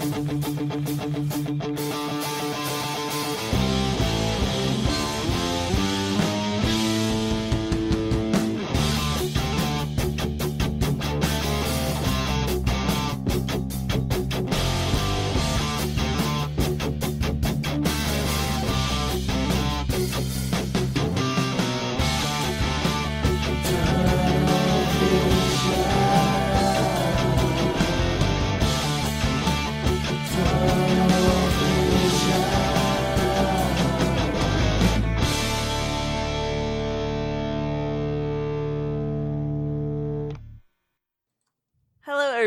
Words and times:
Hello, 0.00 1.79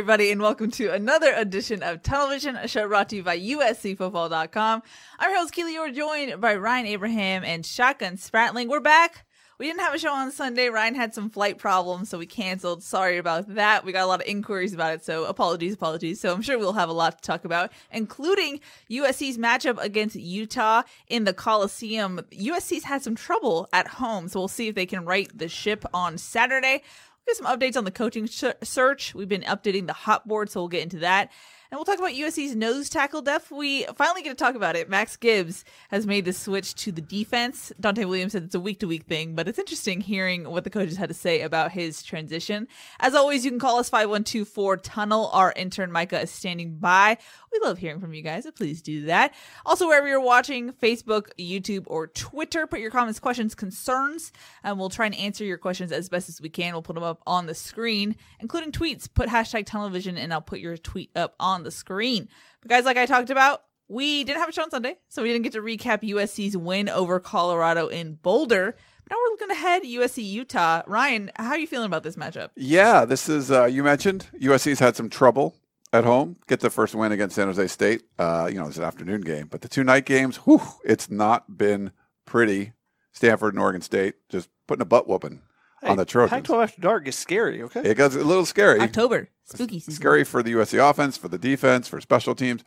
everybody, 0.04 0.32
and 0.32 0.42
welcome 0.42 0.70
to 0.70 0.90
another 0.90 1.32
edition 1.32 1.82
of 1.82 2.04
Tunnel 2.04 2.28
Vision, 2.28 2.58
a 2.58 2.68
show 2.68 2.86
brought 2.90 3.08
to 3.08 3.16
you 3.16 3.24
by 3.24 3.40
USCFootball.com. 3.40 4.84
I'm 5.18 5.30
your 5.30 5.40
host, 5.40 5.54
Keely. 5.54 5.76
You're 5.76 5.94
joined 5.94 6.42
by 6.42 6.58
Ryan 6.58 6.88
Abraham 6.88 7.46
and 7.46 7.66
Shotgun 7.66 8.18
Spratling. 8.18 8.68
We're 8.68 8.82
back. 8.82 9.26
We 9.60 9.66
didn't 9.66 9.80
have 9.80 9.94
a 9.94 9.98
show 9.98 10.12
on 10.12 10.30
Sunday. 10.34 10.68
Ryan 10.68 10.96
had 10.96 11.14
some 11.14 11.30
flight 11.30 11.58
problems, 11.58 12.10
so 12.10 12.18
we 12.18 12.26
canceled. 12.26 12.84
Sorry 12.84 13.18
about 13.18 13.56
that. 13.56 13.86
We 13.86 13.94
got 13.94 14.04
a 14.04 14.08
lot 14.08 14.20
of 14.20 14.28
inquiries 14.28 14.74
about 14.74 14.94
it, 14.94 15.06
so 15.06 15.24
apologies, 15.24 15.74
apologies. 15.74 16.20
So 16.20 16.34
I'm 16.34 16.42
sure 16.42 16.60
we'll 16.60 16.74
have 16.74 16.90
a 16.90 16.94
lot 16.94 17.22
to 17.22 17.26
talk 17.26 17.46
about, 17.46 17.72
including 17.90 18.60
USC's 18.92 19.38
matchup 19.38 19.82
against 19.82 20.18
Utah 20.18 20.82
in 21.08 21.24
the 21.24 21.34
Coliseum. 21.34 22.20
USC's 22.30 22.84
had 22.84 23.04
some 23.04 23.16
trouble 23.16 23.70
at 23.72 23.88
home, 23.88 24.28
so 24.28 24.42
we'll 24.42 24.48
see 24.50 24.68
if 24.68 24.76
they 24.76 24.86
can 24.86 25.06
right 25.06 25.32
the 25.34 25.48
ship 25.48 25.86
on 25.94 26.18
Saturday. 26.18 26.82
We'll 27.26 27.36
get 27.36 27.44
some 27.44 27.58
updates 27.58 27.78
on 27.78 27.86
the 27.86 27.92
coaching 27.92 28.28
search. 28.28 29.16
We've 29.16 29.30
been 29.30 29.44
updating 29.44 29.88
the 29.88 29.94
hot 29.94 30.28
board, 30.28 30.50
so 30.50 30.60
we'll 30.60 30.68
get 30.68 30.84
into 30.84 31.00
that. 31.00 31.32
And 31.72 31.80
we'll 31.80 31.86
talk 31.86 31.98
about 31.98 32.12
USC's 32.12 32.56
nose 32.56 32.88
tackle 32.88 33.24
depth. 33.24 33.50
We 33.50 33.86
finally 33.96 34.22
get 34.22 34.30
to 34.30 34.36
talk 34.36 34.54
about 34.54 34.76
it. 34.76 34.90
Max 34.90 35.18
Gibbs 35.18 35.66
has 35.90 36.06
made 36.06 36.26
the 36.26 36.34
switch 36.34 36.76
to 36.76 36.92
the 36.92 37.02
defense. 37.02 37.72
Donte 37.82 38.06
Williams 38.08 38.34
said 38.34 38.44
it's 38.44 38.54
a 38.54 38.60
week 38.60 38.80
to 38.82 38.88
week 38.88 39.06
thing, 39.06 39.34
but 39.34 39.48
it's 39.48 39.58
interesting 39.58 40.00
hearing 40.00 40.48
what 40.48 40.66
the 40.66 40.70
coaches 40.70 40.98
had 40.98 41.10
to 41.10 41.16
say 41.16 41.42
about 41.42 41.72
his 41.72 42.04
transition. 42.04 42.68
As 43.00 43.16
always, 43.16 43.44
you 43.44 43.50
can 43.50 43.60
call 43.60 43.80
us 43.80 43.90
5124 43.90 44.78
Tunnel. 44.78 45.30
Our 45.34 45.52
intern 45.56 45.92
Micah 45.92 46.22
is 46.22 46.30
standing 46.30 46.76
by. 46.76 47.18
We 47.54 47.60
love 47.60 47.78
hearing 47.78 48.00
from 48.00 48.16
you 48.16 48.24
guys, 48.24 48.46
so 48.46 48.52
please 48.52 48.82
do 48.82 49.06
that. 49.06 49.34
Also, 49.64 49.88
wherever 49.88 50.08
you're 50.08 50.20
watching, 50.20 50.74
Facebook, 50.74 51.28
YouTube, 51.40 51.84
or 51.86 52.08
Twitter, 52.08 52.66
put 52.66 52.80
your 52.80 52.90
comments, 52.90 53.20
questions, 53.20 53.54
concerns, 53.54 54.32
and 54.64 54.80
we'll 54.80 54.90
try 54.90 55.06
and 55.06 55.14
answer 55.16 55.44
your 55.44 55.60
questions 55.60 55.92
as 55.92 56.10
best 56.10 56.30
as 56.30 56.42
we 56.42 56.50
can. 56.50 56.74
We'll 56.74 56.82
put 56.82 56.96
them 56.96 57.04
up 57.04 57.22
on 57.28 57.46
the 57.46 57.54
screen, 57.54 58.16
including 58.40 58.72
tweets. 58.72 59.08
Put 59.14 59.30
hashtag 59.30 59.68
tunnel 59.68 59.90
vision, 59.90 60.18
and 60.18 60.34
I'll 60.34 60.42
put 60.42 60.60
your 60.60 60.78
tweet 60.78 61.12
up 61.16 61.36
on 61.40 61.62
the 61.62 61.70
screen. 61.70 62.28
But 62.62 62.70
guys, 62.70 62.86
like 62.86 62.98
I 62.98 63.06
talked 63.06 63.30
about, 63.30 63.62
we 63.88 64.24
didn't 64.24 64.40
have 64.40 64.50
a 64.50 64.52
show 64.52 64.64
on 64.64 64.72
Sunday, 64.72 64.98
so 65.10 65.22
we 65.22 65.30
didn't 65.30 65.44
get 65.44 65.54
to 65.54 65.62
recap 65.62 66.02
USC's 66.02 66.58
win 66.58 66.90
over 66.90 67.20
Colorado 67.20 67.88
in 67.88 68.16
Boulder. 68.16 68.76
Now 69.10 69.18
we're 69.18 69.32
looking 69.32 69.52
ahead, 69.52 69.84
USC 69.84 70.24
Utah. 70.24 70.82
Ryan, 70.88 71.30
how 71.36 71.50
are 71.50 71.60
you 71.60 71.68
feeling 71.68 71.86
about 71.86 72.04
this 72.04 72.16
matchup? 72.16 72.50
Yeah, 72.56 73.06
this 73.06 73.30
is 73.30 73.52
uh, 73.52 73.66
you 73.66 73.84
mentioned 73.84 74.28
USC's 74.42 74.80
had 74.80 74.96
some 74.96 75.10
trouble 75.10 75.56
at 75.94 76.04
home. 76.04 76.38
Get 76.48 76.60
the 76.60 76.70
first 76.70 76.96
win 76.96 77.12
against 77.12 77.36
San 77.36 77.48
Jose 77.48 77.68
State. 77.68 78.04
Uh, 78.20 78.50
you 78.52 78.58
know, 78.58 78.68
it's 78.68 78.78
an 78.78 78.84
afternoon 78.84 79.22
game, 79.22 79.48
but 79.50 79.62
the 79.62 79.70
two 79.70 79.84
night 79.84 80.06
games, 80.06 80.38
whew, 80.38 80.62
it's 80.84 81.10
not 81.10 81.58
been 81.58 81.92
pretty. 82.26 82.74
Stanford 83.14 83.54
and 83.54 83.62
Oregon 83.62 83.82
State 83.82 84.16
just 84.28 84.50
putting 84.68 84.82
a 84.82 84.86
butt 84.86 85.08
whooping 85.08 85.42
on 85.84 85.98
the 85.98 86.06
Trojans. 86.06 86.32
Pac-12 86.32 86.64
after 86.64 86.82
dark 86.82 87.08
is 87.08 87.16
scary. 87.16 87.62
Okay. 87.62 87.82
It 87.82 87.98
gets 87.98 88.16
a 88.16 88.24
little 88.24 88.46
scary. 88.46 88.80
October, 88.80 89.30
spooky 89.46 89.80
season. 89.80 89.94
Scary 89.94 90.24
for 90.24 90.42
the 90.42 90.54
USC 90.54 90.90
offense, 90.90 91.16
for 91.16 91.28
the 91.28 91.38
defense, 91.38 91.88
for 91.88 92.02
special 92.02 92.34
teams. 92.34 92.64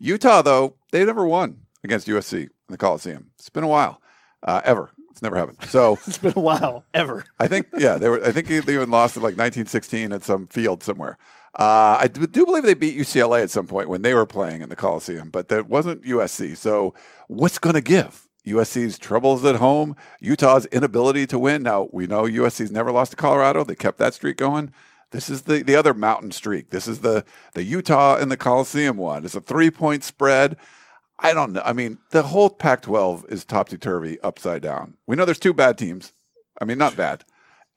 Utah, 0.00 0.42
though, 0.42 0.74
they 0.90 1.04
never 1.04 1.24
won 1.24 1.60
against 1.84 2.08
USC 2.08 2.42
in 2.42 2.50
the 2.68 2.76
Coliseum. 2.76 3.30
It's 3.38 3.48
been 3.48 3.62
a 3.64 3.68
while, 3.68 4.00
uh, 4.42 4.60
ever. 4.64 4.90
It's 5.12 5.22
never 5.22 5.36
happened. 5.36 5.58
So 5.68 5.98
It's 6.06 6.18
been 6.18 6.34
a 6.36 6.40
while, 6.40 6.84
ever. 6.92 7.24
I 7.38 7.46
think, 7.46 7.68
yeah, 7.78 7.96
they 7.96 8.08
were. 8.08 8.22
I 8.24 8.32
think 8.32 8.48
they 8.48 8.74
even 8.74 8.90
lost 8.90 9.16
in 9.16 9.22
like 9.22 9.38
1916 9.38 10.12
at 10.12 10.24
some 10.24 10.46
field 10.48 10.82
somewhere. 10.82 11.16
Uh, 11.56 11.96
I 12.00 12.08
do 12.08 12.44
believe 12.44 12.64
they 12.64 12.74
beat 12.74 12.98
UCLA 12.98 13.42
at 13.42 13.50
some 13.50 13.66
point 13.66 13.88
when 13.88 14.02
they 14.02 14.12
were 14.12 14.26
playing 14.26 14.60
in 14.60 14.68
the 14.68 14.76
Coliseum, 14.76 15.30
but 15.30 15.48
that 15.48 15.68
wasn't 15.68 16.02
USC. 16.02 16.54
So 16.54 16.94
what's 17.28 17.58
going 17.58 17.74
to 17.74 17.80
give? 17.80 18.28
USC's 18.46 18.98
troubles 18.98 19.44
at 19.44 19.56
home, 19.56 19.96
Utah's 20.20 20.66
inability 20.66 21.26
to 21.28 21.38
win. 21.38 21.62
Now 21.62 21.88
we 21.92 22.06
know 22.06 22.24
USC's 22.24 22.70
never 22.70 22.92
lost 22.92 23.12
to 23.12 23.16
Colorado; 23.16 23.64
they 23.64 23.74
kept 23.74 23.98
that 23.98 24.14
streak 24.14 24.36
going. 24.36 24.72
This 25.10 25.30
is 25.30 25.42
the, 25.42 25.62
the 25.62 25.76
other 25.76 25.94
mountain 25.94 26.30
streak. 26.30 26.70
This 26.70 26.86
is 26.86 27.00
the 27.00 27.24
the 27.54 27.64
Utah 27.64 28.16
and 28.16 28.30
the 28.30 28.36
Coliseum 28.36 28.98
one. 28.98 29.24
It's 29.24 29.34
a 29.34 29.40
three 29.40 29.70
point 29.70 30.04
spread. 30.04 30.56
I 31.18 31.32
don't 31.32 31.54
know. 31.54 31.62
I 31.64 31.72
mean, 31.72 31.98
the 32.10 32.22
whole 32.22 32.50
Pac 32.50 32.82
12 32.82 33.24
is 33.30 33.44
topsy 33.44 33.78
turvy, 33.78 34.20
upside 34.20 34.60
down. 34.60 34.94
We 35.06 35.16
know 35.16 35.24
there's 35.24 35.38
two 35.38 35.54
bad 35.54 35.78
teams. 35.78 36.12
I 36.60 36.66
mean, 36.66 36.76
not 36.76 36.96
bad, 36.96 37.24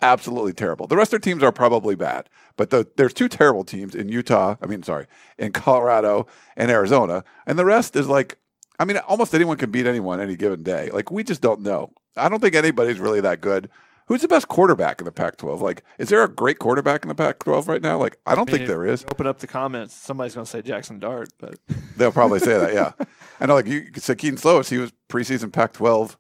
absolutely 0.02 0.54
terrible. 0.54 0.88
The 0.88 0.98
rest 0.98 1.14
of 1.14 1.22
their 1.22 1.32
teams 1.32 1.44
are 1.44 1.52
probably 1.52 1.96
bad, 1.96 2.30
but 2.58 2.70
the, 2.70 2.88
there's 2.98 3.14
two 3.14 3.28
terrible 3.28 3.64
teams 3.64 3.96
in 3.96 4.10
Utah. 4.10 4.56
I 4.62 4.66
mean, 4.66 4.84
sorry, 4.84 5.08
in 5.38 5.52
Colorado 5.54 6.28
and 6.56 6.72
Arizona. 6.72 7.24
And 7.46 7.58
the 7.58 7.66
rest 7.66 7.96
is 7.96 8.08
like, 8.08 8.38
I 8.80 8.86
mean, 8.86 8.98
almost 8.98 9.36
anyone 9.36 9.58
can 9.58 9.72
beat 9.72 9.86
anyone 9.86 10.22
any 10.22 10.36
given 10.36 10.64
day. 10.64 10.90
Like, 10.92 11.12
we 11.12 11.24
just 11.24 11.42
don't 11.42 11.62
know. 11.62 11.92
I 12.16 12.30
don't 12.30 12.40
think 12.40 12.56
anybody's 12.56 13.00
really 13.00 13.22
that 13.22 13.42
good. 13.42 13.70
Who's 14.08 14.22
the 14.22 14.28
best 14.28 14.48
quarterback 14.48 15.00
in 15.00 15.06
the 15.06 15.12
Pac 15.12 15.38
12? 15.38 15.62
Like, 15.62 15.84
is 16.00 16.10
there 16.10 16.24
a 16.24 16.28
great 16.28 16.58
quarterback 16.58 17.04
in 17.04 17.10
the 17.10 17.16
Pac 17.16 17.40
12 17.40 17.68
right 17.68 17.82
now? 17.82 18.00
Like, 18.00 18.18
I 18.26 18.34
don't 18.34 18.50
I 18.50 18.54
mean, 18.54 18.58
think 18.60 18.68
there 18.68 18.84
is. 18.84 19.06
Open 19.12 19.28
up 19.28 19.38
the 19.38 19.46
comments. 19.46 19.94
Somebody's 19.94 20.34
going 20.34 20.46
to 20.46 20.50
say 20.50 20.64
Jackson 20.64 20.98
Dart, 20.98 21.30
but 21.38 21.60
They'll 21.98 22.12
probably 22.12 22.40
say 22.40 22.58
that, 22.58 22.74
yeah. 22.74 22.94
I 23.40 23.46
know, 23.46 23.54
like 23.54 23.68
you 23.68 23.86
said, 23.98 24.18
Kedon 24.18 24.40
Slovis, 24.40 24.70
he 24.70 24.80
was 24.80 24.92
preseason 25.10 25.52
Pac-12, 25.52 26.16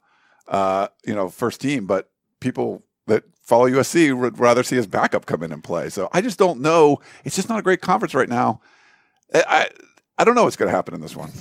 uh, 0.49 0.89
you 1.03 1.15
know, 1.15 1.29
first 1.29 1.61
team, 1.61 1.87
but 1.87 2.11
people 2.39 2.83
follow 3.49 3.67
USC 3.67 4.17
would 4.17 4.39
rather 4.39 4.63
see 4.63 4.75
his 4.75 4.87
backup 4.87 5.25
come 5.25 5.41
in 5.41 5.51
and 5.51 5.63
play. 5.63 5.89
So 5.89 6.07
I 6.13 6.21
just 6.21 6.37
don't 6.37 6.61
know. 6.61 6.99
It's 7.25 7.35
just 7.35 7.49
not 7.49 7.59
a 7.59 7.63
great 7.63 7.81
conference 7.81 8.13
right 8.13 8.29
now. 8.29 8.61
I 9.33 9.67
I, 10.17 10.23
don't 10.23 10.35
know 10.35 10.43
what's 10.43 10.55
going 10.55 10.69
to 10.69 10.75
happen 10.75 10.93
in 10.93 11.01
this 11.01 11.15
one. 11.15 11.31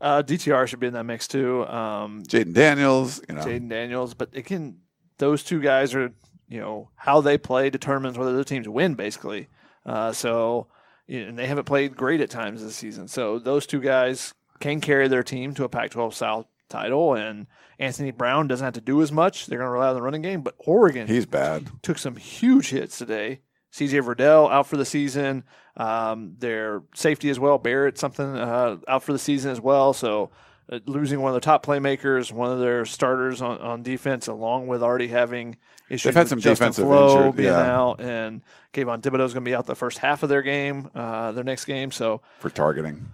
uh, 0.00 0.22
DTR 0.22 0.66
should 0.66 0.80
be 0.80 0.86
in 0.86 0.92
that 0.94 1.04
mix 1.04 1.26
too. 1.26 1.66
Um, 1.66 2.22
Jayden 2.22 2.54
Daniels, 2.54 3.20
you 3.28 3.34
know, 3.34 3.42
Jayden 3.42 3.68
Daniels, 3.68 4.14
but 4.14 4.34
again, 4.36 4.78
those 5.18 5.42
two 5.42 5.60
guys 5.60 5.94
are 5.94 6.12
you 6.48 6.60
know 6.60 6.90
how 6.94 7.20
they 7.20 7.36
play 7.36 7.70
determines 7.70 8.16
whether 8.16 8.36
the 8.36 8.44
teams 8.44 8.68
win 8.68 8.94
basically. 8.94 9.48
Uh, 9.84 10.12
so 10.12 10.68
and 11.08 11.38
they 11.38 11.46
haven't 11.46 11.64
played 11.64 11.96
great 11.96 12.20
at 12.20 12.30
times 12.30 12.62
this 12.62 12.76
season. 12.76 13.08
So 13.08 13.38
those 13.38 13.66
two 13.66 13.80
guys 13.80 14.32
can 14.60 14.80
carry 14.80 15.08
their 15.08 15.22
team 15.22 15.54
to 15.54 15.64
a 15.64 15.68
Pac-12 15.68 16.12
South 16.12 16.46
title, 16.68 17.14
and 17.14 17.46
Anthony 17.78 18.10
Brown 18.10 18.48
doesn't 18.48 18.64
have 18.64 18.74
to 18.74 18.80
do 18.80 19.02
as 19.02 19.12
much. 19.12 19.46
They're 19.46 19.58
going 19.58 19.68
to 19.68 19.72
rely 19.72 19.88
on 19.88 19.94
the 19.94 20.02
running 20.02 20.22
game, 20.22 20.42
but 20.42 20.54
Oregon 20.58 21.06
he's 21.06 21.26
bad. 21.26 21.68
took 21.82 21.98
some 21.98 22.16
huge 22.16 22.70
hits 22.70 22.98
today. 22.98 23.40
CJ 23.72 24.02
Verdell 24.02 24.50
out 24.50 24.66
for 24.66 24.76
the 24.76 24.84
season. 24.84 25.44
Um, 25.76 26.34
their 26.38 26.82
safety 26.94 27.30
as 27.30 27.38
well, 27.38 27.58
Barrett 27.58 27.98
something 27.98 28.26
uh, 28.36 28.78
out 28.88 29.02
for 29.02 29.12
the 29.12 29.18
season 29.18 29.50
as 29.52 29.60
well. 29.60 29.92
So 29.92 30.30
uh, 30.72 30.80
losing 30.86 31.20
one 31.20 31.30
of 31.30 31.34
their 31.34 31.40
top 31.40 31.64
playmakers, 31.64 32.32
one 32.32 32.50
of 32.50 32.58
their 32.58 32.84
starters 32.84 33.40
on, 33.40 33.58
on 33.58 33.82
defense, 33.82 34.26
along 34.26 34.66
with 34.66 34.82
already 34.82 35.08
having 35.08 35.56
issues 35.88 36.04
They've 36.04 36.14
had 36.14 36.22
with 36.22 36.28
some 36.30 36.40
Justin 36.40 36.64
defensive 36.68 36.84
Flo 36.86 37.16
injured- 37.18 37.36
being 37.36 37.48
yeah. 37.48 37.76
out, 37.76 38.00
and 38.00 38.42
Kayvon 38.72 39.00
Thibodeaux 39.02 39.24
is 39.26 39.34
going 39.34 39.44
to 39.44 39.48
be 39.50 39.54
out 39.54 39.66
the 39.66 39.76
first 39.76 39.98
half 39.98 40.22
of 40.22 40.28
their 40.28 40.42
game, 40.42 40.90
uh, 40.94 41.32
their 41.32 41.44
next 41.44 41.64
game. 41.66 41.90
So 41.90 42.22
for 42.40 42.50
targeting. 42.50 43.06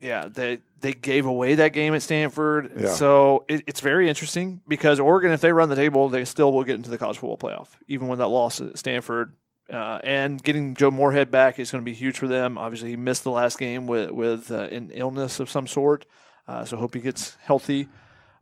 Yeah, 0.00 0.28
they 0.28 0.58
they 0.80 0.92
gave 0.92 1.26
away 1.26 1.56
that 1.56 1.72
game 1.72 1.94
at 1.94 2.02
Stanford. 2.02 2.72
Yeah. 2.78 2.94
So 2.94 3.44
it, 3.48 3.64
it's 3.66 3.80
very 3.80 4.08
interesting 4.08 4.62
because 4.66 4.98
Oregon, 4.98 5.30
if 5.30 5.40
they 5.40 5.52
run 5.52 5.68
the 5.68 5.76
table, 5.76 6.08
they 6.08 6.24
still 6.24 6.52
will 6.52 6.64
get 6.64 6.76
into 6.76 6.90
the 6.90 6.98
college 6.98 7.18
football 7.18 7.36
playoff, 7.36 7.68
even 7.86 8.08
with 8.08 8.18
that 8.18 8.28
loss 8.28 8.60
at 8.60 8.78
Stanford. 8.78 9.34
Uh, 9.70 10.00
and 10.02 10.42
getting 10.42 10.74
Joe 10.74 10.90
Moorhead 10.90 11.30
back 11.30 11.60
is 11.60 11.70
going 11.70 11.84
to 11.84 11.88
be 11.88 11.94
huge 11.94 12.18
for 12.18 12.26
them. 12.26 12.58
Obviously, 12.58 12.90
he 12.90 12.96
missed 12.96 13.24
the 13.24 13.30
last 13.30 13.58
game 13.58 13.86
with 13.86 14.10
with 14.10 14.50
uh, 14.50 14.62
an 14.62 14.90
illness 14.92 15.38
of 15.38 15.50
some 15.50 15.66
sort, 15.66 16.06
uh, 16.48 16.64
so 16.64 16.76
hope 16.76 16.94
he 16.94 17.00
gets 17.00 17.36
healthy. 17.42 17.88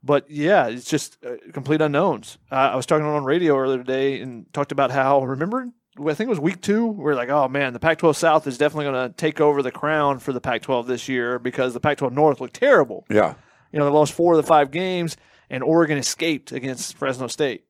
But 0.03 0.31
yeah, 0.31 0.69
it's 0.69 0.89
just 0.89 1.19
uh, 1.27 1.35
complete 1.53 1.81
unknowns. 1.81 2.39
Uh, 2.51 2.55
I 2.55 2.77
was 2.77 2.87
talking 2.87 3.05
on 3.05 3.25
radio 3.25 3.59
earlier 3.59 3.79
today 3.79 4.21
and 4.21 4.51
talked 4.55 4.73
about 4.73 4.91
how 4.91 5.23
remember 5.23 5.67
I 6.01 6.15
think 6.15 6.29
it 6.29 6.31
was 6.31 6.41
week 6.41 6.61
two. 6.61 6.87
We 6.87 7.11
are 7.11 7.15
like, 7.15 7.29
oh 7.29 7.49
man, 7.49 7.73
the 7.73 7.81
Pac-12 7.81 8.17
South 8.17 8.47
is 8.47 8.59
definitely 8.59 8.87
going 8.87 9.09
to 9.11 9.17
take 9.17 9.41
over 9.41 9.63
the 9.63 9.71
crown 9.71 10.19
for 10.19 10.33
the 10.33 10.41
Pac-12 10.41 10.87
this 10.87 11.09
year 11.09 11.39
because 11.39 11.75
the 11.75 11.81
Pac-12 11.81 12.13
North 12.13 12.41
looked 12.41 12.55
terrible. 12.55 13.05
Yeah. 13.11 13.35
You 13.73 13.79
know, 13.79 13.85
they 13.85 13.91
lost 13.91 14.13
four 14.13 14.35
of 14.35 14.37
the 14.39 14.47
five 14.47 14.71
games, 14.71 15.17
and 15.51 15.63
Oregon 15.63 15.99
escaped 15.99 16.53
against 16.53 16.97
Fresno 16.97 17.27
State. 17.27 17.65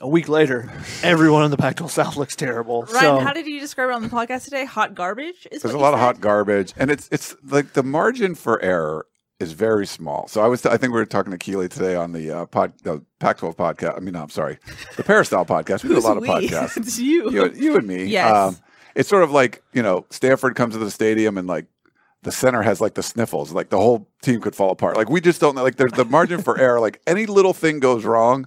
A 0.00 0.08
week 0.08 0.28
later, 0.28 0.72
everyone 1.02 1.44
in 1.44 1.50
the 1.50 1.58
Pac-12 1.58 1.90
South 1.90 2.16
looks 2.16 2.34
terrible. 2.34 2.82
Ryan, 2.84 3.00
so 3.00 3.18
how 3.18 3.32
did 3.32 3.46
you 3.46 3.60
describe 3.60 3.90
it 3.90 3.94
on 3.94 4.02
the 4.02 4.08
podcast 4.08 4.44
today? 4.44 4.64
Hot 4.64 4.94
garbage? 4.94 5.46
Is 5.50 5.62
There's 5.62 5.74
a 5.74 5.78
lot 5.78 5.90
you 5.90 5.94
of 5.94 6.00
hot 6.00 6.20
garbage, 6.20 6.72
and 6.76 6.90
it's 6.90 7.08
it's 7.12 7.36
like 7.44 7.74
the 7.74 7.82
margin 7.82 8.34
for 8.34 8.62
error 8.62 9.06
is 9.40 9.52
very 9.52 9.86
small. 9.86 10.28
So 10.28 10.42
I 10.42 10.46
was 10.46 10.64
I 10.66 10.76
think 10.76 10.92
we 10.92 10.98
were 11.00 11.06
talking 11.06 11.32
to 11.32 11.38
Keely 11.38 11.68
today 11.68 11.96
on 11.96 12.12
the 12.12 12.30
uh, 12.30 12.46
pod 12.46 12.72
the 12.84 13.02
Pac-12 13.18 13.56
podcast. 13.56 13.96
I 13.96 14.00
mean, 14.00 14.14
no, 14.14 14.22
I'm 14.22 14.28
sorry, 14.30 14.58
the 14.96 15.02
Peristyle 15.02 15.44
podcast. 15.46 15.82
We 15.82 15.88
do 15.88 15.98
a 15.98 16.00
lot 16.00 16.16
of 16.16 16.22
we? 16.22 16.28
podcasts. 16.28 16.76
it's 16.76 16.98
you. 16.98 17.30
you, 17.30 17.50
you 17.52 17.76
and 17.76 17.86
me. 17.86 18.02
Um, 18.02 18.08
Yes. 18.08 18.60
it's 18.94 19.08
sort 19.08 19.22
of 19.22 19.30
like 19.32 19.62
you 19.72 19.82
know, 19.82 20.06
Stanford 20.10 20.54
comes 20.54 20.74
to 20.74 20.78
the 20.78 20.90
stadium 20.90 21.38
and 21.38 21.48
like 21.48 21.66
the 22.22 22.30
center 22.32 22.60
has 22.62 22.80
like 22.82 22.94
the 22.94 23.02
sniffles, 23.02 23.52
like 23.52 23.70
the 23.70 23.78
whole 23.78 24.06
team 24.20 24.40
could 24.42 24.54
fall 24.54 24.70
apart. 24.70 24.96
Like 24.96 25.08
we 25.08 25.20
just 25.22 25.40
don't 25.40 25.54
know. 25.56 25.62
Like 25.62 25.76
there's 25.76 25.92
the 25.92 26.04
margin 26.04 26.42
for 26.42 26.58
error. 26.58 26.78
Like 26.78 27.00
any 27.06 27.24
little 27.26 27.54
thing 27.54 27.80
goes 27.80 28.04
wrong. 28.04 28.46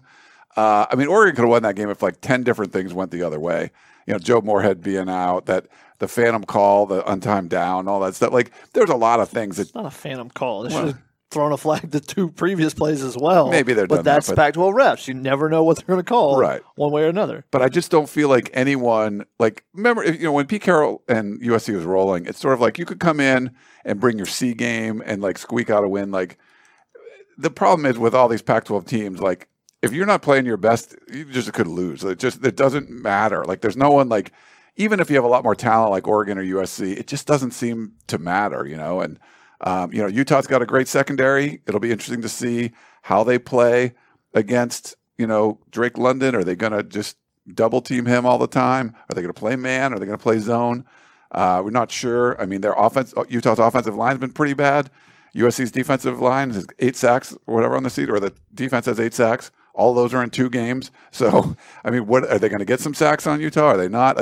Uh, 0.55 0.85
I 0.91 0.95
mean, 0.95 1.07
Oregon 1.07 1.35
could 1.35 1.41
have 1.41 1.49
won 1.49 1.63
that 1.63 1.75
game 1.75 1.89
if 1.89 2.03
like 2.03 2.21
ten 2.21 2.43
different 2.43 2.71
things 2.71 2.93
went 2.93 3.09
the 3.09 3.23
other 3.23 3.39
way. 3.39 3.71
You 4.07 4.13
know, 4.13 4.19
Joe 4.19 4.41
Moorhead 4.41 4.81
being 4.81 5.09
out, 5.09 5.45
that 5.45 5.67
the 5.99 6.07
phantom 6.07 6.43
call, 6.43 6.85
the 6.85 7.01
untimed 7.03 7.49
down, 7.49 7.87
all 7.87 7.99
that 8.01 8.15
stuff. 8.15 8.33
Like 8.33 8.51
there's 8.73 8.89
a 8.89 8.95
lot 8.95 9.19
of 9.19 9.29
things 9.29 9.57
that 9.57 9.63
it's 9.63 9.75
not 9.75 9.85
a 9.85 9.91
phantom 9.91 10.29
call. 10.29 10.63
They 10.63 10.69
Well- 10.73 10.79
should 10.87 10.95
have 10.95 11.01
thrown 11.31 11.51
a 11.51 11.57
flag 11.57 11.89
the 11.89 11.99
two 11.99 12.29
previous 12.29 12.75
plays 12.75 13.01
as 13.01 13.17
well. 13.17 13.49
Maybe 13.49 13.73
they're 13.73 13.87
but 13.87 13.95
done 13.97 14.03
that, 14.05 14.13
that's 14.13 14.27
but- 14.29 14.35
Pac-12 14.35 14.73
refs. 14.75 15.07
You 15.07 15.15
never 15.15 15.49
know 15.49 15.63
what 15.63 15.77
they're 15.77 15.87
going 15.87 15.97
to 15.99 16.03
call, 16.03 16.37
Right. 16.37 16.61
One 16.75 16.91
way 16.91 17.05
or 17.05 17.07
another. 17.07 17.43
but 17.49 17.63
I 17.63 17.69
just 17.69 17.89
don't 17.89 18.07
feel 18.07 18.29
like 18.29 18.51
anyone 18.53 19.25
like 19.39 19.63
remember 19.73 20.03
you 20.05 20.25
know 20.25 20.31
when 20.31 20.45
Pete 20.45 20.61
Carroll 20.61 21.01
and 21.07 21.41
USC 21.41 21.73
was 21.75 21.85
rolling, 21.85 22.25
it's 22.27 22.39
sort 22.39 22.53
of 22.53 22.61
like 22.61 22.77
you 22.77 22.85
could 22.85 22.99
come 22.99 23.19
in 23.19 23.49
and 23.83 23.99
bring 23.99 24.17
your 24.17 24.27
C 24.27 24.53
game 24.53 25.01
and 25.05 25.21
like 25.23 25.37
squeak 25.39 25.69
out 25.71 25.83
a 25.83 25.87
win. 25.87 26.11
Like 26.11 26.37
the 27.37 27.49
problem 27.49 27.85
is 27.87 27.97
with 27.97 28.13
all 28.13 28.27
these 28.27 28.43
Pac-12 28.43 28.85
teams, 28.85 29.19
like 29.19 29.47
if 29.83 29.91
you're 29.91 30.05
not 30.05 30.21
playing 30.21 30.45
your 30.45 30.57
best, 30.57 30.95
you 31.11 31.25
just 31.25 31.51
could 31.51 31.67
lose. 31.67 32.03
It 32.05 32.17
just 32.17 32.43
it 32.43 32.55
doesn't 32.55 32.89
matter. 32.89 33.43
Like 33.43 33.59
there's 33.59 33.75
no 33.75 33.91
one 33.91 34.07
like 34.07 34.31
even 34.77 35.01
if 35.01 35.09
you 35.09 35.17
have 35.17 35.25
a 35.25 35.27
lot 35.27 35.43
more 35.43 35.55
talent 35.55 35.91
like 35.91 36.07
Oregon 36.07 36.37
or 36.37 36.43
USC, 36.43 36.97
it 36.97 37.05
just 37.05 37.27
doesn't 37.27 37.51
seem 37.51 37.93
to 38.07 38.17
matter, 38.17 38.65
you 38.65 38.77
know. 38.77 39.01
And 39.01 39.19
um, 39.61 39.91
you 39.91 40.01
know 40.01 40.07
Utah's 40.07 40.47
got 40.47 40.61
a 40.61 40.65
great 40.65 40.87
secondary. 40.87 41.61
It'll 41.67 41.81
be 41.81 41.91
interesting 41.91 42.21
to 42.21 42.29
see 42.29 42.71
how 43.03 43.25
they 43.25 43.37
play 43.37 43.93
against 44.33 44.95
you 45.17 45.27
know 45.27 45.59
Drake 45.69 45.97
London. 45.97 46.33
Are 46.33 46.45
they 46.45 46.55
going 46.55 46.73
to 46.73 46.83
just 46.83 47.17
double 47.53 47.81
team 47.81 48.05
him 48.05 48.25
all 48.25 48.37
the 48.37 48.47
time? 48.47 48.95
Are 49.09 49.13
they 49.13 49.21
going 49.21 49.33
to 49.33 49.39
play 49.39 49.57
man? 49.57 49.93
Are 49.93 49.99
they 49.99 50.05
going 50.05 50.17
to 50.17 50.23
play 50.23 50.39
zone? 50.39 50.85
Uh, 51.29 51.61
we're 51.61 51.71
not 51.71 51.91
sure. 51.91 52.39
I 52.41 52.45
mean, 52.45 52.61
their 52.61 52.73
offense, 52.73 53.13
Utah's 53.27 53.59
offensive 53.59 53.95
line's 53.95 54.19
been 54.19 54.31
pretty 54.31 54.53
bad. 54.53 54.89
USC's 55.35 55.71
defensive 55.71 56.21
line 56.21 56.51
has 56.51 56.65
eight 56.79 56.95
sacks 56.95 57.35
or 57.47 57.55
whatever 57.55 57.75
on 57.75 57.83
the 57.83 57.89
seat, 57.89 58.09
or 58.09 58.19
the 58.19 58.33
defense 58.53 58.85
has 58.85 58.99
eight 58.99 59.15
sacks. 59.15 59.51
All 59.73 59.93
those 59.93 60.13
are 60.13 60.23
in 60.23 60.29
two 60.29 60.49
games. 60.49 60.91
So, 61.13 61.55
I 61.85 61.91
mean, 61.91 62.07
what 62.07 62.27
are 62.27 62.39
they 62.39 62.49
going 62.49 62.57
to 62.57 62.65
get 62.65 62.79
some 62.79 62.95
sacks 62.95 63.27
on 63.27 63.39
Utah? 63.39 63.67
Are 63.67 63.77
they 63.77 63.87
not? 63.87 64.17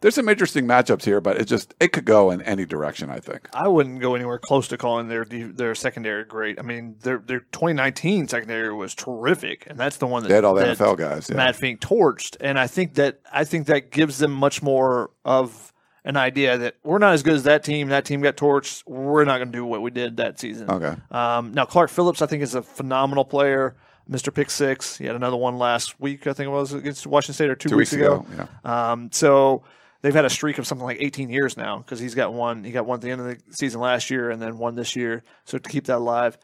There's 0.00 0.14
some 0.16 0.28
interesting 0.28 0.66
matchups 0.66 1.04
here, 1.04 1.20
but 1.20 1.40
it 1.40 1.44
just 1.44 1.72
it 1.78 1.92
could 1.92 2.04
go 2.04 2.32
in 2.32 2.42
any 2.42 2.66
direction. 2.66 3.10
I 3.10 3.20
think. 3.20 3.48
I 3.54 3.68
wouldn't 3.68 4.00
go 4.00 4.16
anywhere 4.16 4.40
close 4.40 4.66
to 4.68 4.76
calling 4.76 5.06
their 5.06 5.24
their 5.24 5.76
secondary 5.76 6.24
great. 6.24 6.58
I 6.58 6.62
mean, 6.62 6.96
their 7.02 7.18
their 7.18 7.38
2019 7.38 8.26
secondary 8.26 8.74
was 8.74 8.92
terrific, 8.96 9.68
and 9.68 9.78
that's 9.78 9.98
the 9.98 10.08
one 10.08 10.24
that 10.24 10.30
They 10.30 10.34
had 10.34 10.44
all 10.44 10.54
the 10.54 10.64
NFL 10.64 10.98
guys. 10.98 11.28
Yeah. 11.30 11.36
Matt 11.36 11.54
Fink 11.54 11.80
torched, 11.80 12.36
and 12.40 12.58
I 12.58 12.66
think 12.66 12.94
that 12.94 13.20
I 13.32 13.44
think 13.44 13.68
that 13.68 13.92
gives 13.92 14.18
them 14.18 14.32
much 14.32 14.64
more 14.64 15.10
of 15.24 15.72
an 16.04 16.16
idea 16.16 16.58
that 16.58 16.74
we're 16.82 16.98
not 16.98 17.14
as 17.14 17.22
good 17.22 17.34
as 17.34 17.44
that 17.44 17.62
team. 17.62 17.88
That 17.90 18.04
team 18.04 18.20
got 18.20 18.36
torched. 18.36 18.82
We're 18.88 19.24
not 19.24 19.38
going 19.38 19.52
to 19.52 19.58
do 19.58 19.64
what 19.64 19.82
we 19.82 19.92
did 19.92 20.16
that 20.16 20.40
season. 20.40 20.68
Okay. 20.68 20.94
Um, 21.12 21.52
now 21.52 21.66
Clark 21.66 21.90
Phillips, 21.90 22.20
I 22.20 22.26
think, 22.26 22.42
is 22.42 22.56
a 22.56 22.62
phenomenal 22.62 23.24
player. 23.24 23.76
Mr. 24.10 24.32
Pick 24.34 24.50
Six. 24.50 24.96
He 24.96 25.06
had 25.06 25.16
another 25.16 25.36
one 25.36 25.58
last 25.58 26.00
week. 26.00 26.26
I 26.26 26.32
think 26.32 26.46
it 26.48 26.50
was 26.50 26.72
against 26.72 27.06
Washington 27.06 27.34
State 27.34 27.50
or 27.50 27.54
two, 27.56 27.68
Two 27.70 27.76
weeks 27.76 27.92
ago. 27.92 28.26
Yeah. 28.36 28.46
um, 28.92 29.10
so 29.12 29.62
they've 30.02 30.14
had 30.14 30.24
a 30.24 30.30
streak 30.30 30.58
of 30.58 30.66
something 30.66 30.84
like 30.84 30.98
18 31.00 31.30
years 31.30 31.56
now 31.56 31.78
because 31.78 32.00
he's 32.00 32.14
got 32.14 32.32
one. 32.32 32.64
He 32.64 32.72
got 32.72 32.86
one 32.86 32.96
at 32.96 33.02
the 33.02 33.10
end 33.10 33.20
of 33.20 33.26
the 33.28 33.38
season 33.54 33.80
last 33.80 34.10
year 34.10 34.30
and 34.30 34.40
then 34.42 34.58
one 34.58 34.74
this 34.74 34.96
year. 34.96 35.22
So 35.44 35.58
to 35.58 35.68
keep 35.70 35.84
that 35.86 35.98
alive, 35.98 36.36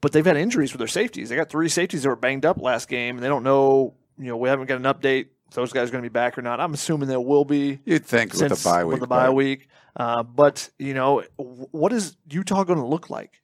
but 0.00 0.12
they've 0.12 0.24
had 0.26 0.36
injuries 0.36 0.72
with 0.72 0.78
their 0.78 0.86
safeties. 0.88 1.28
They 1.28 1.36
got 1.36 1.48
three 1.48 1.68
safeties 1.68 2.02
that 2.02 2.08
were 2.08 2.16
banged 2.16 2.44
up 2.46 2.60
last 2.60 2.88
game, 2.88 3.16
and 3.16 3.24
they 3.24 3.28
don't 3.28 3.42
know. 3.42 3.94
You 4.18 4.26
know, 4.26 4.36
we 4.36 4.48
haven't 4.48 4.66
got 4.66 4.76
an 4.76 4.84
update. 4.84 5.28
If 5.48 5.54
those 5.54 5.72
guys 5.72 5.88
are 5.88 5.92
going 5.92 6.04
to 6.04 6.10
be 6.10 6.12
back 6.12 6.36
or 6.36 6.42
not? 6.42 6.60
I'm 6.60 6.74
assuming 6.74 7.08
they 7.08 7.16
will 7.16 7.46
be 7.46 7.80
You'd 7.86 8.04
think 8.04 8.32
with 8.32 8.40
since 8.40 8.62
the 8.62 8.68
bye 8.68 8.84
week. 8.84 8.92
with 8.92 9.00
the 9.00 9.06
bye 9.06 9.26
but- 9.28 9.32
week. 9.34 9.68
Uh, 9.96 10.22
but 10.22 10.68
you 10.78 10.92
know, 10.94 11.22
what 11.38 11.92
is 11.92 12.16
Utah 12.30 12.62
going 12.64 12.78
to 12.78 12.84
look 12.84 13.08
like? 13.10 13.40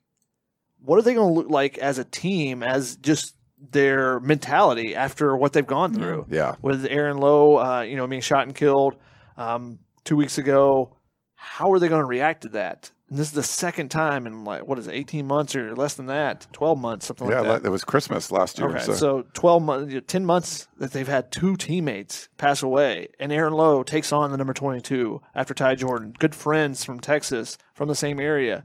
What 0.84 0.98
are 0.98 1.02
they 1.02 1.14
going 1.14 1.26
to 1.28 1.34
look 1.34 1.48
like 1.50 1.78
as 1.78 1.98
a 1.98 2.04
team? 2.04 2.62
As 2.62 2.96
just 2.96 3.34
their 3.72 4.20
mentality 4.20 4.94
after 4.94 5.36
what 5.36 5.52
they've 5.52 5.66
gone 5.66 5.94
through 5.94 6.26
Yeah. 6.30 6.54
with 6.62 6.86
Aaron 6.88 7.18
Lowe, 7.18 7.56
uh, 7.58 7.80
you 7.82 7.96
know, 7.96 8.06
being 8.06 8.20
shot 8.22 8.46
and 8.46 8.54
killed 8.54 8.96
um, 9.36 9.78
two 10.04 10.16
weeks 10.16 10.38
ago. 10.38 10.96
How 11.34 11.72
are 11.72 11.78
they 11.78 11.88
going 11.88 12.00
to 12.00 12.06
react 12.06 12.42
to 12.42 12.48
that? 12.50 12.90
And 13.10 13.18
this 13.18 13.28
is 13.28 13.34
the 13.34 13.42
second 13.42 13.90
time 13.90 14.26
in 14.26 14.44
like 14.44 14.66
what 14.66 14.78
is 14.78 14.86
it, 14.88 14.94
eighteen 14.94 15.26
months 15.26 15.54
or 15.54 15.76
less 15.76 15.92
than 15.94 16.06
that, 16.06 16.46
twelve 16.52 16.78
months, 16.78 17.04
something 17.06 17.28
Yeah. 17.28 17.40
like 17.40 17.46
that. 17.48 17.62
Yeah, 17.62 17.68
It 17.68 17.70
was 17.70 17.84
Christmas 17.84 18.32
last 18.32 18.58
year. 18.58 18.70
Okay, 18.70 18.80
so. 18.80 18.94
so, 18.94 19.24
12 19.34 19.62
months, 19.62 19.94
10 20.06 20.24
months 20.24 20.68
that 20.78 20.92
they've 20.92 21.06
had 21.06 21.30
two 21.30 21.56
teammates 21.56 22.28
pass 22.38 22.62
away, 22.62 23.08
and 23.20 23.30
Aaron 23.30 23.52
Lowe 23.52 23.82
takes 23.82 24.10
on 24.10 24.30
the 24.30 24.38
number 24.38 24.54
22 24.54 25.20
after 25.34 25.52
Ty 25.52 25.74
Jordan, 25.74 26.14
good 26.18 26.34
friends 26.34 26.82
from 26.82 26.98
Texas, 26.98 27.58
from 27.74 27.88
the 27.88 27.94
same 27.94 28.18
area. 28.18 28.64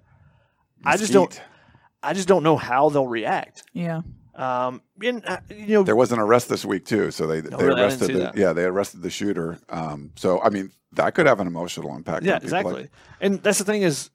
I 0.86 0.96
just 0.96 1.12
don't, 1.12 1.42
I 2.02 2.14
just 2.14 2.30
don't 2.30 2.42
know 2.44 2.56
how 2.56 2.88
they'll 2.90 3.08
react. 3.08 3.64
Yeah. 3.74 4.02
Um, 4.40 4.82
and, 5.04 5.24
uh, 5.26 5.38
you 5.50 5.74
know, 5.76 5.84
There 5.84 5.96
was 5.98 6.12
an 6.14 6.20
arrest 6.20 6.48
this 6.48 6.64
week 6.64 6.86
too, 6.86 7.12
so 7.12 7.28
they 7.28 7.42
they 7.42 7.56
really? 7.58 7.82
Arrested 7.82 8.14
the 8.14 8.20
that. 8.20 8.38
yeah 8.38 8.54
they 8.54 8.64
arrested 8.64 9.02
the 9.02 9.10
shooter. 9.10 9.58
Um, 9.68 10.12
so 10.16 10.40
I 10.42 10.50
mean 10.50 10.72
that 10.94 11.14
could 11.14 11.26
have 11.28 11.40
an 11.40 11.48
emotional 11.48 11.94
impact. 11.96 12.24
yeah, 12.24 12.40
people. 12.40 12.58
Like- 12.58 12.64
exactly. 12.66 12.90
and 13.22 13.44
that's 13.44 13.58
the 13.58 13.66
thing 13.66 13.82
is, 13.82 14.10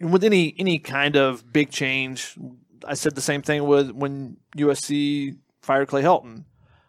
with 0.00 0.24
any 0.24 0.54
any 0.58 0.78
kind 0.80 1.16
of 1.16 1.52
big 1.52 1.70
change, 1.70 2.36
I 2.84 2.94
said 2.94 3.14
the 3.14 3.20
same 3.20 3.42
thing 3.42 3.64
with 3.66 3.90
when 3.92 4.38
USC 4.56 5.36
fired 5.62 5.88
Clay 5.88 6.02
Helton. 6.02 6.44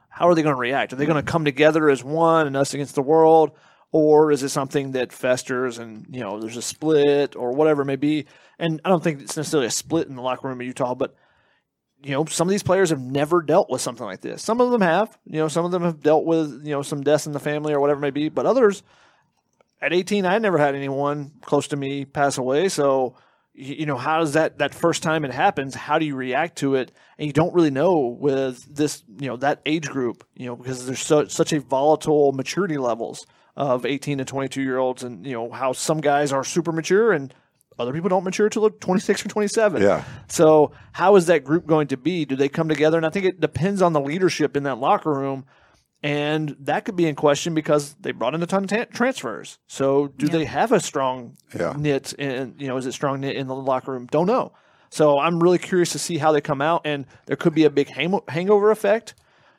How 0.10 0.28
are 0.28 0.36
they 0.36 0.42
going 0.42 0.56
to 0.56 0.60
react? 0.60 0.92
Are 0.92 0.96
they 0.96 1.06
going 1.06 1.24
to 1.24 1.32
come 1.32 1.46
together 1.46 1.90
as 1.90 2.04
one 2.04 2.48
and 2.48 2.58
us 2.58 2.74
against 2.74 2.96
the 2.96 3.02
world, 3.04 3.52
or 3.92 4.32
is 4.32 4.42
it 4.44 4.50
something 4.50 4.92
that 4.94 5.14
festers 5.14 5.78
and 5.78 6.08
you 6.10 6.22
know 6.22 6.40
there's 6.40 6.58
a 6.58 6.62
split 6.62 7.36
or 7.36 7.52
whatever 7.52 7.84
it 7.84 7.86
may 7.86 7.96
be? 7.98 8.26
And 8.58 8.82
I 8.84 8.90
don't 8.90 9.04
think 9.04 9.22
it's 9.22 9.38
necessarily 9.38 9.68
a 9.68 9.72
split 9.72 10.08
in 10.08 10.16
the 10.16 10.22
locker 10.24 10.48
room 10.48 10.60
of 10.60 10.66
Utah, 10.66 10.96
but 10.96 11.16
you 12.02 12.12
know 12.12 12.26
some 12.26 12.48
of 12.48 12.52
these 12.52 12.64
players 12.64 12.90
have 12.92 13.02
never 13.02 13.42
dealt 13.42 13.70
with 13.70 13.82
something 13.82 14.06
like 14.06 14.22
this. 14.22 14.42
Some 14.42 14.62
of 14.62 14.72
them 14.72 14.82
have, 14.82 15.18
you 15.26 15.40
know, 15.40 15.48
some 15.48 15.66
of 15.66 15.72
them 15.72 15.84
have 15.84 16.02
dealt 16.02 16.26
with 16.26 16.66
you 16.66 16.72
know 16.72 16.82
some 16.82 17.04
deaths 17.04 17.28
in 17.28 17.34
the 17.34 17.40
family 17.40 17.74
or 17.74 17.80
whatever 17.80 18.00
it 18.00 18.02
may 18.02 18.12
be, 18.12 18.30
but 18.30 18.46
others 18.46 18.84
at 19.82 19.94
18 19.94 20.26
i 20.26 20.38
never 20.38 20.58
had 20.58 20.76
anyone 20.76 21.32
close 21.42 21.68
to 21.68 21.76
me 21.76 22.06
pass 22.06 22.38
away 22.38 22.70
so 22.70 23.16
you 23.54 23.86
know 23.86 23.98
how 23.98 24.20
does 24.20 24.34
that 24.34 24.58
that 24.60 24.74
first 24.74 25.04
time 25.04 25.26
it 25.26 25.32
happens 25.32 25.76
how 25.76 26.00
do 26.00 26.06
you 26.06 26.16
react 26.16 26.58
to 26.58 26.76
it 26.76 26.92
and 27.18 27.28
you 27.28 27.34
don't 27.34 27.54
really 27.54 27.72
know 27.72 28.18
with 28.20 28.64
this 28.74 29.04
you 29.20 29.28
know 29.28 29.38
that 29.38 29.62
age 29.66 29.90
group 29.90 30.26
you 30.36 30.46
know 30.46 30.56
because 30.56 30.86
there's 30.86 31.02
so, 31.02 31.26
such 31.26 31.54
a 31.54 31.60
volatile 31.60 32.32
maturity 32.32 32.78
levels 32.78 33.26
of 33.56 33.86
18 33.86 34.20
to 34.20 34.26
22 34.26 34.62
year 34.62 34.78
olds 34.78 35.04
and 35.04 35.26
you 35.26 35.34
know 35.34 35.50
how 35.52 35.74
some 35.74 36.00
guys 36.00 36.32
are 36.32 36.44
super 36.44 36.72
mature 36.72 37.12
and 37.12 37.34
other 37.80 37.94
people 37.94 38.10
don't 38.10 38.24
mature 38.24 38.50
till 38.50 38.70
26 38.70 39.26
or 39.26 39.30
27 39.30 39.82
Yeah. 39.82 40.04
so 40.28 40.72
how 40.92 41.16
is 41.16 41.28
that 41.28 41.44
group 41.44 41.66
going 41.66 41.88
to 41.88 41.98
be 41.98 42.26
do 42.26 42.36
they 42.36 42.50
come 42.50 42.68
together 42.70 42.98
and 42.98 43.06
i 43.06 43.10
think 43.10 43.26
it 43.26 43.40
depends 43.40 43.82
on 43.82 43.94
the 43.94 44.02
leadership 44.02 44.58
in 44.58 44.64
that 44.64 44.78
locker 44.80 45.14
room 45.14 45.46
and 46.02 46.56
that 46.62 46.86
could 46.86 46.96
be 46.96 47.06
in 47.08 47.16
question 47.16 47.54
because 47.54 47.94
they 48.00 48.12
brought 48.12 48.34
in 48.34 48.42
a 48.42 48.46
ton 48.46 48.64
of 48.64 48.70
ta- 48.70 48.86
transfers. 48.86 49.60
So, 49.68 50.08
do 50.08 50.28
Yeah. 50.28 50.32
they 50.32 50.46
have 50.46 50.72
a 50.72 50.80
strong 50.80 51.36
Yeah. 51.54 51.74
knit? 51.78 52.14
And 52.18 52.56
you 52.58 52.70
know, 52.70 52.78
is 52.78 52.86
it 52.86 52.94
strong 52.94 53.20
knit 53.20 53.36
in 53.36 53.48
the 53.48 53.56
locker 53.56 53.92
room? 53.92 54.08
Don't 54.10 54.26
know. 54.28 54.54
So, 54.90 55.20
I'm 55.20 55.44
really 55.44 55.58
curious 55.58 55.92
to 55.92 56.00
see 56.00 56.18
how 56.18 56.32
they 56.32 56.40
come 56.40 56.62
out, 56.62 56.84
and 56.86 57.06
there 57.26 57.36
could 57.36 57.54
be 57.54 57.66
a 57.66 57.70
big 57.70 57.90
hang- 57.90 58.22
hangover 58.30 58.72
effect. 58.72 59.14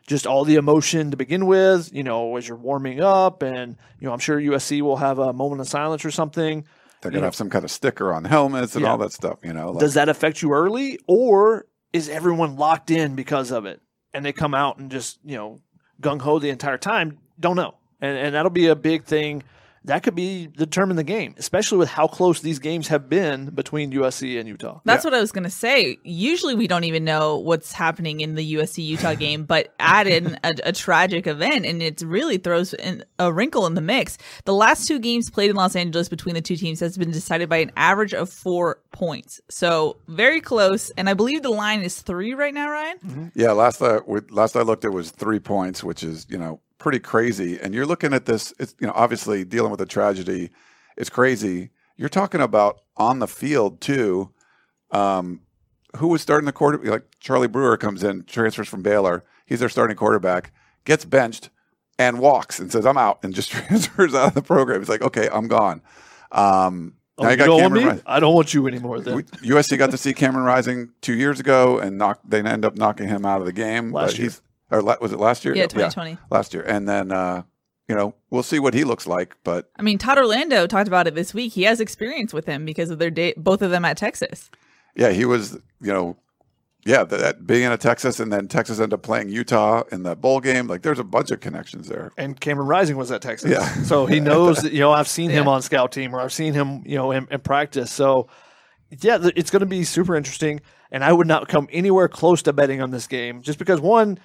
Just 0.07 0.27
all 0.27 0.47
the 0.47 0.57
emotion 0.57 1.11
to 1.11 1.17
begin 1.19 1.45
with, 1.45 1.93
you 1.93 2.03
know, 2.03 2.35
as 2.39 2.49
you're 2.49 2.57
warming 2.57 3.03
up, 3.03 3.43
and 3.43 3.77
you 4.01 4.07
know, 4.07 4.15
I'm 4.15 4.19
sure 4.19 4.41
USC 4.41 4.81
will 4.81 4.97
have 4.97 5.19
a 5.19 5.35
moment 5.35 5.61
of 5.61 5.69
silence 5.69 6.07
or 6.07 6.11
something. 6.11 6.65
They're 7.03 7.11
gonna 7.11 7.25
have 7.25 7.35
some 7.35 7.51
kind 7.51 7.65
of 7.65 7.71
sticker 7.71 8.13
on 8.13 8.25
helmets 8.25 8.75
and 8.75 8.85
Yeah. 8.85 8.91
all 8.93 8.99
that 8.99 9.13
stuff. 9.13 9.39
You 9.43 9.53
know, 9.53 9.71
like- 9.73 9.81
Does 9.81 9.95
that 9.95 10.09
affect 10.09 10.43
you 10.43 10.53
early, 10.53 10.99
or 11.07 11.67
is 11.93 12.09
everyone 12.09 12.57
locked 12.57 12.91
in 12.91 13.15
because 13.15 13.51
of 13.51 13.65
it, 13.67 13.81
and 14.13 14.25
they 14.25 14.33
come 14.33 14.55
out 14.55 14.79
and 14.79 14.91
just 14.91 15.19
you 15.25 15.37
know 15.37 15.61
gung 16.03 16.21
ho 16.21 16.39
the 16.39 16.51
entire 16.51 16.79
time? 16.79 17.19
Don't 17.39 17.57
know, 17.57 17.75
and 18.01 18.17
and 18.19 18.35
that'll 18.35 18.51
be 18.51 18.67
a 18.67 18.77
big 18.77 19.05
thing 19.05 19.43
that 19.85 20.03
could 20.03 20.15
be 20.15 20.47
determine 20.47 20.97
the 20.97 21.05
game, 21.05 21.35
especially 21.39 21.79
with 21.79 21.89
how 21.89 22.07
close 22.07 22.41
these 22.41 22.59
games 22.59 22.89
have 22.89 23.09
been 23.09 23.47
between 23.47 23.93
USC 23.93 24.39
and 24.39 24.47
Utah. 24.47 24.81
That's 24.85 25.05
what 25.05 25.15
I 25.15 25.21
was 25.21 25.33
going 25.33 25.45
to 25.45 25.51
say. 25.51 25.97
Usually 26.03 26.55
we 26.55 26.67
don't 26.67 26.85
even 26.85 27.05
know 27.05 27.39
what's 27.39 27.73
happening 27.73 28.21
in 28.21 28.35
the 28.35 28.55
USC 28.55 28.85
Utah 28.85 29.15
game, 29.19 29.45
but 29.45 29.75
add 29.79 30.07
in 30.07 30.39
a, 30.45 30.55
a 30.65 30.73
tragic 30.73 31.27
event 31.27 31.65
and 31.65 31.83
it 31.83 32.03
really 32.03 32.37
throws 32.37 32.75
in 32.75 33.05
a 33.19 33.33
wrinkle 33.33 33.67
in 33.67 33.75
the 33.75 33.81
mix. 33.81 34.19
The 34.45 34.55
last 34.55 34.87
two 34.87 34.99
games 34.99 35.31
played 35.31 35.49
in 35.49 35.57
Los 35.57 35.75
Angeles 35.75 36.09
between 36.11 36.35
the 36.35 36.43
two 36.43 36.57
teams 36.57 36.81
has 36.81 36.99
been 36.99 37.11
decided 37.11 37.49
by 37.49 37.59
an 37.59 37.73
average 37.77 38.13
of 38.13 38.29
four 38.29 38.81
points. 38.93 39.41
So 39.49 39.97
very 40.09 40.43
close. 40.43 40.91
And 40.91 41.09
I 41.09 41.15
believe 41.15 41.43
the 41.43 41.51
line 41.51 41.81
is 41.81 42.01
three 42.03 42.35
right 42.35 42.53
now, 42.53 42.71
Ryan? 42.71 42.99
Mm-hmm. 42.99 43.27
Yeah, 43.35 43.53
last 43.53 43.81
I 43.81 44.01
last 44.31 44.57
I 44.57 44.63
looked, 44.63 44.85
it 44.85 44.91
was 44.91 45.11
three 45.11 45.39
points, 45.41 45.83
which 45.83 46.03
is 46.03 46.27
you 46.29 46.37
know 46.39 46.61
pretty 46.81 46.99
crazy. 46.99 47.61
And 47.61 47.73
you're 47.73 47.87
looking 47.87 48.13
at 48.13 48.25
this, 48.27 48.53
it's, 48.59 48.75
you 48.81 48.87
know, 48.89 48.93
obviously 48.97 49.45
dealing 49.45 49.71
with 49.71 49.81
a 49.81 49.87
tragedy 49.87 50.51
is 50.97 51.09
crazy. 51.09 51.71
You're 51.97 52.09
talking 52.09 52.41
about 52.41 52.81
on 52.97 53.21
the 53.21 53.29
field 53.29 53.81
too. 53.81 54.33
Um, 54.91 55.43
who 55.97 56.09
was 56.09 56.23
starting 56.23 56.47
the 56.47 56.53
quarter? 56.53 56.79
Like 56.79 57.05
Charlie 57.21 57.47
Brewer 57.47 57.77
comes 57.77 58.03
in, 58.03 58.25
transfers 58.25 58.69
from 58.69 58.83
Baylor. 58.83 59.25
He's 59.47 59.61
their 59.61 59.69
starting 59.69 59.97
quarterback, 59.97 60.53
gets 60.85 61.05
benched, 61.05 61.51
and 61.99 62.19
walks 62.19 62.59
and 62.59 62.71
says, 62.71 62.87
"I'm 62.87 62.97
out," 62.97 63.19
and 63.23 63.35
just 63.35 63.51
transfers 63.51 64.15
out 64.15 64.29
of 64.29 64.35
the 64.35 64.43
program. 64.43 64.81
He's 64.81 64.89
like, 64.89 65.03
"Okay, 65.03 65.29
I'm 65.31 65.49
gone." 65.49 65.83
Um, 66.31 66.95
oh, 67.19 67.25
now 67.25 67.31
you, 67.31 67.37
got 67.37 67.59
Cameron. 67.59 68.03
I 68.07 68.21
don't 68.21 68.35
want 68.35 68.55
you 68.55 68.69
anymore. 68.69 69.01
Then 69.01 69.23
USC 69.23 69.77
got 69.77 69.91
to 69.91 69.97
see 69.97 70.15
Cameron 70.15 70.45
Rising 70.45 70.91
two 71.01 71.15
years 71.15 71.41
ago, 71.41 71.79
and 71.81 71.99
knock, 71.99 72.21
they 72.25 72.41
end 72.41 72.65
up 72.65 72.77
knocking 72.77 73.09
him 73.09 73.27
out 73.27 73.41
of 73.41 73.47
the 73.47 73.53
game. 73.53 73.91
Last 73.91 74.17
year 74.19 74.31
or 74.71 74.83
was 75.01 75.13
it 75.13 75.19
last 75.19 75.45
year? 75.45 75.55
Yeah, 75.55 75.67
2020. 75.67 76.11
Yeah, 76.11 76.17
last 76.31 76.55
year. 76.55 76.63
And 76.63 76.89
then, 76.89 77.13
uh, 77.13 77.43
you 77.89 77.95
know, 77.95 78.15
we'll 78.31 78.43
see 78.43 78.59
what 78.59 78.75
he 78.75 78.85
looks 78.85 79.07
like. 79.07 79.37
But 79.45 79.71
I 79.77 79.83
mean, 79.83 79.99
Todd 79.99 80.19
Orlando 80.19 80.67
talked 80.67 80.89
about 80.89 81.07
it 81.07 81.15
this 81.15 81.35
week. 81.35 81.53
He 81.53 81.65
has 81.65 81.81
experience 81.81 82.33
with 82.33 82.47
him 82.47 82.65
because 82.65 82.91
of 82.91 82.99
their 82.99 83.11
date, 83.11 83.37
both 83.37 83.63
of 83.63 83.71
them 83.71 83.85
at 83.85 83.97
Texas. 83.97 84.51
Yeah, 84.95 85.11
he 85.11 85.25
was, 85.25 85.55
you 85.81 85.93
know, 85.93 86.17
yeah, 86.85 87.05
that 87.05 87.47
being 87.47 87.65
in 87.65 87.73
a 87.73 87.77
Texas 87.77 88.21
and 88.21 88.33
then 88.33 88.49
Texas 88.49 88.79
ended 88.79 88.95
up 88.95 89.03
playing 89.03 89.29
Utah 89.29 89.83
in 89.93 90.03
the 90.03 90.17
bowl 90.17 90.41
game. 90.41 90.67
Like, 90.67 90.83
there's 90.83 90.99
a 90.99 91.05
bunch 91.05 91.31
of 91.31 91.41
connections 91.41 91.89
there. 91.89 92.11
And 92.17 92.41
Cameron 92.41 92.69
Rising 92.69 92.97
was 92.97 93.11
at 93.11 93.21
Texas, 93.21 93.51
yeah. 93.51 93.83
So 93.83 94.07
he 94.07 94.19
knows. 94.21 94.63
that, 94.63 94.73
you 94.73 94.81
know, 94.81 94.93
I've 94.93 95.09
seen 95.09 95.31
him 95.31 95.47
on 95.47 95.61
scout 95.61 95.93
team 95.93 96.15
or 96.15 96.21
I've 96.21 96.33
seen 96.33 96.55
him, 96.55 96.83
you 96.87 96.97
know, 96.97 97.11
in, 97.11 97.29
in 97.31 97.41
practice. 97.41 97.91
So 97.91 98.29
yeah, 99.01 99.19
it's 99.37 99.51
going 99.51 99.61
to 99.61 99.67
be 99.67 99.85
super 99.85 100.17
interesting. 100.17 100.61
And 100.91 101.05
I 101.05 101.13
would 101.13 101.27
not 101.27 101.49
come 101.49 101.69
anywhere 101.71 102.09
close 102.09 102.43
to 102.43 102.53
betting 102.53 102.81
on 102.81 102.91
this 102.91 103.07
game 103.07 103.43
just 103.43 103.59
because 103.59 103.81
one, 103.81 104.19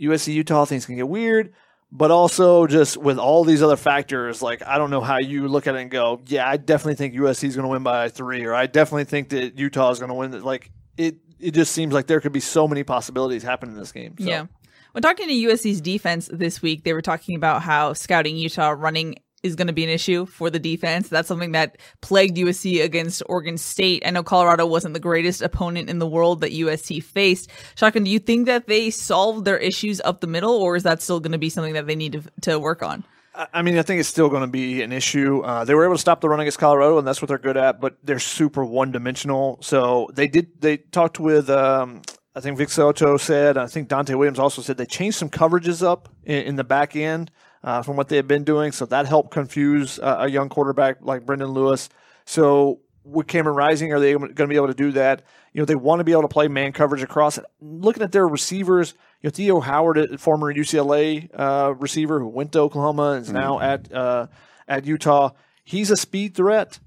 USC 0.00 0.34
Utah 0.34 0.64
things 0.64 0.86
can 0.86 0.96
get 0.96 1.08
weird, 1.08 1.52
but 1.92 2.10
also 2.10 2.66
just 2.66 2.96
with 2.96 3.18
all 3.18 3.44
these 3.44 3.62
other 3.62 3.76
factors, 3.76 4.42
like 4.42 4.62
I 4.66 4.78
don't 4.78 4.90
know 4.90 5.00
how 5.00 5.18
you 5.18 5.48
look 5.48 5.66
at 5.66 5.74
it 5.74 5.80
and 5.82 5.90
go, 5.90 6.20
yeah, 6.26 6.48
I 6.48 6.56
definitely 6.56 6.96
think 6.96 7.14
USC 7.14 7.44
is 7.44 7.56
going 7.56 7.64
to 7.64 7.70
win 7.70 7.82
by 7.82 8.08
three, 8.08 8.44
or 8.44 8.54
I 8.54 8.66
definitely 8.66 9.04
think 9.04 9.30
that 9.30 9.58
Utah 9.58 9.90
is 9.90 9.98
going 9.98 10.08
to 10.08 10.14
win. 10.14 10.42
Like 10.42 10.70
it, 10.96 11.16
it 11.38 11.52
just 11.52 11.72
seems 11.72 11.92
like 11.94 12.06
there 12.06 12.20
could 12.20 12.32
be 12.32 12.40
so 12.40 12.66
many 12.66 12.82
possibilities 12.82 13.42
happening 13.42 13.74
in 13.74 13.80
this 13.80 13.92
game. 13.92 14.14
So. 14.18 14.24
Yeah. 14.24 14.46
When 14.92 15.02
talking 15.02 15.28
to 15.28 15.34
USC's 15.34 15.82
defense 15.82 16.30
this 16.32 16.62
week, 16.62 16.84
they 16.84 16.94
were 16.94 17.02
talking 17.02 17.36
about 17.36 17.60
how 17.60 17.92
scouting 17.92 18.36
Utah 18.36 18.70
running 18.70 19.16
is 19.46 19.56
going 19.56 19.66
to 19.66 19.72
be 19.72 19.84
an 19.84 19.90
issue 19.90 20.26
for 20.26 20.50
the 20.50 20.58
defense. 20.58 21.08
That's 21.08 21.28
something 21.28 21.52
that 21.52 21.78
plagued 22.00 22.36
USC 22.36 22.82
against 22.82 23.22
Oregon 23.26 23.56
State. 23.56 24.02
I 24.04 24.10
know 24.10 24.22
Colorado 24.22 24.66
wasn't 24.66 24.94
the 24.94 25.00
greatest 25.00 25.42
opponent 25.42 25.88
in 25.88 25.98
the 25.98 26.06
world 26.06 26.40
that 26.42 26.52
USC 26.52 27.02
faced. 27.02 27.50
Shotgun, 27.76 28.04
do 28.04 28.10
you 28.10 28.18
think 28.18 28.46
that 28.46 28.66
they 28.66 28.90
solved 28.90 29.44
their 29.44 29.58
issues 29.58 30.00
up 30.02 30.20
the 30.20 30.26
middle, 30.26 30.52
or 30.52 30.76
is 30.76 30.82
that 30.82 31.00
still 31.00 31.20
going 31.20 31.32
to 31.32 31.38
be 31.38 31.48
something 31.48 31.74
that 31.74 31.86
they 31.86 31.96
need 31.96 32.12
to, 32.12 32.22
to 32.42 32.58
work 32.58 32.82
on? 32.82 33.04
I 33.52 33.62
mean, 33.62 33.76
I 33.76 33.82
think 33.82 34.00
it's 34.00 34.08
still 34.08 34.28
going 34.28 34.42
to 34.42 34.48
be 34.48 34.82
an 34.82 34.92
issue. 34.92 35.40
Uh, 35.40 35.64
they 35.64 35.74
were 35.74 35.84
able 35.84 35.94
to 35.94 36.00
stop 36.00 36.20
the 36.20 36.28
run 36.28 36.40
against 36.40 36.58
Colorado, 36.58 36.98
and 36.98 37.06
that's 37.06 37.20
what 37.20 37.28
they're 37.28 37.38
good 37.38 37.56
at. 37.56 37.80
But 37.80 37.98
they're 38.02 38.18
super 38.18 38.64
one 38.64 38.92
dimensional. 38.92 39.58
So 39.60 40.08
they 40.14 40.26
did. 40.26 40.60
They 40.60 40.78
talked 40.78 41.20
with. 41.20 41.50
Um, 41.50 42.02
I 42.34 42.40
think 42.40 42.58
Vic 42.58 42.70
Soto 42.70 43.16
said. 43.16 43.56
I 43.56 43.66
think 43.66 43.88
Donte 43.88 44.14
Williams 44.14 44.38
also 44.38 44.62
said 44.62 44.76
they 44.76 44.86
changed 44.86 45.18
some 45.18 45.30
coverages 45.30 45.82
up 45.82 46.08
in, 46.24 46.42
in 46.44 46.56
the 46.56 46.64
back 46.64 46.96
end 46.96 47.30
uh, 47.66 47.82
from 47.82 47.96
what 47.96 48.08
they 48.08 48.16
had 48.16 48.28
been 48.28 48.44
doing. 48.44 48.72
So 48.72 48.86
that 48.86 49.06
helped 49.06 49.32
confuse 49.32 49.98
uh, 49.98 50.18
a 50.20 50.30
young 50.30 50.48
quarterback 50.48 50.98
like 51.00 51.26
Brendon 51.26 51.50
Lewis. 51.50 51.90
So 52.24 52.80
with 53.04 53.26
Cameron 53.26 53.56
Rising, 53.56 53.92
are 53.92 53.98
they 53.98 54.12
going 54.12 54.34
to 54.34 54.46
be 54.46 54.54
able 54.54 54.68
to 54.68 54.74
do 54.74 54.92
that? 54.92 55.22
You 55.52 55.60
know, 55.60 55.66
they 55.66 55.74
want 55.74 55.98
to 56.00 56.04
be 56.04 56.12
able 56.12 56.22
to 56.22 56.28
play 56.28 56.48
man 56.48 56.72
coverage 56.72 57.02
across. 57.02 57.38
Looking 57.60 58.04
at 58.04 58.12
their 58.12 58.26
receivers, 58.26 58.94
you 59.20 59.28
know, 59.28 59.30
Theo 59.30 59.60
Howard, 59.60 59.98
a 59.98 60.16
former 60.16 60.52
UCLA 60.54 61.28
uh, 61.34 61.74
receiver 61.74 62.20
who 62.20 62.28
went 62.28 62.52
to 62.52 62.60
Oklahoma 62.60 63.12
and 63.12 63.22
is 63.22 63.28
mm-hmm. 63.28 63.38
now 63.38 63.60
at 63.60 63.92
uh, 63.92 64.28
at 64.68 64.86
Utah. 64.86 65.30
He's 65.64 65.90
a 65.90 65.96
speed 65.96 66.36
threat, 66.36 66.78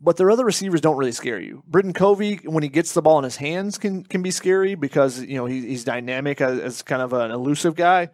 but 0.00 0.16
their 0.16 0.30
other 0.30 0.44
receivers 0.44 0.80
don't 0.80 0.96
really 0.96 1.12
scare 1.12 1.38
you. 1.38 1.62
Britain 1.68 1.92
Covey, 1.92 2.40
when 2.44 2.64
he 2.64 2.68
gets 2.68 2.94
the 2.94 3.02
ball 3.02 3.18
in 3.18 3.24
his 3.24 3.36
hands, 3.36 3.78
can 3.78 4.02
can 4.02 4.22
be 4.22 4.32
scary 4.32 4.74
because 4.74 5.20
you 5.20 5.36
know 5.36 5.46
he, 5.46 5.60
he's 5.60 5.84
dynamic 5.84 6.40
as, 6.40 6.58
as 6.58 6.82
kind 6.82 7.02
of 7.02 7.12
an 7.12 7.30
elusive 7.30 7.76
guy. 7.76 8.08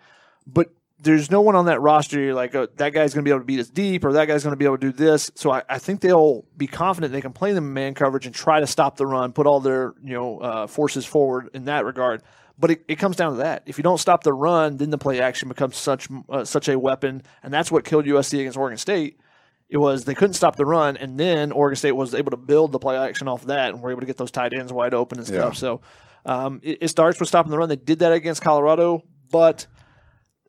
But 0.46 0.68
there's 0.98 1.30
no 1.30 1.40
one 1.40 1.54
on 1.54 1.66
that 1.66 1.80
roster 1.80 2.18
you're 2.18 2.34
like, 2.34 2.54
oh, 2.54 2.68
that 2.76 2.90
guy's 2.90 3.12
going 3.12 3.24
to 3.24 3.28
be 3.28 3.30
able 3.30 3.40
to 3.40 3.46
beat 3.46 3.60
us 3.60 3.68
deep 3.68 4.04
or 4.04 4.14
that 4.14 4.26
guy's 4.26 4.42
going 4.42 4.52
to 4.52 4.56
be 4.56 4.64
able 4.64 4.78
to 4.78 4.90
do 4.90 4.92
this. 4.92 5.30
So 5.34 5.50
I, 5.50 5.62
I, 5.68 5.78
think 5.78 6.00
they'll 6.00 6.44
be 6.56 6.66
confident 6.66 7.12
they 7.12 7.20
can 7.20 7.34
play 7.34 7.52
them 7.52 7.64
in 7.64 7.74
man 7.74 7.94
coverage 7.94 8.24
and 8.24 8.34
try 8.34 8.60
to 8.60 8.66
stop 8.66 8.96
the 8.96 9.06
run, 9.06 9.32
put 9.32 9.46
all 9.46 9.60
their 9.60 9.94
you 10.02 10.14
know 10.14 10.38
uh, 10.38 10.66
forces 10.66 11.04
forward 11.04 11.50
in 11.54 11.66
that 11.66 11.84
regard. 11.84 12.22
But 12.58 12.70
it, 12.70 12.84
it, 12.88 12.96
comes 12.96 13.16
down 13.16 13.32
to 13.32 13.38
that. 13.38 13.64
If 13.66 13.76
you 13.76 13.82
don't 13.82 13.98
stop 13.98 14.24
the 14.24 14.32
run, 14.32 14.78
then 14.78 14.88
the 14.88 14.96
play 14.96 15.20
action 15.20 15.48
becomes 15.48 15.76
such 15.76 16.08
uh, 16.30 16.44
such 16.44 16.68
a 16.68 16.78
weapon, 16.78 17.22
and 17.42 17.52
that's 17.52 17.70
what 17.70 17.84
killed 17.84 18.06
USC 18.06 18.40
against 18.40 18.56
Oregon 18.56 18.78
State. 18.78 19.20
It 19.68 19.76
was 19.76 20.06
they 20.06 20.14
couldn't 20.14 20.34
stop 20.34 20.56
the 20.56 20.64
run, 20.64 20.96
and 20.96 21.20
then 21.20 21.52
Oregon 21.52 21.76
State 21.76 21.92
was 21.92 22.14
able 22.14 22.30
to 22.30 22.38
build 22.38 22.72
the 22.72 22.78
play 22.78 22.96
action 22.96 23.28
off 23.28 23.42
of 23.42 23.48
that, 23.48 23.74
and 23.74 23.82
were 23.82 23.90
able 23.90 24.00
to 24.00 24.06
get 24.06 24.16
those 24.16 24.30
tight 24.30 24.54
ends 24.54 24.72
wide 24.72 24.94
open 24.94 25.18
and 25.18 25.26
stuff. 25.26 25.52
Yeah. 25.54 25.58
So 25.58 25.80
um, 26.24 26.60
it, 26.62 26.78
it 26.80 26.88
starts 26.88 27.20
with 27.20 27.28
stopping 27.28 27.50
the 27.50 27.58
run. 27.58 27.68
They 27.68 27.76
did 27.76 27.98
that 27.98 28.12
against 28.12 28.40
Colorado, 28.40 29.04
but 29.30 29.66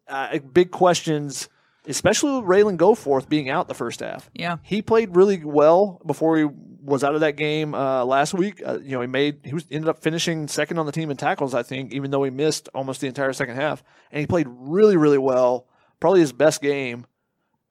uh, 0.07 0.39
big 0.39 0.71
questions, 0.71 1.49
especially 1.87 2.39
with 2.39 2.45
Ralen 2.45 2.77
Goforth 2.77 3.29
being 3.29 3.49
out 3.49 3.67
the 3.67 3.73
first 3.73 3.99
half. 3.99 4.29
Yeah, 4.33 4.57
he 4.63 4.81
played 4.81 5.15
really 5.15 5.43
well 5.43 6.01
before 6.05 6.37
he 6.37 6.45
was 6.45 7.03
out 7.03 7.15
of 7.15 7.21
that 7.21 7.35
game 7.35 7.73
uh, 7.75 8.05
last 8.05 8.33
week. 8.33 8.61
Uh, 8.65 8.79
you 8.79 8.91
know, 8.91 9.01
he 9.01 9.07
made 9.07 9.39
he 9.43 9.53
was 9.53 9.65
ended 9.69 9.89
up 9.89 9.99
finishing 9.99 10.47
second 10.47 10.79
on 10.79 10.85
the 10.85 10.91
team 10.91 11.11
in 11.11 11.17
tackles, 11.17 11.53
I 11.53 11.63
think, 11.63 11.93
even 11.93 12.11
though 12.11 12.23
he 12.23 12.31
missed 12.31 12.69
almost 12.73 13.01
the 13.01 13.07
entire 13.07 13.33
second 13.33 13.55
half, 13.55 13.83
and 14.11 14.19
he 14.19 14.27
played 14.27 14.47
really, 14.49 14.97
really 14.97 15.17
well. 15.17 15.67
Probably 15.99 16.19
his 16.19 16.31
best 16.31 16.61
game 16.61 17.07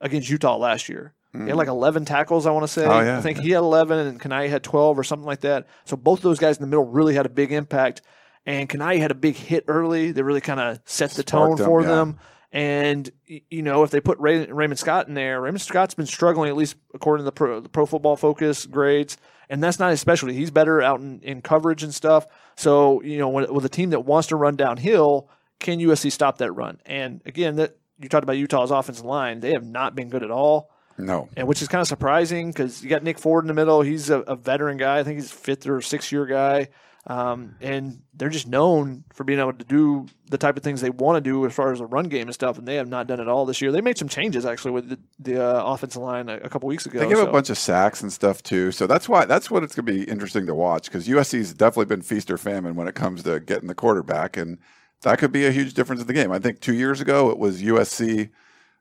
against 0.00 0.28
Utah 0.28 0.56
last 0.56 0.88
year. 0.88 1.14
He 1.32 1.38
had 1.48 1.54
mm. 1.54 1.56
like 1.56 1.68
11 1.68 2.04
tackles, 2.04 2.46
I 2.46 2.50
want 2.50 2.64
to 2.64 2.68
say. 2.68 2.84
Oh, 2.86 3.00
yeah. 3.00 3.18
I 3.18 3.20
think 3.20 3.38
he 3.40 3.50
had 3.50 3.58
11 3.58 3.98
and 3.98 4.20
Kana'i 4.20 4.48
had 4.48 4.62
12 4.62 4.98
or 4.98 5.04
something 5.04 5.26
like 5.26 5.40
that. 5.40 5.66
So 5.84 5.96
both 5.96 6.22
those 6.22 6.38
guys 6.38 6.56
in 6.56 6.62
the 6.62 6.66
middle 6.66 6.86
really 6.86 7.14
had 7.14 7.26
a 7.26 7.30
big 7.30 7.52
impact. 7.52 8.02
And 8.46 8.68
Kana'i 8.68 8.98
had 8.98 9.10
a 9.10 9.14
big 9.14 9.34
hit 9.34 9.64
early 9.66 10.12
that 10.12 10.24
really 10.24 10.40
kind 10.40 10.60
of 10.60 10.80
set 10.84 11.10
the 11.10 11.24
tone 11.24 11.56
for 11.56 11.82
yeah. 11.82 11.88
them. 11.88 12.18
And 12.52 13.10
you 13.26 13.62
know, 13.62 13.82
if 13.82 13.90
they 13.90 14.00
put 14.00 14.18
Ray, 14.18 14.46
Raymond 14.46 14.78
Scott 14.78 15.08
in 15.08 15.14
there, 15.14 15.40
Raymond 15.40 15.60
Scott's 15.60 15.94
been 15.94 16.06
struggling 16.06 16.48
at 16.48 16.56
least 16.56 16.76
according 16.94 17.22
to 17.22 17.24
the 17.24 17.32
pro, 17.32 17.60
the 17.60 17.68
pro 17.68 17.86
Football 17.86 18.16
Focus 18.16 18.64
grades, 18.64 19.18
and 19.50 19.62
that's 19.62 19.78
not 19.78 19.90
his 19.90 20.00
specialty. 20.00 20.34
He's 20.34 20.50
better 20.50 20.80
out 20.80 21.00
in, 21.00 21.20
in 21.20 21.42
coverage 21.42 21.82
and 21.82 21.92
stuff. 21.92 22.26
So 22.56 23.02
you 23.02 23.18
know, 23.18 23.28
with 23.28 23.64
a 23.64 23.68
team 23.68 23.90
that 23.90 24.06
wants 24.06 24.28
to 24.28 24.36
run 24.36 24.56
downhill, 24.56 25.28
can 25.58 25.80
USC 25.80 26.10
stop 26.12 26.38
that 26.38 26.52
run? 26.52 26.80
And 26.86 27.20
again, 27.26 27.56
that 27.56 27.76
you 27.98 28.08
talked 28.08 28.24
about 28.24 28.38
Utah's 28.38 28.70
offensive 28.70 29.04
line; 29.04 29.40
they 29.40 29.52
have 29.52 29.64
not 29.66 29.94
been 29.94 30.08
good 30.08 30.22
at 30.22 30.30
all. 30.30 30.70
No, 30.96 31.28
and 31.36 31.46
which 31.46 31.60
is 31.60 31.68
kind 31.68 31.82
of 31.82 31.88
surprising 31.88 32.52
because 32.52 32.82
you 32.82 32.88
got 32.88 33.02
Nick 33.02 33.18
Ford 33.18 33.44
in 33.44 33.48
the 33.48 33.54
middle. 33.54 33.82
He's 33.82 34.08
a, 34.08 34.20
a 34.20 34.36
veteran 34.36 34.78
guy. 34.78 35.00
I 35.00 35.02
think 35.02 35.18
he's 35.18 35.32
fifth 35.32 35.66
or 35.66 35.82
sixth 35.82 36.10
year 36.10 36.24
guy. 36.24 36.68
Um, 37.08 37.54
and 37.60 38.02
they're 38.14 38.30
just 38.30 38.48
known 38.48 39.04
for 39.12 39.22
being 39.22 39.38
able 39.38 39.52
to 39.52 39.64
do 39.64 40.06
the 40.28 40.38
type 40.38 40.56
of 40.56 40.64
things 40.64 40.80
they 40.80 40.90
want 40.90 41.16
to 41.16 41.20
do 41.20 41.46
as 41.46 41.54
far 41.54 41.72
as 41.72 41.78
the 41.78 41.86
run 41.86 42.08
game 42.08 42.26
and 42.26 42.34
stuff, 42.34 42.58
and 42.58 42.66
they 42.66 42.74
have 42.74 42.88
not 42.88 43.06
done 43.06 43.20
it 43.20 43.28
all 43.28 43.46
this 43.46 43.60
year. 43.60 43.70
They 43.70 43.80
made 43.80 43.96
some 43.96 44.08
changes 44.08 44.44
actually 44.44 44.72
with 44.72 44.88
the, 44.88 44.98
the 45.20 45.44
uh, 45.44 45.62
offensive 45.64 46.02
line 46.02 46.28
a, 46.28 46.38
a, 46.38 46.48
couple 46.48 46.66
weeks 46.66 46.84
ago. 46.84 46.98
They 46.98 47.06
gave 47.06 47.18
so. 47.18 47.28
a 47.28 47.30
bunch 47.30 47.48
of 47.48 47.58
sacks 47.58 48.02
and 48.02 48.12
stuff 48.12 48.42
too, 48.42 48.72
so 48.72 48.88
that's 48.88 49.08
why 49.08 49.24
that's 49.24 49.52
what 49.52 49.62
it's 49.62 49.76
going 49.76 49.86
to 49.86 49.92
be 49.92 50.02
interesting 50.10 50.46
to 50.46 50.54
watch 50.54 50.86
because 50.86 51.06
USC's 51.06 51.54
definitely 51.54 51.86
been 51.86 52.02
feast 52.02 52.28
or 52.28 52.38
famine 52.38 52.74
when 52.74 52.88
it 52.88 52.96
comes 52.96 53.22
to 53.22 53.38
getting 53.38 53.68
the 53.68 53.74
quarterback, 53.74 54.36
and 54.36 54.58
that 55.02 55.20
could 55.20 55.30
be 55.30 55.46
a 55.46 55.52
huge 55.52 55.74
difference 55.74 56.00
in 56.00 56.08
the 56.08 56.12
game. 56.12 56.32
I 56.32 56.40
think 56.40 56.60
two 56.60 56.74
years 56.74 57.00
ago 57.00 57.30
it 57.30 57.38
was 57.38 57.62
USC 57.62 58.30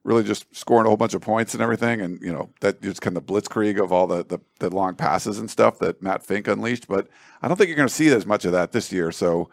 really 0.06 0.24
just 0.24 0.46
scoring 0.56 0.86
a 0.86 0.90
whole 0.90 0.98
bunch 0.98 1.16
of 1.16 1.22
points 1.22 1.54
and 1.56 1.64
everything. 1.64 2.00
And, 2.00 2.22
you 2.22 2.32
know, 2.32 2.52
that 2.62 2.82
just 2.82 3.02
kind 3.02 3.18
of 3.18 3.26
blitzkrieg 3.26 3.84
of 3.84 3.92
all 3.92 4.06
the, 4.06 4.24
the, 4.24 4.40
the 4.60 4.70
long 4.70 4.96
passes 4.96 5.40
and 5.40 5.50
stuff 5.50 5.80
that 5.80 6.02
Matt 6.02 6.24
Fink 6.24 6.48
unleashed. 6.48 6.88
But 6.88 7.08
I 7.42 7.48
don't 7.48 7.58
think 7.58 7.70
you're 7.70 7.76
going 7.76 7.90
to 7.90 7.94
see 7.94 8.10
as 8.10 8.26
much 8.26 8.46
of 8.46 8.52
that 8.52 8.72
this 8.72 8.92
year. 8.92 9.12
So 9.12 9.50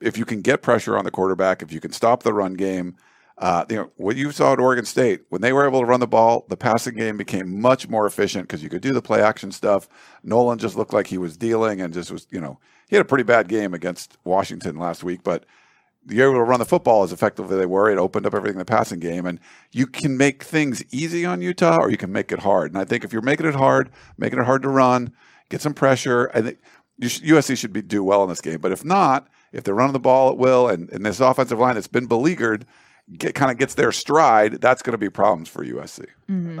if 0.00 0.16
you 0.16 0.24
can 0.24 0.40
get 0.40 0.62
pressure 0.62 0.96
on 0.96 1.04
the 1.04 1.10
quarterback, 1.10 1.62
if 1.62 1.72
you 1.72 1.80
can 1.80 1.90
stop 1.90 2.22
the 2.22 2.32
run 2.32 2.54
game, 2.54 2.96
uh, 3.38 3.64
you 3.68 3.76
know, 3.76 3.90
what 3.96 4.16
you 4.16 4.30
saw 4.30 4.52
at 4.52 4.60
Oregon 4.60 4.84
State, 4.84 5.22
when 5.30 5.40
they 5.40 5.52
were 5.52 5.66
able 5.66 5.80
to 5.80 5.86
run 5.86 6.00
the 6.00 6.06
ball, 6.06 6.46
the 6.48 6.56
passing 6.56 6.94
game 6.94 7.16
became 7.16 7.60
much 7.60 7.88
more 7.88 8.06
efficient 8.06 8.46
because 8.46 8.62
you 8.62 8.68
could 8.68 8.82
do 8.82 8.92
the 8.92 9.02
play 9.02 9.20
action 9.20 9.50
stuff. 9.50 9.88
Nolan 10.22 10.58
just 10.58 10.76
looked 10.76 10.92
like 10.92 11.08
he 11.08 11.18
was 11.18 11.36
dealing 11.36 11.80
and 11.80 11.92
just 11.92 12.12
was, 12.12 12.28
you 12.30 12.40
know, 12.40 12.58
he 12.88 12.94
had 12.94 13.04
a 13.04 13.08
pretty 13.08 13.24
bad 13.24 13.48
game 13.48 13.74
against 13.74 14.16
Washington 14.24 14.76
last 14.76 15.02
week, 15.02 15.22
but 15.24 15.44
you're 16.08 16.30
able 16.30 16.40
to 16.40 16.44
run 16.44 16.58
the 16.58 16.64
football 16.66 17.02
as 17.02 17.12
effectively 17.12 17.56
they 17.56 17.66
were. 17.66 17.90
It 17.90 17.98
opened 17.98 18.26
up 18.26 18.34
everything 18.34 18.54
in 18.54 18.58
the 18.58 18.64
passing 18.64 18.98
game, 19.00 19.26
and 19.26 19.38
you 19.72 19.86
can 19.86 20.16
make 20.16 20.42
things 20.42 20.82
easy 20.92 21.24
on 21.24 21.42
Utah, 21.42 21.76
or 21.80 21.90
you 21.90 21.96
can 21.96 22.12
make 22.12 22.32
it 22.32 22.40
hard. 22.40 22.72
And 22.72 22.80
I 22.80 22.84
think 22.84 23.04
if 23.04 23.12
you're 23.12 23.22
making 23.22 23.46
it 23.46 23.54
hard, 23.54 23.90
making 24.16 24.38
it 24.38 24.44
hard 24.46 24.62
to 24.62 24.68
run, 24.68 25.12
get 25.48 25.60
some 25.60 25.74
pressure. 25.74 26.30
I 26.34 26.40
think 26.42 26.58
USC 27.00 27.56
should 27.56 27.72
be 27.72 27.82
do 27.82 28.02
well 28.02 28.22
in 28.24 28.28
this 28.28 28.40
game. 28.40 28.58
But 28.60 28.72
if 28.72 28.84
not, 28.84 29.28
if 29.52 29.64
they're 29.64 29.74
running 29.74 29.92
the 29.92 30.00
ball 30.00 30.30
at 30.30 30.38
will, 30.38 30.68
and, 30.68 30.90
and 30.90 31.06
this 31.06 31.20
offensive 31.20 31.58
line 31.58 31.74
that's 31.74 31.86
been 31.86 32.06
beleaguered 32.06 32.66
get, 33.16 33.34
kind 33.34 33.50
of 33.50 33.56
gets 33.58 33.74
their 33.74 33.92
stride, 33.92 34.60
that's 34.60 34.82
going 34.82 34.92
to 34.92 34.98
be 34.98 35.08
problems 35.08 35.48
for 35.48 35.64
USC. 35.64 36.06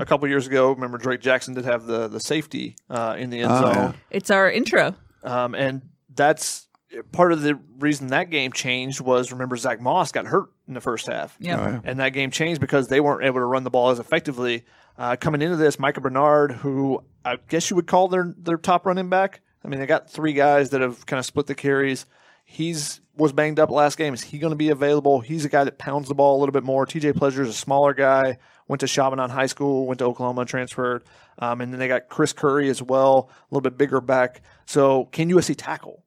A 0.00 0.06
couple 0.06 0.28
years 0.28 0.46
ago, 0.46 0.70
remember 0.72 0.96
Drake 0.96 1.20
Jackson 1.20 1.54
did 1.54 1.64
have 1.64 1.86
the 1.86 2.06
the 2.08 2.20
safety 2.20 2.76
uh, 2.88 3.16
in 3.18 3.30
the 3.30 3.40
end 3.40 3.52
Oh, 3.52 3.60
zone. 3.60 3.74
yeah. 3.74 3.92
It's 4.10 4.30
our 4.30 4.50
intro. 4.50 4.94
Um, 5.24 5.54
and 5.56 5.82
that's 6.14 6.67
part 7.12 7.32
of 7.32 7.42
the 7.42 7.58
reason 7.78 8.08
that 8.08 8.30
game 8.30 8.52
changed 8.52 9.00
was 9.00 9.32
remember 9.32 9.56
Zach 9.56 9.80
Moss 9.80 10.12
got 10.12 10.26
hurt 10.26 10.50
in 10.66 10.74
the 10.74 10.80
first 10.80 11.06
half. 11.06 11.36
Yeah. 11.40 11.60
Oh, 11.60 11.68
yeah. 11.68 11.80
And 11.84 12.00
that 12.00 12.10
game 12.10 12.30
changed 12.30 12.60
because 12.60 12.88
they 12.88 13.00
weren't 13.00 13.24
able 13.24 13.40
to 13.40 13.44
run 13.44 13.64
the 13.64 13.70
ball 13.70 13.90
as 13.90 13.98
effectively. 13.98 14.64
Uh, 14.96 15.16
coming 15.16 15.42
into 15.42 15.56
this, 15.56 15.78
Micah 15.78 16.00
Bernard, 16.00 16.52
who 16.52 17.02
I 17.24 17.38
guess 17.48 17.70
you 17.70 17.76
would 17.76 17.86
call 17.86 18.08
their 18.08 18.34
their 18.38 18.56
top 18.56 18.86
running 18.86 19.08
back. 19.08 19.40
I 19.64 19.68
mean, 19.68 19.80
they 19.80 19.86
got 19.86 20.10
three 20.10 20.32
guys 20.32 20.70
that 20.70 20.80
have 20.80 21.04
kind 21.06 21.18
of 21.18 21.26
split 21.26 21.46
the 21.46 21.54
carries. 21.54 22.06
He's 22.44 23.00
was 23.16 23.32
banged 23.32 23.58
up 23.58 23.70
last 23.70 23.98
game. 23.98 24.14
Is 24.14 24.22
he 24.22 24.38
going 24.38 24.52
to 24.52 24.56
be 24.56 24.70
available? 24.70 25.20
He's 25.20 25.44
a 25.44 25.48
guy 25.48 25.64
that 25.64 25.76
pounds 25.78 26.08
the 26.08 26.14
ball 26.14 26.36
a 26.36 26.40
little 26.40 26.52
bit 26.52 26.64
more. 26.64 26.86
TJ 26.86 27.14
Pledger 27.14 27.40
is 27.40 27.48
a 27.48 27.52
smaller 27.52 27.92
guy. 27.92 28.38
Went 28.68 28.80
to 28.80 28.86
Chaminade 28.86 29.30
High 29.30 29.46
School. 29.46 29.86
Went 29.86 29.98
to 29.98 30.04
Oklahoma. 30.04 30.44
Transferred. 30.44 31.02
Um, 31.38 31.60
and 31.60 31.72
then 31.72 31.78
they 31.78 31.88
got 31.88 32.08
Chris 32.08 32.32
Curry 32.32 32.68
as 32.68 32.82
well, 32.82 33.30
a 33.30 33.54
little 33.54 33.62
bit 33.62 33.76
bigger 33.76 34.00
back. 34.00 34.42
So 34.66 35.06
can 35.06 35.30
USC 35.30 35.54
tackle? 35.56 36.04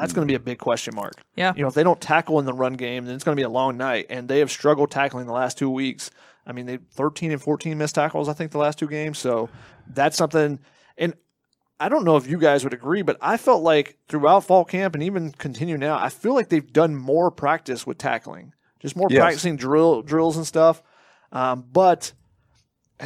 That's 0.00 0.12
going 0.12 0.26
to 0.26 0.30
be 0.30 0.36
a 0.36 0.40
big 0.40 0.58
question 0.58 0.94
mark. 0.94 1.14
Yeah. 1.36 1.52
You 1.56 1.62
know, 1.62 1.68
if 1.68 1.74
they 1.74 1.82
don't 1.82 2.00
tackle 2.00 2.38
in 2.38 2.44
the 2.44 2.52
run 2.52 2.74
game, 2.74 3.04
then 3.04 3.14
it's 3.14 3.24
going 3.24 3.36
to 3.36 3.40
be 3.40 3.44
a 3.44 3.48
long 3.48 3.76
night. 3.76 4.06
And 4.10 4.28
they 4.28 4.40
have 4.40 4.50
struggled 4.50 4.90
tackling 4.90 5.26
the 5.26 5.32
last 5.32 5.56
two 5.58 5.70
weeks. 5.70 6.10
I 6.46 6.52
mean, 6.52 6.66
they 6.66 6.76
13 6.76 7.32
and 7.32 7.40
14 7.40 7.78
missed 7.78 7.94
tackles, 7.94 8.28
I 8.28 8.32
think, 8.34 8.50
the 8.50 8.58
last 8.58 8.78
two 8.78 8.88
games. 8.88 9.18
So 9.18 9.48
that's 9.86 10.16
something. 10.16 10.58
And 10.98 11.14
I 11.80 11.88
don't 11.88 12.04
know 12.04 12.16
if 12.16 12.26
you 12.28 12.38
guys 12.38 12.64
would 12.64 12.74
agree, 12.74 13.02
but 13.02 13.16
I 13.20 13.36
felt 13.36 13.62
like 13.62 13.96
throughout 14.08 14.44
fall 14.44 14.64
camp 14.64 14.94
and 14.94 15.02
even 15.02 15.32
continue 15.32 15.76
now, 15.76 15.96
I 15.98 16.08
feel 16.08 16.34
like 16.34 16.48
they've 16.48 16.72
done 16.72 16.94
more 16.94 17.30
practice 17.30 17.86
with 17.86 17.98
tackling, 17.98 18.52
just 18.80 18.94
more 18.96 19.08
Yes. 19.10 19.20
practicing 19.20 19.56
drill 19.56 20.02
drills 20.02 20.36
and 20.36 20.46
stuff. 20.46 20.82
Um, 21.32 21.64
but 21.72 22.12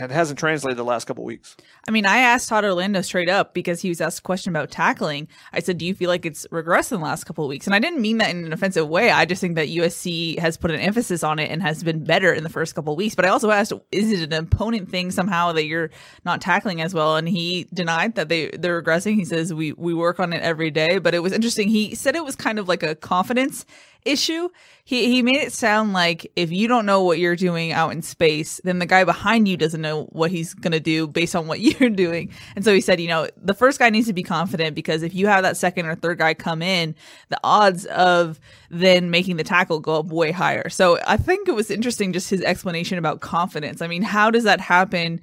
it 0.04 0.10
hasn't 0.10 0.38
translated 0.38 0.78
the 0.78 0.84
last 0.84 1.06
couple 1.06 1.24
weeks. 1.24 1.56
I 1.86 1.90
mean, 1.90 2.06
I 2.06 2.18
asked 2.18 2.48
Todd 2.48 2.64
Orlando 2.64 3.00
straight 3.00 3.28
up 3.28 3.54
because 3.54 3.80
he 3.80 3.88
was 3.88 4.00
asked 4.00 4.20
a 4.20 4.22
question 4.22 4.50
about 4.50 4.70
tackling. 4.70 5.28
I 5.52 5.60
said, 5.60 5.78
"Do 5.78 5.86
you 5.86 5.94
feel 5.94 6.08
like 6.08 6.26
it's 6.26 6.46
regressed 6.48 6.92
in 6.92 6.98
the 6.98 7.04
last 7.04 7.24
couple 7.24 7.46
weeks?" 7.48 7.66
And 7.66 7.74
I 7.74 7.78
didn't 7.78 8.00
mean 8.00 8.18
that 8.18 8.30
in 8.30 8.44
an 8.44 8.52
offensive 8.52 8.88
way. 8.88 9.10
I 9.10 9.24
just 9.24 9.40
think 9.40 9.56
that 9.56 9.68
USC 9.68 10.38
has 10.38 10.56
put 10.56 10.70
an 10.70 10.80
emphasis 10.80 11.22
on 11.22 11.38
it 11.38 11.50
and 11.50 11.62
has 11.62 11.82
been 11.82 12.04
better 12.04 12.32
in 12.32 12.44
the 12.44 12.50
first 12.50 12.74
couple 12.74 12.94
weeks. 12.96 13.14
But 13.14 13.24
I 13.24 13.28
also 13.28 13.50
asked, 13.50 13.72
"Is 13.92 14.12
it 14.12 14.32
an 14.32 14.44
opponent 14.44 14.90
thing 14.90 15.10
somehow 15.10 15.52
that 15.52 15.64
you're 15.64 15.90
not 16.24 16.40
tackling 16.40 16.80
as 16.80 16.94
well?" 16.94 17.16
And 17.16 17.28
he 17.28 17.66
denied 17.72 18.14
that 18.16 18.28
they 18.28 18.48
they're 18.48 18.82
regressing. 18.82 19.14
He 19.14 19.24
says, 19.24 19.52
"We 19.52 19.72
we 19.72 19.94
work 19.94 20.20
on 20.20 20.32
it 20.32 20.42
every 20.42 20.70
day." 20.70 20.98
But 20.98 21.14
it 21.14 21.20
was 21.20 21.32
interesting. 21.32 21.68
He 21.68 21.94
said 21.94 22.16
it 22.16 22.24
was 22.24 22.36
kind 22.36 22.58
of 22.58 22.68
like 22.68 22.82
a 22.82 22.94
confidence 22.94 23.64
issue. 24.04 24.48
He 24.84 25.06
he 25.06 25.22
made 25.22 25.36
it 25.36 25.52
sound 25.52 25.92
like 25.92 26.30
if 26.34 26.50
you 26.50 26.66
don't 26.68 26.86
know 26.86 27.02
what 27.02 27.18
you're 27.18 27.36
doing 27.36 27.72
out 27.72 27.92
in 27.92 28.02
space, 28.02 28.60
then 28.64 28.78
the 28.78 28.86
guy 28.86 29.04
behind 29.04 29.46
you 29.46 29.56
doesn't 29.56 29.80
know 29.80 30.04
what 30.04 30.30
he's 30.30 30.54
gonna 30.54 30.80
do 30.80 31.06
based 31.06 31.36
on 31.36 31.46
what 31.46 31.60
you're 31.80 31.90
doing. 31.90 32.30
And 32.56 32.64
so 32.64 32.72
he 32.74 32.80
said, 32.80 33.00
you 33.00 33.08
know, 33.08 33.28
the 33.36 33.54
first 33.54 33.78
guy 33.78 33.90
needs 33.90 34.06
to 34.06 34.12
be 34.12 34.22
confident 34.22 34.74
because 34.74 35.02
if 35.02 35.14
you 35.14 35.26
have 35.26 35.42
that 35.42 35.56
second 35.56 35.86
or 35.86 35.94
third 35.94 36.18
guy 36.18 36.34
come 36.34 36.62
in, 36.62 36.94
the 37.28 37.40
odds 37.44 37.84
of 37.86 38.40
then 38.70 39.10
making 39.10 39.36
the 39.36 39.44
tackle 39.44 39.80
go 39.80 39.98
up 39.98 40.06
way 40.06 40.30
higher. 40.30 40.68
So 40.68 40.98
I 41.06 41.16
think 41.16 41.48
it 41.48 41.54
was 41.54 41.70
interesting 41.70 42.12
just 42.12 42.30
his 42.30 42.42
explanation 42.42 42.98
about 42.98 43.20
confidence. 43.20 43.82
I 43.82 43.88
mean, 43.88 44.02
how 44.02 44.30
does 44.30 44.44
that 44.44 44.60
happen 44.60 45.20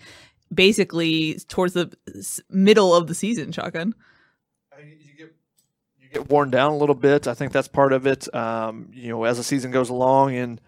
basically 0.53 1.39
towards 1.48 1.74
the 1.74 1.91
middle 2.50 2.96
of 2.96 3.08
the 3.08 3.15
season, 3.15 3.51
Shotgun? 3.51 3.94
Get 6.15 6.29
worn 6.29 6.50
down 6.50 6.72
a 6.72 6.77
little 6.77 6.95
bit. 6.95 7.27
I 7.27 7.34
think 7.34 7.51
that's 7.51 7.67
part 7.67 7.91
of 7.91 8.07
it. 8.07 8.34
Um, 8.34 8.89
you 8.93 9.10
know, 9.10 9.25
as 9.25 9.36
the 9.36 9.43
season 9.43 9.72
goes 9.72 9.89
along, 9.89 10.34
and 10.34 10.62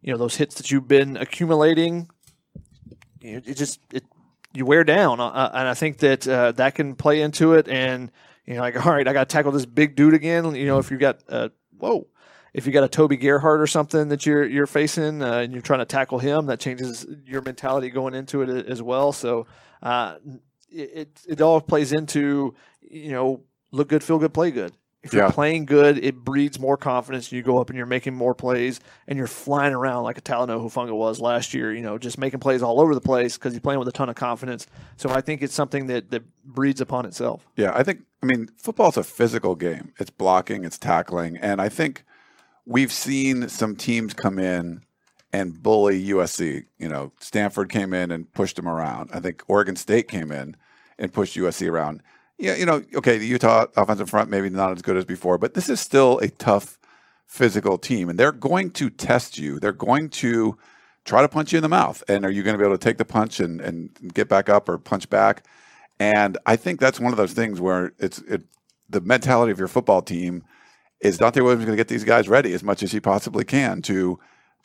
you 0.00 0.12
know 0.12 0.16
those 0.16 0.36
hits 0.36 0.54
that 0.54 0.70
you've 0.70 0.86
been 0.86 1.16
accumulating, 1.16 2.08
it 3.20 3.56
just 3.56 3.80
it 3.92 4.04
you 4.54 4.64
wear 4.64 4.84
down, 4.84 5.18
uh, 5.18 5.50
and 5.54 5.66
I 5.66 5.74
think 5.74 5.98
that 5.98 6.28
uh, 6.28 6.52
that 6.52 6.76
can 6.76 6.94
play 6.94 7.20
into 7.20 7.54
it. 7.54 7.66
And 7.66 8.12
you 8.46 8.54
know, 8.54 8.60
like 8.60 8.76
all 8.86 8.92
right, 8.92 9.08
I 9.08 9.12
got 9.12 9.28
to 9.28 9.32
tackle 9.32 9.50
this 9.50 9.66
big 9.66 9.96
dude 9.96 10.14
again. 10.14 10.54
You 10.54 10.66
know, 10.66 10.78
if 10.78 10.92
you 10.92 10.98
got 10.98 11.18
uh, 11.28 11.48
whoa. 11.76 12.06
If 12.54 12.66
you 12.66 12.72
got 12.72 12.84
a 12.84 12.88
Toby 12.88 13.16
Gerhart 13.16 13.60
or 13.60 13.66
something 13.66 14.08
that 14.10 14.24
you're 14.24 14.44
you're 14.44 14.68
facing 14.68 15.20
uh, 15.20 15.38
and 15.38 15.52
you're 15.52 15.62
trying 15.62 15.80
to 15.80 15.84
tackle 15.84 16.20
him, 16.20 16.46
that 16.46 16.60
changes 16.60 17.04
your 17.24 17.40
mentality 17.40 17.90
going 17.90 18.14
into 18.14 18.42
it 18.42 18.68
as 18.68 18.80
well. 18.80 19.10
So 19.10 19.46
uh, 19.82 20.18
it 20.70 21.18
it 21.26 21.40
all 21.40 21.60
plays 21.60 21.92
into 21.92 22.54
you 22.82 23.10
know 23.10 23.42
look 23.72 23.88
good, 23.88 24.04
feel 24.04 24.18
good, 24.18 24.32
play 24.32 24.52
good. 24.52 24.72
If 25.02 25.12
you're 25.12 25.24
Yeah. 25.24 25.30
playing 25.32 25.64
good, 25.64 25.98
it 26.04 26.14
breeds 26.24 26.60
more 26.60 26.76
confidence. 26.76 27.32
You 27.32 27.42
go 27.42 27.58
up 27.58 27.70
and 27.70 27.76
you're 27.76 27.86
making 27.86 28.14
more 28.14 28.34
plays, 28.34 28.78
and 29.08 29.18
you're 29.18 29.26
flying 29.26 29.74
around 29.74 30.04
like 30.04 30.16
a 30.16 30.20
Talanoa 30.20 30.62
Hufanga 30.62 30.94
was 30.96 31.20
last 31.20 31.52
year. 31.54 31.72
You 31.74 31.82
know, 31.82 31.98
just 31.98 32.18
making 32.18 32.38
plays 32.38 32.62
all 32.62 32.80
over 32.80 32.94
the 32.94 33.00
place 33.00 33.36
because 33.36 33.52
you're 33.52 33.60
playing 33.60 33.80
with 33.80 33.88
a 33.88 33.92
ton 33.92 34.08
of 34.08 34.14
confidence. 34.14 34.68
So 34.96 35.10
I 35.10 35.20
think 35.20 35.42
it's 35.42 35.54
something 35.54 35.86
that 35.88 36.10
that 36.12 36.22
breeds 36.44 36.80
upon 36.80 37.04
itself. 37.06 37.44
Yeah, 37.56 37.72
I 37.74 37.82
think 37.82 38.02
I 38.22 38.26
mean 38.26 38.48
football's 38.56 38.96
a 38.96 39.02
physical 39.02 39.56
game. 39.56 39.92
It's 39.98 40.10
blocking, 40.10 40.64
it's 40.64 40.78
tackling, 40.78 41.36
and 41.36 41.60
I 41.60 41.68
think 41.68 42.04
we've 42.64 42.92
seen 42.92 43.48
some 43.48 43.74
teams 43.74 44.14
come 44.14 44.38
in 44.38 44.82
and 45.32 45.60
bully 45.62 46.00
USC. 46.10 46.66
You 46.78 46.88
know, 46.88 47.10
Stanford 47.18 47.70
came 47.70 47.92
in 47.92 48.12
and 48.12 48.32
pushed 48.34 48.54
them 48.54 48.68
around. 48.68 49.10
I 49.12 49.18
think 49.18 49.42
Oregon 49.48 49.74
State 49.74 50.06
came 50.06 50.30
in 50.30 50.54
and 50.96 51.12
pushed 51.12 51.36
USC 51.36 51.68
around. 51.68 52.02
Yeah, 52.38 52.56
you 52.56 52.66
know, 52.66 52.82
okay, 52.94 53.18
the 53.18 53.26
Utah 53.26 53.66
offensive 53.76 54.10
front 54.10 54.30
maybe 54.30 54.50
not 54.50 54.72
as 54.72 54.82
good 54.82 54.96
as 54.96 55.04
before, 55.04 55.38
but 55.38 55.54
this 55.54 55.68
is 55.68 55.80
still 55.80 56.18
a 56.18 56.28
tough 56.28 56.78
physical 57.26 57.78
team, 57.78 58.08
and 58.08 58.18
they're 58.18 58.32
going 58.32 58.70
to 58.72 58.90
test 58.90 59.38
you. 59.38 59.60
They're 59.60 59.72
going 59.72 60.08
to 60.10 60.58
try 61.04 61.22
to 61.22 61.28
punch 61.28 61.52
you 61.52 61.58
in 61.58 61.62
the 61.62 61.68
mouth, 61.68 62.02
and 62.08 62.24
are 62.24 62.30
you 62.30 62.42
going 62.42 62.54
to 62.54 62.58
be 62.58 62.64
able 62.64 62.76
to 62.76 62.84
take 62.84 62.98
the 62.98 63.04
punch 63.04 63.40
and, 63.40 63.60
and 63.60 63.90
get 64.12 64.28
back 64.28 64.48
up 64.48 64.68
or 64.68 64.78
punch 64.78 65.08
back? 65.08 65.44
And 66.00 66.36
I 66.46 66.56
think 66.56 66.80
that's 66.80 66.98
one 66.98 67.12
of 67.12 67.16
those 67.16 67.32
things 67.32 67.60
where 67.60 67.92
it's 67.98 68.18
it, 68.20 68.42
the 68.88 69.00
mentality 69.00 69.52
of 69.52 69.58
your 69.58 69.68
football 69.68 70.02
team 70.02 70.42
is 71.00 71.18
Donte 71.18 71.42
Williams 71.42 71.64
going 71.64 71.76
to 71.76 71.80
get 71.80 71.88
these 71.88 72.04
guys 72.04 72.28
ready 72.28 72.52
as 72.52 72.62
much 72.62 72.82
as 72.82 72.92
he 72.92 73.00
possibly 73.00 73.44
can 73.44 73.82
to 73.82 74.18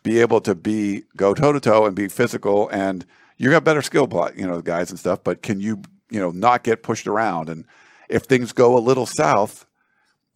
be 0.04 0.20
able 0.20 0.42
to 0.42 0.56
be 0.56 1.04
go 1.16 1.34
toe 1.34 1.52
to 1.52 1.60
toe 1.60 1.86
and 1.86 1.96
be 1.96 2.08
physical. 2.08 2.70
And 2.70 3.06
you 3.38 3.50
got 3.50 3.64
better 3.64 3.82
skill, 3.82 4.08
plot, 4.08 4.38
you 4.38 4.48
know, 4.48 4.58
the 4.58 4.64
guys 4.64 4.90
and 4.90 5.00
stuff. 5.00 5.24
But 5.24 5.42
can 5.42 5.60
you, 5.60 5.82
you 6.10 6.20
know, 6.20 6.32
not 6.32 6.64
get 6.64 6.84
pushed 6.84 7.08
around? 7.08 7.50
And 7.50 7.66
if 8.10 8.24
things 8.24 8.54
go 8.54 8.78
a 8.78 8.80
little 8.80 9.06
south, 9.06 9.66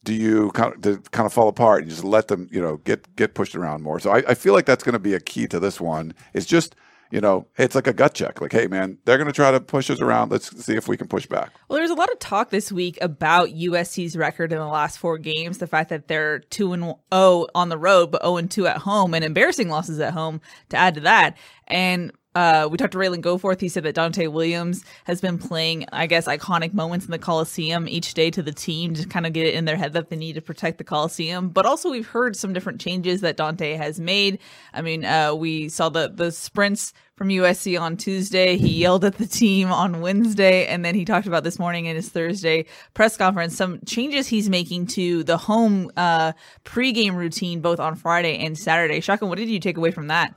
do 0.03 0.13
you 0.13 0.51
kind 0.51 0.73
of, 0.73 0.81
do 0.81 0.97
kind 1.11 1.25
of 1.25 1.33
fall 1.33 1.47
apart 1.47 1.83
and 1.83 1.89
just 1.89 2.03
let 2.03 2.27
them, 2.27 2.49
you 2.51 2.61
know, 2.61 2.77
get 2.77 3.15
get 3.15 3.33
pushed 3.33 3.55
around 3.55 3.83
more? 3.83 3.99
So 3.99 4.11
I, 4.11 4.23
I 4.29 4.33
feel 4.33 4.53
like 4.53 4.65
that's 4.65 4.83
going 4.83 4.93
to 4.93 4.99
be 4.99 5.13
a 5.13 5.19
key 5.19 5.47
to 5.47 5.59
this 5.59 5.79
one. 5.79 6.13
it's 6.33 6.45
just 6.45 6.75
you 7.11 7.19
know, 7.19 7.45
it's 7.57 7.75
like 7.75 7.87
a 7.87 7.93
gut 7.93 8.13
check. 8.13 8.41
Like, 8.41 8.53
hey, 8.53 8.67
man, 8.67 8.97
they're 9.03 9.17
going 9.17 9.27
to 9.27 9.33
try 9.33 9.51
to 9.51 9.59
push 9.59 9.89
us 9.89 9.99
around. 9.99 10.31
Let's 10.31 10.63
see 10.63 10.75
if 10.75 10.87
we 10.87 10.95
can 10.95 11.07
push 11.07 11.25
back. 11.25 11.51
Well, 11.67 11.77
there's 11.77 11.91
a 11.91 11.95
lot 11.95 12.09
of 12.11 12.19
talk 12.19 12.49
this 12.49 12.71
week 12.71 12.97
about 13.01 13.49
USC's 13.49 14.15
record 14.15 14.53
in 14.53 14.57
the 14.57 14.65
last 14.65 14.97
four 14.97 15.17
games. 15.17 15.57
The 15.57 15.67
fact 15.67 15.89
that 15.89 16.07
they're 16.07 16.39
two 16.39 16.71
and 16.71 16.83
zero 16.83 16.99
oh, 17.11 17.47
on 17.53 17.69
the 17.69 17.77
road, 17.77 18.11
but 18.11 18.23
zero 18.23 18.37
and 18.37 18.49
two 18.49 18.65
at 18.65 18.77
home, 18.77 19.13
and 19.13 19.25
embarrassing 19.25 19.67
losses 19.67 19.99
at 19.99 20.13
home. 20.13 20.39
To 20.69 20.77
add 20.77 20.95
to 20.95 21.01
that, 21.01 21.37
and 21.67 22.13
uh, 22.33 22.67
we 22.71 22.77
talked 22.77 22.93
to 22.93 22.97
Ralen 22.97 23.21
Goforth. 23.21 23.59
He 23.59 23.67
said 23.67 23.83
that 23.83 23.95
Donte 23.95 24.31
Williams 24.31 24.85
has 25.03 25.19
been 25.19 25.37
playing, 25.37 25.85
I 25.91 26.07
guess, 26.07 26.27
iconic 26.27 26.73
moments 26.73 27.05
in 27.05 27.11
the 27.11 27.19
Coliseum 27.19 27.89
each 27.89 28.13
day 28.13 28.31
to 28.31 28.41
the 28.41 28.53
team 28.53 28.93
to 28.93 29.05
kind 29.05 29.25
of 29.25 29.33
get 29.33 29.47
it 29.47 29.53
in 29.53 29.65
their 29.65 29.75
head 29.75 29.93
that 29.93 30.09
they 30.09 30.15
need 30.15 30.33
to 30.33 30.41
protect 30.41 30.77
the 30.77 30.83
Coliseum. 30.85 31.49
But 31.49 31.65
also, 31.65 31.91
we've 31.91 32.07
heard 32.07 32.37
some 32.37 32.53
different 32.53 32.79
changes 32.79 33.21
that 33.21 33.35
Donte 33.35 33.75
has 33.75 33.99
made. 33.99 34.39
I 34.73 34.81
mean, 34.81 35.03
uh, 35.03 35.35
we 35.35 35.67
saw 35.67 35.89
the 35.89 36.07
the 36.07 36.31
sprints 36.31 36.93
from 37.15 37.27
USC 37.27 37.79
on 37.79 37.97
Tuesday. 37.97 38.55
He 38.55 38.69
yelled 38.69 39.03
at 39.03 39.15
the 39.15 39.27
team 39.27 39.71
on 39.71 39.99
Wednesday, 39.99 40.65
and 40.67 40.85
then 40.85 40.95
he 40.95 41.03
talked 41.03 41.27
about 41.27 41.43
this 41.43 41.59
morning 41.59 41.85
in 41.85 41.95
his 41.95 42.09
Thursday 42.09 42.65
press 42.93 43.17
conference 43.17 43.55
some 43.57 43.79
changes 43.85 44.27
he's 44.27 44.49
making 44.49 44.87
to 44.87 45.23
the 45.23 45.37
home 45.37 45.91
uh, 45.97 46.31
pregame 46.63 47.15
routine 47.15 47.59
both 47.59 47.79
on 47.81 47.95
Friday 47.95 48.37
and 48.37 48.57
Saturday. 48.57 49.01
Shotgun, 49.01 49.27
what 49.27 49.37
did 49.37 49.49
you 49.49 49.59
take 49.59 49.77
away 49.77 49.91
from 49.91 50.07
that? 50.07 50.33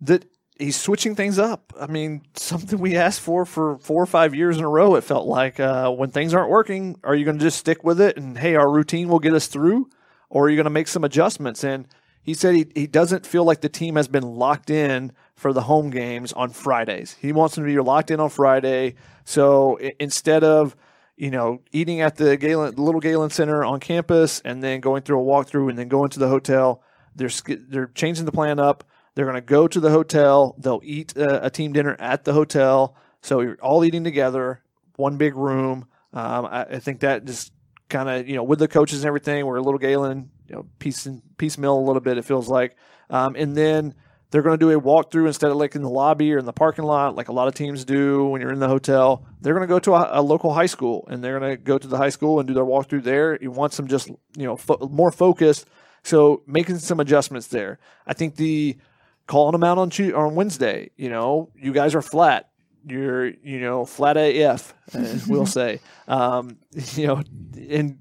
That 0.00 0.24
he's 0.58 0.78
switching 0.78 1.14
things 1.14 1.38
up. 1.38 1.72
I 1.80 1.86
mean, 1.86 2.22
something 2.34 2.78
we 2.78 2.96
asked 2.96 3.20
for 3.20 3.44
for 3.44 3.78
four 3.78 4.02
or 4.02 4.06
five 4.06 4.34
years 4.34 4.58
in 4.58 4.64
a 4.64 4.68
row. 4.68 4.94
It 4.96 5.04
felt 5.04 5.26
like 5.26 5.58
uh, 5.60 5.90
when 5.90 6.10
things 6.10 6.34
aren't 6.34 6.50
working, 6.50 6.96
are 7.04 7.14
you 7.14 7.24
going 7.24 7.38
to 7.38 7.44
just 7.44 7.58
stick 7.58 7.84
with 7.84 8.00
it 8.00 8.16
and 8.16 8.38
hey, 8.38 8.54
our 8.54 8.70
routine 8.70 9.08
will 9.08 9.18
get 9.18 9.34
us 9.34 9.46
through, 9.46 9.88
or 10.30 10.46
are 10.46 10.50
you 10.50 10.56
going 10.56 10.64
to 10.64 10.70
make 10.70 10.88
some 10.88 11.04
adjustments? 11.04 11.64
And 11.64 11.86
he 12.22 12.34
said 12.34 12.54
he 12.54 12.66
he 12.74 12.86
doesn't 12.86 13.26
feel 13.26 13.44
like 13.44 13.60
the 13.62 13.68
team 13.68 13.96
has 13.96 14.08
been 14.08 14.22
locked 14.22 14.70
in 14.70 15.12
for 15.34 15.52
the 15.52 15.62
home 15.62 15.90
games 15.90 16.32
on 16.32 16.50
Fridays. 16.50 17.16
He 17.20 17.32
wants 17.32 17.54
them 17.56 17.64
to 17.64 17.70
be 17.72 17.80
locked 17.80 18.10
in 18.12 18.20
on 18.20 18.30
Friday. 18.30 18.94
So 19.24 19.78
i- 19.82 19.94
instead 19.98 20.44
of 20.44 20.76
you 21.16 21.30
know 21.30 21.62
eating 21.72 22.00
at 22.00 22.16
the 22.16 22.36
Galen, 22.36 22.76
little 22.76 23.00
Galen 23.00 23.30
Center 23.30 23.64
on 23.64 23.80
campus 23.80 24.40
and 24.44 24.62
then 24.62 24.80
going 24.80 25.02
through 25.02 25.20
a 25.20 25.24
walkthrough 25.24 25.68
and 25.70 25.78
then 25.78 25.88
going 25.88 26.10
to 26.10 26.20
the 26.20 26.28
hotel, 26.28 26.82
They're 27.16 27.30
they're 27.68 27.90
changing 27.94 28.24
the 28.24 28.32
plan 28.32 28.60
up. 28.60 28.84
They're 29.14 29.26
going 29.26 29.34
to 29.34 29.40
go 29.40 29.68
to 29.68 29.80
the 29.80 29.90
hotel. 29.90 30.54
They'll 30.58 30.80
eat 30.82 31.16
a, 31.16 31.46
a 31.46 31.50
team 31.50 31.72
dinner 31.72 31.96
at 31.98 32.24
the 32.24 32.32
hotel. 32.32 32.96
So 33.20 33.40
you're 33.40 33.58
all 33.62 33.84
eating 33.84 34.04
together, 34.04 34.62
one 34.96 35.16
big 35.16 35.34
room. 35.34 35.86
Um, 36.12 36.46
I, 36.46 36.62
I 36.64 36.78
think 36.78 37.00
that 37.00 37.24
just 37.24 37.52
kind 37.88 38.08
of 38.08 38.28
you 38.28 38.34
know 38.36 38.42
with 38.42 38.58
the 38.58 38.68
coaches 38.68 39.00
and 39.00 39.06
everything, 39.06 39.44
we're 39.46 39.56
a 39.56 39.62
little 39.62 39.78
Galen, 39.78 40.30
you 40.48 40.54
know, 40.54 40.66
piece 40.78 41.06
and 41.06 41.22
piecemeal 41.36 41.78
a 41.78 41.84
little 41.84 42.00
bit. 42.00 42.18
It 42.18 42.24
feels 42.24 42.48
like, 42.48 42.76
um, 43.10 43.36
and 43.36 43.56
then 43.56 43.94
they're 44.30 44.42
going 44.42 44.58
to 44.58 44.66
do 44.66 44.76
a 44.76 44.80
walkthrough 44.80 45.26
instead 45.26 45.50
of 45.50 45.58
like 45.58 45.74
in 45.74 45.82
the 45.82 45.90
lobby 45.90 46.32
or 46.32 46.38
in 46.38 46.46
the 46.46 46.54
parking 46.54 46.84
lot, 46.84 47.14
like 47.14 47.28
a 47.28 47.32
lot 47.32 47.48
of 47.48 47.54
teams 47.54 47.84
do 47.84 48.24
when 48.28 48.40
you're 48.40 48.52
in 48.52 48.60
the 48.60 48.68
hotel. 48.68 49.26
They're 49.42 49.52
going 49.52 49.68
to 49.68 49.72
go 49.72 49.78
to 49.78 49.94
a, 49.94 50.20
a 50.20 50.22
local 50.22 50.54
high 50.54 50.66
school 50.66 51.06
and 51.10 51.22
they're 51.22 51.38
going 51.38 51.50
to 51.52 51.56
go 51.58 51.76
to 51.76 51.86
the 51.86 51.98
high 51.98 52.08
school 52.08 52.40
and 52.40 52.48
do 52.48 52.54
their 52.54 52.64
walkthrough 52.64 53.04
there. 53.04 53.38
You 53.40 53.50
want 53.50 53.74
some 53.74 53.86
just 53.86 54.08
you 54.08 54.46
know 54.46 54.56
fo- 54.56 54.88
more 54.90 55.12
focused, 55.12 55.66
so 56.02 56.42
making 56.46 56.78
some 56.78 56.98
adjustments 56.98 57.48
there. 57.48 57.78
I 58.06 58.14
think 58.14 58.36
the 58.36 58.78
calling 59.26 59.52
them 59.52 59.64
out 59.64 59.78
on 59.78 59.90
Tuesday, 59.90 60.14
on 60.14 60.34
Wednesday. 60.34 60.90
You 60.96 61.10
know, 61.10 61.50
you 61.56 61.72
guys 61.72 61.94
are 61.94 62.02
flat. 62.02 62.50
You're 62.86 63.26
you 63.26 63.60
know 63.60 63.84
flat 63.84 64.16
AF, 64.16 64.74
as 64.92 65.26
we'll 65.26 65.46
say. 65.60 65.80
Um, 66.08 66.58
you 66.94 67.06
know, 67.06 67.22
and 67.70 67.98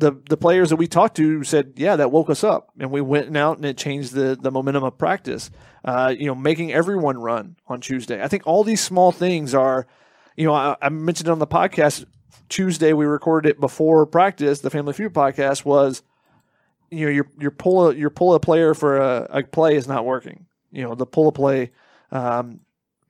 the 0.00 0.12
the 0.28 0.36
players 0.36 0.70
that 0.70 0.76
we 0.76 0.86
talked 0.86 1.16
to 1.16 1.44
said, 1.44 1.74
yeah, 1.76 1.96
that 1.96 2.10
woke 2.10 2.30
us 2.30 2.42
up, 2.42 2.70
and 2.78 2.90
we 2.90 3.00
went 3.00 3.36
out 3.36 3.56
and 3.56 3.66
it 3.66 3.76
changed 3.76 4.12
the 4.12 4.36
the 4.40 4.50
momentum 4.50 4.84
of 4.84 4.98
practice. 4.98 5.50
Uh, 5.84 6.14
you 6.16 6.26
know, 6.26 6.34
making 6.34 6.72
everyone 6.72 7.18
run 7.18 7.56
on 7.66 7.80
Tuesday. 7.80 8.22
I 8.22 8.28
think 8.28 8.46
all 8.46 8.64
these 8.64 8.82
small 8.82 9.12
things 9.12 9.54
are, 9.54 9.86
you 10.36 10.44
know, 10.44 10.52
I, 10.52 10.76
I 10.82 10.90
mentioned 10.90 11.30
on 11.30 11.38
the 11.38 11.46
podcast 11.46 12.04
Tuesday 12.50 12.92
we 12.92 13.06
recorded 13.06 13.48
it 13.48 13.60
before 13.60 14.04
practice. 14.04 14.60
The 14.60 14.68
Family 14.68 14.92
Feud 14.92 15.14
podcast 15.14 15.64
was, 15.64 16.02
you 16.90 17.06
know, 17.06 17.12
your 17.12 17.26
your 17.38 17.50
pull 17.50 17.88
a, 17.88 17.94
your 17.94 18.10
pull 18.10 18.34
a 18.34 18.40
player 18.40 18.74
for 18.74 18.98
a, 18.98 19.26
a 19.30 19.42
play 19.44 19.76
is 19.76 19.88
not 19.88 20.04
working. 20.04 20.46
You 20.72 20.82
know, 20.82 20.94
the 20.94 21.06
pull 21.06 21.28
a 21.28 21.32
play 21.32 21.70
um, 22.12 22.60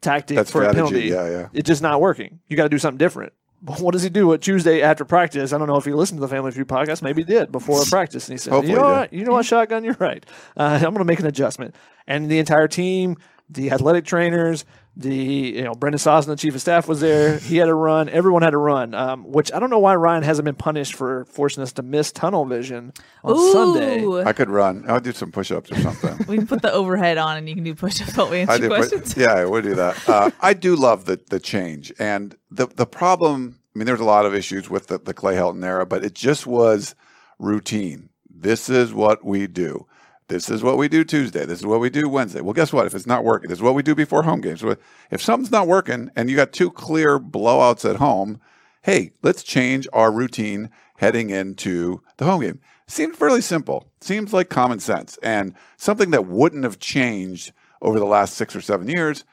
tactic 0.00 0.36
That 0.36 0.48
for 0.48 0.62
a 0.62 0.72
penalty, 0.72 1.02
yeah, 1.02 1.28
yeah. 1.28 1.48
it's 1.52 1.66
just 1.66 1.82
not 1.82 2.00
working. 2.00 2.40
You 2.48 2.56
got 2.56 2.64
to 2.64 2.68
do 2.68 2.78
something 2.78 2.98
different. 2.98 3.32
But 3.62 3.78
what 3.80 3.92
does 3.92 4.02
he 4.02 4.08
do 4.08 4.32
at 4.32 4.40
Tuesday 4.40 4.80
after 4.80 5.04
practice? 5.04 5.52
I 5.52 5.58
don't 5.58 5.68
know 5.68 5.76
if 5.76 5.84
he 5.84 5.92
listened 5.92 6.18
to 6.18 6.22
the 6.22 6.28
Family 6.34 6.50
Feud 6.50 6.66
podcast. 6.66 7.02
Maybe 7.02 7.22
he 7.22 7.26
did 7.26 7.52
before 7.52 7.82
practice, 7.90 8.26
and 8.28 8.34
he 8.34 8.38
said, 8.38 8.52
Hopefully 8.52 8.72
"You 8.72 8.78
know 8.78 8.86
he 8.86 8.92
what? 8.92 9.12
You 9.12 9.24
know 9.24 9.32
what, 9.32 9.44
shotgun? 9.44 9.84
You're 9.84 9.96
right. 10.00 10.24
Uh, 10.56 10.76
I'm 10.76 10.80
going 10.80 10.98
to 10.98 11.04
make 11.04 11.20
an 11.20 11.26
adjustment." 11.26 11.74
And 12.06 12.30
the 12.30 12.38
entire 12.38 12.68
team, 12.68 13.18
the 13.50 13.70
athletic 13.70 14.06
trainers, 14.06 14.64
the 14.96 15.14
you 15.14 15.62
know 15.62 15.74
Brendan 15.74 15.98
Sosna, 15.98 16.26
the 16.26 16.36
chief 16.36 16.54
of 16.54 16.60
staff, 16.60 16.88
was 16.88 17.00
there. 17.00 17.38
He 17.38 17.56
had 17.56 17.66
to 17.66 17.74
run. 17.74 18.08
Everyone 18.08 18.42
had 18.42 18.50
to 18.50 18.58
run. 18.58 18.94
Um, 18.94 19.24
which 19.24 19.52
I 19.52 19.58
don't 19.58 19.70
know 19.70 19.78
why 19.78 19.94
Ryan 19.94 20.22
hasn't 20.22 20.44
been 20.44 20.56
punished 20.56 20.94
for 20.94 21.24
forcing 21.26 21.62
us 21.62 21.72
to 21.74 21.82
miss 21.82 22.12
tunnel 22.12 22.44
vision 22.44 22.92
on 23.22 23.52
Sunday. 23.52 24.02
Ooh. 24.02 24.20
I 24.20 24.32
could 24.32 24.50
run. 24.50 24.84
I'll 24.88 25.00
do 25.00 25.12
some 25.12 25.32
push-ups 25.32 25.70
or 25.72 25.76
something. 25.76 26.18
We 26.30 26.36
can 26.36 26.46
put 26.46 26.62
the 26.62 26.72
overhead 26.72 27.18
on 27.18 27.36
and 27.38 27.48
you 27.48 27.54
can 27.54 27.64
do 27.64 27.74
push-ups 27.74 28.16
while 28.16 28.30
we 28.30 28.40
answer 28.40 28.52
I 28.52 28.58
do, 28.58 28.68
questions. 28.68 29.14
but, 29.14 29.20
yeah, 29.20 29.32
I 29.32 29.44
would 29.44 29.64
do 29.64 29.74
that. 29.74 29.96
Uh, 30.10 30.30
I 30.40 30.54
do 30.54 30.74
love 30.74 31.04
the 31.04 31.20
the 31.30 31.38
change 31.38 31.92
and 31.98 32.36
the 32.50 32.66
the 32.66 32.86
problem. 32.86 33.60
I 33.74 33.78
mean, 33.78 33.86
there's 33.86 34.00
a 34.00 34.04
lot 34.04 34.26
of 34.26 34.34
issues 34.34 34.68
with 34.68 34.88
the, 34.88 34.98
the 34.98 35.14
Clay 35.14 35.36
Helton 35.36 35.64
era, 35.64 35.86
but 35.86 36.04
it 36.04 36.14
just 36.14 36.46
was 36.46 36.96
routine. 37.38 38.08
This 38.28 38.68
is 38.68 38.92
what 38.92 39.24
we 39.24 39.46
do. 39.46 39.86
This 40.30 40.48
is 40.48 40.62
what 40.62 40.78
we 40.78 40.86
do 40.86 41.02
Tuesday. 41.02 41.44
This 41.44 41.58
is 41.58 41.66
what 41.66 41.80
we 41.80 41.90
do 41.90 42.08
Wednesday. 42.08 42.40
Well, 42.40 42.52
guess 42.52 42.72
what? 42.72 42.86
If 42.86 42.94
it's 42.94 43.04
not 43.04 43.24
working, 43.24 43.48
this 43.48 43.58
is 43.58 43.62
what 43.62 43.74
we 43.74 43.82
do 43.82 43.96
before 43.96 44.22
home 44.22 44.40
games. 44.40 44.62
If 45.10 45.20
something's 45.20 45.50
not 45.50 45.66
working 45.66 46.08
and 46.14 46.30
you 46.30 46.36
got 46.36 46.52
two 46.52 46.70
clear 46.70 47.18
blowouts 47.18 47.88
at 47.88 47.96
home, 47.96 48.40
hey, 48.82 49.10
let's 49.24 49.42
change 49.42 49.88
our 49.92 50.12
routine 50.12 50.70
heading 50.98 51.30
into 51.30 52.00
the 52.18 52.26
home 52.26 52.42
game. 52.42 52.60
Seems 52.86 53.16
fairly 53.16 53.40
simple. 53.40 53.90
Seems 54.00 54.32
like 54.32 54.48
common 54.48 54.78
sense 54.78 55.18
and 55.20 55.52
something 55.76 56.12
that 56.12 56.26
wouldn't 56.26 56.62
have 56.62 56.78
changed 56.78 57.50
over 57.82 57.98
the 57.98 58.04
last 58.06 58.34
six 58.34 58.54
or 58.54 58.60
seven 58.60 58.86
years. 58.86 59.24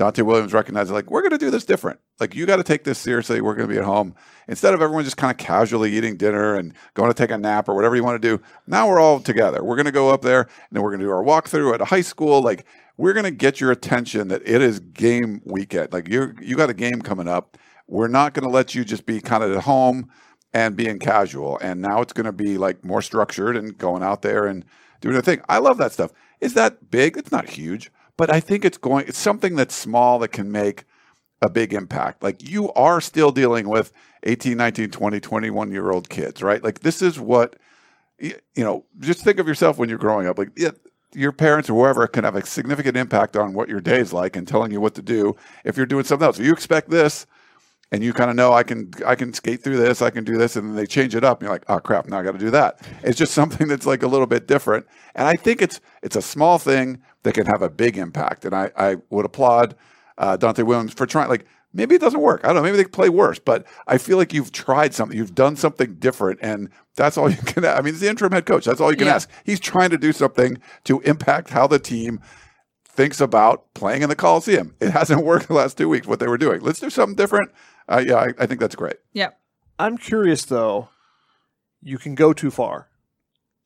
Donte 0.00 0.22
Williams 0.22 0.54
recognized 0.54 0.90
like 0.90 1.10
we're 1.10 1.20
going 1.20 1.30
to 1.32 1.38
do 1.38 1.50
this 1.50 1.66
different. 1.66 2.00
Like 2.18 2.34
you 2.34 2.46
got 2.46 2.56
to 2.56 2.62
take 2.62 2.84
this 2.84 2.98
seriously. 2.98 3.42
We're 3.42 3.54
going 3.54 3.68
to 3.68 3.74
be 3.74 3.78
at 3.78 3.84
home 3.84 4.14
instead 4.48 4.72
of 4.72 4.80
everyone 4.80 5.04
just 5.04 5.18
kind 5.18 5.30
of 5.30 5.36
casually 5.36 5.92
eating 5.92 6.16
dinner 6.16 6.54
and 6.54 6.72
going 6.94 7.10
to 7.10 7.14
take 7.14 7.30
a 7.30 7.36
nap 7.36 7.68
or 7.68 7.74
whatever 7.74 7.96
you 7.96 8.02
want 8.02 8.20
to 8.20 8.26
do. 8.26 8.42
Now 8.66 8.88
we're 8.88 8.98
all 8.98 9.20
together. 9.20 9.62
We're 9.62 9.76
going 9.76 9.84
to 9.84 9.92
go 9.92 10.08
up 10.08 10.22
there 10.22 10.40
and 10.40 10.50
then 10.72 10.82
we're 10.82 10.88
going 10.88 11.00
to 11.00 11.06
do 11.06 11.10
our 11.10 11.22
walkthrough 11.22 11.74
at 11.74 11.82
a 11.82 11.84
high 11.84 12.00
school. 12.00 12.40
Like 12.40 12.64
we're 12.96 13.12
going 13.12 13.24
to 13.24 13.30
get 13.30 13.60
your 13.60 13.70
attention 13.70 14.28
that 14.28 14.40
it 14.46 14.62
is 14.62 14.80
game 14.80 15.42
weekend. 15.44 15.92
Like 15.92 16.08
you 16.08 16.34
you 16.40 16.56
got 16.56 16.70
a 16.70 16.74
game 16.74 17.02
coming 17.02 17.28
up. 17.28 17.58
We're 17.86 18.08
not 18.08 18.32
going 18.32 18.44
to 18.44 18.50
let 18.50 18.74
you 18.74 18.86
just 18.86 19.04
be 19.04 19.20
kind 19.20 19.44
of 19.44 19.52
at 19.52 19.64
home 19.64 20.08
and 20.54 20.76
being 20.76 20.98
casual. 20.98 21.58
And 21.58 21.82
now 21.82 22.00
it's 22.00 22.14
going 22.14 22.24
to 22.24 22.32
be 22.32 22.56
like 22.56 22.82
more 22.86 23.02
structured 23.02 23.54
and 23.54 23.76
going 23.76 24.02
out 24.02 24.22
there 24.22 24.46
and 24.46 24.64
doing 25.02 25.16
a 25.16 25.22
thing. 25.22 25.42
I 25.46 25.58
love 25.58 25.76
that 25.76 25.92
stuff. 25.92 26.10
Is 26.40 26.54
that 26.54 26.90
big? 26.90 27.18
It's 27.18 27.30
not 27.30 27.50
huge, 27.50 27.92
but 28.20 28.30
I 28.30 28.38
think 28.38 28.66
it's 28.66 28.76
going. 28.76 29.06
It's 29.08 29.18
something 29.18 29.56
that's 29.56 29.74
small 29.74 30.18
that 30.18 30.28
can 30.28 30.52
make 30.52 30.84
a 31.40 31.48
big 31.48 31.72
impact. 31.72 32.22
Like 32.22 32.46
you 32.46 32.70
are 32.74 33.00
still 33.00 33.32
dealing 33.32 33.66
with 33.66 33.94
18, 34.24 34.58
19, 34.58 34.90
20, 34.90 35.20
21 35.20 35.72
year 35.72 35.90
old 35.90 36.10
kids, 36.10 36.42
right? 36.42 36.62
Like 36.62 36.80
this 36.80 37.00
is 37.00 37.18
what 37.18 37.56
you 38.18 38.34
know, 38.58 38.84
just 38.98 39.24
think 39.24 39.38
of 39.38 39.48
yourself 39.48 39.78
when 39.78 39.88
you're 39.88 39.96
growing 39.96 40.26
up. 40.26 40.36
Like 40.36 40.50
yeah, 40.54 40.72
your 41.14 41.32
parents 41.32 41.70
or 41.70 41.74
whoever 41.74 42.06
can 42.06 42.24
have 42.24 42.36
a 42.36 42.44
significant 42.44 42.94
impact 42.94 43.38
on 43.38 43.54
what 43.54 43.70
your 43.70 43.80
day 43.80 44.00
is 44.00 44.12
like 44.12 44.36
and 44.36 44.46
telling 44.46 44.70
you 44.70 44.82
what 44.82 44.94
to 44.96 45.02
do 45.02 45.34
if 45.64 45.78
you're 45.78 45.86
doing 45.86 46.04
something 46.04 46.26
else. 46.26 46.38
You 46.38 46.52
expect 46.52 46.90
this 46.90 47.26
and 47.92 48.04
you 48.04 48.12
kind 48.12 48.30
of 48.30 48.36
know 48.36 48.52
I 48.52 48.62
can 48.62 48.90
I 49.04 49.14
can 49.14 49.32
skate 49.32 49.62
through 49.62 49.76
this, 49.78 50.00
I 50.02 50.10
can 50.10 50.24
do 50.24 50.36
this, 50.38 50.56
and 50.56 50.68
then 50.68 50.76
they 50.76 50.86
change 50.86 51.14
it 51.14 51.24
up, 51.24 51.38
and 51.40 51.46
you're 51.46 51.54
like, 51.54 51.64
oh 51.68 51.80
crap, 51.80 52.06
now 52.08 52.18
I 52.20 52.22
got 52.22 52.32
to 52.32 52.38
do 52.38 52.50
that. 52.50 52.80
It's 53.02 53.18
just 53.18 53.34
something 53.40 53.68
that's 53.68 53.86
like 53.86 54.02
a 54.02 54.08
little 54.08 54.26
bit 54.26 54.46
different, 54.46 54.86
and 55.14 55.26
I 55.26 55.34
think 55.34 55.62
it's 55.62 55.80
it's 56.02 56.16
a 56.16 56.22
small 56.22 56.58
thing 56.58 57.00
that 57.22 57.34
can 57.34 57.46
have 57.46 57.62
a 57.62 57.70
big 57.70 57.98
impact, 57.98 58.44
and 58.44 58.54
I 58.54 58.70
I 58.76 58.96
would 59.10 59.24
applaud 59.24 59.74
uh, 60.18 60.36
Donte 60.36 60.64
Williams 60.64 60.92
for 60.92 61.06
trying. 61.06 61.28
Like 61.28 61.46
maybe 61.72 61.94
it 61.94 62.00
doesn't 62.00 62.20
work, 62.20 62.40
I 62.42 62.48
don't 62.48 62.56
know, 62.56 62.62
maybe 62.62 62.76
they 62.78 62.84
play 62.84 63.08
worse, 63.08 63.38
but 63.38 63.64
I 63.86 63.96
feel 63.96 64.16
like 64.16 64.32
you've 64.32 64.50
tried 64.50 64.92
something, 64.92 65.16
you've 65.16 65.36
done 65.36 65.54
something 65.54 65.94
different, 66.00 66.40
and 66.42 66.68
that's 66.96 67.16
all 67.16 67.30
you 67.30 67.36
can. 67.36 67.64
I 67.64 67.76
mean, 67.80 67.94
he's 67.94 68.00
the 68.00 68.08
interim 68.08 68.32
head 68.32 68.44
coach. 68.46 68.64
That's 68.64 68.80
all 68.80 68.90
you 68.90 68.96
can 68.96 69.06
Yeah. 69.06 69.14
ask. 69.14 69.30
He's 69.44 69.60
trying 69.60 69.90
to 69.90 69.98
do 69.98 70.12
something 70.12 70.58
to 70.84 71.00
impact 71.02 71.50
how 71.50 71.66
the 71.68 71.78
team 71.78 72.20
thinks 72.88 73.20
about 73.20 73.72
playing 73.74 74.02
in 74.02 74.08
the 74.08 74.16
Coliseum. 74.16 74.74
It 74.80 74.90
hasn't 74.90 75.24
worked 75.24 75.46
the 75.46 75.54
last 75.54 75.78
two 75.78 75.88
weeks, 75.88 76.08
what 76.08 76.18
they 76.18 76.26
were 76.26 76.36
doing. 76.38 76.60
Let's 76.60 76.80
do 76.80 76.90
something 76.90 77.14
different. 77.14 77.52
Uh, 77.88 78.02
yeah, 78.06 78.16
I, 78.16 78.28
I 78.38 78.46
think 78.46 78.60
that's 78.60 78.76
great. 78.76 78.96
Yeah. 79.12 79.30
I'm 79.78 79.96
curious 79.96 80.44
though. 80.44 80.90
You 81.82 81.98
can 81.98 82.14
go 82.14 82.32
too 82.32 82.50
far. 82.50 82.88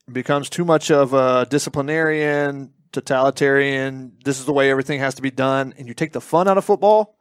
It 0.06 0.14
becomes 0.14 0.48
too 0.48 0.64
much 0.64 0.90
of 0.90 1.12
a 1.12 1.46
disciplinarian, 1.50 2.72
totalitarian. 2.92 4.12
This 4.24 4.38
is 4.38 4.44
the 4.44 4.52
way 4.52 4.70
everything 4.70 5.00
has 5.00 5.14
to 5.16 5.22
be 5.22 5.30
done, 5.30 5.74
and 5.76 5.88
you 5.88 5.94
take 5.94 6.12
the 6.12 6.20
fun 6.20 6.46
out 6.46 6.56
of 6.56 6.64
football. 6.64 7.16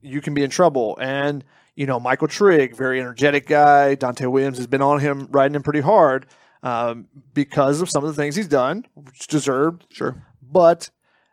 You 0.00 0.20
can 0.20 0.34
be 0.34 0.42
in 0.42 0.50
trouble. 0.50 0.98
And 1.00 1.44
you 1.76 1.86
know, 1.86 2.00
Michael 2.00 2.28
Trigg, 2.28 2.76
very 2.76 3.00
energetic 3.00 3.46
guy. 3.46 3.96
Donte 3.96 4.30
Williams 4.30 4.58
has 4.58 4.66
been 4.66 4.82
on 4.82 5.00
him, 5.00 5.28
riding 5.30 5.54
him 5.54 5.62
pretty 5.62 5.80
hard 5.80 6.26
um, 6.62 7.08
because 7.32 7.80
of 7.80 7.88
some 7.88 8.04
of 8.04 8.14
the 8.14 8.20
things 8.20 8.36
he's 8.36 8.48
done, 8.48 8.84
which 8.94 9.26
deserved. 9.26 9.86
Sure. 9.90 10.22
But 10.42 10.90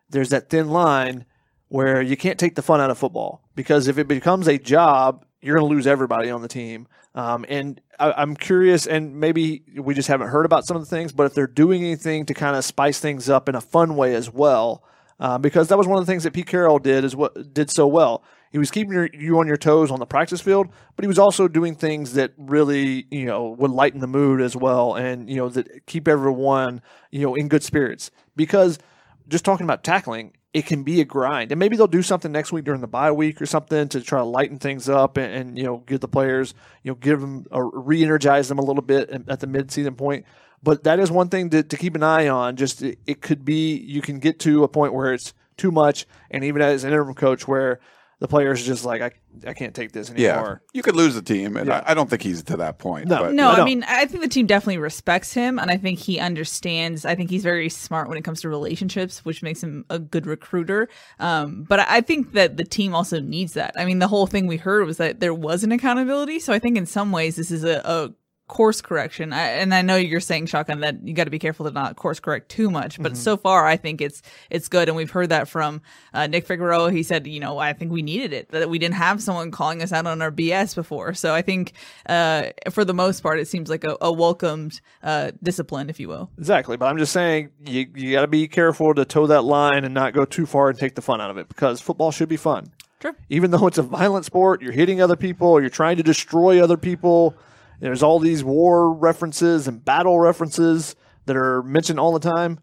there's 0.09 0.29
that 0.29 0.49
thin 0.49 0.69
line 0.69 1.25
where 1.67 2.01
you 2.01 2.15
can't 2.15 2.39
take 2.39 2.55
the 2.55 2.61
fun 2.61 2.81
out 2.81 2.89
of 2.89 2.97
football 2.97 3.43
because 3.59 3.89
if 3.89 3.97
it 3.97 4.07
becomes 4.07 4.47
a 4.47 4.57
job, 4.57 5.25
you're 5.41 5.57
going 5.57 5.69
to 5.69 5.75
lose 5.75 5.85
everybody 5.85 6.29
on 6.29 6.41
the 6.41 6.47
team. 6.47 6.87
Um, 7.13 7.45
and 7.49 7.81
I, 7.99 8.13
I'm 8.13 8.33
curious, 8.33 8.87
and 8.87 9.19
maybe 9.19 9.63
we 9.75 9.93
just 9.93 10.07
haven't 10.07 10.29
heard 10.29 10.45
about 10.45 10.65
some 10.65 10.77
of 10.77 10.81
the 10.81 10.89
things, 10.89 11.11
but 11.11 11.25
if 11.25 11.33
they're 11.33 11.45
doing 11.45 11.83
anything 11.83 12.25
to 12.27 12.33
kind 12.33 12.55
of 12.55 12.63
spice 12.63 13.01
things 13.01 13.29
up 13.29 13.49
in 13.49 13.55
a 13.55 13.59
fun 13.59 13.97
way 13.97 14.15
as 14.15 14.31
well, 14.31 14.81
uh, 15.19 15.37
because 15.37 15.67
that 15.67 15.77
was 15.77 15.87
one 15.87 15.99
of 15.99 16.05
the 16.05 16.09
things 16.09 16.23
that 16.23 16.31
Pete 16.31 16.47
Carroll 16.47 16.79
did 16.79 17.03
is 17.03 17.17
what 17.17 17.53
did 17.53 17.69
so 17.69 17.85
well. 17.85 18.23
He 18.49 18.57
was 18.57 18.71
keeping 18.71 18.93
your, 18.93 19.09
you 19.11 19.37
on 19.39 19.45
your 19.45 19.57
toes 19.57 19.91
on 19.91 19.99
the 19.99 20.05
practice 20.05 20.39
field, 20.39 20.69
but 20.95 21.03
he 21.03 21.07
was 21.09 21.19
also 21.19 21.49
doing 21.49 21.75
things 21.75 22.13
that 22.13 22.31
really, 22.37 23.07
you 23.11 23.25
know, 23.25 23.49
would 23.59 23.71
lighten 23.71 23.99
the 23.99 24.07
mood 24.07 24.39
as 24.39 24.55
well, 24.55 24.93
and 24.93 25.29
you 25.29 25.35
know 25.35 25.49
that 25.49 25.85
keep 25.85 26.07
everyone, 26.07 26.81
you 27.11 27.23
know, 27.23 27.35
in 27.35 27.49
good 27.49 27.63
spirits. 27.63 28.09
Because 28.37 28.79
just 29.27 29.43
talking 29.43 29.65
about 29.65 29.83
tackling, 29.83 30.31
it 30.53 30.65
can 30.65 30.83
be 30.83 30.99
a 30.99 31.05
grind, 31.05 31.51
and 31.51 31.59
maybe 31.59 31.77
they'll 31.77 31.87
do 31.87 32.01
something 32.01 32.31
next 32.31 32.51
week 32.51 32.65
during 32.65 32.81
the 32.81 32.87
bye 32.87 33.11
week 33.11 33.41
or 33.41 33.45
something 33.45 33.87
to 33.89 34.01
try 34.01 34.19
to 34.19 34.25
lighten 34.25 34.57
things 34.57 34.89
up 34.89 35.17
and, 35.17 35.31
and 35.31 35.57
you 35.57 35.63
know 35.63 35.83
give 35.85 35.99
the 35.99 36.07
players, 36.07 36.55
you 36.83 36.91
know, 36.91 36.95
give 36.95 37.21
them 37.21 37.45
re-energize 37.51 38.47
them 38.47 38.57
a 38.57 38.63
little 38.63 38.81
bit 38.81 39.09
at 39.09 39.29
at 39.29 39.39
the 39.39 39.47
mid-season 39.47 39.95
point. 39.95 40.25
But 40.61 40.83
that 40.83 40.99
is 40.99 41.11
one 41.11 41.29
thing 41.29 41.51
to, 41.51 41.63
to 41.63 41.77
keep 41.77 41.95
an 41.95 42.03
eye 42.03 42.27
on. 42.27 42.55
Just 42.55 42.81
it, 42.81 42.99
it 43.05 43.21
could 43.21 43.45
be 43.45 43.77
you 43.77 44.01
can 44.01 44.19
get 44.19 44.39
to 44.39 44.63
a 44.63 44.67
point 44.67 44.93
where 44.93 45.13
it's 45.13 45.33
too 45.55 45.71
much, 45.71 46.07
and 46.31 46.43
even 46.43 46.61
as 46.61 46.83
an 46.83 46.91
interim 46.91 47.13
coach, 47.13 47.47
where 47.47 47.79
the 48.19 48.27
players 48.27 48.61
are 48.61 48.65
just 48.65 48.83
like 48.85 49.01
I, 49.01 49.11
I 49.47 49.53
can't 49.53 49.73
take 49.73 49.91
this 49.93 50.09
anymore. 50.09 50.25
Yeah. 50.25 50.33
anymore. 50.35 50.61
You 50.73 50.81
could 50.81 50.95
lose 50.95 51.15
the 51.15 51.21
team, 51.21 51.55
and 51.57 51.67
Yeah. 51.67 51.83
I, 51.85 51.91
I 51.91 51.93
don't 51.93 52.09
think 52.09 52.21
he's 52.21 52.43
to 52.43 52.57
that 52.57 52.77
point. 52.77 53.07
No. 53.07 53.19
but- 53.19 53.33
No, 53.33 53.49
I 53.49 53.61
I 53.61 53.65
mean, 53.65 53.83
I 53.87 54.05
think 54.05 54.21
the 54.21 54.27
team 54.29 54.45
definitely 54.45 54.77
respects 54.77 55.33
him, 55.33 55.57
and 55.57 55.71
I 55.71 55.77
think 55.77 55.99
he 55.99 56.19
understands. 56.19 57.05
I 57.05 57.15
think 57.15 57.29
he's 57.29 57.43
very 57.43 57.69
smart 57.69 58.09
when 58.09 58.17
it 58.17 58.23
comes 58.23 58.41
to 58.41 58.49
relationships, 58.49 59.23
which 59.23 59.41
makes 59.41 59.63
him 59.63 59.85
a 59.89 59.99
good 59.99 60.25
recruiter. 60.25 60.89
Um, 61.19 61.63
but 61.67 61.79
I 61.79 61.85
I 61.97 62.01
think 62.01 62.33
that 62.33 62.57
the 62.57 62.63
team 62.65 62.93
also 62.95 63.19
needs 63.19 63.53
that. 63.53 63.73
I 63.77 63.85
mean, 63.85 63.99
the 63.99 64.07
whole 64.07 64.27
thing 64.27 64.47
we 64.47 64.57
heard 64.57 64.85
was 64.85 64.97
that 64.97 65.19
there 65.19 65.33
was 65.33 65.63
an 65.63 65.71
accountability, 65.71 66.39
so 66.39 66.51
I 66.53 66.59
think 66.59 66.77
in 66.77 66.85
some 66.85 67.11
ways 67.11 67.35
this 67.35 67.51
is 67.51 67.63
a, 67.63 67.81
a 67.85 68.13
course 68.49 68.81
correction. 68.81 69.31
I, 69.31 69.43
and 69.51 69.73
I 69.73 69.81
know 69.81 69.95
you're 69.95 70.19
saying 70.19 70.47
shotgun 70.47 70.81
that 70.81 71.07
you 71.07 71.13
got 71.13 71.23
to 71.23 71.29
be 71.29 71.39
careful 71.39 71.65
to 71.67 71.71
not 71.71 71.95
course 71.95 72.19
correct 72.19 72.49
too 72.49 72.69
much, 72.69 72.97
but 73.01 73.13
Mm-hmm. 73.13 73.21
so 73.21 73.37
far 73.37 73.65
I 73.65 73.77
think 73.77 74.01
it's 74.01 74.21
it's 74.49 74.67
good, 74.67 74.89
and 74.89 74.97
we've 74.97 75.11
heard 75.11 75.29
that 75.29 75.47
from 75.47 75.81
uh, 76.13 76.27
Nick 76.27 76.45
Figueroa. 76.45 76.91
He 76.91 77.03
said, 77.03 77.25
you 77.27 77.39
know, 77.39 77.57
I 77.59 77.71
think 77.71 77.91
we 77.93 78.01
needed 78.01 78.33
it 78.33 78.49
that 78.49 78.69
we 78.69 78.77
didn't 78.77 78.95
have 78.95 79.21
someone 79.21 79.51
calling 79.51 79.81
us 79.81 79.93
out 79.93 80.05
on 80.05 80.21
our 80.21 80.31
BS 80.31 80.75
before. 80.75 81.13
So 81.13 81.33
I 81.33 81.41
think 81.41 81.71
uh, 82.07 82.47
for 82.71 82.83
the 82.83 82.93
most 82.93 83.21
part, 83.21 83.39
it 83.39 83.47
seems 83.47 83.69
like 83.69 83.85
a, 83.85 83.95
a 84.01 84.11
welcomed 84.11 84.81
uh, 85.03 85.31
discipline, 85.41 85.89
if 85.89 85.99
you 85.99 86.09
will. 86.09 86.29
Exactly, 86.37 86.75
but 86.75 86.87
I'm 86.87 86.97
just 86.97 87.13
saying 87.13 87.51
you 87.65 87.85
you 87.95 88.11
got 88.11 88.21
to 88.21 88.27
be 88.27 88.47
careful 88.49 88.93
to 88.95 89.05
toe 89.05 89.27
that 89.27 89.43
line 89.43 89.85
and 89.85 89.93
not 89.93 90.13
go 90.13 90.25
too 90.25 90.45
far 90.45 90.69
and 90.69 90.77
take 90.77 90.95
the 90.95 91.01
fun 91.01 91.21
out 91.21 91.29
of 91.29 91.37
it 91.37 91.47
because 91.47 91.79
football 91.79 92.11
should 92.11 92.29
be 92.29 92.37
fun. 92.37 92.65
Sure. 93.01 93.15
Even 93.29 93.51
though 93.51 93.65
it's 93.67 93.77
a 93.77 93.81
violent 93.83 94.25
sport, 94.25 94.61
you're 94.61 94.73
hitting 94.73 95.01
other 95.01 95.15
people, 95.15 95.61
you're 95.61 95.69
trying 95.69 95.95
to 95.97 96.03
destroy 96.03 96.61
other 96.61 96.75
people. 96.75 97.33
There's 97.79 98.03
all 98.03 98.19
these 98.19 98.43
war 98.43 98.93
references 98.93 99.67
and 99.67 99.83
battle 99.83 100.19
references 100.19 100.95
that 101.25 101.35
are 101.37 101.63
mentioned 101.63 101.99
all 101.99 102.11
the 102.11 102.19
time, 102.19 102.59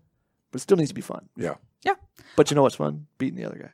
but 0.50 0.60
it 0.60 0.62
still 0.62 0.76
needs 0.76 0.90
to 0.90 0.94
be 0.94 1.00
fun. 1.00 1.28
Yeah. 1.36 1.54
Yeah. 1.82 1.94
But 2.36 2.50
you 2.50 2.54
know 2.54 2.62
what's 2.62 2.74
fun? 2.76 3.06
Beating 3.18 3.36
the 3.38 3.44
other 3.46 3.56
guy. 3.58 3.70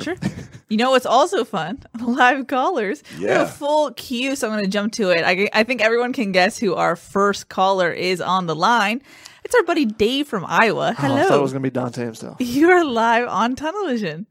Sure. 0.00 0.16
you 0.68 0.76
know 0.76 0.90
what's 0.90 1.06
also 1.06 1.44
fun? 1.44 1.80
Live 2.00 2.48
callers. 2.48 3.04
We 3.18 3.26
have 3.26 3.30
Yeah. 3.36 3.42
a 3.44 3.46
full 3.46 3.92
queue, 3.92 4.34
so 4.34 4.48
I'm 4.48 4.54
going 4.54 4.64
to 4.64 4.70
jump 4.70 4.92
to 4.94 5.10
it. 5.10 5.22
I, 5.24 5.48
I 5.52 5.62
think 5.62 5.80
everyone 5.80 6.12
can 6.12 6.32
guess 6.32 6.58
who 6.58 6.74
our 6.74 6.96
first 6.96 7.48
caller 7.48 7.92
is 7.92 8.20
on 8.20 8.46
the 8.46 8.56
line. 8.56 9.00
It's 9.44 9.54
our 9.54 9.62
buddy 9.62 9.84
Dave 9.84 10.26
from 10.26 10.44
Iowa. 10.44 10.92
Oh, 10.98 11.04
I 11.14 11.22
thought 11.24 11.38
it 11.38 11.40
was 11.42 11.52
going 11.52 11.62
to 11.62 11.70
be 11.70 11.78
Donte 11.78 11.94
himself. 12.04 12.36
you 12.40 12.68
are 12.70 12.84
live 12.84 13.28
on 13.28 13.54
tunnel 13.54 13.86
vision. 13.86 14.26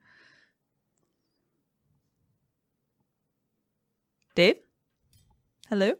Dave? 4.35 4.57
Hello? 5.69 5.93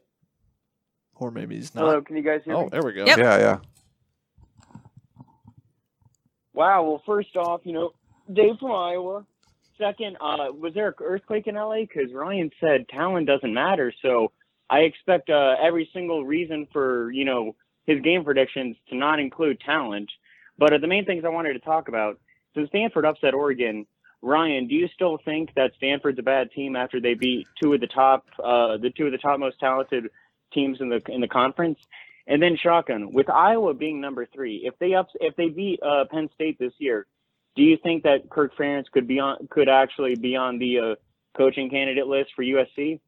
Or 1.25 1.31
maybe 1.31 1.55
he's 1.55 1.73
not. 1.73 1.85
Hello, 1.85 2.01
can 2.03 2.15
you 2.15 2.21
guys 2.21 2.41
hear 2.45 2.53
me? 2.53 2.59
Oh, 2.59 2.63
me? 2.65 2.69
there 2.71 2.83
we 2.83 2.93
go. 2.93 3.03
Yep. 3.03 3.17
Yeah, 3.17 3.38
yeah. 3.39 3.57
Wow. 6.53 6.83
Well, 6.83 7.01
first 7.03 7.35
off, 7.35 7.61
you 7.63 7.73
know, 7.73 7.93
Dave 8.31 8.59
from 8.59 8.71
Iowa. 8.71 9.25
Second, 9.79 10.17
uh, 10.21 10.51
was 10.51 10.75
there 10.75 10.89
an 10.89 10.93
earthquake 11.01 11.47
in 11.47 11.55
LA? 11.55 11.81
Because 11.81 12.13
Ryan 12.13 12.51
said 12.61 12.88
talent 12.89 13.25
doesn't 13.25 13.53
matter. 13.53 13.91
So 14.03 14.31
I 14.69 14.81
expect 14.81 15.31
uh, 15.31 15.55
every 15.59 15.89
single 15.93 16.23
reason 16.23 16.67
for 16.71 17.11
you 17.11 17.25
know 17.25 17.55
his 17.88 18.01
game 18.01 18.23
predictions 18.23 18.77
to 18.89 18.95
not 18.95 19.19
include 19.19 19.59
talent. 19.61 20.11
But 20.59 20.73
uh, 20.73 20.77
the 20.77 20.88
main 20.88 21.05
things 21.05 21.25
I 21.25 21.29
wanted 21.29 21.53
to 21.53 21.59
talk 21.59 21.88
about 21.88 22.19
since 22.53 22.69
Stanford 22.69 23.05
upset 23.05 23.33
Oregon. 23.33 23.88
Ryan, 24.21 24.67
do 24.67 24.75
you 24.75 24.88
still 24.93 25.19
think 25.23 25.53
that 25.55 25.71
Stanford's 25.77 26.17
a 26.17 26.23
bad 26.23 26.51
team 26.51 26.75
after 26.75 26.99
they 26.99 27.13
beat 27.13 27.47
two 27.61 27.73
of 27.73 27.79
the 27.79 27.88
top, 27.88 28.25
uh, 28.43 28.77
the 28.77 28.89
two 28.89 29.05
of 29.05 29.11
the 29.11 29.19
top 29.19 29.39
most 29.39 29.59
talented 29.59 30.09
teams 30.56 30.82
in 30.82 30.89
the 30.89 31.02
in 31.08 31.22
the 31.22 31.28
conference? 31.28 31.78
And 32.28 32.41
then 32.41 32.58
shotgun 32.58 33.12
with 33.12 33.30
Iowa 33.30 33.76
being 33.76 34.02
number 34.02 34.26
three. 34.26 34.63
If 34.65 34.80
they 34.80 34.96
ups, 34.96 35.13
if 35.20 35.36
they 35.36 35.50
beat 35.50 35.80
uh, 35.84 36.06
Penn 36.10 36.28
State 36.34 36.58
this 36.58 36.74
year, 36.80 37.06
do 37.56 37.62
you 37.62 37.78
think 37.78 38.04
that 38.04 38.30
Kirk 38.30 38.56
Ferentz 38.58 38.89
could 38.91 39.08
be 39.08 39.20
on 39.20 39.48
could 39.50 39.70
actually 39.70 40.15
be 40.15 40.36
on 40.36 40.58
the 40.58 40.80
uh, 40.80 40.96
coaching 41.38 41.70
candidate 41.70 42.08
list 42.08 42.32
for 42.36 42.44
USC? 42.44 43.00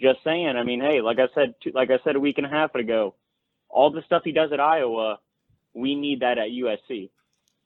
Just 0.00 0.24
saying. 0.24 0.56
I 0.56 0.64
mean, 0.64 0.80
hey, 0.80 1.00
like 1.00 1.20
I 1.20 1.28
said, 1.34 1.54
like 1.72 1.90
I 1.90 1.98
said 2.02 2.16
a 2.16 2.20
week 2.20 2.38
and 2.38 2.46
a 2.46 2.50
half 2.50 2.74
ago, 2.74 3.14
all 3.68 3.90
the 3.90 4.02
stuff 4.02 4.22
he 4.24 4.32
does 4.32 4.52
at 4.52 4.58
Iowa, 4.58 5.18
we 5.72 5.94
need 5.94 6.20
that 6.20 6.38
at 6.38 6.48
USC. 6.48 7.10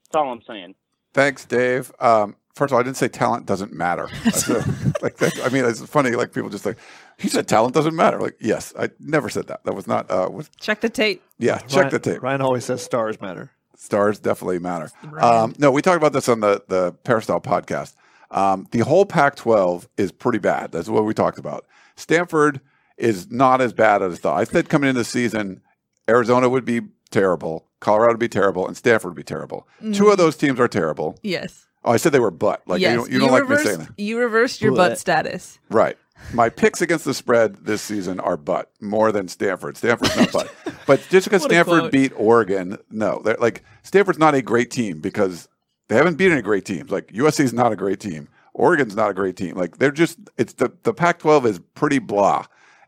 That's 0.05 0.15
all 0.15 0.31
I'm 0.31 0.43
saying. 0.47 0.75
Thanks, 1.15 1.47
Dave. 1.47 1.91
Um, 2.01 2.37
first 2.55 2.71
of 2.71 2.75
all, 2.75 2.81
I 2.81 2.83
didn't 2.83 2.99
say 2.99 3.09
talent 3.09 3.47
doesn't 3.47 3.73
matter. 3.73 4.09
I 5.01 5.03
like 5.05 5.17
that, 5.19 5.41
I 5.45 5.49
mean, 5.49 5.65
it's 5.65 5.85
funny. 5.85 6.11
Like 6.13 6.33
people 6.33 6.51
just 6.51 6.67
like 6.67 6.79
he 7.19 7.29
said 7.29 7.49
talent 7.49 7.75
doesn't 7.75 7.95
matter. 7.97 8.21
Like 8.21 8.37
yes, 8.41 8.73
I 8.79 8.91
never 9.01 9.29
said 9.29 9.47
that. 9.49 9.65
That 9.65 9.75
was 9.75 9.87
not. 9.87 10.11
Uh, 10.11 10.29
was, 10.31 10.51
Check 10.61 10.81
the 10.81 10.89
tape. 10.89 11.23
yeah, 11.39 11.59
check 11.59 11.85
Ryan, 11.85 11.91
the 11.91 11.99
tape. 11.99 12.23
Ryan 12.23 12.41
always 12.41 12.65
says 12.65 12.83
stars 12.83 13.21
matter. 13.21 13.51
Stars 13.77 14.19
definitely 14.19 14.59
matter. 14.59 14.91
Um, 15.21 15.55
no, 15.59 15.71
we 15.71 15.83
talked 15.83 15.97
about 15.97 16.13
this 16.13 16.29
on 16.29 16.41
the 16.41 16.63
the 16.69 16.93
Peristyle 17.05 17.41
podcast. 17.41 17.95
Um, 18.31 18.67
the 18.73 18.81
whole 18.81 19.07
Pac-12 19.07 19.87
is 19.97 20.13
pretty 20.13 20.39
bad. 20.39 20.71
That's 20.73 20.89
what 20.89 21.05
we 21.07 21.15
talked 21.15 21.39
about. 21.39 21.65
Stanford 21.97 22.61
is 22.99 23.31
not 23.31 23.63
as 23.63 23.73
bad 23.73 24.03
as 24.03 24.15
I 24.15 24.17
thought. 24.17 24.39
I 24.41 24.45
said 24.45 24.69
coming 24.69 24.91
into 24.91 24.99
the 25.01 25.05
season, 25.05 25.63
Arizona 26.11 26.49
would 26.49 26.67
be 26.67 26.83
terrible, 27.11 27.69
Colorado 27.81 28.13
would 28.13 28.21
be 28.21 28.29
terrible, 28.29 28.67
and 28.67 28.77
Stanford 28.77 29.13
would 29.13 29.17
be 29.17 29.23
terrible. 29.23 29.67
Two 29.95 30.09
of 30.11 30.19
those 30.19 30.37
teams 30.37 30.61
are 30.61 30.69
terrible. 30.69 31.19
Yes. 31.23 31.68
Oh, 31.85 31.93
I 31.93 31.97
said 31.97 32.13
they 32.13 32.21
were 32.21 32.31
butt. 32.31 32.63
Like 32.67 32.81
yes. 32.81 32.93
you 32.93 32.97
don't, 32.99 33.13
you 33.13 33.19
don't 33.21 33.31
like 33.31 33.43
reversed, 33.43 33.65
me 33.65 33.71
saying 33.71 33.79
that, 33.81 33.99
You 33.99 34.19
reversed 34.19 34.61
your 34.61 34.73
Blech. 34.73 34.77
butt 34.77 34.99
status. 34.99 35.59
right? 35.71 35.97
My 36.33 36.49
picks 36.49 36.83
against 36.83 37.05
the 37.05 37.15
spread 37.15 37.65
this 37.65 37.81
season 37.81 38.19
are 38.19 38.37
butt 38.37 38.73
more 38.81 39.13
than 39.13 39.29
Stanford. 39.29 39.77
Stanford's 39.77 40.17
not 40.17 40.33
butt, 40.33 40.53
but 40.87 41.01
just 41.11 41.27
because 41.27 41.43
What 41.43 41.51
Stanford 41.53 41.93
beat 41.93 42.13
Oregon, 42.17 42.79
no, 42.91 43.23
they're 43.25 43.37
like 43.39 43.63
Stanford's 43.85 44.19
not 44.19 44.35
a 44.35 44.43
great 44.43 44.71
team 44.73 45.01
because 45.01 45.49
they 45.89 45.95
haven't 45.95 46.17
beaten 46.17 46.37
a 46.37 46.43
great 46.43 46.65
team. 46.65 46.87
Like 46.89 47.09
USC 47.09 47.41
is 47.41 47.53
not 47.53 47.73
a 47.73 47.77
great 47.77 48.01
team. 48.01 48.29
Oregon's 48.53 48.97
not 48.97 49.11
a 49.11 49.15
great 49.15 49.37
team. 49.37 49.55
Like 49.57 49.79
they're 49.79 49.93
just 49.93 50.19
it's 50.37 50.55
the 50.55 50.73
the 50.83 50.93
Pac-12 50.93 51.45
is 51.47 51.61
pretty 51.75 52.01
blah, 52.01 52.47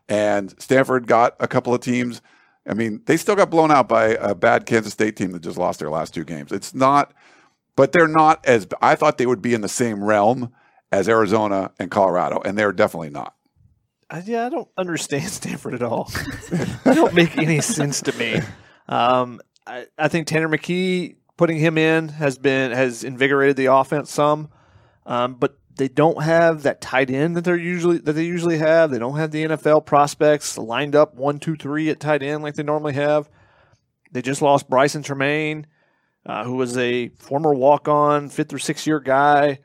and 0.09 0.53
Stanford 0.61 1.07
got 1.07 1.35
a 1.39 1.47
couple 1.47 1.73
of 1.73 1.79
teams. 1.79 2.21
I 2.67 2.73
mean, 2.73 3.01
they 3.05 3.15
still 3.17 3.35
got 3.35 3.49
blown 3.49 3.71
out 3.71 3.87
by 3.87 4.09
a 4.09 4.35
bad 4.35 4.65
Kansas 4.65 4.93
State 4.93 5.15
team 5.15 5.31
that 5.31 5.41
just 5.41 5.57
lost 5.57 5.79
their 5.79 5.89
last 5.89 6.13
two 6.13 6.23
games. 6.23 6.51
It's 6.51 6.75
not, 6.75 7.13
but 7.75 7.91
they're 7.91 8.07
not 8.07 8.45
as 8.45 8.67
I 8.81 8.95
thought 8.95 9.17
they 9.17 9.25
would 9.25 9.41
be 9.41 9.53
in 9.53 9.61
the 9.61 9.69
same 9.69 10.03
realm 10.03 10.51
as 10.91 11.07
Arizona 11.07 11.71
and 11.79 11.89
Colorado, 11.89 12.41
and 12.43 12.57
they're 12.57 12.73
definitely 12.73 13.09
not. 13.09 13.35
I, 14.09 14.19
yeah, 14.25 14.45
I 14.45 14.49
don't 14.49 14.67
understand 14.77 15.23
Stanford 15.29 15.73
at 15.73 15.83
all. 15.83 16.11
they 16.83 16.93
don't 16.93 17.13
make 17.13 17.37
any 17.37 17.61
sense 17.61 18.01
to 18.01 18.17
me. 18.17 18.39
Um, 18.87 19.39
I, 19.65 19.87
I 19.97 20.07
think 20.09 20.27
Tanner 20.27 20.49
McKee 20.49 21.15
putting 21.37 21.57
him 21.57 21.77
in 21.77 22.09
has 22.09 22.37
been 22.37 22.71
has 22.71 23.03
invigorated 23.03 23.55
the 23.55 23.67
offense 23.67 24.11
some, 24.11 24.49
um, 25.05 25.35
but 25.35 25.57
they 25.77 25.87
don't 25.87 26.21
have 26.21 26.63
that 26.63 26.81
tight 26.81 27.09
end 27.09 27.35
that 27.35 27.43
they're 27.45 27.55
usually 27.55 27.97
that 27.99 28.13
they 28.13 28.25
usually 28.25 28.57
have. 28.57 28.91
They 28.91 28.99
don't 28.99 29.17
have 29.17 29.31
the 29.31 29.45
NFL 29.45 29.85
prospects 29.85 30.57
lined 30.57 30.95
up 30.95 31.15
one, 31.15 31.39
two, 31.39 31.55
three 31.55 31.89
at 31.89 31.99
tight 31.99 32.21
end 32.21 32.43
like 32.43 32.55
they 32.55 32.63
normally 32.63 32.93
have. 32.93 33.29
They 34.11 34.21
just 34.21 34.41
lost 34.41 34.69
Brycen 34.69 35.03
Tremayne, 35.03 35.65
uh, 36.25 36.43
who 36.43 36.55
was 36.55 36.77
a 36.77 37.09
former 37.09 37.53
walk 37.53 37.87
on 37.87 38.29
fifth 38.29 38.53
or 38.53 38.59
sixth 38.59 38.85
year 38.87 38.99
guy. 38.99 39.59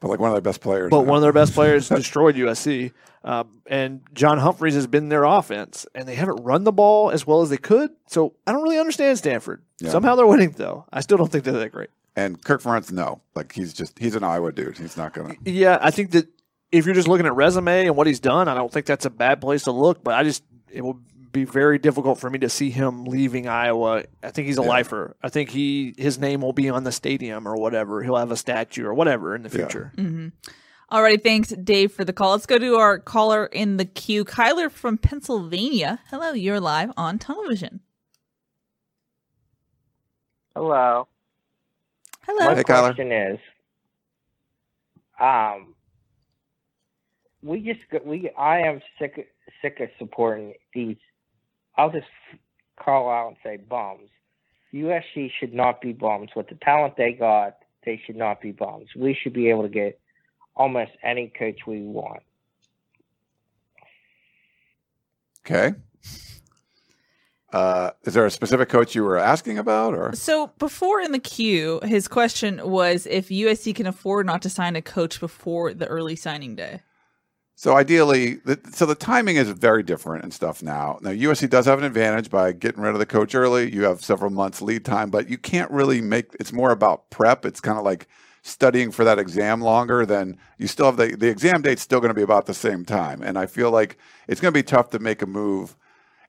But 0.00 0.08
like 0.08 0.18
one 0.20 0.30
of 0.30 0.34
their 0.34 0.40
best 0.40 0.60
players. 0.60 0.90
But 0.90 1.02
now. 1.02 1.08
one 1.08 1.16
of 1.18 1.22
their 1.22 1.32
best 1.32 1.52
players 1.52 1.88
destroyed 1.90 2.34
USC. 2.36 2.92
Um, 3.22 3.60
and 3.66 4.00
John 4.14 4.38
Humphreys 4.38 4.74
has 4.74 4.86
been 4.86 5.10
their 5.10 5.24
offense, 5.24 5.86
and 5.94 6.08
they 6.08 6.14
haven't 6.14 6.42
run 6.42 6.64
the 6.64 6.72
ball 6.72 7.10
as 7.10 7.26
well 7.26 7.42
as 7.42 7.50
they 7.50 7.58
could. 7.58 7.90
So 8.06 8.34
I 8.46 8.52
don't 8.52 8.62
really 8.62 8.78
understand 8.78 9.18
Stanford. 9.18 9.62
Yeah. 9.78 9.90
Somehow 9.90 10.14
they're 10.14 10.26
winning, 10.26 10.52
though. 10.52 10.86
I 10.90 11.00
still 11.00 11.18
don't 11.18 11.30
think 11.30 11.44
they're 11.44 11.52
that 11.52 11.70
great. 11.70 11.90
and 12.16 12.42
Kirk 12.42 12.62
Ferentz, 12.62 12.90
no, 12.90 13.20
like 13.34 13.52
he's 13.52 13.74
just 13.74 13.98
he's 13.98 14.14
an 14.16 14.24
Iowa 14.24 14.52
dude. 14.52 14.78
He's 14.78 14.96
not 14.96 15.12
gonna. 15.12 15.34
Yeah, 15.44 15.78
I 15.82 15.90
think 15.90 16.12
that 16.12 16.28
if 16.72 16.86
you're 16.86 16.94
just 16.94 17.08
looking 17.08 17.26
at 17.26 17.34
resume 17.34 17.86
and 17.86 17.94
what 17.94 18.06
he's 18.06 18.20
done, 18.20 18.48
I 18.48 18.54
don't 18.54 18.72
think 18.72 18.86
that's 18.86 19.04
a 19.04 19.10
bad 19.10 19.40
place 19.42 19.64
to 19.64 19.72
look. 19.72 20.02
But 20.02 20.14
I 20.14 20.24
just 20.24 20.42
it 20.72 20.80
will 20.80 20.98
be 21.32 21.44
very 21.44 21.78
difficult 21.78 22.18
for 22.18 22.28
me 22.30 22.38
to 22.40 22.48
see 22.48 22.70
him 22.70 23.04
leaving 23.04 23.46
Iowa. 23.46 24.04
I 24.22 24.30
think 24.30 24.46
he's 24.48 24.58
a 24.58 24.62
Yeah. 24.62 24.68
lifer. 24.68 25.16
I 25.22 25.28
think 25.28 25.50
he 25.50 25.94
his 25.96 26.18
name 26.18 26.40
will 26.40 26.52
be 26.52 26.68
on 26.70 26.84
the 26.84 26.92
stadium 26.92 27.46
or 27.46 27.56
whatever. 27.56 28.02
He'll 28.02 28.16
have 28.16 28.30
a 28.30 28.36
statue 28.36 28.84
or 28.84 28.94
whatever 28.94 29.34
in 29.34 29.42
the 29.42 29.48
Yeah. 29.48 29.54
future. 29.66 29.92
Alrighty, 30.90 31.22
thanks, 31.22 31.50
Dave, 31.50 31.92
for 31.92 32.04
the 32.04 32.12
call. 32.12 32.32
Let's 32.32 32.46
go 32.46 32.58
to 32.58 32.74
our 32.74 32.98
caller 32.98 33.46
in 33.46 33.76
the 33.76 33.84
queue, 33.84 34.24
Kyler 34.24 34.68
from 34.70 34.98
Pennsylvania. 34.98 36.00
Hello, 36.10 36.32
you're 36.32 36.58
live 36.58 36.90
on 36.96 37.18
tunnel 37.20 37.46
vision. 37.48 37.80
Hello. 40.56 41.06
Hello. 42.22 42.46
My 42.46 42.54
Hey, 42.56 42.62
Kyler. 42.64 42.94
question 42.94 43.12
is, 43.12 43.38
um, 45.20 45.74
we 47.42 47.60
just 47.60 47.88
got- 47.90 48.04
we 48.04 48.30
I 48.36 48.60
am 48.60 48.82
sick 48.98 49.32
sick 49.62 49.78
of 49.80 49.90
supporting 49.98 50.54
these. 50.74 50.96
I'll 51.76 51.90
just 51.90 52.06
call 52.78 53.10
out 53.10 53.28
and 53.28 53.36
say 53.42 53.56
bums. 53.56 54.08
USC 54.72 55.30
should 55.38 55.52
not 55.52 55.80
be 55.80 55.92
bums. 55.92 56.30
With 56.36 56.48
the 56.48 56.54
talent 56.56 56.96
they 56.96 57.12
got, 57.12 57.56
they 57.84 58.00
should 58.04 58.16
not 58.16 58.40
be 58.40 58.52
bums. 58.52 58.88
We 58.96 59.14
should 59.20 59.32
be 59.32 59.48
able 59.50 59.62
to 59.62 59.68
get 59.68 59.98
almost 60.54 60.92
any 61.02 61.32
coach 61.36 61.60
we 61.66 61.82
want. 61.82 62.22
Okay. 65.46 65.74
Uh, 67.52 67.90
is 68.04 68.14
there 68.14 68.24
a 68.24 68.30
specific 68.30 68.68
coach 68.68 68.94
you 68.94 69.02
were 69.02 69.18
asking 69.18 69.58
about, 69.58 69.92
or 69.92 70.12
So 70.14 70.52
before 70.58 71.00
in 71.00 71.10
the 71.10 71.18
queue, 71.18 71.80
his 71.82 72.06
question 72.06 72.60
was 72.62 73.06
if 73.06 73.28
USC 73.28 73.74
can 73.74 73.86
afford 73.86 74.26
not 74.26 74.42
to 74.42 74.48
sign 74.48 74.76
a 74.76 74.82
coach 74.82 75.18
before 75.18 75.74
the 75.74 75.86
early 75.86 76.14
signing 76.14 76.54
day. 76.54 76.82
So 77.60 77.76
ideally, 77.76 78.36
the, 78.36 78.58
so 78.72 78.86
the 78.86 78.94
timing 78.94 79.36
is 79.36 79.50
very 79.50 79.82
different 79.82 80.24
and 80.24 80.32
stuff 80.32 80.62
now. 80.62 80.98
Now 81.02 81.10
USC 81.10 81.50
does 81.50 81.66
have 81.66 81.78
an 81.78 81.84
advantage 81.84 82.30
by 82.30 82.52
getting 82.52 82.80
rid 82.80 82.94
of 82.94 82.98
the 82.98 83.04
coach 83.04 83.34
early. 83.34 83.70
You 83.70 83.82
have 83.82 84.02
several 84.02 84.30
months 84.30 84.62
lead 84.62 84.82
time, 84.82 85.10
but 85.10 85.28
you 85.28 85.36
can't 85.36 85.70
really 85.70 86.00
make. 86.00 86.34
It's 86.40 86.54
more 86.54 86.70
about 86.70 87.10
prep. 87.10 87.44
It's 87.44 87.60
kind 87.60 87.76
of 87.76 87.84
like 87.84 88.08
studying 88.40 88.90
for 88.90 89.04
that 89.04 89.18
exam 89.18 89.60
longer 89.60 90.06
than 90.06 90.38
you 90.56 90.68
still 90.68 90.86
have 90.86 90.96
the 90.96 91.14
the 91.14 91.28
exam 91.28 91.60
date's 91.60 91.82
still 91.82 92.00
going 92.00 92.08
to 92.08 92.14
be 92.14 92.22
about 92.22 92.46
the 92.46 92.54
same 92.54 92.86
time. 92.86 93.22
And 93.22 93.36
I 93.36 93.44
feel 93.44 93.70
like 93.70 93.98
it's 94.26 94.40
going 94.40 94.54
to 94.54 94.58
be 94.58 94.62
tough 94.62 94.88
to 94.92 94.98
make 94.98 95.20
a 95.20 95.26
move. 95.26 95.76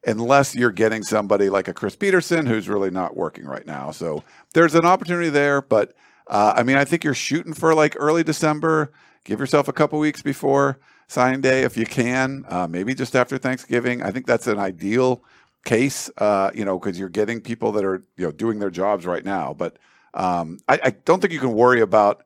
unless 0.06 0.54
you're 0.54 0.70
getting 0.70 1.02
somebody 1.02 1.50
like 1.50 1.70
a 1.70 1.74
Chris 1.74 1.96
Petersen 1.96 2.46
who's 2.46 2.68
really 2.68 2.92
not 2.92 3.16
working 3.16 3.46
right 3.46 3.66
now. 3.66 3.92
So 3.92 4.26
there's 4.54 4.76
an 4.76 4.84
opportunity 4.86 5.30
there, 5.30 5.62
but 5.62 5.94
uh, 6.28 6.56
I 6.58 6.64
mean, 6.64 6.76
I 6.76 6.84
think 6.84 7.06
you're 7.06 7.14
shooting 7.14 7.54
for 7.54 7.74
like 7.74 7.96
early 7.98 8.24
December. 8.24 8.92
Give 9.24 9.40
yourself 9.40 9.70
a 9.70 9.74
couple 9.74 9.98
weeks 9.98 10.22
before 10.22 10.78
signing 11.12 11.42
day 11.42 11.64
if 11.64 11.76
you 11.76 11.86
can, 11.86 12.46
uh, 12.48 12.68
maybe 12.68 12.96
just 12.96 13.18
after 13.18 13.38
Thanksgiving. 13.38 14.02
I 14.02 14.12
think 14.12 14.26
that's 14.26 14.48
an 14.48 14.58
ideal 14.58 15.22
case, 15.66 16.10
uh, 16.18 16.52
you 16.56 16.64
know, 16.64 16.80
because 16.80 16.98
you're 16.98 17.10
getting 17.10 17.42
people 17.42 17.74
that 17.74 17.84
are 17.84 18.04
you 18.16 18.26
know 18.26 18.32
doing 18.32 18.60
their 18.60 18.70
jobs 18.70 19.06
right 19.06 19.26
now. 19.26 19.54
But 19.54 19.78
um, 20.14 20.60
I, 20.70 20.80
I, 20.86 20.90
don't 20.92 21.20
think 21.20 21.34
you 21.34 21.40
can 21.40 21.54
worry 21.54 21.82
about. 21.82 22.24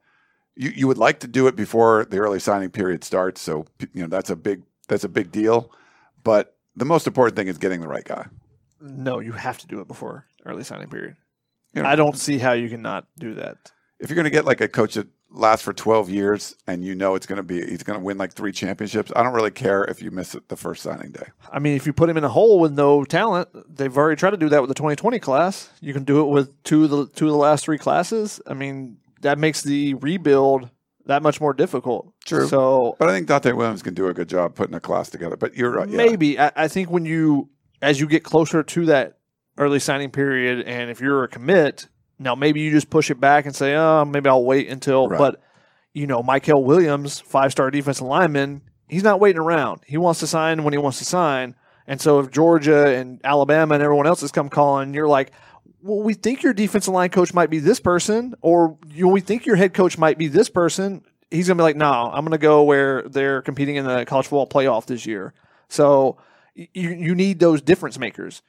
You, 0.55 0.69
you 0.69 0.87
would 0.87 0.97
like 0.97 1.19
to 1.21 1.27
do 1.27 1.47
it 1.47 1.55
before 1.55 2.05
the 2.05 2.17
early 2.19 2.39
signing 2.39 2.69
period 2.69 3.03
starts, 3.03 3.41
so 3.41 3.65
you 3.93 4.03
know 4.03 4.07
that's 4.07 4.29
a 4.29 4.35
big 4.35 4.61
that's 4.87 5.03
a 5.03 5.09
big 5.09 5.31
deal. 5.31 5.71
But 6.23 6.55
the 6.75 6.85
most 6.85 7.07
important 7.07 7.35
thing 7.35 7.47
is 7.47 7.57
getting 7.57 7.81
the 7.81 7.87
right 7.87 8.05
guy. 8.05 8.27
No, 8.79 9.19
you 9.19 9.31
have 9.31 9.57
to 9.59 9.67
do 9.67 9.81
it 9.81 9.87
before 9.87 10.25
early 10.45 10.63
signing 10.63 10.89
period. 10.89 11.15
You 11.73 11.81
know, 11.81 11.89
I 11.89 11.95
don't 11.95 12.17
see 12.17 12.37
how 12.37 12.53
you 12.53 12.69
can 12.69 12.81
not 12.81 13.07
do 13.17 13.33
that. 13.33 13.71
If 13.99 14.09
you're 14.09 14.15
going 14.15 14.25
to 14.25 14.31
get 14.31 14.45
like 14.45 14.61
a 14.61 14.67
coach 14.67 14.93
that 14.93 15.07
lasts 15.35 15.63
for 15.63 15.73
12 15.73 16.09
years 16.09 16.55
and 16.67 16.83
you 16.83 16.95
know 16.95 17.15
it's 17.15 17.25
going 17.25 17.37
to 17.37 17.43
be 17.43 17.65
he's 17.65 17.83
going 17.83 17.99
to 17.99 18.03
win 18.03 18.17
like 18.17 18.33
three 18.33 18.51
championships, 18.51 19.11
I 19.15 19.23
don't 19.23 19.33
really 19.33 19.51
care 19.51 19.83
if 19.83 20.01
you 20.01 20.11
miss 20.11 20.35
it 20.35 20.49
the 20.49 20.55
first 20.55 20.81
signing 20.81 21.11
day. 21.11 21.27
I 21.51 21.59
mean, 21.59 21.75
if 21.75 21.85
you 21.85 21.93
put 21.93 22.09
him 22.09 22.17
in 22.17 22.23
a 22.23 22.29
hole 22.29 22.59
with 22.59 22.73
no 22.73 23.03
talent, 23.03 23.49
they've 23.75 23.95
already 23.95 24.17
tried 24.17 24.31
to 24.31 24.37
do 24.37 24.49
that 24.49 24.61
with 24.61 24.69
the 24.69 24.75
2020 24.75 25.19
class. 25.19 25.69
You 25.81 25.93
can 25.93 26.03
do 26.03 26.21
it 26.21 26.31
with 26.31 26.63
two 26.63 26.85
of 26.85 26.89
the 26.89 27.07
two 27.07 27.25
of 27.25 27.31
the 27.31 27.37
last 27.37 27.65
three 27.65 27.77
classes. 27.77 28.41
I 28.47 28.53
mean, 28.53 28.97
that 29.21 29.37
makes 29.37 29.61
the 29.61 29.95
rebuild 29.95 30.69
that 31.05 31.21
much 31.21 31.39
more 31.39 31.53
difficult. 31.53 32.13
True. 32.25 32.47
So, 32.47 32.95
but 32.99 33.09
I 33.09 33.11
think 33.11 33.27
Donte 33.27 33.55
Williams 33.55 33.83
can 33.83 33.93
do 33.93 34.07
a 34.07 34.13
good 34.13 34.29
job 34.29 34.55
putting 34.55 34.75
a 34.75 34.79
class 34.79 35.09
together. 35.09 35.37
But 35.37 35.55
you're 35.55 35.71
right. 35.71 35.89
Yeah. 35.89 35.97
Maybe 35.97 36.39
I, 36.39 36.51
I 36.55 36.67
think 36.67 36.89
when 36.89 37.05
you 37.05 37.49
as 37.81 37.99
you 37.99 38.07
get 38.07 38.23
closer 38.23 38.63
to 38.63 38.85
that 38.87 39.17
early 39.57 39.79
signing 39.79 40.11
period, 40.11 40.65
and 40.65 40.89
if 40.89 40.99
you're 40.99 41.23
a 41.23 41.27
commit, 41.27 41.87
now 42.19 42.35
maybe 42.35 42.61
you 42.61 42.71
just 42.71 42.89
push 42.89 43.11
it 43.11 43.19
back 43.19 43.45
and 43.45 43.55
say, 43.55 43.75
"Oh, 43.75 44.05
maybe 44.05 44.29
I'll 44.29 44.43
wait 44.43 44.69
until." 44.69 45.07
Right. 45.07 45.17
But 45.17 45.41
you 45.93 46.07
know, 46.07 46.21
Mykel 46.21 46.63
Williams, 46.63 47.19
five 47.19 47.51
star 47.51 47.71
defensive 47.71 48.05
lineman, 48.05 48.61
he's 48.87 49.03
not 49.03 49.19
waiting 49.19 49.41
around. 49.41 49.81
He 49.85 49.97
wants 49.97 50.19
to 50.19 50.27
sign 50.27 50.63
when 50.63 50.73
he 50.73 50.77
wants 50.77 50.99
to 50.99 51.05
sign. 51.05 51.55
And 51.87 52.01
so 52.01 52.19
if 52.19 52.31
Georgia 52.31 52.87
and 52.87 53.21
Alabama 53.23 53.75
and 53.75 53.83
everyone 53.83 54.07
else 54.07 54.21
has 54.21 54.31
come 54.31 54.49
calling, 54.49 54.93
you're 54.93 55.07
like, 55.07 55.31
well, 55.81 56.01
we 56.01 56.15
think 56.15 56.41
your 56.41 56.53
defensive 56.53 56.93
line 56.93 57.09
coach 57.09 57.33
might 57.33 57.51
be 57.51 57.59
this 57.59 57.79
person, 57.79 58.33
or 58.41 58.77
you, 58.87 59.07
we 59.07 59.21
think 59.21 59.45
your 59.45 59.55
head 59.55 59.73
coach 59.73 59.97
might 59.97 60.17
be 60.17 60.27
this 60.27 60.49
person. 60.49 61.03
He's 61.29 61.47
gonna 61.47 61.59
be 61.59 61.63
like, 61.63 61.75
no, 61.75 62.09
I'm 62.11 62.25
gonna 62.25 62.37
go 62.39 62.63
where 62.63 63.03
they're 63.03 63.41
competing 63.41 63.75
in 63.75 63.85
the 63.85 64.05
college 64.05 64.25
football 64.25 64.47
playoff 64.47 64.87
this 64.87 65.05
year. 65.05 65.33
So 65.69 66.17
you 66.55 66.67
you 66.89 67.15
need 67.15 67.39
those 67.39 67.61
difference 67.61 67.99
makers. 67.99 68.41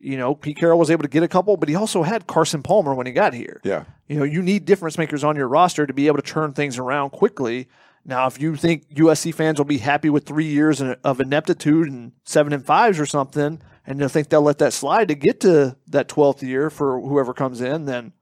You 0.00 0.16
know, 0.16 0.34
Pete 0.34 0.56
Carroll 0.56 0.78
was 0.78 0.90
able 0.90 1.02
to 1.02 1.08
get 1.08 1.22
a 1.22 1.28
couple, 1.28 1.56
but 1.56 1.68
he 1.68 1.74
also 1.74 2.02
had 2.02 2.26
Carson 2.26 2.62
Palmer 2.62 2.94
when 2.94 3.06
he 3.06 3.12
got 3.12 3.34
here. 3.34 3.60
Yeah. 3.64 3.84
You 4.06 4.18
know, 4.18 4.24
you 4.24 4.42
need 4.42 4.64
difference 4.64 4.96
makers 4.96 5.24
on 5.24 5.34
your 5.34 5.48
roster 5.48 5.86
to 5.86 5.92
be 5.92 6.06
able 6.06 6.18
to 6.18 6.22
turn 6.22 6.52
things 6.52 6.78
around 6.78 7.10
quickly. 7.10 7.68
Now, 8.04 8.26
if 8.26 8.40
you 8.40 8.56
think 8.56 8.88
USC 8.94 9.34
fans 9.34 9.58
will 9.58 9.64
be 9.64 9.78
happy 9.78 10.08
with 10.08 10.24
three 10.24 10.46
years 10.46 10.80
of 10.80 11.20
ineptitude 11.20 11.88
and 11.88 12.12
seven 12.24 12.52
and 12.52 12.64
fives 12.64 13.00
or 13.00 13.06
something, 13.06 13.60
and 13.86 14.00
they'll 14.00 14.08
think 14.08 14.28
they'll 14.28 14.40
let 14.40 14.58
that 14.58 14.72
slide 14.72 15.08
to 15.08 15.14
get 15.14 15.40
to 15.40 15.76
that 15.88 16.08
12th 16.08 16.42
year 16.42 16.70
for 16.70 17.00
whoever 17.00 17.34
comes 17.34 17.60
in, 17.60 17.86
then 17.86 18.12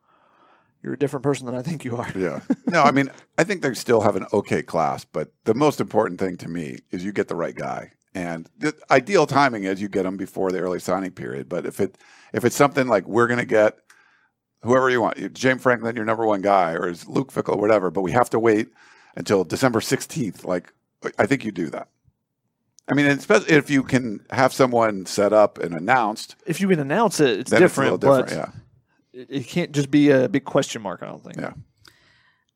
you're 0.82 0.94
a 0.94 0.98
different 0.98 1.24
person 1.24 1.46
than 1.46 1.54
I 1.54 1.62
think 1.62 1.84
you 1.84 1.96
are. 1.96 2.10
Yeah. 2.16 2.40
No, 2.68 2.82
I 2.82 2.90
mean, 2.90 3.10
I 3.38 3.44
think 3.44 3.62
they 3.62 3.72
still 3.74 4.00
have 4.00 4.16
an 4.16 4.26
okay 4.32 4.60
class, 4.60 5.04
but 5.04 5.32
the 5.44 5.54
most 5.54 5.80
important 5.80 6.18
thing 6.18 6.36
to 6.38 6.48
me 6.48 6.80
is 6.90 7.04
you 7.04 7.12
get 7.12 7.28
the 7.28 7.36
right 7.36 7.54
guy. 7.54 7.92
And 8.16 8.48
the 8.56 8.74
ideal 8.90 9.26
timing 9.26 9.64
is 9.64 9.82
you 9.82 9.90
get 9.90 10.04
them 10.04 10.16
before 10.16 10.50
the 10.50 10.60
early 10.60 10.80
signing 10.80 11.10
period. 11.10 11.50
But 11.50 11.66
if 11.66 11.80
it 11.80 11.98
if 12.32 12.46
it's 12.46 12.56
something 12.56 12.88
like 12.88 13.06
we're 13.06 13.26
going 13.26 13.40
to 13.40 13.44
get 13.44 13.78
whoever 14.62 14.88
you 14.88 15.02
want, 15.02 15.34
James 15.34 15.60
Franklin, 15.60 15.94
your 15.96 16.06
number 16.06 16.24
one 16.24 16.40
guy, 16.40 16.72
or 16.72 16.88
is 16.88 17.06
Luke 17.06 17.30
Fickell, 17.30 17.58
whatever, 17.58 17.90
but 17.90 18.00
we 18.00 18.12
have 18.12 18.30
to 18.30 18.38
wait 18.38 18.68
until 19.16 19.44
December 19.44 19.82
sixteenth. 19.82 20.46
Like, 20.46 20.72
I 21.18 21.26
think 21.26 21.44
you 21.44 21.52
do 21.52 21.68
that. 21.68 21.88
I 22.88 22.94
mean, 22.94 23.04
especially 23.04 23.52
if 23.52 23.68
you 23.68 23.82
can 23.82 24.24
have 24.30 24.54
someone 24.54 25.04
set 25.04 25.34
up 25.34 25.58
and 25.58 25.74
announced. 25.74 26.36
If 26.46 26.58
you 26.58 26.68
can 26.68 26.80
announce 26.80 27.20
it, 27.20 27.40
it's 27.40 27.50
different. 27.50 27.96
It's 27.96 28.04
a 28.04 28.22
different. 28.22 28.28
but 28.28 28.34
yeah. 29.12 29.20
it, 29.20 29.26
it 29.28 29.46
can't 29.46 29.72
just 29.72 29.90
be 29.90 30.08
a 30.08 30.26
big 30.26 30.46
question 30.46 30.80
mark. 30.80 31.02
I 31.02 31.06
don't 31.06 31.22
think. 31.22 31.36
Yeah. 31.36 31.52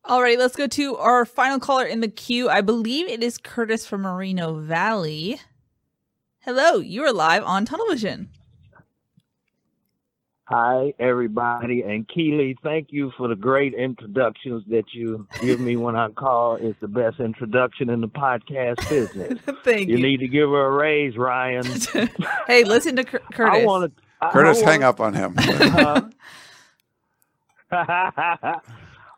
All 0.05 0.23
right, 0.23 0.39
let's 0.39 0.55
go 0.55 0.65
to 0.65 0.97
our 0.97 1.23
final 1.23 1.59
caller 1.59 1.85
in 1.85 1.99
the 1.99 2.07
queue. 2.07 2.49
I 2.49 2.61
believe 2.61 3.07
it 3.07 3.21
is 3.21 3.37
Curtis 3.37 3.85
from 3.85 4.01
Moreno 4.01 4.55
Valley. 4.55 5.39
Hello, 6.41 6.77
you 6.79 7.03
are 7.03 7.13
live 7.13 7.43
on 7.43 7.65
Tunnel 7.65 7.85
Vision. 7.89 8.29
Hi, 10.45 10.93
everybody. 10.99 11.81
And 11.83 12.07
Keely, 12.09 12.57
thank 12.63 12.87
you 12.91 13.11
for 13.17 13.27
the 13.29 13.35
great 13.35 13.73
introductions 13.73 14.63
that 14.69 14.85
you 14.93 15.25
give 15.39 15.61
me 15.61 15.77
when 15.77 15.95
I 15.95 16.09
call. 16.09 16.55
It's 16.55 16.77
the 16.81 16.87
best 16.89 17.19
introduction 17.19 17.89
in 17.89 18.01
the 18.01 18.07
podcast 18.09 18.77
business. 18.89 19.39
Thank 19.63 19.87
You 19.87 19.97
you. 19.97 20.03
need 20.03 20.17
to 20.21 20.27
give 20.27 20.49
her 20.49 20.65
a 20.65 20.71
raise, 20.71 21.15
Ryan. 21.15 21.63
hey, 22.47 22.63
listen 22.65 22.95
to 22.97 23.03
Cur- 23.03 23.19
Curtis. 23.33 23.61
I 23.61 23.65
want 23.65 23.93
to. 23.95 24.29
Curtis, 24.31 24.61
hang 24.61 24.83
up 24.83 24.99
on 24.99 25.13
him. 25.13 25.35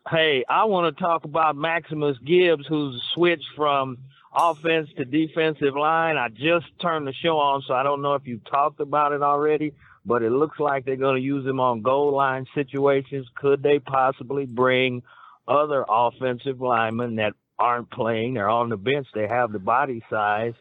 hey, 0.10 0.46
I 0.48 0.66
want 0.66 0.96
to 0.96 1.02
talk 1.02 1.24
about 1.26 1.56
Maximus 1.56 2.18
Gibbs, 2.20 2.66
who's 2.68 3.02
switched 3.14 3.48
from 3.56 3.98
offense 4.36 4.90
to 4.98 5.06
defensive 5.06 5.76
line. 5.76 6.18
I 6.18 6.30
just 6.30 6.66
turned 6.82 7.08
the 7.08 7.14
show 7.14 7.38
on, 7.38 7.64
so 7.68 7.74
I 7.74 7.84
don't 7.84 8.02
know 8.02 8.16
if 8.16 8.26
you 8.26 8.40
talked 8.50 8.80
about 8.80 9.12
it 9.12 9.22
already, 9.22 9.74
but 10.06 10.24
it 10.24 10.32
looks 10.32 10.60
like 10.60 10.86
they're 10.86 10.96
going 10.96 11.18
to 11.18 11.22
use 11.22 11.46
him 11.46 11.60
on 11.60 11.82
goal 11.82 12.16
line 12.16 12.46
situations. 12.56 13.28
Could 13.36 13.64
they 13.64 13.80
possibly 13.80 14.46
bring 14.46 15.04
other 15.48 15.86
offensive 15.88 16.62
linemen 16.62 17.16
that 17.18 17.34
aren't 17.60 17.92
playing? 17.92 18.34
They're 18.34 18.50
on 18.50 18.70
the 18.70 18.78
bench. 18.78 19.08
They 19.14 19.28
have 19.28 19.52
the 19.52 19.60
body 19.60 20.04
size 20.10 20.54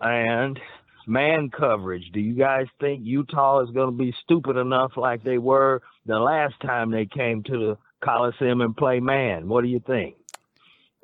and 0.00 0.58
man 1.06 1.50
coverage. 1.50 2.10
Do 2.12 2.20
you 2.20 2.34
guys 2.34 2.66
think 2.80 3.00
Utah 3.04 3.62
is 3.62 3.70
going 3.70 3.90
to 3.90 4.04
be 4.04 4.14
stupid 4.24 4.56
enough 4.56 4.92
like 4.96 5.24
they 5.24 5.38
were 5.38 5.82
the 6.06 6.18
last 6.18 6.54
time 6.60 6.90
they 6.90 7.06
came 7.06 7.42
to 7.44 7.52
the 7.52 7.78
Coliseum 8.04 8.60
and 8.60 8.76
play 8.76 9.00
man? 9.00 9.48
What 9.48 9.62
do 9.62 9.68
you 9.68 9.80
think? 9.84 10.17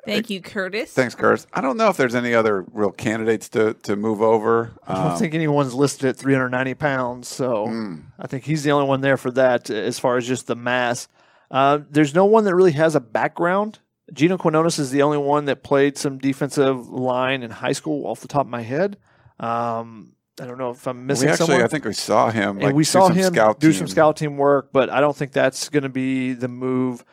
Thank 0.06 0.30
you, 0.30 0.40
Curtis. 0.40 0.92
Thanks, 0.92 1.14
Curtis. 1.14 1.46
I 1.52 1.60
don't 1.60 1.76
know 1.76 1.88
if 1.88 1.96
there's 1.96 2.14
any 2.14 2.34
other 2.34 2.64
real 2.72 2.90
candidates 2.90 3.48
to, 3.50 3.74
to 3.84 3.96
move 3.96 4.20
over. 4.20 4.72
I 4.86 4.94
don't 4.94 5.12
Um, 5.12 5.18
think 5.18 5.34
anyone's 5.34 5.74
listed 5.74 6.08
at 6.10 6.16
390 6.16 6.74
pounds, 6.74 7.28
so 7.28 7.66
mm, 7.66 8.02
I 8.18 8.26
think 8.26 8.44
he's 8.44 8.62
the 8.64 8.72
only 8.72 8.86
one 8.86 9.00
there 9.00 9.16
for 9.16 9.30
that 9.32 9.70
as 9.70 9.98
far 9.98 10.16
as 10.16 10.26
just 10.26 10.46
the 10.46 10.56
mass. 10.56 11.08
Uh, 11.50 11.78
there's 11.90 12.14
no 12.14 12.24
one 12.24 12.44
that 12.44 12.54
really 12.54 12.72
has 12.72 12.94
a 12.94 13.00
background. 13.00 13.78
Gino 14.12 14.36
Quinones 14.36 14.78
is 14.78 14.90
the 14.90 15.02
only 15.02 15.18
one 15.18 15.46
that 15.46 15.62
played 15.62 15.96
some 15.96 16.18
defensive 16.18 16.88
line 16.88 17.42
in 17.42 17.50
high 17.50 17.72
school 17.72 18.06
off 18.06 18.20
the 18.20 18.28
top 18.28 18.42
of 18.46 18.50
my 18.50 18.62
head. 18.62 18.98
Um, 19.40 20.12
I 20.40 20.46
don't 20.46 20.58
know 20.58 20.70
if 20.70 20.86
I'm 20.86 21.06
missing 21.06 21.28
we 21.28 21.32
actually, 21.32 21.46
someone. 21.46 21.64
I 21.64 21.68
think 21.68 21.84
we 21.84 21.92
saw 21.94 22.30
him. 22.30 22.58
like, 22.58 22.74
we 22.74 22.84
saw 22.84 23.08
him 23.08 23.32
do 23.58 23.72
some 23.72 23.86
scout 23.88 24.16
team 24.16 24.36
work, 24.36 24.70
but 24.72 24.90
I 24.90 25.00
don't 25.00 25.16
think 25.16 25.32
that's 25.32 25.68
going 25.68 25.84
to 25.84 25.88
be 25.88 26.32
the 26.32 26.48
move. 26.48 27.04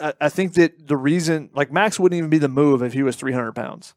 I, 0.00 0.12
I 0.22 0.28
think 0.28 0.54
that 0.54 0.86
the 0.88 0.96
reason, 0.96 1.50
like 1.54 1.72
Max, 1.72 1.98
wouldn't 1.98 2.18
even 2.18 2.30
be 2.30 2.38
the 2.38 2.48
move 2.48 2.82
if 2.82 2.92
he 2.92 3.02
was 3.02 3.16
300 3.16 3.52
pounds. 3.52 3.94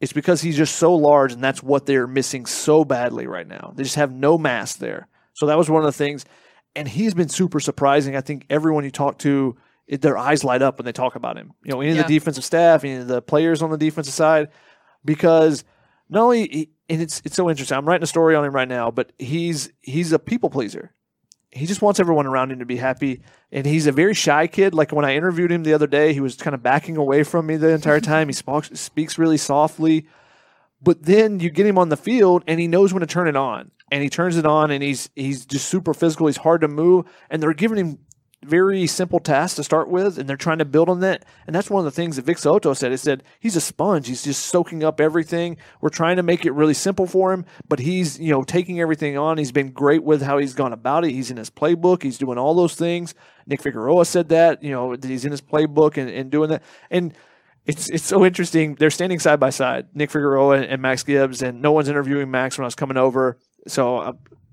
It's 0.00 0.12
because 0.12 0.42
he's 0.42 0.56
just 0.56 0.76
so 0.76 0.94
large, 0.94 1.32
and 1.32 1.42
that's 1.42 1.62
what 1.62 1.86
they're 1.86 2.06
missing 2.06 2.46
so 2.46 2.84
badly 2.84 3.26
right 3.26 3.46
now. 3.46 3.72
They 3.74 3.84
just 3.84 3.94
have 3.94 4.12
no 4.12 4.36
mass 4.36 4.74
there. 4.74 5.08
So 5.34 5.46
that 5.46 5.56
was 5.58 5.70
one 5.70 5.82
of 5.82 5.86
the 5.86 5.92
things, 5.96 6.24
and 6.76 6.86
he's 6.88 7.14
been 7.14 7.28
super 7.28 7.60
surprising. 7.60 8.14
I 8.16 8.20
think 8.20 8.44
everyone 8.50 8.84
you 8.84 8.90
talk 8.90 9.18
to, 9.18 9.56
it, 9.86 10.00
their 10.02 10.18
eyes 10.18 10.44
light 10.44 10.62
up 10.62 10.78
when 10.78 10.84
they 10.86 10.92
talk 10.92 11.14
about 11.14 11.36
him. 11.38 11.52
You 11.64 11.72
know, 11.72 11.80
any 11.80 11.92
of 11.92 11.96
the 12.08 12.14
defensive 12.18 12.44
staff, 12.44 12.84
any 12.84 12.96
of 12.96 13.06
the 13.06 13.22
players 13.22 13.62
on 13.62 13.70
the 13.70 13.78
defensive 13.78 14.14
side, 14.14 14.48
because 15.04 15.64
not 16.08 16.22
only 16.24 16.48
he- 16.48 16.70
and 16.88 17.00
it's 17.00 17.22
it's 17.24 17.34
so 17.36 17.48
interesting. 17.48 17.76
I'm 17.78 17.86
writing 17.86 18.02
a 18.02 18.06
story 18.06 18.34
on 18.34 18.44
him 18.44 18.54
right 18.54 18.68
now, 18.68 18.90
but 18.90 19.12
he's 19.18 19.72
he's 19.80 20.12
a 20.12 20.18
people 20.18 20.50
pleaser. 20.50 20.92
He 21.54 21.66
just 21.66 21.82
wants 21.82 22.00
everyone 22.00 22.26
around 22.26 22.50
him 22.50 22.58
to 22.58 22.66
be 22.66 22.76
happy, 22.76 23.22
and 23.52 23.64
he's 23.64 23.86
a 23.86 23.92
very 23.92 24.12
shy 24.12 24.48
kid. 24.48 24.74
Like 24.74 24.90
when 24.90 25.04
I 25.04 25.14
interviewed 25.14 25.52
him 25.52 25.62
the 25.62 25.72
other 25.72 25.86
day, 25.86 26.12
he 26.12 26.20
was 26.20 26.34
kind 26.34 26.52
of 26.52 26.62
backing 26.62 26.96
away 26.96 27.22
from 27.22 27.46
me 27.46 27.56
the 27.56 27.68
entire 27.68 28.00
time. 28.12 28.28
He 28.28 28.34
speaks 28.34 29.18
really 29.18 29.36
softly, 29.36 30.06
but 30.82 31.04
then 31.04 31.38
you 31.38 31.50
get 31.50 31.66
him 31.66 31.78
on 31.78 31.90
the 31.90 31.96
field, 31.96 32.42
and 32.48 32.58
he 32.58 32.66
knows 32.66 32.92
when 32.92 33.00
to 33.02 33.06
turn 33.06 33.28
it 33.28 33.36
on, 33.36 33.70
and 33.92 34.02
he 34.02 34.10
turns 34.10 34.36
it 34.36 34.46
on, 34.46 34.72
and 34.72 34.82
he's 34.82 35.10
he's 35.14 35.46
just 35.46 35.68
super 35.68 35.94
physical. 35.94 36.26
He's 36.26 36.38
hard 36.38 36.60
to 36.62 36.68
move, 36.68 37.06
and 37.30 37.40
they're 37.40 37.54
giving 37.54 37.78
him 37.78 37.98
very 38.44 38.86
simple 38.86 39.20
tasks 39.20 39.56
to 39.56 39.64
start 39.64 39.88
with, 39.88 40.18
and 40.18 40.28
they're 40.28 40.36
trying 40.36 40.58
to 40.58 40.64
build 40.64 40.88
on 40.88 41.00
that. 41.00 41.24
And 41.46 41.54
that's 41.54 41.70
one 41.70 41.80
of 41.80 41.84
the 41.84 41.90
things 41.90 42.16
that 42.16 42.24
Vic 42.24 42.38
Soto 42.38 42.72
said. 42.74 42.90
He 42.90 42.96
said 42.96 43.22
he's 43.40 43.56
a 43.56 43.60
sponge. 43.60 44.06
He's 44.08 44.22
just 44.22 44.46
soaking 44.46 44.84
up 44.84 45.00
everything. 45.00 45.56
We're 45.80 45.90
trying 45.90 46.16
to 46.16 46.22
make 46.22 46.44
it 46.44 46.52
really 46.52 46.74
simple 46.74 47.06
for 47.06 47.32
him, 47.32 47.44
but 47.68 47.78
he's 47.78 48.18
you 48.18 48.30
know 48.30 48.42
taking 48.42 48.80
everything 48.80 49.18
on. 49.18 49.38
He's 49.38 49.52
been 49.52 49.70
great 49.70 50.04
with 50.04 50.22
how 50.22 50.38
he's 50.38 50.54
gone 50.54 50.72
about 50.72 51.04
it. 51.04 51.12
He's 51.12 51.30
in 51.30 51.36
his 51.36 51.50
playbook. 51.50 52.02
He's 52.02 52.18
doing 52.18 52.38
all 52.38 52.54
those 52.54 52.74
things. 52.74 53.14
Nick 53.46 53.62
Figueroa 53.62 54.04
said 54.04 54.28
that 54.30 54.62
you 54.62 54.70
know 54.70 54.96
that 54.96 55.08
he's 55.08 55.24
in 55.24 55.30
his 55.30 55.42
playbook 55.42 55.96
and, 55.96 56.08
and 56.10 56.30
doing 56.30 56.50
that. 56.50 56.62
And 56.90 57.14
it's 57.66 57.88
it's 57.88 58.04
so 58.04 58.24
interesting. 58.24 58.74
They're 58.74 58.90
standing 58.90 59.18
side 59.18 59.40
by 59.40 59.50
side, 59.50 59.88
Nick 59.94 60.10
Figueroa 60.10 60.62
and 60.62 60.82
Max 60.82 61.02
Gibbs, 61.02 61.42
and 61.42 61.62
no 61.62 61.72
one's 61.72 61.88
interviewing 61.88 62.30
Max 62.30 62.58
when 62.58 62.64
I 62.64 62.66
was 62.66 62.74
coming 62.74 62.96
over. 62.96 63.38
So 63.66 63.98
uh, 63.98 64.12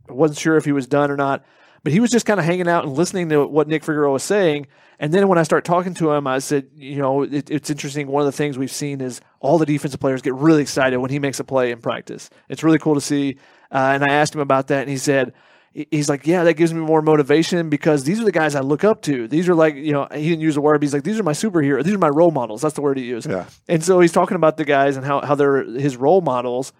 I 0.09 0.13
wasn't 0.13 0.39
sure 0.39 0.55
if 0.57 0.65
he 0.65 0.71
was 0.71 0.87
done 0.87 1.11
or 1.11 1.17
not. 1.17 1.43
But 1.83 1.93
he 1.93 1.99
was 1.99 2.11
just 2.11 2.25
kind 2.25 2.39
of 2.39 2.45
hanging 2.45 2.67
out 2.67 2.85
and 2.85 2.93
listening 2.93 3.29
to 3.29 3.45
what 3.45 3.67
Nick 3.67 3.83
Figueroa 3.83 4.11
was 4.11 4.23
saying. 4.23 4.67
And 4.99 5.11
then 5.11 5.27
when 5.27 5.39
I 5.39 5.43
start 5.43 5.65
talking 5.65 5.95
to 5.95 6.11
him, 6.11 6.27
I 6.27 6.37
said, 6.37 6.67
you 6.75 6.97
know, 6.97 7.23
it, 7.23 7.49
it's 7.49 7.71
interesting. 7.71 8.07
One 8.07 8.21
of 8.21 8.27
the 8.27 8.31
things 8.31 8.57
we've 8.57 8.71
seen 8.71 9.01
is 9.01 9.19
all 9.39 9.57
the 9.57 9.65
defensive 9.65 9.99
players 9.99 10.21
get 10.21 10.35
really 10.35 10.61
excited 10.61 10.97
when 10.97 11.09
he 11.09 11.17
makes 11.17 11.39
a 11.39 11.43
play 11.43 11.71
in 11.71 11.81
practice. 11.81 12.29
It's 12.49 12.63
really 12.63 12.77
cool 12.77 12.93
to 12.93 13.01
see. 13.01 13.37
Uh, 13.71 13.93
and 13.95 14.03
I 14.03 14.09
asked 14.09 14.35
him 14.35 14.41
about 14.41 14.67
that, 14.67 14.81
and 14.81 14.89
he 14.89 14.97
said, 14.97 15.33
he's 15.73 16.09
like, 16.09 16.27
yeah, 16.27 16.43
that 16.43 16.53
gives 16.53 16.73
me 16.73 16.81
more 16.81 17.01
motivation 17.01 17.69
because 17.69 18.03
these 18.03 18.19
are 18.19 18.25
the 18.25 18.31
guys 18.31 18.55
I 18.55 18.59
look 18.59 18.83
up 18.83 19.01
to. 19.03 19.27
These 19.27 19.47
are 19.49 19.55
like, 19.55 19.75
you 19.75 19.93
know, 19.93 20.07
he 20.13 20.29
didn't 20.29 20.41
use 20.41 20.55
the 20.55 20.61
word, 20.61 20.79
but 20.79 20.83
he's 20.83 20.93
like, 20.93 21.03
these 21.03 21.19
are 21.19 21.23
my 21.23 21.31
superheroes. 21.31 21.83
These 21.83 21.93
are 21.93 21.99
my 21.99 22.09
role 22.09 22.31
models. 22.31 22.61
That's 22.61 22.75
the 22.75 22.81
word 22.81 22.97
he 22.97 23.05
used. 23.05 23.29
Yeah. 23.29 23.45
And 23.67 23.83
so 23.83 23.99
he's 23.99 24.11
talking 24.11 24.35
about 24.35 24.57
the 24.57 24.65
guys 24.65 24.97
and 24.97 25.05
how, 25.05 25.21
how 25.21 25.35
they're 25.35 25.63
his 25.63 25.95
role 25.97 26.21
models. 26.21 26.73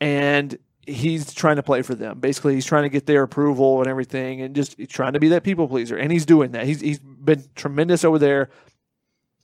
And 0.00 0.56
he's 0.86 1.34
trying 1.34 1.56
to 1.56 1.62
play 1.62 1.82
for 1.82 1.94
them. 1.94 2.20
Basically, 2.20 2.54
he's 2.54 2.64
trying 2.64 2.84
to 2.84 2.88
get 2.88 3.06
their 3.06 3.22
approval 3.22 3.80
and 3.80 3.88
everything, 3.88 4.40
and 4.40 4.54
just 4.54 4.76
trying 4.88 5.12
to 5.14 5.20
be 5.20 5.28
that 5.28 5.42
people 5.42 5.68
pleaser. 5.68 5.96
And 5.96 6.12
he's 6.12 6.26
doing 6.26 6.52
that. 6.52 6.66
He's 6.66 6.80
he's 6.80 6.98
been 6.98 7.44
tremendous 7.54 8.04
over 8.04 8.18
there. 8.18 8.50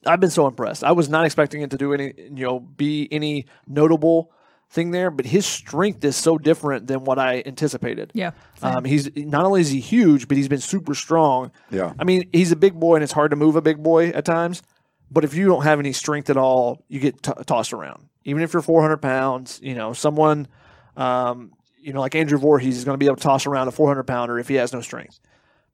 I've 0.06 0.20
been 0.20 0.30
so 0.30 0.46
impressed. 0.46 0.82
I 0.82 0.92
was 0.92 1.08
not 1.08 1.24
expecting 1.24 1.62
him 1.62 1.68
to 1.70 1.76
do 1.76 1.92
any, 1.94 2.12
you 2.16 2.44
know, 2.44 2.58
be 2.58 3.08
any 3.12 3.46
notable 3.68 4.32
thing 4.72 4.90
there, 4.90 5.10
but 5.10 5.26
his 5.26 5.46
strength 5.46 6.04
is 6.04 6.16
so 6.16 6.38
different 6.38 6.86
than 6.86 7.04
what 7.04 7.18
I 7.18 7.42
anticipated. 7.44 8.10
Yeah. 8.14 8.32
Um, 8.62 8.84
he's 8.84 9.14
not 9.14 9.44
only 9.44 9.60
is 9.60 9.70
he 9.70 9.80
huge, 9.80 10.28
but 10.28 10.36
he's 10.36 10.48
been 10.48 10.60
super 10.60 10.94
strong. 10.94 11.52
Yeah. 11.70 11.92
I 11.98 12.04
mean, 12.04 12.28
he's 12.32 12.52
a 12.52 12.56
big 12.56 12.80
boy, 12.80 12.96
and 12.96 13.04
it's 13.04 13.12
hard 13.12 13.30
to 13.30 13.36
move 13.36 13.54
a 13.54 13.62
big 13.62 13.82
boy 13.82 14.08
at 14.08 14.24
times. 14.24 14.62
But 15.10 15.24
if 15.24 15.34
you 15.34 15.46
don't 15.46 15.62
have 15.62 15.78
any 15.78 15.92
strength 15.92 16.30
at 16.30 16.38
all, 16.38 16.84
you 16.88 16.98
get 16.98 17.22
t- 17.22 17.32
tossed 17.46 17.74
around. 17.74 18.08
Even 18.24 18.42
if 18.42 18.54
you're 18.54 18.62
400 18.62 18.96
pounds, 18.96 19.60
you 19.62 19.74
know, 19.74 19.92
someone, 19.92 20.48
um, 20.96 21.52
you 21.80 21.92
know, 21.92 22.00
like 22.00 22.14
Andrew 22.14 22.38
Voorhees 22.38 22.76
is 22.78 22.84
going 22.84 22.94
to 22.94 22.98
be 22.98 23.06
able 23.06 23.16
to 23.16 23.22
toss 23.22 23.46
around 23.46 23.68
a 23.68 23.72
400 23.72 24.04
pounder 24.04 24.38
if 24.38 24.48
he 24.48 24.54
has 24.54 24.72
no 24.72 24.80
strength. 24.80 25.18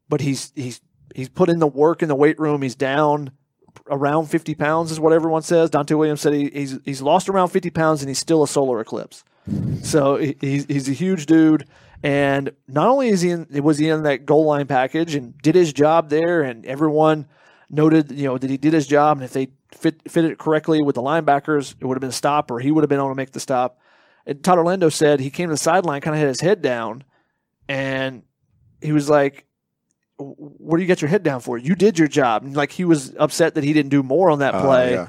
But 0.09 0.21
he's 0.21 0.53
he's 0.55 0.81
he's 1.15 1.29
put 1.29 1.49
in 1.49 1.59
the 1.59 1.67
work 1.67 2.03
in 2.03 2.09
the 2.09 2.15
weight 2.15 2.39
room. 2.39 2.63
He's 2.63 2.75
down 2.75 3.31
around 3.91 4.27
50 4.27 4.55
pounds 4.55 4.91
is 4.91 4.99
what 5.01 5.13
everyone 5.13 5.43
says. 5.43 5.71
Donte 5.71 5.97
Williams 5.97 6.21
said 6.21 6.33
he, 6.33 6.49
he's 6.51 6.79
he's 6.85 7.03
lost 7.03 7.29
around 7.29 7.49
50 7.49 7.71
pounds 7.71 8.03
and 8.03 8.09
he's 8.09 8.19
still 8.19 8.43
a 8.43 8.49
solar 8.49 8.81
eclipse. 8.81 9.25
So 9.83 10.17
he- 10.17 10.37
he's 10.41 10.65
he's 10.67 10.89
a 10.89 10.93
huge 10.93 11.27
dude, 11.27 11.67
and 12.03 12.51
not 12.67 12.89
only 12.89 13.09
is 13.09 13.21
he 13.23 13.31
in 13.31 13.47
was 13.63 13.79
he 13.79 13.89
in 13.89 14.03
that 14.05 14.25
goal 14.27 14.45
line 14.47 14.67
package 14.67 15.15
and 15.15 15.37
did 15.39 15.55
his 15.55 15.73
job 15.73 16.09
there, 16.11 16.43
and 16.43 16.65
everyone 16.67 17.27
noted 17.71 18.11
you 18.13 18.27
know 18.29 18.39
that 18.39 18.49
he 18.51 18.57
did 18.57 18.73
his 18.73 18.87
job, 18.87 19.19
and 19.19 19.25
if 19.25 19.33
they 19.33 19.49
fit 19.73 20.01
fit 20.11 20.25
it 20.25 20.39
correctly 20.39 20.83
with 20.83 20.95
the 20.97 21.03
linebackers, 21.03 21.75
it 21.81 21.85
would 21.87 21.95
have 21.97 22.01
been 22.01 22.11
a 22.11 22.13
stop, 22.13 22.51
or 22.51 22.61
he 22.61 22.71
would 22.71 22.83
have 22.83 22.89
been 22.89 22.99
able 22.99 23.09
to 23.11 23.15
make 23.15 23.33
the 23.33 23.41
stop. 23.41 23.79
And 24.29 24.45
Todd 24.45 24.59
Orlando 24.59 24.89
said 24.91 25.19
he 25.21 25.31
came 25.31 25.49
to 25.49 25.55
the 25.55 25.57
sideline, 25.59 26.01
kind 26.03 26.15
of 26.15 26.21
had 26.21 26.29
his 26.29 26.41
head 26.41 26.63
down, 26.63 27.03
and 27.69 28.23
he 28.83 28.93
was 28.93 29.09
like, 29.09 29.47
"What 30.19 30.77
do 30.77 30.83
you 30.83 30.87
get 30.87 31.01
your 31.01 31.09
head 31.09 31.23
down 31.23 31.41
for? 31.41 31.59
You 31.59 31.75
did 31.75 31.99
your 31.99 32.09
job." 32.09 32.45
And 32.45 32.57
like 32.57 32.71
he 32.73 32.85
was 32.85 33.15
upset 33.19 33.55
that 33.55 33.65
he 33.65 33.73
didn't 33.73 33.91
do 33.91 34.03
more 34.03 34.31
on 34.31 34.41
that 34.41 34.55
Uh, 34.55 34.63
play. 34.63 34.93
yeah. 34.93 35.09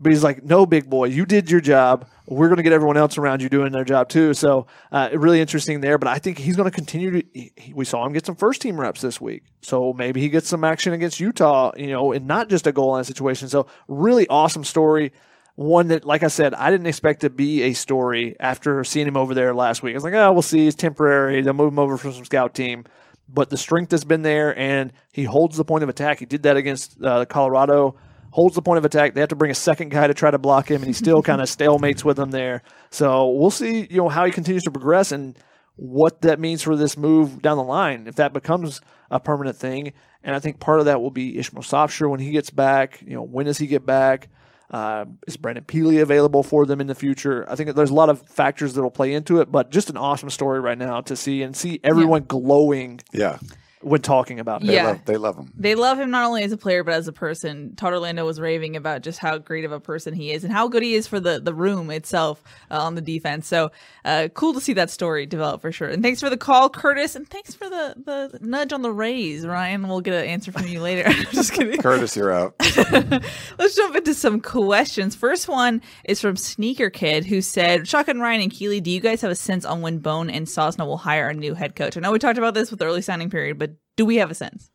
But 0.00 0.10
he's 0.10 0.24
like, 0.24 0.42
no, 0.44 0.66
big 0.66 0.90
boy, 0.90 1.04
you 1.06 1.24
did 1.24 1.50
your 1.50 1.60
job. 1.60 2.06
We're 2.26 2.48
going 2.48 2.56
to 2.56 2.62
get 2.62 2.72
everyone 2.72 2.96
else 2.96 3.16
around 3.16 3.40
you 3.42 3.48
doing 3.48 3.70
their 3.72 3.84
job 3.84 4.08
too. 4.08 4.34
So, 4.34 4.66
uh, 4.92 5.08
really 5.14 5.40
interesting 5.40 5.80
there. 5.80 5.98
But 5.98 6.08
I 6.08 6.18
think 6.18 6.36
he's 6.36 6.56
going 6.56 6.68
to 6.68 6.74
continue 6.74 7.10
to. 7.22 7.26
he- 7.32 7.52
he- 7.56 7.72
we 7.72 7.84
saw 7.84 8.04
him 8.04 8.12
get 8.12 8.26
some 8.26 8.34
first 8.34 8.60
team 8.60 8.78
reps 8.78 9.00
this 9.00 9.20
week. 9.20 9.44
So 9.62 9.92
maybe 9.94 10.20
he 10.20 10.28
gets 10.28 10.48
some 10.48 10.64
action 10.64 10.92
against 10.92 11.20
Utah, 11.20 11.72
you 11.76 11.86
know, 11.86 12.12
and 12.12 12.26
not 12.26 12.48
just 12.50 12.66
a 12.66 12.72
goal 12.72 12.90
line 12.90 13.04
situation. 13.04 13.48
So, 13.48 13.66
really 13.88 14.26
awesome 14.28 14.64
story. 14.64 15.12
One 15.56 15.88
that, 15.88 16.04
like 16.04 16.22
I 16.22 16.28
said, 16.28 16.52
I 16.54 16.70
didn't 16.70 16.88
expect 16.88 17.20
to 17.20 17.30
be 17.30 17.62
a 17.62 17.72
story 17.74 18.34
after 18.40 18.82
seeing 18.82 19.06
him 19.06 19.16
over 19.16 19.34
there 19.34 19.54
last 19.54 19.82
week. 19.82 19.94
I 19.94 19.96
was 19.96 20.04
like, 20.04 20.14
oh, 20.14 20.32
we'll 20.32 20.42
see. 20.42 20.66
It's 20.66 20.76
temporary. 20.76 21.42
They'll 21.42 21.52
move 21.52 21.72
him 21.72 21.78
over 21.78 21.96
from 21.96 22.12
some 22.12 22.24
scout 22.24 22.54
team. 22.54 22.84
But 23.28 23.50
the 23.50 23.56
strength 23.56 23.92
has 23.92 24.04
been 24.04 24.22
there, 24.22 24.56
and 24.58 24.92
he 25.12 25.24
holds 25.24 25.56
the 25.56 25.64
point 25.64 25.82
of 25.82 25.88
attack. 25.88 26.18
He 26.18 26.26
did 26.26 26.42
that 26.42 26.56
against 26.56 27.02
uh, 27.02 27.24
Colorado 27.26 27.96
holds 28.34 28.56
the 28.56 28.62
point 28.62 28.78
of 28.78 28.84
attack. 28.84 29.14
They 29.14 29.20
have 29.20 29.28
to 29.28 29.36
bring 29.36 29.52
a 29.52 29.54
second 29.54 29.90
guy 29.90 30.08
to 30.08 30.12
try 30.12 30.28
to 30.28 30.38
block 30.38 30.68
him, 30.68 30.82
and 30.82 30.88
he 30.88 30.92
still 30.92 31.22
kind 31.22 31.40
of 31.40 31.46
stalemates 31.56 32.02
with 32.02 32.16
them 32.16 32.32
there. 32.32 32.62
So 32.90 33.28
we'll 33.30 33.52
see, 33.52 33.86
you 33.88 33.98
know, 33.98 34.08
how 34.08 34.24
he 34.24 34.32
continues 34.32 34.64
to 34.64 34.72
progress 34.72 35.12
and 35.12 35.38
what 35.76 36.22
that 36.22 36.40
means 36.40 36.60
for 36.60 36.74
this 36.74 36.96
move 36.96 37.42
down 37.42 37.56
the 37.56 37.62
line 37.62 38.08
if 38.08 38.16
that 38.16 38.32
becomes 38.32 38.80
a 39.08 39.20
permanent 39.20 39.56
thing. 39.56 39.92
And 40.24 40.34
I 40.34 40.40
think 40.40 40.58
part 40.58 40.80
of 40.80 40.86
that 40.86 41.00
will 41.00 41.12
be 41.12 41.38
Ishmael 41.38 41.62
Sopsher 41.62 42.10
when 42.10 42.18
he 42.18 42.32
gets 42.32 42.50
back. 42.50 43.00
You 43.02 43.14
know, 43.14 43.22
when 43.22 43.46
does 43.46 43.58
he 43.58 43.68
get 43.68 43.86
back? 43.86 44.28
Uh, 44.74 45.04
is 45.28 45.36
Brandon 45.36 45.62
Pili 45.62 46.02
available 46.02 46.42
for 46.42 46.66
them 46.66 46.80
in 46.80 46.88
the 46.88 46.96
future? 46.96 47.48
I 47.48 47.54
think 47.54 47.76
there's 47.76 47.90
a 47.90 47.94
lot 47.94 48.08
of 48.08 48.20
factors 48.22 48.74
that 48.74 48.82
will 48.82 48.90
play 48.90 49.14
into 49.14 49.40
it, 49.40 49.52
but 49.52 49.70
just 49.70 49.88
an 49.88 49.96
awesome 49.96 50.30
story 50.30 50.58
right 50.58 50.76
now 50.76 51.00
to 51.02 51.14
see 51.14 51.42
and 51.42 51.56
see 51.56 51.78
everyone 51.84 52.24
glowing 52.26 53.00
Yeah. 53.12 53.38
When 53.84 54.00
talking 54.00 54.40
about 54.40 54.62
it. 54.62 54.66
They 54.66 54.74
Yeah. 54.74 54.86
love 54.86 55.04
they 55.04 55.16
love 55.16 55.36
him. 55.36 55.52
They 55.56 55.74
love 55.74 56.00
him 56.00 56.10
not 56.10 56.24
only 56.26 56.42
as 56.42 56.52
a 56.52 56.56
player 56.56 56.82
but 56.82 56.94
as 56.94 57.06
a 57.06 57.12
person. 57.12 57.74
Todd 57.76 57.92
Orlando 57.92 58.24
was 58.24 58.40
raving 58.40 58.76
about 58.76 59.02
just 59.02 59.18
how 59.18 59.38
great 59.38 59.64
of 59.64 59.72
a 59.72 59.80
person 59.80 60.14
he 60.14 60.32
is 60.32 60.42
and 60.44 60.52
how 60.52 60.68
good 60.68 60.82
he 60.82 60.94
is 60.94 61.06
for 61.06 61.20
the 61.20 61.38
the 61.38 61.52
room 61.54 61.90
itself 61.90 62.42
uh, 62.70 62.78
on 62.80 62.94
the 62.94 63.00
defense. 63.02 63.46
So 63.46 63.70
uh, 64.04 64.28
cool 64.34 64.54
to 64.54 64.60
see 64.60 64.72
that 64.72 64.90
story 64.90 65.26
develop 65.26 65.60
for 65.60 65.70
sure. 65.70 65.88
And 65.88 66.02
thanks 66.02 66.20
for 66.20 66.30
the 66.30 66.36
call, 66.36 66.70
Curtis, 66.70 67.14
and 67.14 67.28
thanks 67.28 67.54
for 67.54 67.68
the 67.68 67.94
the 68.04 68.38
nudge 68.40 68.72
on 68.72 68.82
the 68.82 68.90
raise, 68.92 69.46
Ryan. 69.46 69.86
We'll 69.86 70.00
get 70.00 70.14
an 70.14 70.24
answer 70.24 70.50
from 70.50 70.66
you 70.66 70.80
later. 70.80 71.10
Just 71.32 71.52
kidding. 71.52 71.80
Curtis, 71.80 72.16
you're 72.16 72.32
out. 72.32 72.54
Let's 73.58 73.76
jump 73.76 73.96
into 73.96 74.14
some 74.14 74.40
questions. 74.40 75.14
First 75.14 75.48
one 75.48 75.82
is 76.04 76.20
from 76.20 76.36
Sneaker 76.36 76.90
Kid, 76.90 77.24
who 77.24 77.40
said, 77.40 77.86
Shotgun 77.86 78.20
Ryan 78.20 78.42
and 78.42 78.50
Keeley, 78.50 78.80
do 78.80 78.90
you 78.90 79.00
guys 79.00 79.20
have 79.20 79.30
a 79.30 79.34
sense 79.36 79.64
on 79.64 79.80
when 79.82 79.98
Bohn 79.98 80.30
and 80.30 80.46
Sosna 80.46 80.86
will 80.86 80.96
hire 80.96 81.28
a 81.28 81.34
new 81.34 81.54
head 81.54 81.76
coach? 81.76 81.96
I 81.96 82.00
know 82.00 82.12
we 82.12 82.18
talked 82.18 82.38
about 82.38 82.54
this 82.54 82.70
with 82.70 82.80
the 82.80 82.86
early 82.86 83.02
signing 83.02 83.30
period, 83.30 83.58
but 83.58 83.72
do 83.96 84.04
we 84.04 84.16
have 84.16 84.30
a 84.30 84.34
sense? 84.34 84.70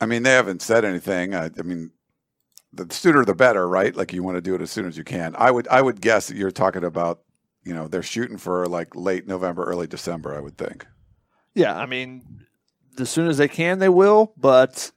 I 0.00 0.06
mean, 0.06 0.22
they 0.22 0.32
haven't 0.32 0.62
said 0.62 0.84
anything. 0.84 1.34
I, 1.34 1.50
I 1.58 1.62
mean, 1.62 1.90
the 2.72 2.92
sooner 2.92 3.24
the 3.24 3.34
better, 3.34 3.68
right? 3.68 3.94
Like 3.94 4.12
you 4.12 4.22
want 4.22 4.36
to 4.36 4.40
do 4.40 4.54
it 4.54 4.60
as 4.60 4.70
soon 4.70 4.86
as 4.86 4.96
you 4.96 5.04
can. 5.04 5.34
I 5.38 5.50
would 5.50 5.68
I 5.68 5.80
would 5.80 6.00
guess 6.00 6.28
that 6.28 6.36
you're 6.36 6.50
talking 6.50 6.84
about, 6.84 7.20
you 7.62 7.74
know, 7.74 7.88
they're 7.88 8.02
shooting 8.02 8.36
for 8.36 8.66
like 8.66 8.94
late 8.94 9.26
November, 9.26 9.64
early 9.64 9.86
December. 9.86 10.34
I 10.34 10.40
would 10.40 10.58
think. 10.58 10.86
Yeah, 11.54 11.76
I 11.76 11.86
mean, 11.86 12.44
as 12.98 13.10
soon 13.10 13.28
as 13.28 13.38
they 13.38 13.48
can, 13.48 13.78
they 13.78 13.88
will. 13.88 14.32
But 14.36 14.90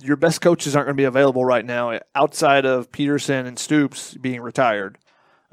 your 0.00 0.16
best 0.16 0.40
coaches 0.40 0.74
aren't 0.74 0.86
going 0.86 0.96
to 0.96 1.00
be 1.00 1.04
available 1.04 1.44
right 1.44 1.64
now, 1.64 1.98
outside 2.14 2.64
of 2.64 2.90
Petersen 2.92 3.46
and 3.46 3.58
Stoops 3.58 4.14
being 4.14 4.40
retired. 4.40 4.98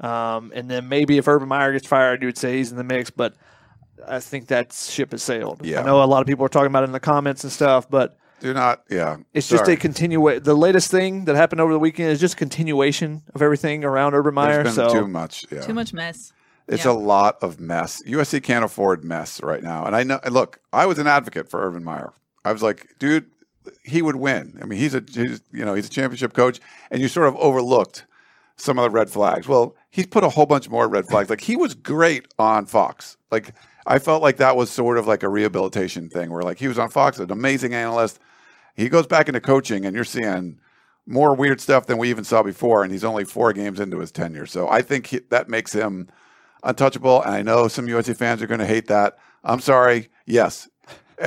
Um, 0.00 0.52
and 0.54 0.70
then 0.70 0.88
maybe 0.88 1.18
if 1.18 1.28
Urban 1.28 1.48
Meyer 1.48 1.72
gets 1.72 1.86
fired, 1.86 2.22
you 2.22 2.28
would 2.28 2.38
say 2.38 2.56
he's 2.56 2.70
in 2.70 2.76
the 2.76 2.84
mix. 2.84 3.10
But 3.10 3.36
I 4.06 4.20
think 4.20 4.48
that 4.48 4.72
ship 4.72 5.12
has 5.12 5.22
sailed. 5.22 5.64
Yeah. 5.64 5.80
I 5.80 5.84
know 5.84 6.02
a 6.02 6.04
lot 6.04 6.20
of 6.20 6.26
people 6.26 6.44
are 6.44 6.48
talking 6.48 6.66
about 6.66 6.82
it 6.82 6.86
in 6.86 6.92
the 6.92 7.00
comments 7.00 7.44
and 7.44 7.52
stuff, 7.52 7.88
but 7.88 8.16
Do 8.40 8.52
not. 8.52 8.82
Yeah. 8.90 9.16
it's 9.32 9.48
just 9.48 9.68
a 9.68 9.76
continuation. 9.76 10.42
The 10.42 10.54
latest 10.54 10.90
thing 10.90 11.24
that 11.26 11.36
happened 11.36 11.60
over 11.60 11.72
the 11.72 11.78
weekend 11.78 12.10
is 12.10 12.20
just 12.20 12.34
a 12.34 12.36
continuation 12.36 13.22
of 13.34 13.42
everything 13.42 13.84
around 13.84 14.14
Urban 14.14 14.34
Meyer. 14.34 14.62
Been 14.64 14.72
so 14.72 14.92
too 14.92 15.08
much. 15.08 15.46
Yeah. 15.50 15.60
Too 15.62 15.74
much 15.74 15.92
mess. 15.92 16.32
It's 16.66 16.84
Yeah. 16.84 16.92
a 16.92 16.94
lot 16.94 17.36
of 17.42 17.60
mess. 17.60 18.02
USC 18.06 18.40
can't 18.42 18.64
afford 18.64 19.04
mess 19.04 19.42
right 19.42 19.62
now. 19.62 19.84
And 19.84 19.94
I 19.94 20.02
know, 20.02 20.18
and 20.24 20.32
look, 20.34 20.60
I 20.72 20.86
was 20.86 20.98
an 20.98 21.06
advocate 21.06 21.48
for 21.48 21.64
Urban 21.66 21.84
Meyer. 21.84 22.12
I 22.44 22.52
was 22.52 22.62
like, 22.62 22.86
dude, 22.98 23.26
he 23.82 24.02
would 24.02 24.16
win. 24.16 24.58
I 24.62 24.66
mean, 24.66 24.78
he's 24.78 24.94
a, 24.94 25.02
he's, 25.10 25.40
you 25.52 25.64
know, 25.64 25.74
he's 25.74 25.86
a 25.86 25.90
championship 25.90 26.32
coach, 26.34 26.60
and 26.90 27.00
you 27.00 27.08
sort 27.08 27.28
of 27.28 27.36
overlooked 27.36 28.04
some 28.56 28.78
of 28.78 28.84
the 28.84 28.90
red 28.90 29.08
flags. 29.10 29.48
Well, 29.48 29.74
he's 29.90 30.06
put 30.06 30.22
a 30.24 30.28
whole 30.28 30.46
bunch 30.46 30.68
more 30.68 30.86
red 30.88 31.06
flags. 31.06 31.28
Like 31.30 31.40
he 31.40 31.56
was 31.56 31.74
great 31.74 32.28
on 32.38 32.66
Fox. 32.66 33.16
Like 33.30 33.54
I 33.86 33.98
felt 33.98 34.22
like 34.22 34.38
that 34.38 34.56
was 34.56 34.70
sort 34.70 34.98
of 34.98 35.06
like 35.06 35.22
a 35.22 35.28
rehabilitation 35.28 36.08
thing, 36.08 36.30
where 36.30 36.42
like 36.42 36.58
he 36.58 36.68
was 36.68 36.78
on 36.78 36.90
Fox, 36.90 37.18
an 37.18 37.30
amazing 37.30 37.74
analyst. 37.74 38.18
He 38.74 38.88
goes 38.88 39.06
back 39.06 39.28
into 39.28 39.40
coaching, 39.40 39.84
and 39.84 39.94
you're 39.94 40.04
seeing 40.04 40.58
more 41.06 41.34
weird 41.34 41.60
stuff 41.60 41.86
than 41.86 41.98
we 41.98 42.10
even 42.10 42.24
saw 42.24 42.42
before, 42.42 42.82
and 42.82 42.90
he's 42.90 43.04
only 43.04 43.24
four 43.24 43.52
games 43.52 43.78
into 43.78 43.98
his 43.98 44.10
tenure. 44.10 44.46
So 44.46 44.68
I 44.68 44.82
think 44.82 45.08
he, 45.08 45.20
that 45.30 45.48
makes 45.48 45.72
him 45.72 46.08
untouchable. 46.62 47.22
And 47.22 47.34
I 47.34 47.42
know 47.42 47.68
some 47.68 47.86
USC 47.86 48.16
fans 48.16 48.42
are 48.42 48.46
going 48.46 48.60
to 48.60 48.66
hate 48.66 48.88
that. 48.88 49.18
I'm 49.44 49.60
sorry. 49.60 50.08
Yes, 50.26 50.68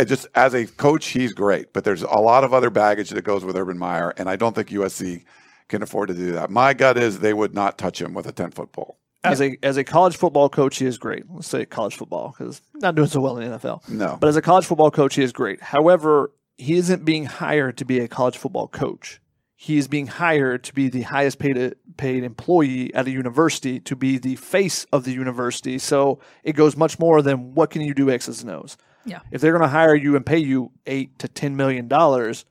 just 0.05 0.27
as 0.35 0.53
a 0.53 0.65
coach, 0.65 1.07
he's 1.07 1.33
great, 1.33 1.73
but 1.73 1.83
there's 1.83 2.01
a 2.01 2.17
lot 2.17 2.43
of 2.43 2.53
other 2.53 2.69
baggage 2.69 3.11
that 3.11 3.21
goes 3.21 3.45
with 3.45 3.55
Urban 3.55 3.77
Meyer, 3.77 4.13
and 4.17 4.29
I 4.29 4.35
don't 4.35 4.55
think 4.55 4.69
USC 4.69 5.23
can 5.67 5.83
afford 5.83 6.09
to 6.09 6.13
do 6.13 6.31
that. 6.31 6.49
My 6.49 6.73
gut 6.73 6.97
is 6.97 7.19
they 7.19 7.33
would 7.33 7.53
not 7.53 7.77
touch 7.77 8.01
him 8.01 8.13
with 8.13 8.25
a 8.27 8.31
10 8.31 8.51
foot 8.51 8.71
pole. 8.71 8.97
As 9.23 9.41
a 9.41 9.57
as 9.63 9.77
a 9.77 9.83
college 9.83 10.15
football 10.15 10.49
coach, 10.49 10.77
he 10.77 10.85
is 10.85 10.97
great. 10.97 11.23
Let's 11.29 11.47
say 11.47 11.65
college 11.65 11.95
football 11.95 12.35
because 12.37 12.61
not 12.75 12.95
doing 12.95 13.07
so 13.07 13.19
well 13.19 13.37
in 13.37 13.49
the 13.49 13.57
NFL. 13.57 13.87
No. 13.89 14.17
But 14.19 14.27
as 14.27 14.35
a 14.35 14.41
college 14.41 14.65
football 14.65 14.91
coach, 14.91 15.15
he 15.15 15.23
is 15.23 15.31
great. 15.31 15.61
However, 15.61 16.31
he 16.57 16.75
isn't 16.75 17.05
being 17.05 17.25
hired 17.25 17.77
to 17.77 17.85
be 17.85 17.99
a 17.99 18.07
college 18.07 18.37
football 18.37 18.67
coach. 18.67 19.21
He 19.55 19.77
is 19.77 19.87
being 19.87 20.07
hired 20.07 20.63
to 20.65 20.73
be 20.73 20.87
the 20.87 21.01
highest 21.01 21.39
paid 21.39 21.75
paid 21.97 22.23
employee 22.23 22.93
at 22.93 23.07
a 23.07 23.11
university, 23.11 23.79
to 23.81 23.95
be 23.95 24.17
the 24.17 24.35
face 24.35 24.85
of 24.91 25.03
the 25.03 25.11
university. 25.11 25.79
So 25.79 26.19
it 26.43 26.53
goes 26.53 26.77
much 26.77 26.99
more 26.99 27.21
than 27.21 27.55
what 27.55 27.71
can 27.71 27.81
you 27.81 27.93
do 27.93 28.11
X's 28.11 28.43
and 28.43 28.51
O's. 28.51 28.77
Yeah. 29.03 29.21
If 29.31 29.41
they're 29.41 29.51
going 29.51 29.63
to 29.63 29.69
hire 29.69 29.95
you 29.95 30.15
and 30.15 30.25
pay 30.25 30.37
you 30.37 30.71
eight 30.85 31.17
to 31.19 31.27
ten 31.27 31.55
million 31.55 31.87
dollars, 31.87 32.45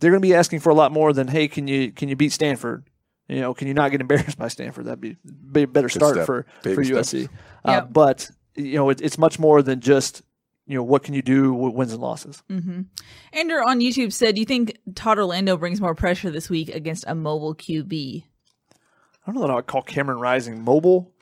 they're 0.00 0.10
going 0.10 0.20
to 0.22 0.28
be 0.28 0.34
asking 0.34 0.60
for 0.60 0.70
a 0.70 0.74
lot 0.74 0.92
more 0.92 1.12
than 1.12 1.28
hey, 1.28 1.48
can 1.48 1.66
you 1.66 1.92
can 1.92 2.08
you 2.08 2.16
beat 2.16 2.32
Stanford? 2.32 2.84
You 3.28 3.40
know, 3.40 3.54
can 3.54 3.68
you 3.68 3.74
not 3.74 3.90
get 3.90 4.00
embarrassed 4.00 4.38
by 4.38 4.48
Stanford? 4.48 4.86
That'd 4.86 5.00
be, 5.00 5.16
be 5.52 5.62
a 5.62 5.66
better 5.66 5.88
start 5.88 6.14
step. 6.14 6.26
for 6.26 6.46
Baby 6.62 6.74
for 6.74 6.84
steps. 6.84 7.12
USC. 7.12 7.28
Uh, 7.64 7.70
Yeah. 7.70 7.80
But 7.82 8.30
you 8.56 8.74
know, 8.74 8.90
it, 8.90 9.00
it's 9.00 9.18
much 9.18 9.38
more 9.38 9.62
than 9.62 9.80
just 9.80 10.22
you 10.66 10.74
know 10.76 10.82
what 10.82 11.02
can 11.02 11.14
you 11.14 11.22
do 11.22 11.52
with 11.52 11.74
wins 11.74 11.92
and 11.92 12.00
losses. 12.00 12.42
Mm-hmm. 12.50 12.82
Andrew 13.32 13.58
on 13.66 13.80
YouTube 13.80 14.12
said, 14.12 14.34
"Do 14.34 14.40
you 14.40 14.46
think 14.46 14.78
Todd 14.94 15.18
Orlando 15.18 15.56
brings 15.56 15.80
more 15.80 15.94
pressure 15.94 16.30
this 16.30 16.50
week 16.50 16.68
against 16.70 17.04
a 17.06 17.14
mobile 17.14 17.54
QB?" 17.54 18.24
I 18.72 19.26
don't 19.26 19.34
know 19.34 19.40
that 19.42 19.50
I 19.50 19.54
would 19.56 19.66
call 19.66 19.82
Cameron 19.82 20.20
Rising 20.20 20.62
mobile. 20.62 21.12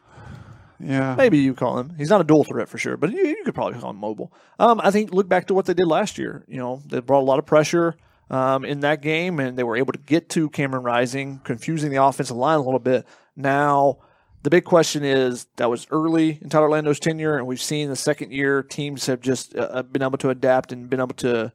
Yeah. 0.78 1.14
Maybe 1.16 1.38
you 1.38 1.54
call 1.54 1.78
him. 1.78 1.94
He's 1.96 2.10
not 2.10 2.20
a 2.20 2.24
dual 2.24 2.44
threat 2.44 2.68
for 2.68 2.78
sure, 2.78 2.96
but 2.96 3.10
you, 3.10 3.26
you 3.26 3.44
could 3.44 3.54
probably 3.54 3.80
call 3.80 3.90
him 3.90 3.96
mobile. 3.96 4.32
Um, 4.58 4.80
I 4.82 4.90
think 4.90 5.12
look 5.12 5.28
back 5.28 5.46
to 5.46 5.54
what 5.54 5.64
they 5.66 5.74
did 5.74 5.86
last 5.86 6.18
year. 6.18 6.44
You 6.46 6.58
know, 6.58 6.82
they 6.86 7.00
brought 7.00 7.20
a 7.20 7.24
lot 7.24 7.38
of 7.38 7.46
pressure 7.46 7.96
um, 8.30 8.64
in 8.64 8.80
that 8.80 9.02
game, 9.02 9.38
and 9.40 9.56
they 9.56 9.64
were 9.64 9.76
able 9.76 9.92
to 9.92 9.98
get 9.98 10.28
to 10.30 10.48
Cameron 10.50 10.82
Rising, 10.82 11.40
confusing 11.44 11.90
the 11.90 12.02
offensive 12.02 12.36
line 12.36 12.58
a 12.58 12.62
little 12.62 12.80
bit. 12.80 13.06
Now, 13.36 13.98
the 14.42 14.50
big 14.50 14.64
question 14.64 15.04
is 15.04 15.46
that 15.56 15.70
was 15.70 15.86
early 15.90 16.38
in 16.40 16.48
Todd 16.48 16.62
Orlando's 16.62 17.00
tenure, 17.00 17.36
and 17.36 17.46
we've 17.46 17.60
seen 17.60 17.88
the 17.88 17.96
second 17.96 18.32
year 18.32 18.62
teams 18.62 19.06
have 19.06 19.20
just 19.20 19.56
uh, 19.56 19.82
been 19.82 20.02
able 20.02 20.18
to 20.18 20.30
adapt 20.30 20.72
and 20.72 20.88
been 20.88 21.00
able 21.00 21.14
to 21.16 21.52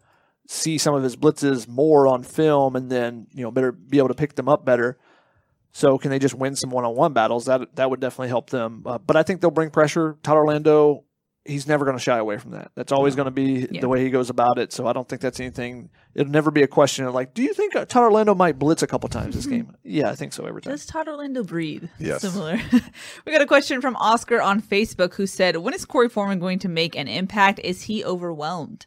see 0.47 0.78
some 0.78 0.93
of 0.93 1.03
his 1.03 1.15
blitzes 1.15 1.67
more 1.67 2.07
on 2.07 2.24
film, 2.24 2.76
and 2.76 2.89
then 2.91 3.28
you 3.34 3.43
know 3.43 3.51
better 3.51 3.72
be 3.72 3.97
able 3.97 4.09
to 4.09 4.13
pick 4.13 4.36
them 4.36 4.49
up 4.49 4.65
better. 4.65 4.97
So 5.74 5.97
can 5.97 6.11
they 6.11 6.19
just 6.19 6.36
win 6.36 6.57
some 6.57 6.69
one-on-one 6.69 7.13
battles? 7.13 7.45
That 7.45 7.76
that 7.76 7.89
would 7.89 8.01
definitely 8.01 8.28
help 8.28 8.49
them. 8.49 8.84
Uh, 8.86 8.97
but 8.97 9.15
I 9.15 9.24
think 9.24 9.39
they'll 9.39 9.51
bring 9.51 9.69
pressure. 9.69 10.17
Todd 10.22 10.36
Orlando, 10.36 11.05
he's 11.46 11.68
never 11.68 11.86
going 11.86 11.98
to 11.98 12.04
shy 12.04 12.18
away 12.18 12.38
from 12.38 12.52
that. 12.52 12.72
That's 12.76 12.92
always 12.92 13.16
going 13.16 13.26
to 13.26 13.32
be 13.32 13.68
Yeah. 13.72 13.82
the 13.82 13.89
way 13.89 14.04
he 14.04 14.10
goes 14.12 14.30
about 14.30 14.60
it. 14.60 14.72
So 14.72 14.86
I 14.86 14.94
don't 14.94 15.08
think 15.10 15.22
that's 15.22 15.39
anything. 15.39 15.89
It'll 16.14 16.32
never 16.32 16.52
be 16.52 16.62
a 16.62 16.68
question 16.68 17.06
of 17.06 17.14
like, 17.16 17.34
do 17.34 17.42
you 17.42 17.54
think 17.54 17.76
uh, 17.76 17.86
Todd 17.86 18.04
Orlando 18.04 18.36
might 18.36 18.60
blitz 18.60 18.84
a 18.84 18.88
couple 18.88 19.10
times 19.10 19.36
this 19.36 19.48
game? 19.48 19.76
Yeah, 19.84 20.10
I 20.10 20.16
think 20.16 20.34
so 20.34 20.46
every 20.46 20.62
time. 20.62 20.72
Does 20.74 20.86
Todd 20.86 21.08
Orlando 21.08 21.44
breathe? 21.44 21.89
Yes. 22.00 22.22
Similar. 22.22 22.60
we 23.26 23.32
got 23.32 23.42
a 23.42 23.48
question 23.48 23.82
from 23.82 23.96
Oscar 23.98 24.42
on 24.42 24.62
Facebook 24.62 25.16
who 25.16 25.26
said, 25.26 25.58
"When 25.58 25.74
is 25.74 25.86
Corey 25.86 26.08
Foreman 26.10 26.39
going 26.39 26.60
to 26.60 26.70
make 26.70 26.96
an 26.96 27.08
impact? 27.08 27.60
Is 27.64 27.84
he 27.84 28.06
overwhelmed?" 28.06 28.86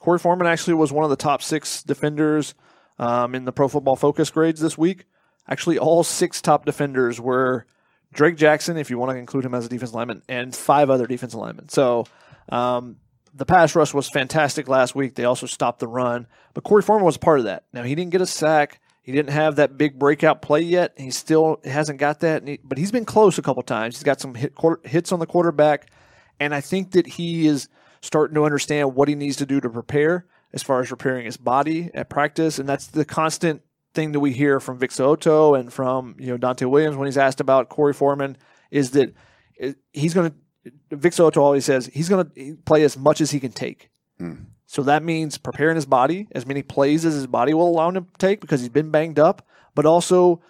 Corey 0.00 0.18
Foreman 0.18 0.46
actually 0.46 0.74
was 0.74 0.92
one 0.92 1.04
of 1.04 1.10
the 1.10 1.16
top 1.16 1.42
six 1.42 1.82
defenders 1.82 2.54
um, 2.98 3.34
in 3.34 3.44
the 3.44 3.52
Pro 3.52 3.66
Football 3.68 3.96
Focus 3.96 4.30
grades 4.30 4.60
this 4.60 4.76
week. 4.78 5.06
Actually, 5.48 5.78
all 5.78 6.04
six 6.04 6.40
top 6.40 6.64
defenders 6.64 7.20
were 7.20 7.66
Drake 8.12 8.36
Jackson, 8.36 8.76
if 8.76 8.90
you 8.90 8.98
want 8.98 9.12
to 9.12 9.16
include 9.16 9.44
him 9.44 9.54
as 9.54 9.66
a 9.66 9.68
defense 9.68 9.92
lineman, 9.92 10.22
and 10.28 10.54
five 10.54 10.90
other 10.90 11.06
defense 11.06 11.34
linemen. 11.34 11.68
So 11.68 12.06
um, 12.48 12.96
the 13.34 13.46
pass 13.46 13.74
rush 13.74 13.94
was 13.94 14.08
fantastic 14.08 14.68
last 14.68 14.94
week. 14.94 15.14
They 15.14 15.24
also 15.24 15.46
stopped 15.46 15.78
the 15.78 15.88
run, 15.88 16.26
but 16.54 16.64
Corey 16.64 16.82
Foreman 16.82 17.04
was 17.04 17.16
part 17.16 17.38
of 17.38 17.44
that. 17.44 17.64
Now 17.72 17.82
he 17.82 17.94
didn't 17.94 18.10
get 18.10 18.20
a 18.20 18.26
sack. 18.26 18.80
He 19.02 19.12
didn't 19.12 19.30
have 19.30 19.56
that 19.56 19.78
big 19.78 19.98
breakout 19.98 20.42
play 20.42 20.60
yet. 20.60 20.92
He 20.96 21.10
still 21.10 21.60
hasn't 21.64 21.98
got 21.98 22.20
that, 22.20 22.44
but 22.64 22.78
he's 22.78 22.92
been 22.92 23.04
close 23.04 23.38
a 23.38 23.42
couple 23.42 23.62
times. 23.62 23.96
He's 23.96 24.04
got 24.04 24.20
some 24.20 24.34
hit, 24.34 24.54
quarter, 24.54 24.80
hits 24.88 25.10
on 25.10 25.20
the 25.20 25.26
quarterback, 25.26 25.90
and 26.38 26.54
I 26.54 26.60
think 26.60 26.92
that 26.92 27.06
he 27.06 27.46
is 27.46 27.68
starting 28.02 28.34
to 28.34 28.44
understand 28.44 28.94
what 28.94 29.08
he 29.08 29.14
needs 29.14 29.36
to 29.36 29.46
do 29.46 29.60
to 29.60 29.70
prepare 29.70 30.26
as 30.52 30.62
far 30.62 30.80
as 30.80 30.88
preparing 30.88 31.24
his 31.24 31.36
body 31.36 31.90
at 31.94 32.08
practice, 32.08 32.58
and 32.58 32.68
that's 32.68 32.88
the 32.88 33.04
constant 33.04 33.62
thing 33.94 34.12
that 34.12 34.20
we 34.20 34.32
hear 34.32 34.60
from 34.60 34.78
Vic 34.78 34.92
Soto 34.92 35.54
and 35.54 35.72
from 35.72 36.16
you 36.18 36.26
know 36.28 36.38
Donte 36.38 36.68
Williams 36.68 36.96
when 36.96 37.06
he's 37.06 37.18
asked 37.18 37.40
about 37.40 37.68
Corey 37.68 37.92
Foreman 37.92 38.36
is 38.70 38.92
that 38.92 39.14
he's 39.92 40.14
going 40.14 40.30
to. 40.30 40.36
Vic 40.90 41.14
Soto 41.14 41.42
always 41.42 41.64
says 41.64 41.86
he's 41.86 42.08
going 42.08 42.28
to 42.28 42.56
play 42.66 42.82
as 42.82 42.96
much 42.96 43.20
as 43.20 43.30
he 43.30 43.40
can 43.40 43.52
take. 43.52 43.90
So 44.66 44.82
that 44.84 45.02
means 45.02 45.38
preparing 45.38 45.74
his 45.74 45.86
body 45.86 46.28
as 46.32 46.46
many 46.46 46.62
plays 46.62 47.04
as 47.04 47.14
his 47.14 47.26
body 47.26 47.54
will 47.54 47.68
allow 47.68 47.88
him 47.88 47.94
to 47.94 48.06
take 48.18 48.40
because 48.40 48.60
he's 48.60 48.68
been 48.68 48.90
banged 48.90 49.18
up, 49.18 49.46
but 49.74 49.86
also 49.86 50.42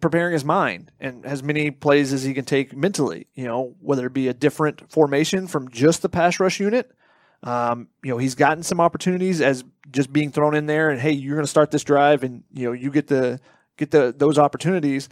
preparing 0.00 0.32
his 0.32 0.44
mind 0.44 0.92
and 1.00 1.26
as 1.26 1.42
many 1.42 1.70
plays 1.70 2.12
as 2.12 2.22
he 2.22 2.34
can 2.34 2.44
take 2.44 2.76
mentally. 2.76 3.26
You 3.34 3.46
know, 3.46 3.74
whether 3.80 4.06
it 4.06 4.12
be 4.12 4.28
a 4.28 4.34
different 4.34 4.92
formation 4.92 5.46
from 5.48 5.70
just 5.70 6.02
the 6.02 6.08
pass 6.08 6.38
rush 6.38 6.60
unit. 6.60 6.92
Um, 7.42 7.88
you 8.04 8.10
know, 8.10 8.18
he's 8.18 8.36
gotten 8.36 8.62
some 8.62 8.80
opportunities 8.80 9.40
as 9.40 9.64
just 9.92 10.12
being 10.12 10.30
thrown 10.30 10.54
in 10.54 10.66
there, 10.66 10.90
and 10.90 11.00
hey, 11.00 11.12
you're 11.12 11.36
going 11.36 11.44
to 11.44 11.50
start 11.50 11.70
this 11.70 11.84
drive, 11.84 12.24
and 12.24 12.42
you 12.52 12.66
know, 12.66 12.72
you 12.72 12.90
get 12.90 13.08
the 13.08 13.40
get 13.76 13.90
the 13.90 14.14
those 14.16 14.38
opportunities. 14.38 15.08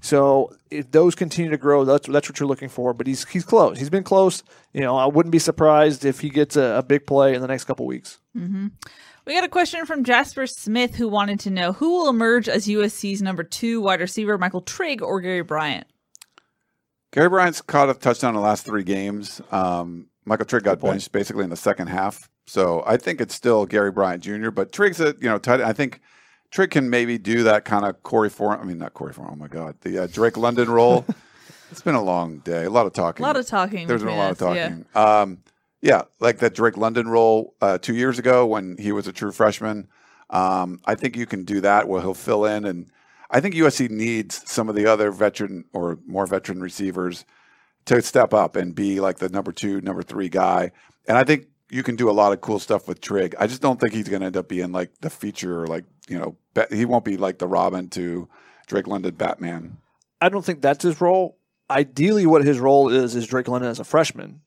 So 0.00 0.54
if 0.70 0.90
those 0.90 1.14
continue 1.14 1.50
to 1.50 1.56
grow, 1.56 1.84
that's 1.84 2.06
that's 2.08 2.28
what 2.28 2.38
you're 2.38 2.48
looking 2.48 2.68
for. 2.68 2.92
But 2.92 3.06
he's 3.06 3.26
he's 3.28 3.44
close. 3.44 3.78
He's 3.78 3.90
been 3.90 4.04
close. 4.04 4.42
You 4.72 4.82
know, 4.82 4.96
I 4.96 5.06
wouldn't 5.06 5.32
be 5.32 5.38
surprised 5.38 6.04
if 6.04 6.20
he 6.20 6.28
gets 6.28 6.56
a, 6.56 6.76
a 6.78 6.82
big 6.82 7.06
play 7.06 7.34
in 7.34 7.40
the 7.40 7.48
next 7.48 7.64
couple 7.64 7.86
weeks. 7.86 8.18
We 9.26 9.34
got 9.34 9.44
a 9.44 9.48
question 9.48 9.86
from 9.86 10.04
Jasper 10.04 10.46
Smith 10.46 10.96
who 10.96 11.08
wanted 11.08 11.40
to 11.40 11.50
know 11.50 11.72
who 11.72 11.92
will 11.92 12.10
emerge 12.10 12.46
as 12.50 12.66
USC's 12.66 13.22
number 13.22 13.42
two 13.42 13.80
wide 13.80 14.00
receiver, 14.00 14.36
Michael 14.36 14.60
Trigg 14.60 15.00
or 15.00 15.22
Gary 15.22 15.42
Bryant. 15.42 15.86
Gary 17.10 17.30
Bryant's 17.30 17.62
caught 17.62 17.88
a 17.88 17.94
touchdown 17.94 18.30
in 18.30 18.34
the 18.34 18.42
last 18.42 18.66
three 18.66 18.82
games. 18.82 19.40
Um, 19.50 20.08
Michael 20.26 20.44
Trigg 20.44 20.64
got 20.64 20.80
benched 20.80 21.12
basically 21.12 21.44
in 21.44 21.50
the 21.50 21.56
second 21.56 21.86
half. 21.86 22.28
So 22.46 22.82
I 22.86 22.96
think 22.96 23.20
it's 23.20 23.34
still 23.34 23.66
Gary 23.66 23.90
Bryant 23.90 24.22
Jr., 24.22 24.50
but 24.50 24.72
Trigg's 24.72 25.00
a, 25.00 25.14
you 25.20 25.28
know, 25.28 25.38
tight, 25.38 25.60
I 25.60 25.72
think 25.72 26.00
Trigg 26.50 26.70
can 26.70 26.90
maybe 26.90 27.18
do 27.18 27.42
that 27.44 27.64
kind 27.64 27.84
of 27.84 28.02
Corey 28.02 28.30
Foreman. 28.30 28.60
I 28.60 28.64
mean, 28.64 28.78
not 28.78 28.94
Corey 28.94 29.12
Foreman. 29.12 29.34
Oh 29.34 29.36
my 29.36 29.48
God. 29.48 29.76
The 29.80 30.04
uh, 30.04 30.06
Drake 30.06 30.36
London 30.36 30.70
role. 30.70 31.04
it's 31.70 31.80
been 31.80 31.94
a 31.94 32.02
long 32.02 32.38
day. 32.38 32.64
A 32.64 32.70
lot 32.70 32.86
of 32.86 32.92
talking. 32.92 33.24
A 33.24 33.26
lot 33.26 33.36
of 33.36 33.46
talking. 33.46 33.88
There's 33.88 34.02
been 34.02 34.12
a 34.12 34.16
lot 34.16 34.30
of 34.30 34.42
us, 34.42 34.56
yeah. 34.56 34.68
talking. 34.68 34.86
Um, 34.94 35.38
yeah, 35.80 36.02
like 36.20 36.38
that 36.38 36.54
Drake 36.54 36.76
London 36.76 37.08
role 37.08 37.54
uh, 37.60 37.78
two 37.78 37.94
years 37.94 38.18
ago 38.18 38.46
when 38.46 38.76
he 38.78 38.92
was 38.92 39.06
a 39.06 39.12
true 39.12 39.32
freshman. 39.32 39.88
Um, 40.30 40.80
I 40.84 40.94
think 40.94 41.16
you 41.16 41.26
can 41.26 41.44
do 41.44 41.60
that 41.60 41.88
Well, 41.88 42.00
he'll 42.00 42.14
fill 42.14 42.44
in, 42.46 42.64
and 42.64 42.90
I 43.30 43.40
think 43.40 43.54
USC 43.54 43.90
needs 43.90 44.48
some 44.50 44.68
of 44.68 44.76
the 44.76 44.86
other 44.86 45.10
veteran 45.10 45.64
or 45.72 45.98
more 46.06 46.26
veteran 46.26 46.60
receivers 46.60 47.24
to 47.86 48.00
step 48.00 48.32
up 48.32 48.56
and 48.56 48.74
be 48.74 49.00
like 49.00 49.18
the 49.18 49.28
number 49.28 49.52
two, 49.52 49.80
number 49.80 50.02
three 50.02 50.28
guy. 50.28 50.70
And 51.06 51.18
I 51.18 51.24
think 51.24 51.48
you 51.70 51.82
can 51.82 51.96
do 51.96 52.10
a 52.10 52.12
lot 52.12 52.32
of 52.32 52.40
cool 52.40 52.58
stuff 52.58 52.86
with 52.86 53.00
Trigg. 53.00 53.34
I 53.38 53.46
just 53.46 53.62
don't 53.62 53.80
think 53.80 53.92
he's 53.92 54.08
going 54.08 54.20
to 54.20 54.26
end 54.26 54.36
up 54.36 54.48
being 54.48 54.72
like 54.72 54.90
the 55.00 55.10
feature, 55.10 55.62
or 55.62 55.66
like 55.66 55.84
you 56.08 56.18
know, 56.18 56.36
he 56.70 56.84
won't 56.84 57.04
be 57.04 57.16
like 57.16 57.38
the 57.38 57.48
Robin 57.48 57.88
to 57.90 58.28
Drake 58.66 58.86
London 58.86 59.14
Batman. 59.14 59.78
I 60.20 60.28
don't 60.28 60.44
think 60.44 60.60
that's 60.62 60.84
his 60.84 61.00
role. 61.00 61.38
Ideally, 61.70 62.26
what 62.26 62.44
his 62.44 62.58
role 62.58 62.88
is 62.90 63.14
is 63.14 63.26
Drake 63.26 63.48
London 63.48 63.70
as 63.70 63.80
a 63.80 63.84
freshman. 63.84 64.40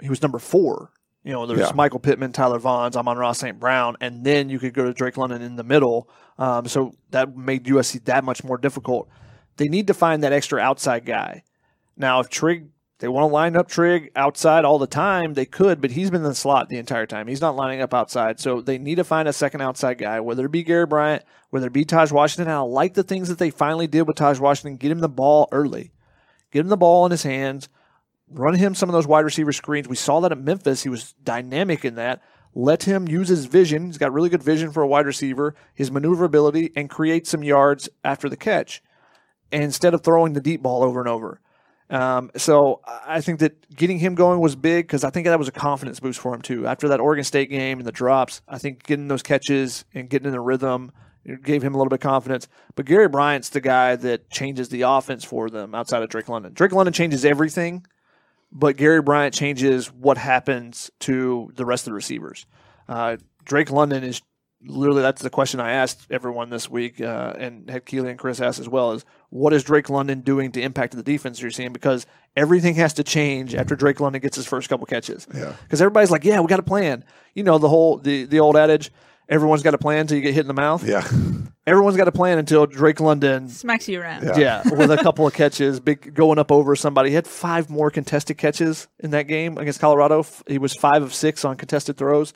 He 0.00 0.08
was 0.08 0.22
number 0.22 0.38
four. 0.38 0.90
You 1.22 1.32
know, 1.32 1.46
there's 1.46 1.60
Yeah. 1.60 1.72
Michael 1.74 2.00
Pittman, 2.00 2.32
Tyler 2.32 2.58
Vaughns, 2.58 2.96
Amon-Ra 2.96 3.32
St. 3.32 3.58
Brown, 3.58 3.96
and 4.00 4.24
then 4.24 4.50
you 4.50 4.58
could 4.58 4.74
go 4.74 4.84
to 4.84 4.92
Drake 4.92 5.16
London 5.16 5.40
in 5.40 5.56
the 5.56 5.64
middle. 5.64 6.10
Um, 6.38 6.66
so 6.66 6.94
that 7.10 7.34
made 7.34 7.64
USC 7.64 8.04
that 8.04 8.24
much 8.24 8.44
more 8.44 8.58
difficult. 8.58 9.08
They 9.56 9.68
need 9.68 9.86
to 9.86 9.94
find 9.94 10.22
that 10.22 10.32
extra 10.32 10.60
outside 10.60 11.06
guy. 11.06 11.44
Now, 11.96 12.20
if 12.20 12.28
Trig, 12.28 12.68
they 12.98 13.08
want 13.08 13.28
to 13.28 13.34
line 13.34 13.56
up 13.56 13.68
Trigg 13.68 14.12
outside 14.14 14.64
all 14.64 14.78
the 14.78 14.86
time, 14.86 15.34
they 15.34 15.46
could, 15.46 15.80
but 15.80 15.90
he's 15.90 16.10
been 16.10 16.22
in 16.22 16.28
the 16.28 16.34
slot 16.34 16.68
the 16.68 16.78
entire 16.78 17.06
time. 17.06 17.26
He's 17.26 17.40
not 17.40 17.56
lining 17.56 17.80
up 17.80 17.92
outside. 17.92 18.38
So 18.38 18.60
they 18.60 18.78
need 18.78 18.96
to 18.96 19.04
find 19.04 19.26
a 19.26 19.32
second 19.32 19.62
outside 19.62 19.98
guy, 19.98 20.20
whether 20.20 20.46
it 20.46 20.52
be 20.52 20.62
Gary 20.62 20.86
Bryant, 20.86 21.24
whether 21.50 21.66
it 21.66 21.72
be 21.72 21.84
Taj 21.84 22.12
Washington. 22.12 22.48
And 22.48 22.56
I 22.56 22.60
like 22.60 22.94
the 22.94 23.02
things 23.02 23.28
that 23.28 23.38
they 23.38 23.50
finally 23.50 23.88
did 23.88 24.02
with 24.02 24.16
Taj 24.16 24.38
Washington. 24.38 24.76
Get 24.76 24.92
him 24.92 25.00
the 25.00 25.08
ball 25.08 25.48
early, 25.50 25.92
get 26.52 26.60
him 26.60 26.68
the 26.68 26.76
ball 26.76 27.04
in 27.04 27.10
his 27.10 27.24
hands, 27.24 27.68
run 28.28 28.54
him 28.54 28.76
some 28.76 28.88
of 28.88 28.92
those 28.92 29.08
wide 29.08 29.24
receiver 29.24 29.52
screens. 29.52 29.88
We 29.88 29.96
saw 29.96 30.20
that 30.20 30.32
at 30.32 30.38
Memphis. 30.38 30.84
He 30.84 30.88
was 30.88 31.14
dynamic 31.24 31.84
in 31.84 31.96
that. 31.96 32.22
Let 32.54 32.84
him 32.84 33.08
use 33.08 33.26
his 33.26 33.46
vision. 33.46 33.86
He's 33.86 33.98
got 33.98 34.12
really 34.12 34.28
good 34.28 34.42
vision 34.42 34.70
for 34.70 34.84
a 34.84 34.86
wide 34.86 35.06
receiver, 35.06 35.56
his 35.74 35.90
maneuverability, 35.90 36.70
and 36.76 36.88
create 36.88 37.26
some 37.26 37.42
yards 37.42 37.88
after 38.04 38.28
the 38.28 38.36
catch 38.36 38.80
instead 39.50 39.94
of 39.94 40.02
throwing 40.02 40.34
the 40.34 40.40
deep 40.40 40.62
ball 40.62 40.84
over 40.84 41.00
and 41.00 41.08
over. 41.08 41.40
Um, 41.90 42.30
so 42.36 42.80
I 42.86 43.20
think 43.20 43.40
that 43.40 43.68
getting 43.74 43.98
him 43.98 44.14
going 44.14 44.40
was 44.40 44.56
big 44.56 44.86
because 44.86 45.04
I 45.04 45.10
think 45.10 45.26
that 45.26 45.38
was 45.38 45.48
a 45.48 45.52
confidence 45.52 46.00
boost 46.00 46.18
for 46.18 46.34
him 46.34 46.40
too. 46.40 46.66
After 46.66 46.88
that 46.88 47.00
Oregon 47.00 47.24
State 47.24 47.50
game 47.50 47.78
and 47.78 47.86
the 47.86 47.92
drops, 47.92 48.40
I 48.48 48.58
think 48.58 48.84
getting 48.84 49.08
those 49.08 49.22
catches 49.22 49.84
and 49.94 50.08
getting 50.08 50.26
in 50.26 50.32
the 50.32 50.40
rhythm 50.40 50.92
gave 51.42 51.62
him 51.62 51.74
a 51.74 51.78
little 51.78 51.88
bit 51.88 51.96
of 51.96 52.00
confidence. 52.00 52.48
But 52.74 52.86
Gary 52.86 53.08
Bryant's 53.08 53.50
the 53.50 53.60
guy 53.60 53.96
that 53.96 54.30
changes 54.30 54.68
the 54.68 54.82
offense 54.82 55.24
for 55.24 55.48
them 55.48 55.74
outside 55.74 56.02
of 56.02 56.08
Drake 56.08 56.28
London. 56.28 56.52
Drake 56.52 56.72
London 56.72 56.92
changes 56.92 57.24
everything, 57.24 57.86
but 58.52 58.76
Gary 58.76 59.02
Bryant 59.02 59.34
changes 59.34 59.92
what 59.92 60.18
happens 60.18 60.90
to 61.00 61.50
the 61.54 61.64
rest 61.64 61.86
of 61.86 61.90
the 61.90 61.94
receivers. 61.94 62.46
Uh, 62.88 63.16
Drake 63.44 63.70
London 63.70 64.04
is 64.04 64.20
literally 64.66 65.02
that's 65.02 65.22
the 65.22 65.30
question 65.30 65.60
I 65.60 65.72
asked 65.72 66.06
everyone 66.10 66.50
this 66.50 66.68
week, 66.68 67.00
uh, 67.00 67.34
and 67.38 67.68
had 67.68 67.84
Keely 67.86 68.10
and 68.10 68.18
Chris 68.18 68.40
asked 68.40 68.58
as 68.58 68.68
well: 68.68 68.92
is 68.92 69.04
what 69.30 69.52
is 69.52 69.64
Drake 69.64 69.90
London 69.90 70.20
doing 70.20 70.52
to 70.52 70.62
impact 70.62 70.96
the 70.96 71.02
defense 71.02 71.40
you're 71.40 71.50
seeing? 71.50 71.72
Because 71.72 72.06
everything 72.36 72.74
has 72.76 72.94
to 72.94 73.04
change 73.04 73.54
after 73.54 73.76
Drake 73.76 74.00
London 74.00 74.20
gets 74.20 74.36
his 74.36 74.46
first 74.46 74.68
couple 74.68 74.86
catches. 74.86 75.26
Yeah. 75.34 75.54
Because 75.62 75.80
everybody's 75.80 76.10
like, 76.10 76.24
"Yeah, 76.24 76.40
we 76.40 76.46
got 76.46 76.60
a 76.60 76.64
plan." 76.64 77.04
You 77.34 77.42
know 77.42 77.58
the 77.58 77.68
whole 77.68 77.98
the 77.98 78.24
the 78.24 78.40
old 78.40 78.56
adage: 78.56 78.92
everyone's 79.28 79.62
got 79.62 79.74
a 79.74 79.78
plan 79.78 80.00
until 80.00 80.16
you 80.16 80.22
get 80.22 80.34
hit 80.34 80.42
in 80.42 80.48
the 80.48 80.54
mouth. 80.54 80.86
Yeah. 80.86 81.06
Everyone's 81.66 81.96
got 81.96 82.08
a 82.08 82.12
plan 82.12 82.36
until 82.38 82.66
Drake 82.66 83.00
London 83.00 83.48
Smacks 83.48 83.88
you 83.88 83.98
around. 83.98 84.22
Yeah. 84.22 84.36
yeah, 84.36 84.62
with 84.70 84.90
a 84.90 84.98
couple 84.98 85.26
of 85.26 85.32
catches, 85.32 85.80
big 85.80 86.12
going 86.12 86.38
up 86.38 86.52
over 86.52 86.76
somebody. 86.76 87.08
He 87.08 87.14
had 87.14 87.26
five 87.26 87.70
more 87.70 87.90
contested 87.90 88.36
catches 88.36 88.86
in 89.00 89.12
that 89.12 89.22
game 89.22 89.56
against 89.56 89.80
Colorado. 89.80 90.26
He 90.46 90.58
was 90.58 90.74
five 90.74 91.02
of 91.02 91.14
six 91.14 91.42
on 91.42 91.56
contested 91.56 91.96
throws. 91.96 92.34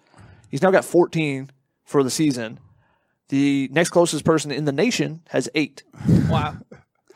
He's 0.48 0.62
now 0.62 0.70
got 0.70 0.86
14 0.86 1.50
for 1.88 2.02
the 2.02 2.10
season. 2.10 2.60
The 3.30 3.68
next 3.72 3.90
closest 3.90 4.24
person 4.24 4.50
in 4.50 4.66
the 4.66 4.72
nation 4.72 5.22
has 5.30 5.48
eight. 5.54 5.82
Wow. 6.28 6.58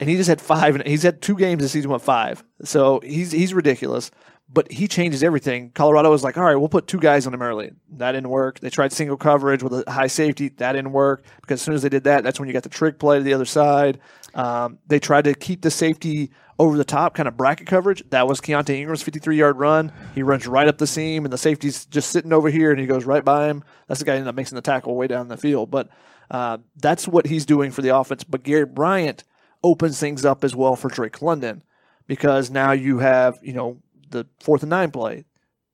and 0.00 0.08
he 0.08 0.16
just 0.16 0.28
had 0.30 0.40
five. 0.40 0.74
And 0.74 0.86
he's 0.86 1.02
had 1.02 1.20
two 1.20 1.36
games 1.36 1.62
this 1.62 1.72
season 1.72 1.90
with 1.90 2.02
five. 2.02 2.42
So 2.64 3.00
he's 3.00 3.30
he's 3.30 3.52
ridiculous. 3.52 4.10
But 4.52 4.70
he 4.70 4.86
changes 4.86 5.22
everything. 5.22 5.70
Colorado 5.70 6.10
was 6.10 6.22
like, 6.22 6.36
all 6.36 6.44
right, 6.44 6.56
we'll 6.56 6.68
put 6.68 6.86
two 6.86 7.00
guys 7.00 7.26
on 7.26 7.32
him 7.32 7.40
early. 7.40 7.72
That 7.96 8.12
didn't 8.12 8.28
work. 8.28 8.60
They 8.60 8.68
tried 8.68 8.92
single 8.92 9.16
coverage 9.16 9.62
with 9.62 9.86
a 9.86 9.90
high 9.90 10.08
safety. 10.08 10.48
That 10.48 10.72
didn't 10.72 10.92
work 10.92 11.24
because 11.40 11.60
as 11.60 11.62
soon 11.62 11.74
as 11.74 11.82
they 11.82 11.88
did 11.88 12.04
that, 12.04 12.22
that's 12.22 12.38
when 12.38 12.48
you 12.48 12.52
got 12.52 12.62
the 12.62 12.68
trick 12.68 12.98
play 12.98 13.16
to 13.16 13.24
the 13.24 13.32
other 13.32 13.46
side. 13.46 13.98
Um, 14.34 14.78
they 14.86 14.98
tried 14.98 15.24
to 15.24 15.34
keep 15.34 15.62
the 15.62 15.70
safety 15.70 16.30
over 16.58 16.76
the 16.76 16.84
top, 16.84 17.14
kind 17.14 17.28
of 17.28 17.36
bracket 17.36 17.66
coverage. 17.66 18.02
That 18.10 18.28
was 18.28 18.40
Keaontay 18.40 18.78
Ingram's 18.78 19.02
53 19.02 19.36
yard 19.36 19.58
run. 19.58 19.92
He 20.14 20.22
runs 20.22 20.46
right 20.46 20.68
up 20.68 20.78
the 20.78 20.86
seam, 20.86 21.24
and 21.24 21.32
the 21.32 21.38
safety's 21.38 21.86
just 21.86 22.10
sitting 22.10 22.32
over 22.32 22.50
here, 22.50 22.70
and 22.70 22.78
he 22.78 22.86
goes 22.86 23.04
right 23.04 23.24
by 23.24 23.48
him. 23.48 23.64
That's 23.88 24.00
the 24.00 24.06
guy 24.06 24.12
who 24.12 24.18
ended 24.18 24.28
up 24.28 24.34
making 24.36 24.54
the 24.56 24.62
tackle 24.62 24.94
way 24.94 25.06
down 25.06 25.28
the 25.28 25.36
field. 25.36 25.70
But 25.70 25.88
uh, 26.30 26.58
that's 26.76 27.08
what 27.08 27.26
he's 27.26 27.46
doing 27.46 27.70
for 27.70 27.82
the 27.82 27.96
offense. 27.96 28.24
But 28.24 28.42
Gary 28.42 28.66
Bryant 28.66 29.24
opens 29.62 29.98
things 29.98 30.24
up 30.24 30.44
as 30.44 30.54
well 30.54 30.76
for 30.76 30.88
Drake 30.88 31.20
London 31.20 31.62
because 32.06 32.50
now 32.50 32.72
you 32.72 32.98
have, 32.98 33.38
you 33.42 33.52
know, 33.52 33.78
the 34.12 34.26
fourth 34.40 34.62
and 34.62 34.70
nine 34.70 34.90
play. 34.90 35.24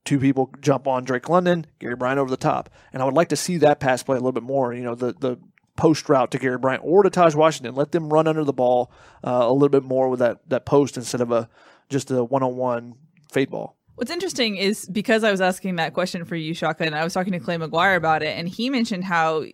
Two 0.04 0.18
people 0.18 0.50
jump 0.60 0.88
on 0.88 1.04
Drake 1.04 1.28
London, 1.28 1.66
Gary 1.78 1.94
Bryant 1.94 2.18
over 2.18 2.30
the 2.30 2.38
top. 2.38 2.70
And 2.92 3.02
I 3.02 3.04
would 3.04 3.14
like 3.14 3.28
to 3.28 3.36
see 3.36 3.58
that 3.58 3.78
pass 3.78 4.02
play 4.02 4.16
a 4.16 4.20
little 4.20 4.32
bit 4.32 4.42
more. 4.42 4.72
You 4.72 4.82
know, 4.82 4.94
the, 4.94 5.12
the 5.12 5.38
post 5.76 6.08
route 6.08 6.30
to 6.30 6.38
Gary 6.38 6.58
Bryant 6.58 6.82
or 6.84 7.02
to 7.02 7.10
Taj 7.10 7.34
Washington. 7.34 7.74
Let 7.74 7.92
them 7.92 8.12
run 8.12 8.26
under 8.26 8.44
the 8.44 8.52
ball 8.52 8.90
uh, 9.22 9.42
a 9.42 9.52
little 9.52 9.68
bit 9.68 9.84
more 9.84 10.08
with 10.08 10.20
that, 10.20 10.48
that 10.48 10.64
post 10.64 10.96
instead 10.96 11.20
of 11.20 11.30
a 11.30 11.48
just 11.90 12.10
a 12.10 12.24
one 12.24 12.42
on 12.42 12.56
one 12.56 12.94
fade 13.30 13.50
ball. 13.50 13.76
What's 13.94 14.10
interesting 14.10 14.56
is 14.56 14.86
because 14.86 15.24
I 15.24 15.30
was 15.30 15.40
asking 15.40 15.76
that 15.76 15.92
question 15.92 16.24
for 16.24 16.36
you, 16.36 16.54
Shaka, 16.54 16.84
and 16.84 16.94
I 16.94 17.02
was 17.02 17.12
talking 17.12 17.32
to 17.32 17.40
Clay 17.40 17.56
McGuire 17.56 17.96
about 17.96 18.22
it, 18.22 18.38
and 18.38 18.48
he 18.48 18.70
mentioned 18.70 19.04
how 19.04 19.44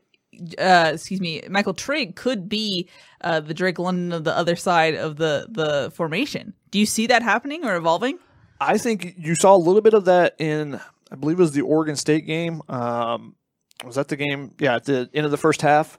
uh, 0.58 0.90
excuse 0.94 1.20
me, 1.20 1.42
Michael 1.48 1.74
Trigg 1.74 2.16
could 2.16 2.48
be 2.48 2.88
uh, 3.20 3.40
the 3.40 3.54
Drake 3.54 3.78
London 3.78 4.12
of 4.12 4.24
the 4.24 4.36
other 4.36 4.56
side 4.56 4.94
of 4.94 5.16
the 5.16 5.46
the 5.50 5.92
formation. 5.94 6.54
Do 6.70 6.78
you 6.78 6.86
see 6.86 7.06
that 7.06 7.22
happening 7.22 7.64
or 7.64 7.76
evolving? 7.76 8.18
I 8.66 8.78
think 8.78 9.14
you 9.18 9.34
saw 9.34 9.54
a 9.54 9.58
little 9.58 9.80
bit 9.80 9.94
of 9.94 10.06
that 10.06 10.34
in, 10.38 10.80
I 11.10 11.16
believe 11.16 11.38
it 11.38 11.42
was 11.42 11.52
the 11.52 11.62
Oregon 11.62 11.96
State 11.96 12.26
game. 12.26 12.62
Um, 12.68 13.36
was 13.84 13.96
that 13.96 14.08
the 14.08 14.16
game? 14.16 14.52
Yeah, 14.58 14.76
at 14.76 14.84
the 14.84 15.10
end 15.12 15.24
of 15.24 15.30
the 15.30 15.36
first 15.36 15.62
half, 15.62 15.98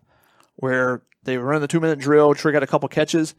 where 0.55 1.03
they 1.23 1.37
running 1.37 1.61
the 1.61 1.67
two 1.67 1.79
minute 1.79 1.99
drill. 1.99 2.33
Trigg 2.33 2.53
had 2.53 2.63
a 2.63 2.67
couple 2.67 2.87
catches. 2.89 3.35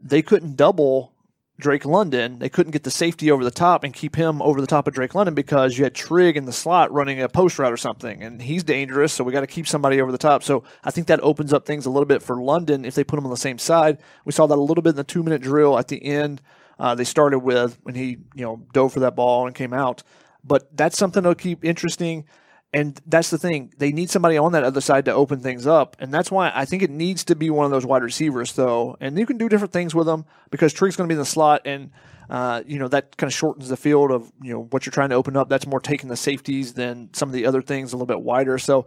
They 0.00 0.22
couldn't 0.22 0.56
double 0.56 1.12
Drake 1.60 1.84
London. 1.84 2.38
They 2.38 2.48
couldn't 2.48 2.70
get 2.70 2.84
the 2.84 2.90
safety 2.90 3.30
over 3.30 3.42
the 3.42 3.50
top 3.50 3.82
and 3.82 3.92
keep 3.92 4.14
him 4.14 4.40
over 4.42 4.60
the 4.60 4.66
top 4.66 4.86
of 4.86 4.94
Drake 4.94 5.14
London 5.14 5.34
because 5.34 5.76
you 5.76 5.84
had 5.84 5.94
Trigg 5.94 6.36
in 6.36 6.44
the 6.44 6.52
slot 6.52 6.92
running 6.92 7.20
a 7.20 7.28
post 7.28 7.58
route 7.58 7.72
or 7.72 7.76
something, 7.76 8.22
and 8.22 8.40
he's 8.40 8.62
dangerous. 8.62 9.12
So 9.12 9.24
we 9.24 9.32
got 9.32 9.40
to 9.40 9.46
keep 9.46 9.66
somebody 9.66 10.00
over 10.00 10.12
the 10.12 10.18
top. 10.18 10.42
So 10.44 10.62
I 10.84 10.90
think 10.90 11.08
that 11.08 11.20
opens 11.20 11.52
up 11.52 11.66
things 11.66 11.84
a 11.84 11.90
little 11.90 12.06
bit 12.06 12.22
for 12.22 12.40
London 12.40 12.84
if 12.84 12.94
they 12.94 13.04
put 13.04 13.18
him 13.18 13.24
on 13.24 13.30
the 13.30 13.36
same 13.36 13.58
side. 13.58 13.98
We 14.24 14.32
saw 14.32 14.46
that 14.46 14.58
a 14.58 14.60
little 14.60 14.82
bit 14.82 14.90
in 14.90 14.96
the 14.96 15.04
two 15.04 15.22
minute 15.22 15.42
drill 15.42 15.78
at 15.78 15.88
the 15.88 16.04
end. 16.04 16.40
Uh, 16.78 16.94
they 16.94 17.04
started 17.04 17.40
with 17.40 17.78
when 17.82 17.94
he 17.94 18.18
you 18.34 18.44
know 18.44 18.64
dove 18.72 18.92
for 18.92 19.00
that 19.00 19.16
ball 19.16 19.46
and 19.46 19.54
came 19.54 19.72
out. 19.72 20.02
But 20.44 20.76
that's 20.76 20.96
something 20.96 21.22
to 21.22 21.34
keep 21.34 21.64
interesting. 21.64 22.24
And 22.72 23.00
that's 23.06 23.30
the 23.30 23.38
thing. 23.38 23.72
They 23.78 23.92
need 23.92 24.10
somebody 24.10 24.36
on 24.36 24.52
that 24.52 24.62
other 24.62 24.82
side 24.82 25.06
to 25.06 25.12
open 25.12 25.40
things 25.40 25.66
up. 25.66 25.96
And 26.00 26.12
that's 26.12 26.30
why 26.30 26.52
I 26.54 26.66
think 26.66 26.82
it 26.82 26.90
needs 26.90 27.24
to 27.24 27.34
be 27.34 27.48
one 27.48 27.64
of 27.64 27.70
those 27.70 27.86
wide 27.86 28.02
receivers, 28.02 28.52
though. 28.52 28.96
And 29.00 29.18
you 29.18 29.24
can 29.24 29.38
do 29.38 29.48
different 29.48 29.72
things 29.72 29.94
with 29.94 30.06
them 30.06 30.26
because 30.50 30.74
Trigg's 30.74 30.94
going 30.94 31.08
to 31.08 31.12
be 31.12 31.16
in 31.16 31.20
the 31.20 31.24
slot. 31.24 31.62
And, 31.64 31.90
uh, 32.28 32.62
you 32.66 32.78
know, 32.78 32.88
that 32.88 33.16
kind 33.16 33.30
of 33.30 33.34
shortens 33.34 33.70
the 33.70 33.76
field 33.78 34.10
of, 34.10 34.30
you 34.42 34.52
know, 34.52 34.64
what 34.64 34.84
you're 34.84 34.92
trying 34.92 35.08
to 35.10 35.14
open 35.14 35.34
up. 35.34 35.48
That's 35.48 35.66
more 35.66 35.80
taking 35.80 36.10
the 36.10 36.16
safeties 36.16 36.74
than 36.74 37.08
some 37.14 37.30
of 37.30 37.32
the 37.32 37.46
other 37.46 37.62
things 37.62 37.92
a 37.94 37.96
little 37.96 38.06
bit 38.06 38.20
wider. 38.20 38.58
So 38.58 38.86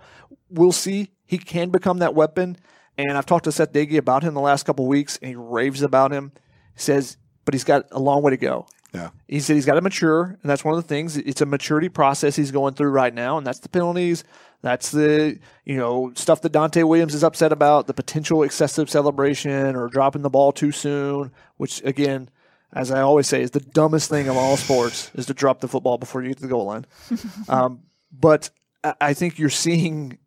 we'll 0.49 0.71
see. 0.71 1.09
He 1.25 1.39
can 1.39 1.71
become 1.71 1.97
that 1.99 2.13
weapon. 2.13 2.57
And 2.99 3.17
I've 3.17 3.25
talked 3.25 3.45
to 3.45 3.51
Seth 3.51 3.73
Doege 3.73 3.97
about 3.97 4.21
him 4.21 4.35
the 4.35 4.41
last 4.41 4.63
couple 4.63 4.85
weeks, 4.85 5.17
and 5.21 5.29
he 5.29 5.35
raves 5.35 5.81
about 5.81 6.11
him. 6.11 6.33
He 6.75 6.81
says, 6.81 7.17
but 7.45 7.53
he's 7.53 7.63
got 7.63 7.85
a 7.91 7.99
long 7.99 8.21
way 8.21 8.31
to 8.31 8.37
go. 8.37 8.67
Yeah. 8.93 9.09
He 9.27 9.39
said 9.39 9.55
he's 9.55 9.65
got 9.65 9.75
to 9.75 9.81
mature, 9.81 10.37
and 10.41 10.49
that's 10.49 10.65
one 10.65 10.75
of 10.75 10.81
the 10.81 10.87
things. 10.87 11.15
It's 11.17 11.41
a 11.41 11.45
maturity 11.45 11.89
process 11.89 12.35
he's 12.35 12.51
going 12.51 12.73
through 12.73 12.89
right 12.89 13.13
now, 13.13 13.37
and 13.37 13.47
that's 13.47 13.59
the 13.59 13.69
penalties. 13.69 14.23
That's 14.61 14.91
the 14.91 15.39
you 15.65 15.77
know 15.77 16.11
stuff 16.15 16.41
that 16.41 16.51
Donte 16.51 16.83
Williams 16.83 17.15
is 17.15 17.23
upset 17.23 17.51
about, 17.51 17.87
the 17.87 17.93
potential 17.93 18.43
excessive 18.43 18.89
celebration 18.89 19.75
or 19.75 19.87
dropping 19.87 20.21
the 20.21 20.29
ball 20.29 20.51
too 20.51 20.71
soon, 20.71 21.31
which 21.57 21.81
again, 21.83 22.29
as 22.73 22.91
I 22.91 23.01
always 23.01 23.27
say, 23.27 23.41
is 23.41 23.51
the 23.51 23.59
dumbest 23.59 24.09
thing 24.09 24.27
of 24.27 24.37
all 24.37 24.57
sports 24.57 25.09
is 25.15 25.25
to 25.27 25.33
drop 25.33 25.61
the 25.61 25.67
football 25.67 25.97
before 25.97 26.21
you 26.21 26.27
get 26.29 26.37
to 26.37 26.43
the 26.43 26.49
goal 26.49 26.65
line. 26.65 26.85
um, 27.49 27.81
but 28.11 28.49
I 28.83 28.93
I 28.99 29.13
think 29.13 29.39
you're 29.39 29.49
seeing 29.49 30.17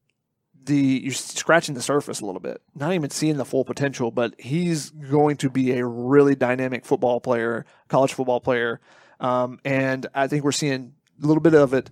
the 0.66 1.00
you're 1.04 1.12
scratching 1.12 1.74
the 1.74 1.82
surface 1.82 2.20
a 2.20 2.26
little 2.26 2.40
bit, 2.40 2.60
not 2.74 2.92
even 2.92 3.10
seeing 3.10 3.36
the 3.36 3.44
full 3.44 3.64
potential. 3.64 4.10
But 4.10 4.38
he's 4.40 4.90
going 4.90 5.36
to 5.38 5.50
be 5.50 5.72
a 5.78 5.86
really 5.86 6.34
dynamic 6.34 6.84
football 6.84 7.20
player, 7.20 7.66
college 7.88 8.12
football 8.12 8.40
player, 8.40 8.80
um, 9.20 9.58
and 9.64 10.06
I 10.14 10.26
think 10.26 10.44
we're 10.44 10.52
seeing 10.52 10.94
a 11.22 11.26
little 11.26 11.42
bit 11.42 11.54
of 11.54 11.74
it. 11.74 11.90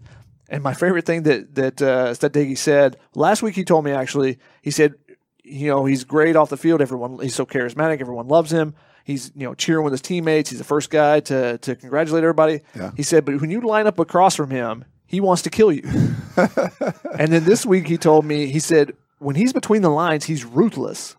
And 0.49 0.62
my 0.62 0.75
favorite 0.75 1.07
thing 1.07 1.23
that 1.25 1.55
that 1.55 1.83
uh, 1.83 2.14
Seth 2.14 2.33
Doege 2.33 2.59
said 2.59 2.99
last 3.14 3.43
week, 3.43 3.55
he 3.55 3.64
told 3.64 3.85
me 3.85 3.93
actually, 3.93 4.39
he 4.61 4.70
said, 4.70 4.95
you 5.43 5.68
know, 5.68 5.85
he's 5.85 6.05
great 6.05 6.37
off 6.37 6.51
the 6.51 6.57
field. 6.57 6.81
Everyone, 6.81 7.18
he's 7.20 7.35
so 7.35 7.47
charismatic. 7.47 8.01
Everyone 8.01 8.29
loves 8.29 8.53
him. 8.53 8.75
He's 9.05 9.33
you 9.35 9.47
know 9.47 9.55
cheering 9.55 9.85
with 9.85 9.93
his 9.93 10.03
teammates. 10.03 10.51
He's 10.51 10.59
the 10.59 10.64
first 10.64 10.91
guy 10.91 11.20
to 11.20 11.59
to 11.59 11.75
congratulate 11.75 12.23
everybody. 12.23 12.61
Yeah. 12.77 12.93
He 12.97 13.03
said, 13.03 13.25
but 13.25 13.41
when 13.41 13.51
you 13.51 13.61
line 13.61 13.87
up 13.87 13.99
across 13.99 14.37
from 14.37 14.51
him, 14.51 14.85
he 15.13 15.21
wants 15.21 15.43
to 15.43 15.51
kill 15.51 15.71
you. 15.71 15.83
and 16.37 17.31
then 17.31 17.45
this 17.45 17.65
week 17.67 17.87
he 17.87 17.99
told 17.99 18.25
me 18.25 18.47
he 18.47 18.59
said 18.59 18.95
when 19.19 19.37
he's 19.37 19.53
between 19.53 19.83
the 19.83 19.91
lines, 19.91 20.25
he's 20.25 20.45
ruthless. 20.45 21.17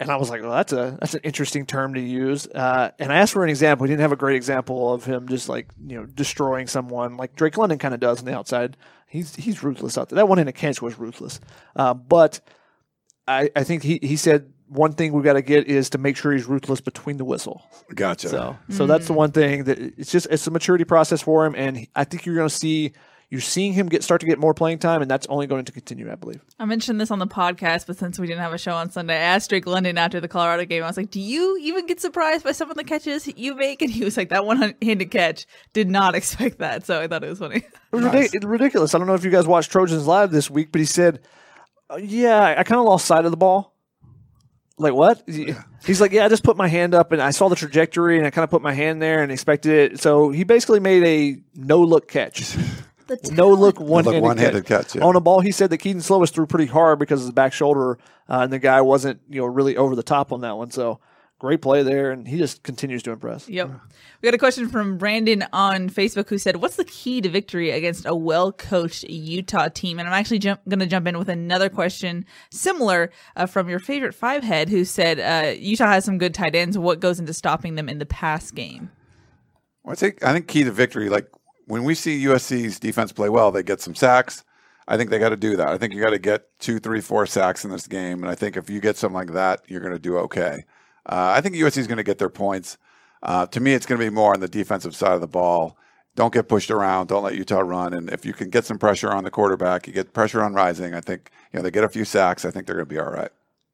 And 0.00 0.10
I 0.10 0.16
was 0.16 0.28
like, 0.28 0.42
well, 0.42 0.50
that's 0.50 0.72
a 0.72 0.98
that's 1.00 1.14
an 1.14 1.20
interesting 1.22 1.64
term 1.64 1.94
to 1.94 2.00
use. 2.00 2.48
Uh, 2.48 2.90
and 2.98 3.12
I 3.12 3.18
asked 3.18 3.32
for 3.32 3.44
an 3.44 3.50
example. 3.50 3.86
He 3.86 3.92
didn't 3.92 4.02
have 4.02 4.10
a 4.10 4.16
great 4.16 4.34
example 4.34 4.92
of 4.92 5.04
him 5.04 5.28
just 5.28 5.48
like 5.48 5.68
you 5.86 5.96
know 5.96 6.04
destroying 6.04 6.66
someone 6.66 7.16
like 7.16 7.36
Drake 7.36 7.56
London 7.56 7.78
kind 7.78 7.94
of 7.94 8.00
does 8.00 8.18
on 8.18 8.24
the 8.24 8.36
outside. 8.36 8.76
He's 9.06 9.36
he's 9.36 9.62
ruthless 9.62 9.96
out 9.96 10.08
there. 10.08 10.16
That 10.16 10.28
one 10.28 10.40
in 10.40 10.48
a 10.48 10.52
catch 10.52 10.82
was 10.82 10.98
ruthless. 10.98 11.38
Uh, 11.76 11.94
but 11.94 12.40
I 13.28 13.50
I 13.54 13.62
think 13.62 13.84
he 13.84 14.00
he 14.02 14.16
said 14.16 14.52
one 14.74 14.92
thing 14.92 15.12
we 15.12 15.22
got 15.22 15.34
to 15.34 15.42
get 15.42 15.66
is 15.66 15.90
to 15.90 15.98
make 15.98 16.16
sure 16.16 16.32
he's 16.32 16.46
ruthless 16.46 16.80
between 16.80 17.16
the 17.16 17.24
whistle. 17.24 17.62
Gotcha. 17.94 18.28
So, 18.28 18.56
so 18.70 18.86
that's 18.86 19.06
the 19.06 19.12
one 19.12 19.30
thing 19.30 19.64
that 19.64 19.78
it's 19.78 20.10
just 20.10 20.26
it's 20.30 20.46
a 20.46 20.50
maturity 20.50 20.84
process 20.84 21.22
for 21.22 21.46
him, 21.46 21.54
and 21.54 21.86
I 21.94 22.04
think 22.04 22.26
you're 22.26 22.34
going 22.34 22.48
to 22.48 22.54
see 22.54 22.92
you're 23.30 23.40
seeing 23.40 23.72
him 23.72 23.88
get 23.88 24.04
start 24.04 24.20
to 24.20 24.26
get 24.26 24.38
more 24.38 24.54
playing 24.54 24.78
time, 24.78 25.02
and 25.02 25.10
that's 25.10 25.26
only 25.28 25.46
going 25.46 25.64
to 25.64 25.72
continue, 25.72 26.10
I 26.10 26.14
believe. 26.14 26.40
I 26.58 26.66
mentioned 26.66 27.00
this 27.00 27.10
on 27.10 27.18
the 27.18 27.26
podcast, 27.26 27.86
but 27.86 27.96
since 27.96 28.18
we 28.18 28.26
didn't 28.26 28.42
have 28.42 28.52
a 28.52 28.58
show 28.58 28.74
on 28.74 28.90
Sunday, 28.90 29.14
I 29.14 29.18
asked 29.18 29.50
Drake 29.50 29.66
London 29.66 29.98
after 29.98 30.20
the 30.20 30.28
Colorado 30.28 30.64
game. 30.64 30.82
I 30.82 30.86
was 30.86 30.96
like, 30.96 31.10
"Do 31.10 31.20
you 31.20 31.58
even 31.60 31.86
get 31.86 32.00
surprised 32.00 32.44
by 32.44 32.52
some 32.52 32.70
of 32.70 32.76
the 32.76 32.84
catches 32.84 33.26
you 33.36 33.54
make?" 33.54 33.82
And 33.82 33.90
he 33.90 34.04
was 34.04 34.16
like, 34.16 34.28
"That 34.28 34.46
one-handed 34.46 35.10
catch 35.10 35.46
did 35.72 35.90
not 35.90 36.14
expect 36.20 36.58
that." 36.58 36.86
So 36.86 37.00
I 37.00 37.08
thought 37.08 37.24
it 37.24 37.28
was 37.28 37.38
funny. 37.38 37.56
It 37.56 37.96
was 37.96 38.04
ridic- 38.04 38.34
it's 38.34 38.44
ridiculous. 38.44 38.94
I 38.94 38.98
don't 38.98 39.06
know 39.06 39.14
if 39.14 39.24
you 39.24 39.30
guys 39.30 39.46
watched 39.46 39.70
Trojans 39.72 40.06
live 40.06 40.30
this 40.30 40.50
week, 40.50 40.70
but 40.70 40.80
he 40.80 40.84
said, 40.84 41.20
uh, 41.90 41.96
"Yeah, 41.96 42.54
I 42.58 42.62
kind 42.62 42.78
of 42.78 42.86
lost 42.86 43.06
sight 43.06 43.24
of 43.24 43.30
the 43.30 43.36
ball." 43.36 43.73
Like 44.76 44.94
what? 44.94 45.22
He's 45.26 46.00
like, 46.00 46.10
"Yeah, 46.12 46.24
I 46.24 46.28
just 46.28 46.42
put 46.42 46.56
my 46.56 46.66
hand 46.66 46.94
up 46.94 47.12
and 47.12 47.22
I 47.22 47.30
saw 47.30 47.48
the 47.48 47.54
trajectory 47.56 48.18
and 48.18 48.26
I 48.26 48.30
kind 48.30 48.42
of 48.42 48.50
put 48.50 48.60
my 48.62 48.72
hand 48.72 49.00
there 49.00 49.22
and 49.22 49.30
expected 49.30 49.92
it." 49.92 50.00
So 50.00 50.30
he 50.30 50.42
basically 50.44 50.80
made 50.80 51.04
a 51.04 51.40
no 51.54 51.80
look 51.82 52.08
catch. 52.08 52.56
No 53.30 53.50
look 53.50 53.78
Look, 53.78 53.86
one 53.86 54.04
handed 54.04 54.22
one-handed 54.22 54.64
catch. 54.64 54.94
yeah. 54.96 55.04
on 55.04 55.14
a 55.14 55.20
ball. 55.20 55.40
He 55.40 55.52
said 55.52 55.68
that 55.68 55.76
Kedon 55.76 56.00
Slovis 56.00 56.30
threw 56.32 56.46
pretty 56.46 56.64
hard 56.64 56.98
because 56.98 57.20
of 57.20 57.26
his 57.26 57.32
back 57.34 57.52
shoulder, 57.52 57.98
uh, 58.30 58.40
and 58.44 58.52
the 58.52 58.58
guy 58.58 58.80
wasn't 58.80 59.20
you 59.28 59.42
know 59.42 59.46
really 59.46 59.76
over 59.76 59.94
the 59.94 60.02
top 60.02 60.32
on 60.32 60.40
that 60.40 60.56
one. 60.56 60.70
So 60.70 61.00
great 61.44 61.60
play 61.60 61.82
there, 61.82 62.10
and 62.10 62.26
he 62.26 62.38
just 62.38 62.62
continues 62.62 63.02
to 63.02 63.10
impress. 63.10 63.46
Yep. 63.50 63.68
We 64.22 64.26
got 64.26 64.34
a 64.34 64.38
question 64.38 64.66
from 64.66 64.96
Brandon 64.96 65.44
on 65.52 65.90
Facebook 65.90 66.30
who 66.30 66.38
said, 66.38 66.56
What's 66.56 66.76
the 66.76 66.86
key 66.86 67.20
to 67.20 67.28
victory 67.28 67.70
against 67.70 68.06
a 68.06 68.14
well 68.14 68.50
coached 68.50 69.04
Utah 69.04 69.68
team? 69.68 69.98
And 69.98 70.08
I'm 70.08 70.14
actually 70.14 70.38
jump- 70.38 70.66
going 70.66 70.78
to 70.78 70.86
jump 70.86 71.06
in 71.06 71.18
with 71.18 71.28
another 71.28 71.68
question 71.68 72.24
similar 72.50 73.10
uh, 73.36 73.44
from 73.44 73.68
your 73.68 73.78
favorite 73.78 74.14
five 74.14 74.42
head 74.42 74.70
who 74.70 74.86
said, 74.86 75.20
uh, 75.20 75.54
Utah 75.58 75.88
has 75.88 76.06
some 76.06 76.16
good 76.16 76.32
tight 76.32 76.54
ends. 76.54 76.78
What 76.78 77.00
goes 77.00 77.20
into 77.20 77.34
stopping 77.34 77.74
them 77.74 77.90
in 77.90 77.98
the 77.98 78.06
pass 78.06 78.50
game? 78.50 78.90
Well, 79.82 79.92
I 79.92 79.96
think 79.96 80.24
I 80.24 80.32
think 80.32 80.48
key 80.48 80.64
to 80.64 80.72
victory, 80.72 81.10
like 81.10 81.28
when 81.66 81.84
we 81.84 81.94
see 81.94 82.24
USC's 82.24 82.80
defense 82.80 83.12
play 83.12 83.28
well, 83.28 83.52
they 83.52 83.62
get 83.62 83.82
some 83.82 83.94
sacks. 83.94 84.44
I 84.88 84.96
think 84.96 85.10
they 85.10 85.18
got 85.18 85.30
to 85.30 85.36
do 85.36 85.56
that. 85.56 85.68
I 85.68 85.76
think 85.76 85.92
you 85.92 86.00
got 86.00 86.10
to 86.10 86.18
get 86.18 86.58
two, 86.58 86.78
three, 86.78 87.02
four 87.02 87.26
sacks 87.26 87.66
in 87.66 87.70
this 87.70 87.86
game, 87.86 88.22
and 88.22 88.30
I 88.30 88.34
think 88.34 88.56
if 88.56 88.70
you 88.70 88.80
get 88.80 88.96
something 88.96 89.14
like 89.14 89.32
that, 89.32 89.60
you're 89.68 89.80
going 89.80 89.92
to 89.92 89.98
do 89.98 90.16
okay. 90.20 90.64
Uh, 91.06 91.34
I 91.36 91.40
think 91.40 91.54
USC 91.54 91.78
is 91.78 91.86
going 91.86 91.98
to 91.98 92.02
get 92.02 92.18
their 92.18 92.28
points. 92.28 92.78
Uh, 93.22 93.46
to 93.46 93.60
me, 93.60 93.74
it's 93.74 93.86
going 93.86 93.98
to 93.98 94.04
be 94.04 94.10
more 94.10 94.34
on 94.34 94.40
the 94.40 94.48
defensive 94.48 94.94
side 94.94 95.12
of 95.12 95.20
the 95.20 95.26
ball. 95.26 95.76
Don't 96.16 96.32
get 96.32 96.48
pushed 96.48 96.70
around. 96.70 97.08
Don't 97.08 97.24
let 97.24 97.34
Utah 97.34 97.60
run. 97.60 97.92
And 97.92 98.10
if 98.10 98.24
you 98.24 98.32
can 98.32 98.50
get 98.50 98.64
some 98.64 98.78
pressure 98.78 99.10
on 99.10 99.24
the 99.24 99.30
quarterback, 99.30 99.86
you 99.86 99.92
get 99.92 100.12
pressure 100.12 100.42
on 100.42 100.54
Rising. 100.54 100.94
I 100.94 101.00
think 101.00 101.30
you 101.52 101.58
know 101.58 101.62
they 101.62 101.70
get 101.70 101.84
a 101.84 101.88
few 101.88 102.04
sacks. 102.04 102.44
I 102.44 102.50
think 102.50 102.66
they're 102.66 102.76
going 102.76 102.86
to 102.86 102.94
be 102.94 103.00
all 103.00 103.10
right. 103.10 103.30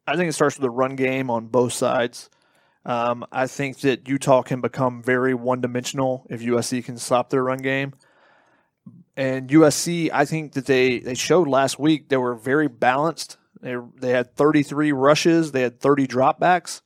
I 0.06 0.16
think 0.16 0.28
it 0.28 0.32
starts 0.32 0.56
with 0.56 0.62
the 0.62 0.70
run 0.70 0.96
game 0.96 1.30
on 1.30 1.48
both 1.48 1.72
sides. 1.72 2.30
Um, 2.84 3.26
I 3.30 3.46
think 3.46 3.80
that 3.80 4.08
Utah 4.08 4.42
can 4.42 4.60
become 4.60 5.02
very 5.02 5.34
one 5.34 5.60
dimensional 5.60 6.26
if 6.30 6.40
USC 6.40 6.82
can 6.84 6.96
stop 6.96 7.28
their 7.28 7.44
run 7.44 7.58
game. 7.58 7.92
And 9.16 9.50
USC, 9.50 10.10
I 10.12 10.24
think 10.24 10.52
that 10.52 10.64
they, 10.64 10.98
they 11.00 11.14
showed 11.14 11.46
last 11.46 11.78
week 11.78 12.08
they 12.08 12.16
were 12.16 12.34
very 12.34 12.68
balanced. 12.68 13.36
They, 13.60 13.76
they 13.98 14.10
had 14.10 14.34
33 14.34 14.92
rushes, 14.92 15.52
they 15.52 15.60
had 15.60 15.78
30 15.78 16.06
dropbacks. 16.06 16.80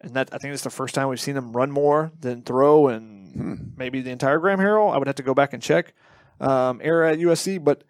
And 0.00 0.14
that 0.14 0.28
I 0.32 0.38
think 0.38 0.54
it's 0.54 0.62
the 0.64 0.70
first 0.70 0.94
time 0.94 1.08
we've 1.08 1.20
seen 1.20 1.34
them 1.34 1.52
run 1.52 1.70
more 1.70 2.12
than 2.20 2.42
throw, 2.42 2.88
and 2.88 3.14
Hmm. 3.36 3.54
maybe 3.76 4.00
the 4.00 4.10
entire 4.10 4.38
Graham 4.38 4.58
Harrell. 4.58 4.94
I 4.94 4.96
would 4.98 5.06
have 5.08 5.16
to 5.16 5.22
go 5.22 5.34
back 5.34 5.52
and 5.52 5.62
check 5.62 5.92
um, 6.40 6.80
era 6.82 7.12
at 7.12 7.18
USC, 7.18 7.62
but 7.62 7.84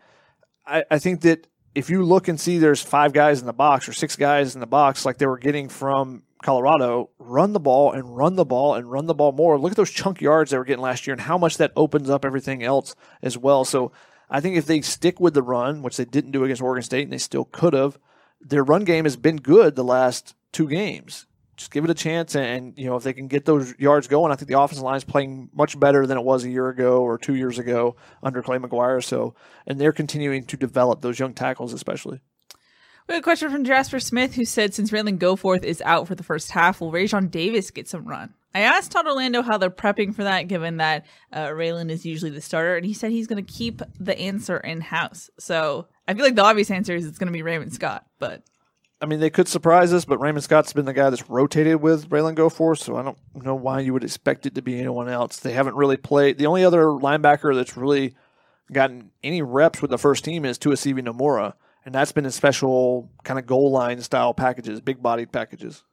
I, 0.66 0.84
I 0.90 0.98
think 0.98 1.20
that 1.20 1.46
if 1.74 1.88
you 1.90 2.02
look 2.04 2.26
and 2.26 2.40
see 2.40 2.58
there's 2.58 2.82
five 2.82 3.12
guys 3.12 3.40
in 3.40 3.46
the 3.46 3.52
box 3.52 3.88
or 3.88 3.92
six 3.92 4.16
guys 4.16 4.54
in 4.54 4.60
the 4.60 4.66
box 4.66 5.04
like 5.04 5.18
they 5.18 5.26
were 5.26 5.38
getting 5.38 5.68
from 5.68 6.22
Colorado, 6.42 7.10
run 7.18 7.52
the 7.52 7.60
ball 7.60 7.92
and 7.92 8.16
run 8.16 8.34
the 8.36 8.44
ball 8.44 8.74
and 8.74 8.90
run 8.90 9.06
the 9.06 9.14
ball 9.14 9.32
more. 9.32 9.58
Look 9.58 9.72
at 9.72 9.76
those 9.76 9.90
chunk 9.90 10.20
yards 10.20 10.50
they 10.50 10.58
were 10.58 10.64
getting 10.64 10.82
last 10.82 11.06
year 11.06 11.12
and 11.12 11.20
how 11.20 11.38
much 11.38 11.58
that 11.58 11.72
opens 11.76 12.08
up 12.10 12.24
everything 12.24 12.62
else 12.62 12.94
as 13.22 13.36
well. 13.38 13.64
So 13.64 13.92
I 14.30 14.40
think 14.40 14.56
if 14.56 14.66
they 14.66 14.80
stick 14.80 15.20
with 15.20 15.34
the 15.34 15.42
run, 15.42 15.82
which 15.82 15.96
they 15.96 16.04
didn't 16.04 16.32
do 16.32 16.42
against 16.44 16.62
Oregon 16.62 16.82
State 16.82 17.04
and 17.04 17.12
they 17.12 17.18
still 17.18 17.44
could 17.44 17.72
have, 17.72 17.98
their 18.40 18.64
run 18.64 18.84
game 18.84 19.04
has 19.04 19.16
been 19.16 19.36
good 19.36 19.76
the 19.76 19.84
last 19.84 20.34
two 20.52 20.68
games. 20.68 21.26
Just 21.56 21.70
give 21.70 21.84
it 21.84 21.90
a 21.90 21.94
chance, 21.94 22.36
and, 22.36 22.74
you 22.76 22.86
know 22.86 22.96
if 22.96 23.02
they 23.02 23.14
can 23.14 23.28
get 23.28 23.46
those 23.46 23.74
yards 23.78 24.08
going, 24.08 24.30
I 24.30 24.36
think 24.36 24.48
the 24.48 24.60
offensive 24.60 24.84
line 24.84 24.96
is 24.96 25.04
playing 25.04 25.48
much 25.54 25.78
better 25.80 26.06
than 26.06 26.18
it 26.18 26.24
was 26.24 26.44
a 26.44 26.50
year 26.50 26.68
ago 26.68 26.98
or 27.00 27.16
two 27.16 27.34
years 27.34 27.58
ago 27.58 27.96
under 28.22 28.42
Clay 28.42 28.58
McGuire. 28.58 29.02
So, 29.02 29.34
and 29.66 29.80
they're 29.80 29.92
continuing 29.92 30.44
to 30.44 30.56
develop 30.58 31.00
those 31.00 31.18
young 31.18 31.32
tackles, 31.32 31.72
especially. 31.72 32.20
We 33.08 33.14
have 33.14 33.20
a 33.20 33.22
question 33.22 33.50
from 33.50 33.64
Jasper 33.64 34.00
Smith 34.00 34.34
who 34.34 34.44
said, 34.44 34.74
since 34.74 34.90
Ralen 34.90 35.18
Goforth 35.18 35.62
is 35.62 35.80
out 35.82 36.08
for 36.08 36.16
the 36.16 36.24
first 36.24 36.50
half, 36.50 36.80
will 36.80 36.90
Raesjon 36.90 37.30
Davis 37.30 37.70
get 37.70 37.88
some 37.88 38.04
run? 38.04 38.34
I 38.52 38.60
asked 38.60 38.90
Todd 38.90 39.06
Orlando 39.06 39.42
how 39.42 39.58
they're 39.58 39.70
prepping 39.70 40.14
for 40.14 40.24
that, 40.24 40.48
given 40.48 40.78
that 40.78 41.06
uh, 41.32 41.46
Ralen 41.46 41.90
is 41.90 42.04
usually 42.04 42.32
the 42.32 42.40
starter, 42.40 42.76
and 42.76 42.84
he 42.84 42.94
said 42.94 43.12
he's 43.12 43.28
going 43.28 43.44
to 43.44 43.52
keep 43.52 43.80
the 44.00 44.18
answer 44.18 44.56
in 44.56 44.80
house. 44.80 45.30
So 45.38 45.86
I 46.08 46.14
feel 46.14 46.24
like 46.24 46.34
the 46.34 46.42
obvious 46.42 46.70
answer 46.70 46.96
is 46.96 47.06
it's 47.06 47.18
going 47.18 47.28
to 47.28 47.32
be 47.32 47.42
Raymond 47.42 47.72
Scott, 47.72 48.06
but 48.18 48.42
I 49.00 49.06
mean, 49.06 49.20
they 49.20 49.28
could 49.28 49.46
surprise 49.46 49.92
us, 49.92 50.06
but 50.06 50.18
Raymond 50.18 50.44
Scott's 50.44 50.72
been 50.72 50.86
the 50.86 50.94
guy 50.94 51.10
that's 51.10 51.28
rotated 51.28 51.82
with 51.82 52.08
Ralen 52.08 52.34
Goforth, 52.34 52.78
so 52.78 52.96
I 52.96 53.02
don't 53.02 53.18
know 53.34 53.54
why 53.54 53.80
you 53.80 53.92
would 53.92 54.04
expect 54.04 54.46
it 54.46 54.54
to 54.54 54.62
be 54.62 54.78
anyone 54.78 55.08
else. 55.08 55.36
They 55.36 55.52
haven't 55.52 55.76
really 55.76 55.98
played. 55.98 56.38
The 56.38 56.46
only 56.46 56.64
other 56.64 56.84
linebacker 56.84 57.54
that's 57.54 57.76
really 57.76 58.14
gotten 58.72 59.10
any 59.22 59.42
reps 59.42 59.82
with 59.82 59.90
the 59.90 59.98
first 59.98 60.24
team 60.24 60.46
is 60.46 60.58
Tuasivi 60.58 61.06
Nomura, 61.06 61.52
and 61.84 61.94
that's 61.94 62.12
been 62.12 62.24
in 62.24 62.30
special 62.30 63.10
kind 63.22 63.38
of 63.38 63.46
goal 63.46 63.70
line 63.70 64.00
style 64.00 64.32
packages, 64.32 64.80
big 64.80 65.02
bodied 65.02 65.30
packages. 65.30 65.84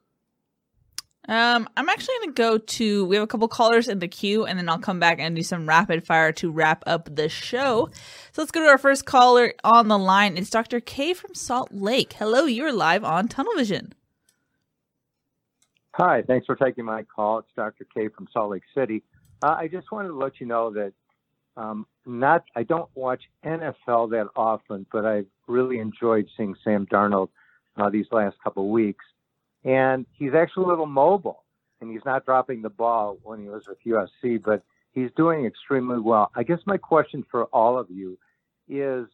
Um, 1.26 1.68
I'm 1.76 1.88
actually 1.88 2.14
going 2.20 2.28
to 2.34 2.42
go 2.42 2.58
to. 2.58 3.04
We 3.06 3.16
have 3.16 3.22
a 3.22 3.26
couple 3.26 3.48
callers 3.48 3.88
in 3.88 3.98
the 3.98 4.08
queue, 4.08 4.44
and 4.44 4.58
then 4.58 4.68
I'll 4.68 4.78
come 4.78 5.00
back 5.00 5.18
and 5.20 5.34
do 5.34 5.42
some 5.42 5.66
rapid 5.66 6.04
fire 6.04 6.32
to 6.32 6.50
wrap 6.50 6.82
up 6.86 7.14
the 7.14 7.28
show. 7.28 7.88
So 8.32 8.42
let's 8.42 8.50
go 8.50 8.60
to 8.60 8.66
our 8.66 8.78
first 8.78 9.06
caller 9.06 9.54
on 9.64 9.88
the 9.88 9.98
line. 9.98 10.36
It's 10.36 10.50
Dr. 10.50 10.80
K 10.80 11.14
from 11.14 11.34
Salt 11.34 11.70
Lake. 11.72 12.12
Hello, 12.14 12.44
you're 12.44 12.72
live 12.72 13.04
on 13.04 13.28
Tunnel 13.28 13.54
Vision. 13.56 13.94
Hi, 15.92 16.22
thanks 16.26 16.44
for 16.44 16.56
taking 16.56 16.84
my 16.84 17.04
call. 17.04 17.38
It's 17.38 17.48
Dr. 17.56 17.86
K 17.94 18.08
from 18.08 18.26
Salt 18.32 18.50
Lake 18.50 18.64
City. 18.74 19.02
Uh, 19.42 19.54
I 19.58 19.68
just 19.68 19.92
wanted 19.92 20.08
to 20.08 20.16
let 20.16 20.40
you 20.40 20.46
know 20.46 20.72
that 20.72 20.92
um, 21.56 21.86
not 22.04 22.44
I 22.56 22.64
don't 22.64 22.88
watch 22.94 23.22
NFL 23.44 24.10
that 24.10 24.26
often, 24.36 24.86
but 24.92 25.06
I've 25.06 25.26
really 25.46 25.78
enjoyed 25.78 26.26
seeing 26.36 26.54
Sam 26.64 26.86
Darnold 26.86 27.28
uh, 27.76 27.90
these 27.90 28.06
last 28.10 28.36
couple 28.42 28.68
weeks, 28.70 29.04
and 29.64 30.06
he's 30.12 30.34
actually 30.34 30.64
a 30.64 30.68
little 30.68 30.86
mobile, 30.86 31.44
and 31.80 31.90
he's 31.90 32.04
not 32.04 32.24
dropping 32.24 32.62
the 32.62 32.70
ball 32.70 33.18
when 33.22 33.40
he 33.40 33.48
was 33.48 33.64
with 33.66 33.78
USC, 33.86 34.42
but 34.42 34.62
he's 34.92 35.10
doing 35.16 35.46
extremely 35.46 35.98
well. 35.98 36.30
I 36.34 36.42
guess 36.42 36.60
my 36.66 36.76
question 36.76 37.24
for 37.30 37.44
all 37.46 37.78
of 37.78 37.90
you 37.90 38.18
is: 38.68 39.06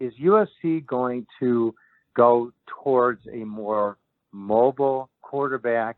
Is 0.00 0.12
USC 0.22 0.84
going 0.86 1.26
to 1.40 1.74
go 2.14 2.52
towards 2.82 3.26
a 3.32 3.44
more 3.44 3.98
mobile 4.32 5.10
quarterback, 5.22 5.96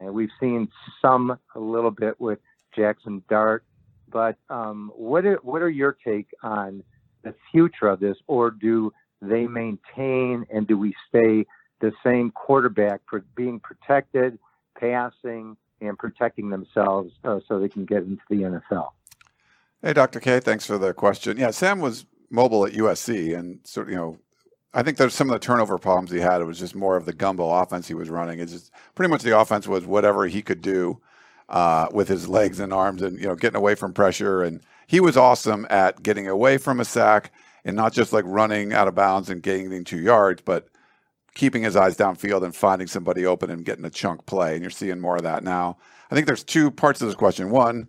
and 0.00 0.12
we've 0.12 0.30
seen 0.40 0.68
some 1.02 1.38
a 1.54 1.60
little 1.60 1.90
bit 1.90 2.20
with 2.20 2.38
Jackson 2.74 3.22
Dart. 3.28 3.64
But 4.12 4.36
um, 4.48 4.92
what 4.94 5.24
are, 5.26 5.40
what 5.42 5.62
are 5.62 5.70
your 5.70 5.96
take 6.06 6.28
on 6.42 6.84
the 7.24 7.34
future 7.50 7.88
of 7.88 7.98
this, 7.98 8.16
or 8.26 8.50
do 8.50 8.92
they 9.20 9.46
maintain 9.46 10.46
and 10.52 10.66
do 10.66 10.78
we 10.78 10.94
stay 11.08 11.46
the 11.80 11.92
same 12.04 12.30
quarterback 12.30 13.00
for 13.08 13.24
being 13.34 13.60
protected, 13.60 14.38
passing, 14.78 15.56
and 15.80 15.98
protecting 15.98 16.50
themselves 16.50 17.12
uh, 17.24 17.40
so 17.46 17.58
they 17.58 17.68
can 17.68 17.84
get 17.84 18.02
into 18.02 18.22
the 18.30 18.36
NFL? 18.36 18.90
Hey, 19.82 19.92
Dr. 19.92 20.20
K, 20.20 20.40
thanks 20.40 20.66
for 20.66 20.78
the 20.78 20.94
question. 20.94 21.36
Yeah, 21.36 21.50
Sam 21.50 21.80
was 21.80 22.06
mobile 22.30 22.66
at 22.66 22.72
USC, 22.72 23.38
and 23.38 23.60
so 23.64 23.86
you 23.86 23.94
know, 23.94 24.18
I 24.72 24.82
think 24.82 24.96
there's 24.96 25.14
some 25.14 25.28
of 25.28 25.34
the 25.34 25.38
turnover 25.38 25.78
problems 25.78 26.10
he 26.10 26.18
had. 26.18 26.40
It 26.40 26.44
was 26.44 26.58
just 26.58 26.74
more 26.74 26.96
of 26.96 27.04
the 27.04 27.12
gumbo 27.12 27.48
offense 27.50 27.88
he 27.88 27.94
was 27.94 28.10
running. 28.10 28.40
It's 28.40 28.52
just 28.52 28.70
pretty 28.94 29.10
much 29.10 29.22
the 29.22 29.38
offense 29.38 29.68
was 29.68 29.86
whatever 29.86 30.26
he 30.26 30.42
could 30.42 30.60
do 30.60 31.00
uh, 31.48 31.88
with 31.92 32.08
his 32.08 32.28
legs 32.28 32.58
and 32.58 32.72
arms, 32.72 33.02
and 33.02 33.18
you 33.18 33.26
know, 33.26 33.36
getting 33.36 33.56
away 33.56 33.74
from 33.74 33.92
pressure. 33.92 34.42
And 34.42 34.60
he 34.86 35.00
was 35.00 35.16
awesome 35.16 35.66
at 35.70 36.02
getting 36.02 36.26
away 36.26 36.58
from 36.58 36.80
a 36.80 36.84
sack 36.84 37.32
and 37.64 37.76
not 37.76 37.92
just 37.92 38.12
like 38.12 38.24
running 38.26 38.72
out 38.72 38.88
of 38.88 38.94
bounds 38.94 39.28
and 39.28 39.42
gaining 39.42 39.84
two 39.84 39.98
yards, 39.98 40.42
but 40.44 40.68
keeping 41.36 41.62
his 41.62 41.76
eyes 41.76 41.96
downfield 41.96 42.42
and 42.42 42.56
finding 42.56 42.88
somebody 42.88 43.26
open 43.26 43.50
and 43.50 43.64
getting 43.64 43.84
a 43.84 43.90
chunk 43.90 44.24
play. 44.26 44.54
And 44.54 44.62
you're 44.62 44.70
seeing 44.70 44.98
more 44.98 45.16
of 45.16 45.22
that 45.22 45.44
now. 45.44 45.76
I 46.10 46.14
think 46.14 46.26
there's 46.26 46.42
two 46.42 46.70
parts 46.70 47.00
of 47.00 47.08
this 47.08 47.14
question. 47.14 47.50
One, 47.50 47.88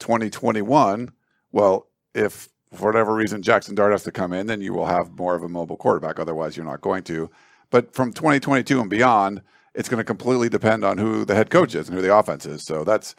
2021. 0.00 1.12
Well, 1.50 1.88
if 2.14 2.48
for 2.74 2.86
whatever 2.86 3.14
reason 3.14 3.42
Jackson 3.42 3.74
Dart 3.74 3.92
has 3.92 4.02
to 4.04 4.12
come 4.12 4.34
in, 4.34 4.46
then 4.46 4.60
you 4.60 4.74
will 4.74 4.86
have 4.86 5.18
more 5.18 5.34
of 5.34 5.42
a 5.42 5.48
mobile 5.48 5.78
quarterback. 5.78 6.20
Otherwise, 6.20 6.56
you're 6.56 6.66
not 6.66 6.82
going 6.82 7.02
to. 7.04 7.30
But 7.70 7.94
from 7.94 8.12
2022 8.12 8.80
and 8.80 8.90
beyond, 8.90 9.40
it's 9.74 9.88
going 9.88 9.98
to 9.98 10.04
completely 10.04 10.50
depend 10.50 10.84
on 10.84 10.98
who 10.98 11.24
the 11.24 11.34
head 11.34 11.50
coach 11.50 11.74
is 11.74 11.88
and 11.88 11.96
who 11.96 12.02
the 12.02 12.14
offense 12.14 12.44
is. 12.44 12.62
So 12.62 12.84
that's 12.84 13.14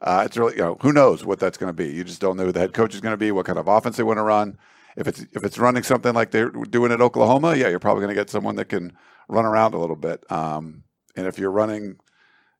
uh, 0.00 0.22
it's 0.24 0.36
really 0.36 0.54
you 0.54 0.62
know 0.62 0.78
who 0.80 0.92
knows 0.92 1.26
what 1.26 1.38
that's 1.38 1.58
going 1.58 1.68
to 1.68 1.74
be. 1.74 1.90
You 1.90 2.04
just 2.04 2.22
don't 2.22 2.38
know 2.38 2.46
who 2.46 2.52
the 2.52 2.60
head 2.60 2.72
coach 2.72 2.94
is 2.94 3.02
going 3.02 3.12
to 3.12 3.18
be, 3.18 3.32
what 3.32 3.44
kind 3.44 3.58
of 3.58 3.68
offense 3.68 3.98
they 3.98 4.02
want 4.02 4.18
to 4.18 4.22
run. 4.22 4.58
If 4.96 5.08
it's 5.08 5.20
if 5.32 5.44
it's 5.44 5.58
running 5.58 5.82
something 5.82 6.14
like 6.14 6.30
they're 6.30 6.50
doing 6.50 6.92
at 6.92 7.00
Oklahoma, 7.00 7.54
yeah, 7.56 7.68
you're 7.68 7.78
probably 7.78 8.02
going 8.02 8.14
to 8.14 8.20
get 8.20 8.30
someone 8.30 8.56
that 8.56 8.66
can 8.66 8.92
run 9.28 9.44
around 9.44 9.74
a 9.74 9.78
little 9.78 9.96
bit. 9.96 10.30
Um, 10.30 10.84
and 11.16 11.26
if 11.26 11.38
you're 11.38 11.50
running, 11.50 11.96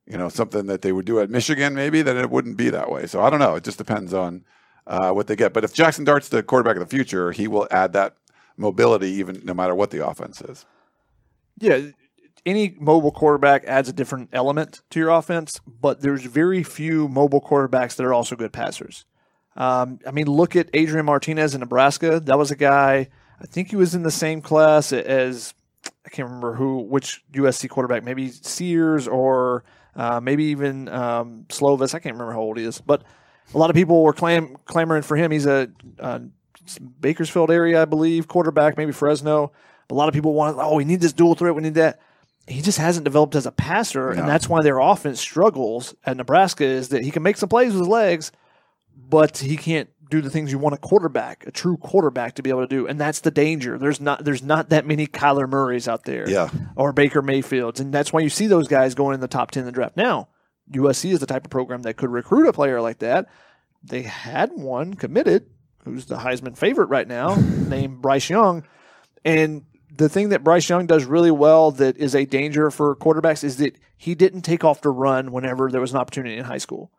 you 0.05 0.17
know, 0.17 0.29
something 0.29 0.65
that 0.67 0.81
they 0.81 0.91
would 0.91 1.05
do 1.05 1.19
at 1.19 1.29
Michigan, 1.29 1.75
maybe 1.75 2.01
then 2.01 2.17
it 2.17 2.29
wouldn't 2.29 2.57
be 2.57 2.69
that 2.69 2.91
way. 2.91 3.05
So 3.05 3.21
I 3.21 3.29
don't 3.29 3.39
know. 3.39 3.55
It 3.55 3.63
just 3.63 3.77
depends 3.77 4.13
on 4.13 4.45
uh, 4.87 5.11
what 5.11 5.27
they 5.27 5.35
get. 5.35 5.53
But 5.53 5.63
if 5.63 5.73
Jackson 5.73 6.05
Dart's 6.05 6.29
the 6.29 6.43
quarterback 6.43 6.75
of 6.75 6.81
the 6.81 6.95
future, 6.95 7.31
he 7.31 7.47
will 7.47 7.67
add 7.71 7.93
that 7.93 8.15
mobility 8.57 9.09
even 9.11 9.41
no 9.43 9.53
matter 9.53 9.75
what 9.75 9.91
the 9.91 10.05
offense 10.05 10.41
is. 10.41 10.65
Yeah, 11.59 11.91
any 12.45 12.75
mobile 12.79 13.11
quarterback 13.11 13.63
adds 13.65 13.89
a 13.89 13.93
different 13.93 14.29
element 14.33 14.81
to 14.89 14.99
your 14.99 15.09
offense, 15.09 15.61
but 15.65 16.01
there's 16.01 16.25
very 16.25 16.63
few 16.63 17.07
mobile 17.07 17.41
quarterbacks 17.41 17.95
that 17.95 18.05
are 18.05 18.13
also 18.13 18.35
good 18.35 18.53
passers. 18.53 19.05
Um, 19.55 19.99
I 20.07 20.11
mean, 20.11 20.27
look 20.27 20.55
at 20.55 20.69
Adrian 20.73 21.05
Martinez 21.05 21.53
in 21.53 21.59
Nebraska. 21.59 22.19
That 22.19 22.37
was 22.37 22.51
a 22.51 22.55
guy. 22.55 23.09
I 23.41 23.45
think 23.45 23.69
he 23.69 23.75
was 23.75 23.93
in 23.93 24.03
the 24.03 24.11
same 24.11 24.41
class 24.41 24.91
as 24.93 25.53
I 26.05 26.09
can't 26.09 26.27
remember 26.27 26.53
who, 26.55 26.79
which 26.79 27.23
USC 27.33 27.69
quarterback, 27.69 28.03
maybe 28.03 28.29
Sears 28.29 29.07
or 29.07 29.63
uh, 29.95 30.19
maybe 30.19 30.45
even 30.45 30.87
um, 30.89 31.45
Slovis. 31.49 31.93
I 31.93 31.99
can't 31.99 32.15
remember 32.15 32.33
how 32.33 32.39
old 32.41 32.57
he 32.57 32.63
is, 32.65 32.79
but 32.81 33.03
a 33.53 33.57
lot 33.57 33.69
of 33.69 33.75
people 33.75 34.01
were 34.03 34.13
clam- 34.13 34.57
clamoring 34.65 35.03
for 35.03 35.17
him. 35.17 35.29
He's 35.31 35.45
a, 35.45 35.69
a 35.99 36.21
Bakersfield 36.99 37.51
area, 37.51 37.81
I 37.81 37.85
believe, 37.85 38.27
quarterback, 38.27 38.77
maybe 38.77 38.91
Fresno. 38.91 39.51
A 39.89 39.93
lot 39.93 40.07
of 40.07 40.13
people 40.13 40.33
want, 40.33 40.57
oh, 40.59 40.75
we 40.75 40.85
need 40.85 41.01
this 41.01 41.13
dual 41.13 41.35
threat, 41.35 41.53
we 41.55 41.61
need 41.61 41.75
that. 41.75 41.99
He 42.47 42.61
just 42.61 42.77
hasn't 42.77 43.03
developed 43.05 43.35
as 43.35 43.45
a 43.45 43.51
passer, 43.51 44.13
No. 44.13 44.19
and 44.21 44.29
that's 44.29 44.49
why 44.49 44.61
their 44.61 44.79
offense 44.79 45.19
struggles 45.19 45.95
at 46.05 46.17
Nebraska. 46.17 46.65
Is 46.65 46.89
that 46.89 47.03
he 47.03 47.11
can 47.11 47.23
make 47.23 47.37
some 47.37 47.49
plays 47.49 47.71
with 47.73 47.79
his 47.81 47.87
legs, 47.87 48.31
but 48.95 49.37
he 49.37 49.57
can't 49.57 49.89
do 50.09 50.21
the 50.21 50.29
things 50.29 50.51
you 50.51 50.59
want 50.59 50.75
a 50.75 50.77
quarterback, 50.77 51.45
a 51.47 51.51
true 51.51 51.77
quarterback, 51.77 52.35
to 52.35 52.43
be 52.43 52.49
able 52.49 52.61
to 52.61 52.67
do. 52.67 52.87
And 52.87 52.99
that's 52.99 53.21
the 53.21 53.31
danger. 53.31 53.77
There's 53.77 53.99
not 53.99 54.23
there's 54.23 54.43
not 54.43 54.69
that 54.69 54.85
many 54.85 55.07
Kyler 55.07 55.49
Murrays 55.49 55.87
out 55.87 56.03
there, 56.03 56.29
Yeah. 56.29 56.49
or 56.75 56.93
Baker 56.93 57.21
Mayfields, 57.21 57.79
and 57.79 57.93
that's 57.93 58.13
why 58.13 58.19
you 58.21 58.29
see 58.29 58.47
those 58.47 58.67
guys 58.67 58.93
going 58.95 59.15
in 59.15 59.21
the 59.21 59.27
top 59.27 59.51
ten 59.51 59.61
in 59.61 59.65
the 59.65 59.71
draft. 59.71 59.97
Now, 59.97 60.27
USC 60.71 61.11
is 61.11 61.19
the 61.19 61.25
type 61.25 61.45
of 61.45 61.51
program 61.51 61.81
that 61.83 61.95
could 61.97 62.09
recruit 62.11 62.47
a 62.47 62.53
player 62.53 62.79
like 62.81 62.99
that. 62.99 63.27
They 63.83 64.03
had 64.03 64.51
one 64.53 64.93
committed, 64.93 65.47
who's 65.83 66.05
the 66.05 66.17
Heisman 66.17 66.57
favorite 66.57 66.87
right 66.89 67.07
now, 67.07 67.35
named 67.67 68.01
Bryce 68.01 68.29
Young, 68.29 68.63
and 69.25 69.63
the 69.95 70.09
thing 70.09 70.29
that 70.29 70.43
Bryce 70.43 70.69
Young 70.69 70.87
does 70.87 71.05
really 71.05 71.31
well 71.31 71.71
that 71.71 71.97
is 71.97 72.15
a 72.15 72.25
danger 72.25 72.71
for 72.71 72.95
quarterbacks 72.95 73.43
is 73.43 73.57
that 73.57 73.75
he 73.97 74.15
didn't 74.15 74.41
take 74.41 74.63
off 74.63 74.81
to 74.81 74.89
run 74.89 75.31
whenever 75.31 75.69
there 75.69 75.81
was 75.81 75.91
an 75.91 75.97
opportunity 75.99 76.35
in 76.37 76.45
high 76.45 76.57
school. 76.57 76.91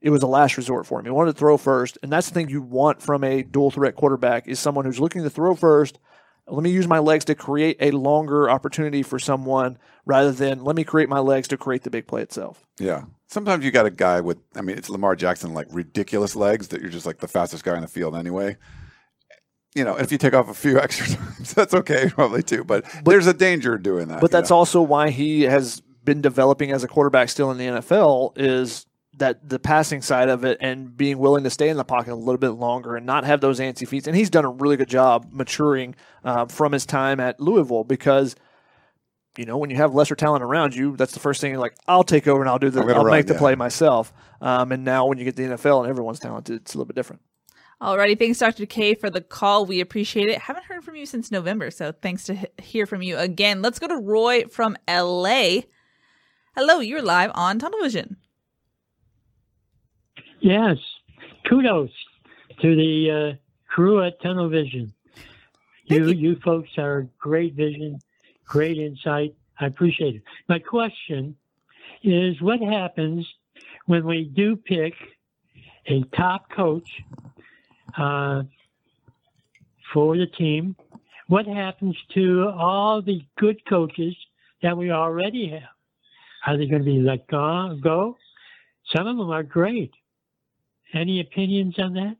It 0.00 0.10
was 0.10 0.22
a 0.22 0.26
last 0.26 0.56
resort 0.56 0.86
for 0.86 0.98
him. 0.98 1.04
He 1.04 1.10
wanted 1.10 1.32
to 1.32 1.38
throw 1.38 1.56
first, 1.56 1.98
and 2.02 2.10
that's 2.10 2.28
the 2.28 2.34
thing 2.34 2.48
you 2.48 2.62
want 2.62 3.02
from 3.02 3.22
a 3.22 3.42
dual 3.42 3.70
threat 3.70 3.96
quarterback 3.96 4.48
is 4.48 4.58
someone 4.58 4.84
who's 4.84 5.00
looking 5.00 5.22
to 5.22 5.30
throw 5.30 5.54
first. 5.54 5.98
Let 6.46 6.62
me 6.62 6.70
use 6.70 6.88
my 6.88 6.98
legs 6.98 7.26
to 7.26 7.34
create 7.34 7.76
a 7.80 7.90
longer 7.92 8.50
opportunity 8.50 9.02
for 9.02 9.18
someone 9.18 9.78
rather 10.06 10.32
than 10.32 10.64
let 10.64 10.74
me 10.74 10.84
create 10.84 11.08
my 11.08 11.20
legs 11.20 11.48
to 11.48 11.56
create 11.56 11.82
the 11.82 11.90
big 11.90 12.06
play 12.06 12.22
itself. 12.22 12.66
Yeah. 12.78 13.04
Sometimes 13.28 13.64
you 13.64 13.70
got 13.70 13.86
a 13.86 13.90
guy 13.90 14.20
with, 14.20 14.38
I 14.56 14.62
mean, 14.62 14.76
it's 14.76 14.90
Lamar 14.90 15.14
Jackson, 15.14 15.54
like 15.54 15.68
ridiculous 15.70 16.34
legs 16.34 16.68
that 16.68 16.80
you're 16.80 16.90
just 16.90 17.06
like 17.06 17.18
the 17.18 17.28
fastest 17.28 17.62
guy 17.62 17.76
in 17.76 17.82
the 17.82 17.88
field 17.88 18.16
anyway. 18.16 18.56
You 19.74 19.84
know, 19.84 19.94
if 19.96 20.10
you 20.10 20.18
take 20.18 20.34
off 20.34 20.48
a 20.48 20.54
few 20.54 20.80
extra 20.80 21.14
times, 21.14 21.54
that's 21.54 21.74
okay, 21.74 22.08
probably 22.08 22.42
too. 22.42 22.64
But, 22.64 22.84
there's 23.04 23.28
a 23.28 23.34
danger 23.34 23.78
doing 23.78 24.08
that. 24.08 24.20
But 24.20 24.32
that's 24.32 24.50
know? 24.50 24.56
also 24.56 24.82
why 24.82 25.10
he 25.10 25.42
has 25.42 25.80
been 26.04 26.20
developing 26.20 26.72
as 26.72 26.82
a 26.82 26.88
quarterback 26.88 27.28
still 27.28 27.50
in 27.52 27.58
the 27.58 27.66
NFL 27.66 28.32
is 28.36 28.86
that 29.20 29.48
the 29.48 29.58
passing 29.58 30.02
side 30.02 30.28
of 30.28 30.44
it 30.44 30.58
and 30.60 30.96
being 30.96 31.18
willing 31.18 31.44
to 31.44 31.50
stay 31.50 31.68
in 31.68 31.76
the 31.76 31.84
pocket 31.84 32.12
a 32.12 32.16
little 32.16 32.38
bit 32.38 32.50
longer 32.50 32.96
and 32.96 33.06
not 33.06 33.24
have 33.24 33.40
those 33.40 33.60
antsy 33.60 33.86
feet. 33.86 34.06
And 34.06 34.16
he's 34.16 34.30
done 34.30 34.44
a 34.44 34.50
really 34.50 34.76
good 34.76 34.88
job 34.88 35.28
maturing 35.30 35.94
uh, 36.24 36.46
from 36.46 36.72
his 36.72 36.84
time 36.84 37.20
at 37.20 37.40
Louisville 37.40 37.84
because 37.84 38.34
you 39.36 39.44
know, 39.44 39.56
when 39.56 39.70
you 39.70 39.76
have 39.76 39.94
lesser 39.94 40.16
talent 40.16 40.42
around 40.42 40.74
you, 40.74 40.96
that's 40.96 41.12
the 41.12 41.20
first 41.20 41.40
thing 41.40 41.52
you're 41.52 41.60
like, 41.60 41.76
I'll 41.86 42.02
take 42.02 42.26
over 42.26 42.40
and 42.40 42.50
I'll 42.50 42.58
do 42.58 42.68
the, 42.68 42.80
I'm 42.80 42.86
gonna 42.86 42.98
I'll 42.98 43.04
run, 43.04 43.16
make 43.16 43.26
the 43.26 43.34
yeah. 43.34 43.38
play 43.38 43.54
myself. 43.54 44.12
Um, 44.40 44.72
and 44.72 44.84
now 44.84 45.06
when 45.06 45.18
you 45.18 45.24
get 45.24 45.36
the 45.36 45.44
NFL 45.44 45.80
and 45.80 45.88
everyone's 45.88 46.18
talented, 46.18 46.56
it's 46.56 46.74
a 46.74 46.78
little 46.78 46.86
bit 46.86 46.96
different. 46.96 47.22
Alrighty, 47.80 48.18
thanks, 48.18 48.38
Dr. 48.38 48.66
K, 48.66 48.94
for 48.94 49.08
the 49.08 49.20
call. 49.20 49.64
We 49.64 49.80
appreciate 49.80 50.28
it. 50.28 50.38
Haven't 50.38 50.64
heard 50.64 50.84
from 50.84 50.96
you 50.96 51.06
since 51.06 51.30
November, 51.30 51.70
so 51.70 51.92
thanks 51.92 52.24
to 52.24 52.34
he- 52.34 52.46
hear 52.60 52.86
from 52.86 53.02
you 53.02 53.16
again. 53.16 53.62
Let's 53.62 53.78
go 53.78 53.86
to 53.86 53.96
Roy 53.96 54.44
from 54.46 54.76
LA. 54.86 55.60
Hello, 56.56 56.80
you're 56.80 57.00
live 57.00 57.30
on 57.34 57.58
Tunnel 57.58 57.80
Vision. 57.80 58.16
Yes, 60.40 60.78
kudos 61.46 61.90
to 62.62 62.74
the 62.74 63.10
uh, 63.10 63.36
crew 63.68 64.02
at 64.02 64.20
Tunnel 64.22 64.48
Vision. 64.48 64.92
You, 65.84 66.06
Thank 66.06 66.18
you 66.18 66.36
folks 66.42 66.70
are 66.78 67.08
great 67.18 67.54
vision, 67.54 68.00
great 68.46 68.78
insight. 68.78 69.34
I 69.58 69.66
appreciate 69.66 70.16
it. 70.16 70.22
My 70.48 70.58
question 70.58 71.36
is 72.02 72.40
what 72.40 72.60
happens 72.60 73.26
when 73.84 74.06
we 74.06 74.24
do 74.24 74.56
pick 74.56 74.94
a 75.86 76.02
top 76.16 76.50
coach 76.50 76.88
uh, 77.98 78.44
for 79.92 80.16
the 80.16 80.26
team? 80.26 80.74
What 81.26 81.46
happens 81.46 81.96
to 82.14 82.48
all 82.48 83.02
the 83.02 83.20
good 83.36 83.62
coaches 83.68 84.16
that 84.62 84.76
we 84.76 84.90
already 84.90 85.50
have? 85.50 85.68
Are 86.46 86.56
they 86.56 86.66
going 86.66 86.82
to 86.82 86.90
be 86.90 86.98
let 86.98 87.26
go? 87.26 87.78
go? 87.82 88.16
Some 88.96 89.06
of 89.06 89.18
them 89.18 89.30
are 89.30 89.42
great. 89.42 89.92
Any 90.94 91.20
opinions 91.20 91.78
on 91.78 91.94
that? 91.94 92.16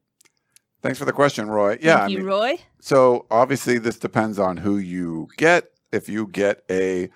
Thanks 0.82 0.98
for 0.98 1.04
the 1.04 1.12
question, 1.12 1.50
Roy. 1.50 1.78
Yeah, 1.80 1.98
Thank 1.98 2.02
I 2.02 2.06
you, 2.08 2.18
mean, 2.18 2.26
Roy. 2.26 2.58
So 2.80 3.26
obviously, 3.30 3.78
this 3.78 3.98
depends 3.98 4.38
on 4.38 4.58
who 4.58 4.78
you 4.78 5.28
get. 5.36 5.70
If 5.92 6.08
you 6.08 6.26
get 6.26 6.62
a 6.70 7.10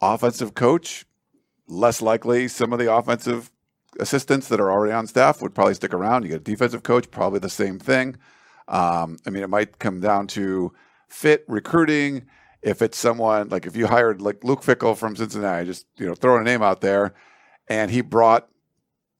offensive 0.00 0.54
coach, 0.54 1.04
less 1.66 2.00
likely 2.00 2.46
some 2.48 2.72
of 2.72 2.78
the 2.78 2.92
offensive 2.92 3.50
assistants 3.98 4.48
that 4.48 4.60
are 4.60 4.70
already 4.70 4.92
on 4.92 5.06
staff 5.06 5.42
would 5.42 5.54
probably 5.54 5.74
stick 5.74 5.92
around. 5.92 6.22
You 6.22 6.28
get 6.30 6.40
a 6.40 6.44
defensive 6.44 6.82
coach, 6.82 7.10
probably 7.10 7.40
the 7.40 7.48
same 7.48 7.78
thing. 7.78 8.16
Um, 8.68 9.18
I 9.26 9.30
mean, 9.30 9.42
it 9.42 9.50
might 9.50 9.78
come 9.78 10.00
down 10.00 10.26
to 10.28 10.72
fit 11.08 11.44
recruiting. 11.48 12.26
If 12.62 12.82
it's 12.82 12.98
someone 12.98 13.48
like 13.48 13.66
if 13.66 13.76
you 13.76 13.86
hired 13.86 14.20
like 14.20 14.44
Luke 14.44 14.62
Fickell 14.62 14.96
from 14.96 15.16
Cincinnati, 15.16 15.66
just 15.66 15.86
you 15.96 16.06
know 16.06 16.14
throwing 16.14 16.42
a 16.42 16.44
name 16.44 16.62
out 16.62 16.80
there, 16.80 17.14
and 17.68 17.90
he 17.90 18.00
brought 18.00 18.48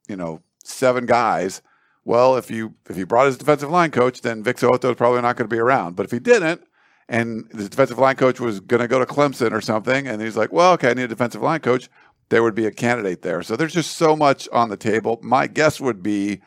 you 0.08 0.16
know 0.16 0.42
seven 0.62 1.06
guys. 1.06 1.62
Well, 2.08 2.38
if 2.38 2.50
you 2.50 2.72
if 2.88 2.96
he 2.96 3.04
brought 3.04 3.26
his 3.26 3.36
defensive 3.36 3.68
line 3.68 3.90
coach, 3.90 4.22
then 4.22 4.42
Vic 4.42 4.58
Soto 4.58 4.88
is 4.88 4.96
probably 4.96 5.20
not 5.20 5.36
going 5.36 5.46
to 5.46 5.54
be 5.54 5.60
around. 5.60 5.94
But 5.94 6.06
if 6.06 6.10
he 6.10 6.18
didn't, 6.18 6.62
and 7.06 7.46
the 7.52 7.68
defensive 7.68 7.98
line 7.98 8.16
coach 8.16 8.40
was 8.40 8.60
going 8.60 8.80
to 8.80 8.88
go 8.88 8.98
to 8.98 9.04
Clemson 9.04 9.52
or 9.52 9.60
something, 9.60 10.08
and 10.08 10.22
he's 10.22 10.34
like, 10.34 10.50
"Well, 10.50 10.72
okay, 10.72 10.88
I 10.88 10.94
need 10.94 11.02
a 11.02 11.08
defensive 11.08 11.42
line 11.42 11.60
coach," 11.60 11.90
there 12.30 12.42
would 12.42 12.54
be 12.54 12.64
a 12.64 12.70
candidate 12.70 13.20
there. 13.20 13.42
So 13.42 13.56
there's 13.56 13.74
just 13.74 13.98
so 13.98 14.16
much 14.16 14.48
on 14.54 14.70
the 14.70 14.76
table. 14.78 15.20
My 15.22 15.46
guess 15.48 15.82
would 15.82 16.02
be 16.02 16.40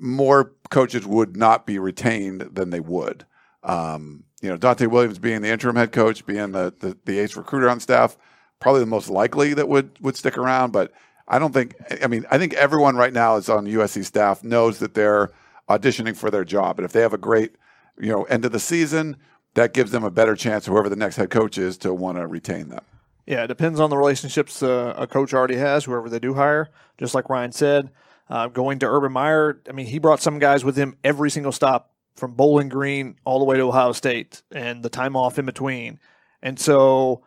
more 0.00 0.50
coaches 0.68 1.06
would 1.06 1.36
not 1.36 1.64
be 1.64 1.78
retained 1.78 2.40
than 2.40 2.70
they 2.70 2.80
would. 2.80 3.24
Um, 3.62 4.24
you 4.42 4.50
know, 4.50 4.56
Donte 4.56 4.88
Williams 4.88 5.20
being 5.20 5.42
the 5.42 5.48
interim 5.48 5.76
head 5.76 5.92
coach, 5.92 6.26
being 6.26 6.50
the, 6.50 6.74
the 6.76 6.98
the 7.04 7.20
ace 7.20 7.36
recruiter 7.36 7.70
on 7.70 7.78
staff, 7.78 8.16
probably 8.58 8.80
the 8.80 8.86
most 8.86 9.10
likely 9.10 9.54
that 9.54 9.68
would 9.68 9.96
would 10.00 10.16
stick 10.16 10.36
around. 10.36 10.72
But 10.72 10.90
I 11.28 11.38
don't 11.38 11.52
think. 11.52 11.74
I 12.02 12.06
mean, 12.06 12.24
I 12.30 12.38
think 12.38 12.54
everyone 12.54 12.96
right 12.96 13.12
now 13.12 13.36
is 13.36 13.48
on 13.48 13.66
USC 13.66 14.04
staff 14.04 14.44
knows 14.44 14.78
that 14.78 14.94
they're 14.94 15.30
auditioning 15.68 16.16
for 16.16 16.30
their 16.30 16.44
job, 16.44 16.78
and 16.78 16.84
if 16.84 16.92
they 16.92 17.00
have 17.00 17.12
a 17.12 17.18
great, 17.18 17.56
you 17.98 18.10
know, 18.12 18.24
end 18.24 18.44
of 18.44 18.52
the 18.52 18.60
season, 18.60 19.16
that 19.54 19.72
gives 19.72 19.90
them 19.90 20.04
a 20.04 20.10
better 20.10 20.36
chance, 20.36 20.66
whoever 20.66 20.88
the 20.88 20.96
next 20.96 21.16
head 21.16 21.30
coach 21.30 21.58
is, 21.58 21.76
to 21.78 21.92
want 21.92 22.18
to 22.18 22.26
retain 22.26 22.68
them. 22.68 22.82
Yeah, 23.26 23.42
it 23.42 23.48
depends 23.48 23.80
on 23.80 23.90
the 23.90 23.96
relationships 23.96 24.62
uh, 24.62 24.94
a 24.96 25.06
coach 25.06 25.34
already 25.34 25.56
has, 25.56 25.84
whoever 25.84 26.08
they 26.08 26.20
do 26.20 26.34
hire. 26.34 26.70
Just 26.96 27.14
like 27.14 27.28
Ryan 27.28 27.50
said, 27.50 27.90
uh, 28.30 28.46
going 28.46 28.78
to 28.78 28.86
Urban 28.86 29.12
Meyer, 29.12 29.60
I 29.68 29.72
mean, 29.72 29.86
he 29.86 29.98
brought 29.98 30.20
some 30.20 30.38
guys 30.38 30.64
with 30.64 30.76
him 30.76 30.96
every 31.02 31.30
single 31.30 31.52
stop 31.52 31.92
from 32.14 32.34
Bowling 32.34 32.68
Green 32.68 33.16
all 33.24 33.40
the 33.40 33.44
way 33.44 33.56
to 33.56 33.62
Ohio 33.64 33.92
State 33.92 34.42
and 34.52 34.82
the 34.82 34.88
time 34.88 35.16
off 35.16 35.38
in 35.38 35.46
between. 35.46 35.98
And 36.40 36.58
so, 36.58 37.24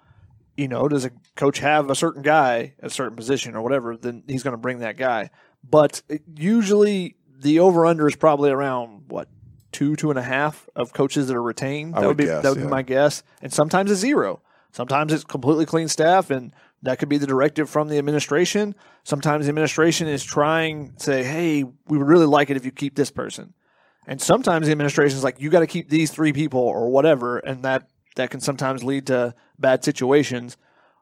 you 0.60 0.68
know, 0.68 0.90
does 0.90 1.06
a 1.06 1.12
coach 1.38 1.60
have 1.60 1.90
a 1.90 1.96
certain 1.96 2.22
guy 2.22 2.74
at 2.80 2.88
a 2.88 2.90
certain 2.90 3.16
position 3.16 3.56
or 3.56 3.62
whatever, 3.62 3.96
then 3.96 4.24
he's 4.28 4.44
going 4.44 4.54
to 4.54 4.58
bring 4.58 4.80
that 4.80 4.98
guy. 4.98 5.30
But 5.68 6.02
usually 6.36 7.16
the 7.40 7.60
over 7.60 7.86
under 7.86 8.08
is 8.08 8.18
probably 8.18 8.52
around 8.52 9.06
what 9.08 9.30
two, 9.72 9.96
two 9.96 10.10
and 10.10 10.20
a 10.20 10.24
half 10.24 10.68
of 10.76 10.92
coaches 10.92 11.28
that 11.28 11.36
are 11.36 11.42
retained. 11.42 11.96
I 11.96 12.02
that 12.02 12.08
would 12.08 12.18
be 12.18 12.26
guess, 12.26 12.44
that 12.44 12.50
would 12.50 12.58
yeah. 12.60 12.66
be 12.66 12.70
my 12.70 12.82
guess. 12.82 13.24
And 13.42 13.54
sometimes 13.54 13.90
it's 13.90 14.02
zero. 14.02 14.42
Sometimes 14.72 15.14
it's 15.14 15.24
completely 15.24 15.66
clean 15.66 15.88
staff, 15.88 16.30
and 16.30 16.54
that 16.84 17.00
could 17.00 17.10
be 17.10 17.18
the 17.18 17.26
directive 17.26 17.70
from 17.70 17.88
the 17.88 17.98
administration. 17.98 18.76
Sometimes 19.04 19.46
the 19.46 19.50
administration 19.50 20.08
is 20.08 20.24
trying 20.24 20.92
to 20.94 21.04
say, 21.04 21.24
"Hey, 21.24 21.64
we 21.64 21.98
would 21.98 22.08
really 22.08 22.28
like 22.28 22.50
it 22.50 22.58
if 22.58 22.66
you 22.66 22.72
keep 22.72 22.96
this 22.96 23.10
person," 23.10 23.54
and 24.06 24.22
sometimes 24.22 24.68
the 24.68 24.72
administration 24.72 25.18
is 25.18 25.24
like, 25.24 25.42
"You 25.42 25.50
got 25.50 25.62
to 25.62 25.68
keep 25.68 25.90
these 25.90 26.12
three 26.12 26.34
people 26.34 26.60
or 26.60 26.90
whatever," 26.90 27.40
and 27.40 27.64
that 27.64 27.90
that 28.20 28.30
can 28.30 28.42
sometimes 28.42 28.84
lead 28.84 29.08
to 29.08 29.34
bad 29.58 29.84
situations. 29.84 30.58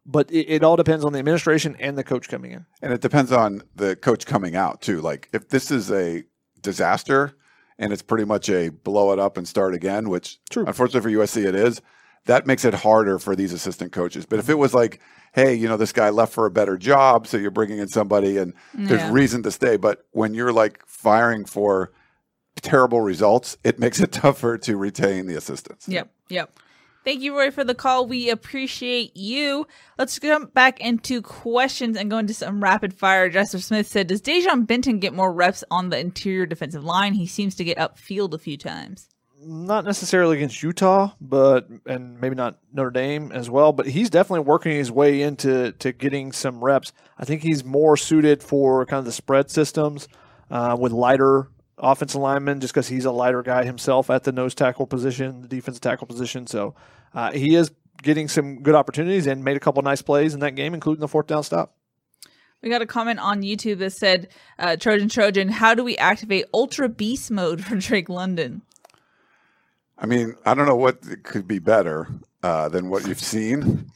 But 0.05 0.31
it, 0.31 0.45
it 0.47 0.63
all 0.63 0.77
depends 0.77 1.03
on 1.03 1.11
the 1.11 1.19
administration 1.19 1.75
and 1.79 1.97
the 1.97 2.03
coach 2.03 2.29
coming 2.29 2.51
in. 2.51 2.65
And 2.81 2.93
it 2.93 3.01
depends 3.01 3.31
on 3.31 3.63
the 3.75 3.95
coach 3.95 4.25
coming 4.25 4.55
out 4.55 4.81
too. 4.81 5.01
Like 5.01 5.29
if 5.33 5.49
this 5.49 5.69
is 5.69 5.91
a 5.91 6.23
disaster 6.61 7.35
and 7.77 7.91
it's 7.91 8.01
pretty 8.01 8.23
much 8.23 8.49
a 8.49 8.69
blow 8.69 9.11
it 9.11 9.19
up 9.19 9.37
and 9.37 9.47
start 9.47 9.73
again, 9.73 10.09
which 10.09 10.39
True. 10.49 10.65
unfortunately 10.65 11.13
for 11.13 11.19
USC 11.19 11.45
it 11.45 11.55
is, 11.55 11.81
that 12.25 12.45
makes 12.45 12.63
it 12.65 12.73
harder 12.73 13.19
for 13.19 13.35
these 13.35 13.51
assistant 13.51 13.91
coaches. 13.91 14.25
But 14.25 14.39
if 14.39 14.49
it 14.49 14.57
was 14.57 14.73
like, 14.73 14.99
hey, 15.33 15.53
you 15.53 15.67
know, 15.67 15.77
this 15.77 15.91
guy 15.91 16.09
left 16.09 16.33
for 16.33 16.45
a 16.45 16.51
better 16.51 16.77
job, 16.77 17.27
so 17.27 17.37
you're 17.37 17.51
bringing 17.51 17.79
in 17.79 17.87
somebody 17.87 18.37
and 18.37 18.53
there's 18.73 19.09
reason 19.11 19.43
to 19.43 19.51
stay. 19.51 19.77
But 19.77 20.05
when 20.11 20.33
you're 20.33 20.53
like 20.53 20.85
firing 20.85 21.45
for 21.45 21.91
terrible 22.61 23.01
results, 23.01 23.57
it 23.63 23.79
makes 23.79 23.99
it 23.99 24.11
tougher 24.11 24.57
to 24.59 24.77
retain 24.77 25.27
the 25.27 25.35
assistants. 25.35 25.87
Yep, 25.87 26.09
yep. 26.29 26.59
Thank 27.07 27.21
you, 27.21 27.37
Roy, 27.37 27.51
for 27.51 27.63
the 27.63 27.73
call. 27.73 28.05
We 28.05 28.29
appreciate 28.29 29.15
you. 29.15 29.65
Let's 29.97 30.19
jump 30.19 30.53
back 30.53 30.81
into 30.81 31.21
questions 31.21 31.95
and 31.95 32.11
go 32.11 32.17
into 32.17 32.33
some 32.33 32.61
rapid 32.61 32.93
fire. 32.93 33.29
Jasper 33.29 33.59
Smith 33.59 33.87
said, 33.87 34.07
Does 34.07 34.21
Dejan 34.21 34.67
Benton 34.67 34.99
get 34.99 35.13
more 35.13 35.31
reps 35.31 35.63
on 35.71 35.87
the 35.87 35.97
interior 35.97 36.45
defensive 36.45 36.83
line? 36.83 37.13
He 37.13 37.25
seems 37.25 37.55
to 37.55 37.63
get 37.63 37.77
upfield 37.77 38.33
a 38.33 38.37
few 38.37 38.57
times. 38.57 39.07
not 39.39 39.85
necessarily 39.85 40.35
against 40.35 40.61
Utah, 40.61 41.11
but 41.21 41.69
and 41.85 42.19
maybe 42.19 42.35
not 42.35 42.59
Notre 42.73 42.91
Dame 42.91 43.31
as 43.31 43.49
well. 43.49 43.71
But 43.71 43.87
he's 43.87 44.09
definitely 44.09 44.43
working 44.43 44.73
his 44.73 44.91
way 44.91 45.21
into 45.21 45.71
to 45.71 45.93
getting 45.93 46.33
some 46.33 46.61
reps. 46.61 46.91
I 47.17 47.23
think 47.23 47.41
he's 47.41 47.63
more 47.63 47.95
suited 47.95 48.43
for 48.43 48.85
kind 48.85 48.99
of 48.99 49.05
the 49.05 49.13
spread 49.13 49.49
systems 49.49 50.09
uh, 50.51 50.75
with 50.77 50.91
lighter 50.91 51.47
offensive 51.77 52.19
lineman 52.19 52.59
just 52.59 52.73
because 52.73 52.87
he's 52.87 53.05
a 53.05 53.11
lighter 53.11 53.43
guy 53.43 53.63
himself 53.63 54.09
at 54.09 54.23
the 54.23 54.31
nose 54.31 54.55
tackle 54.55 54.87
position, 54.87 55.41
the 55.41 55.47
defensive 55.47 55.81
tackle 55.81 56.07
position. 56.07 56.47
So 56.47 56.75
uh, 57.13 57.31
he 57.31 57.55
is 57.55 57.71
getting 58.01 58.27
some 58.27 58.61
good 58.61 58.75
opportunities 58.75 59.27
and 59.27 59.43
made 59.43 59.57
a 59.57 59.59
couple 59.59 59.81
nice 59.81 60.01
plays 60.01 60.33
in 60.33 60.39
that 60.41 60.55
game, 60.55 60.73
including 60.73 61.01
the 61.01 61.07
fourth 61.07 61.27
down 61.27 61.43
stop. 61.43 61.75
We 62.61 62.69
got 62.69 62.81
a 62.81 62.87
comment 62.87 63.19
on 63.19 63.41
YouTube 63.41 63.77
that 63.79 63.93
said, 63.93 64.29
uh, 64.57 64.77
Trojan 64.77 65.09
Trojan, 65.09 65.49
how 65.49 65.75
do 65.75 65.83
we 65.83 65.95
activate 65.97 66.45
Ultra 66.53 66.89
Beast 66.89 67.29
mode 67.29 67.63
for 67.63 67.75
Drake 67.75 68.09
London? 68.09 68.63
I 69.99 70.05
mean, 70.05 70.35
I 70.45 70.53
don't 70.53 70.65
know 70.65 70.75
what 70.75 71.23
could 71.23 71.47
be 71.47 71.59
better 71.59 72.07
uh, 72.43 72.69
than 72.69 72.89
what 72.89 73.07
you've 73.07 73.19
seen. 73.19 73.91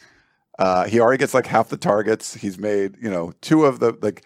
Uh, 0.60 0.86
he 0.86 1.00
already 1.00 1.18
gets 1.18 1.34
like 1.34 1.48
half 1.48 1.70
the 1.70 1.78
targets. 1.78 2.36
He's 2.36 2.58
made, 2.60 2.98
you 3.02 3.10
know, 3.10 3.34
two 3.42 3.66
of 3.66 3.80
the 3.80 3.98
like 4.02 4.26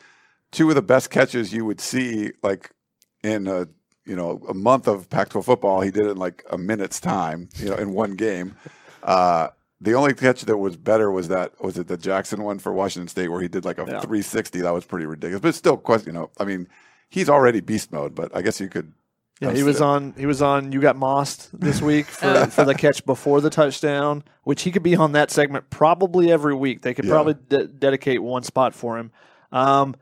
two 0.51 0.67
of 0.69 0.75
the 0.75 0.81
best 0.81 1.09
catches 1.09 1.53
you 1.53 1.65
would 1.65 1.79
see 1.79 2.31
like 2.43 2.71
in 3.25 3.47
a 3.47 3.67
you 4.05 4.15
know 4.15 4.41
a 4.47 4.53
month 4.53 4.87
of 4.87 5.09
Pac-12 5.09 5.43
football. 5.45 5.81
He 5.81 5.91
did 5.91 6.05
it 6.05 6.11
in 6.11 6.17
like 6.17 6.43
a 6.49 6.57
minute's 6.57 6.99
time, 6.99 7.49
you 7.57 7.69
know, 7.69 7.75
in 7.75 7.91
one 7.93 8.15
game. 8.15 8.55
Uh, 9.03 9.49
the 9.81 9.93
only 9.93 10.13
catch 10.13 10.41
that 10.43 10.57
was 10.57 10.77
better 10.77 11.11
was 11.11 11.27
that 11.27 11.51
was 11.61 11.77
it 11.77 11.87
the 11.87 11.97
Jackson 11.97 12.43
one 12.43 12.59
for 12.59 12.71
Washington 12.71 13.07
State 13.07 13.27
where 13.29 13.41
he 13.41 13.47
did 13.47 13.65
like 13.65 13.77
a 13.77 13.81
Yeah. 13.81 13.99
360. 13.99 14.61
That 14.61 14.73
was 14.73 14.85
pretty 14.85 15.05
ridiculous, 15.05 15.41
but 15.41 15.55
still, 15.55 15.77
question. 15.77 16.13
You 16.15 16.21
know, 16.21 16.29
I 16.39 16.45
mean, 16.45 16.67
he's 17.09 17.29
already 17.29 17.59
beast 17.61 17.91
mode, 17.91 18.15
but 18.15 18.35
I 18.35 18.41
guess 18.41 18.59
you 18.59 18.69
could. 18.69 18.93
Yeah, 19.41 19.51
he 19.51 19.63
was 19.63 19.81
on. 19.81 20.13
He 20.17 20.25
was 20.25 20.41
on. 20.41 20.71
You 20.71 20.79
got 20.79 20.95
mossed 20.95 21.49
this 21.51 21.81
week 21.81 22.05
for, 22.05 22.45
for 22.51 22.63
the 22.63 22.73
catch 22.73 23.05
before 23.05 23.41
the 23.41 23.49
touchdown, 23.49 24.23
which 24.43 24.61
he 24.61 24.71
could 24.71 24.81
be 24.83 24.95
on 24.95 25.11
that 25.11 25.29
segment 25.29 25.69
probably 25.69 26.31
every 26.31 26.55
week. 26.55 26.81
They 26.83 26.93
could 26.93 27.03
Yeah. 27.03 27.11
probably 27.11 27.35
de- 27.49 27.67
dedicate 27.67 28.23
one 28.23 28.43
spot 28.43 28.73
for 28.73 28.97
him. 28.97 29.11
Um, 29.51 29.95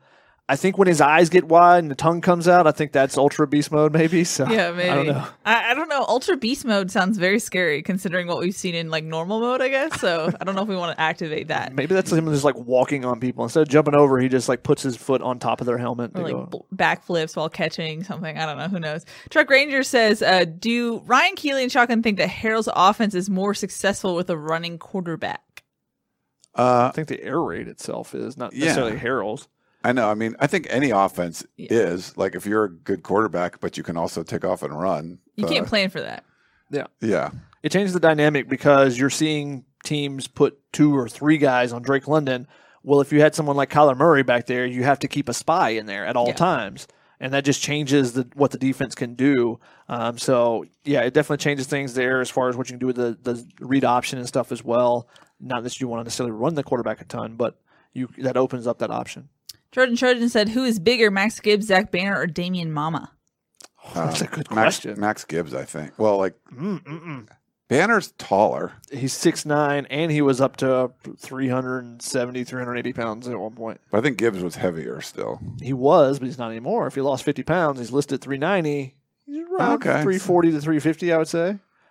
I 0.49 0.57
think 0.57 0.77
when 0.77 0.89
his 0.89 0.99
eyes 0.99 1.29
get 1.29 1.45
wide 1.45 1.79
and 1.79 1.89
the 1.89 1.95
tongue 1.95 2.19
comes 2.19 2.49
out, 2.49 2.67
I 2.67 2.71
think 2.73 2.91
that's 2.91 3.17
ultra 3.17 3.47
beast 3.47 3.71
mode, 3.71 3.93
maybe. 3.93 4.25
So 4.25 4.45
Yeah, 4.45 4.71
maybe. 4.71 4.89
I 4.89 4.95
don't 4.95 5.07
know. 5.07 5.25
I, 5.45 5.71
I 5.71 5.73
don't 5.73 5.87
know. 5.87 6.03
Ultra 6.05 6.35
beast 6.35 6.65
mode 6.65 6.91
sounds 6.91 7.17
very 7.17 7.39
scary 7.39 7.81
considering 7.81 8.27
what 8.27 8.39
we've 8.39 8.53
seen 8.53 8.75
in 8.75 8.89
like 8.91 9.05
normal 9.05 9.39
mode, 9.39 9.61
I 9.61 9.69
guess. 9.69 10.01
So 10.01 10.29
I 10.41 10.43
don't 10.43 10.55
know 10.55 10.63
if 10.63 10.67
we 10.67 10.75
want 10.75 10.97
to 10.97 11.01
activate 11.01 11.47
that. 11.47 11.73
Maybe 11.73 11.95
that's 11.95 12.11
him 12.11 12.25
just 12.29 12.43
like 12.43 12.57
walking 12.57 13.05
on 13.05 13.21
people 13.21 13.45
instead 13.45 13.61
of 13.61 13.69
jumping 13.69 13.95
over. 13.95 14.19
He 14.19 14.27
just 14.27 14.49
like 14.49 14.63
puts 14.63 14.83
his 14.83 14.97
foot 14.97 15.21
on 15.21 15.39
top 15.39 15.61
of 15.61 15.65
their 15.65 15.77
helmet. 15.77 16.11
Or 16.13 16.23
They 16.25 16.33
like 16.33 16.49
go- 16.51 16.65
backflips 16.75 17.37
while 17.37 17.47
catching 17.49 18.03
something. 18.03 18.37
I 18.37 18.45
don't 18.45 18.57
know. 18.57 18.67
Who 18.67 18.81
knows? 18.81 19.05
Truck 19.29 19.49
Ranger 19.49 19.81
says, 19.81 20.21
uh, 20.21 20.43
"Do 20.43 21.01
Ryan 21.05 21.35
Keeley 21.35 21.63
and 21.63 21.71
Shotgun 21.71 22.03
think 22.03 22.17
that 22.17 22.27
Harrell's 22.27 22.67
offense 22.75 23.15
is 23.15 23.29
more 23.29 23.53
successful 23.53 24.13
with 24.13 24.29
a 24.29 24.37
running 24.37 24.77
quarterback?" 24.77 25.63
Uh, 26.53 26.89
I 26.89 26.91
think 26.93 27.07
the 27.07 27.23
air 27.23 27.41
raid 27.41 27.69
itself 27.69 28.13
is 28.13 28.35
not 28.37 28.53
Yeah. 28.53 28.65
necessarily 28.65 28.97
Harrell's. 28.97 29.47
I 29.83 29.91
know. 29.91 30.09
I 30.09 30.13
mean, 30.13 30.35
I 30.39 30.47
think 30.47 30.67
any 30.69 30.91
offense 30.91 31.45
Yeah. 31.57 31.67
is 31.71 32.17
like 32.17 32.35
if 32.35 32.45
you're 32.45 32.63
a 32.65 32.69
good 32.71 33.03
quarterback, 33.03 33.59
but 33.59 33.77
you 33.77 33.83
can 33.83 33.97
also 33.97 34.23
take 34.23 34.45
off 34.45 34.63
and 34.63 34.77
run. 34.79 35.19
You 35.35 35.45
uh, 35.45 35.49
can't 35.49 35.67
plan 35.67 35.89
for 35.89 36.01
that. 36.01 36.23
Yeah, 36.69 36.87
Yeah. 37.01 37.31
It 37.61 37.71
changes 37.71 37.93
the 37.93 37.99
dynamic 37.99 38.49
because 38.49 38.97
you're 38.97 39.09
seeing 39.09 39.63
teams 39.85 40.27
put 40.27 40.59
two 40.73 40.95
or 40.97 41.07
three 41.07 41.37
guys 41.37 41.71
on 41.73 41.81
Drake 41.81 42.07
London. 42.07 42.47
Well, 42.83 42.99
if 42.99 43.13
you 43.13 43.21
had 43.21 43.35
someone 43.35 43.55
like 43.55 43.69
Kyler 43.69 43.95
Murray 43.95 44.23
back 44.23 44.47
there, 44.47 44.65
you 44.65 44.83
have 44.83 44.99
to 44.99 45.07
keep 45.07 45.29
a 45.29 45.33
spy 45.33 45.69
in 45.69 45.85
there 45.85 46.05
at 46.05 46.15
all 46.17 46.27
Yeah. 46.27 46.33
times, 46.33 46.87
and 47.21 47.33
that 47.33 47.45
just 47.45 47.61
changes 47.61 48.13
the 48.13 48.27
what 48.35 48.51
the 48.51 48.57
defense 48.57 48.95
can 48.95 49.13
do. 49.15 49.59
Um, 49.87 50.17
so 50.17 50.65
yeah, 50.83 51.01
it 51.01 51.13
definitely 51.13 51.41
changes 51.43 51.67
things 51.67 51.93
there 51.93 52.19
as 52.21 52.29
far 52.29 52.49
as 52.49 52.57
what 52.57 52.67
you 52.69 52.73
can 52.73 52.79
do 52.79 52.87
with 52.87 52.95
the 52.97 53.17
the 53.21 53.45
read 53.61 53.85
option 53.85 54.19
and 54.19 54.27
stuff 54.27 54.51
as 54.51 54.63
well. 54.63 55.07
Not 55.39 55.63
that 55.63 55.79
you 55.79 55.87
want 55.87 56.01
to 56.01 56.03
necessarily 56.05 56.31
run 56.31 56.55
the 56.55 56.63
quarterback 56.63 56.99
a 57.01 57.05
ton, 57.05 57.35
but 57.35 57.57
you 57.93 58.09
that 58.17 58.35
opens 58.35 58.67
up 58.67 58.79
that 58.79 58.91
option. 58.91 59.29
Trojan 59.73 59.97
Trojan 59.97 60.29
said, 60.29 60.49
"Who 60.49 60.63
is 60.63 60.79
bigger, 60.79 61.11
Max 61.11 61.39
Gibbs, 61.41 61.65
Zach 61.67 61.91
Banner, 61.91 62.17
or 62.17 62.27
Damian 62.27 62.71
Mama?" 62.71 63.11
Oh, 63.95 64.05
that's 64.05 64.21
a 64.21 64.27
good 64.27 64.47
Uh, 64.49 64.55
Max, 64.55 64.77
question. 64.77 64.99
Max 64.99 65.25
Gibbs, 65.25 65.53
I 65.53 65.65
think. 65.65 65.91
Well, 65.99 66.17
like 66.17 66.35
Mm-mm-mm. 66.55 67.27
Banner's 67.67 68.13
taller. 68.17 68.73
He's 68.91 69.11
six 69.13 69.45
nine, 69.45 69.85
and 69.89 70.09
he 70.11 70.21
was 70.21 70.39
up 70.39 70.55
to 70.57 70.91
370, 71.17 72.43
380 72.43 72.93
pounds 72.93 73.27
at 73.27 73.39
one 73.39 73.53
point. 73.53 73.81
But 73.91 73.97
I 73.97 74.01
think 74.01 74.17
Gibbs 74.17 74.43
was 74.43 74.55
heavier 74.55 75.01
still. 75.01 75.39
He 75.61 75.73
was, 75.73 76.19
but 76.19 76.27
he's 76.27 76.37
not 76.37 76.51
anymore. 76.51 76.87
If 76.87 76.95
he 76.95 77.01
lost 77.01 77.23
50 77.23 77.43
pounds, 77.43 77.79
he's 77.79 77.91
listed 77.91 78.21
390. 78.21 78.95
He's 79.25 79.43
around 79.47 79.73
Okay. 79.75 80.01
340 80.03 80.51
to 80.51 80.61
350, 80.61 81.13
I 81.13 81.17
would 81.17 81.27
say. 81.27 81.49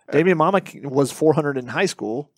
Uh, 0.08 0.12
Damian 0.12 0.38
Mama 0.38 0.62
was 0.84 1.10
400 1.12 1.56
in 1.58 1.68
high 1.68 1.86
school, 1.86 2.30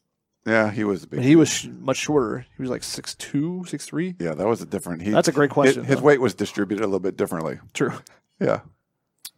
Yeah, 0.47 0.71
he 0.71 0.85
was 0.85 1.05
a 1.05 1.07
big. 1.07 1.21
but 1.21 1.25
he 1.25 1.37
was 1.37 1.49
sh- 1.49 1.69
much 1.81 1.97
shorter. 1.97 2.45
He 2.57 2.61
was 2.63 2.71
like 2.71 2.83
6'2, 2.83 3.63
6'3. 3.67 4.21
Yeah, 4.21 4.35
that 4.35 4.47
was 4.47 4.61
a 4.61 4.67
different. 4.67 5.01
He, 5.03 5.11
That's 5.11 5.29
a 5.29 5.33
great 5.33 5.51
question, 5.51 5.85
His, 5.85 5.89
his 5.95 6.01
though. 6.01 6.05
weight 6.07 6.21
was 6.21 6.35
distributed 6.35 6.83
a 6.83 6.87
little 6.87 7.01
bit 7.01 7.17
differently. 7.17 7.59
True. 7.73 7.93
Yeah. 8.41 8.61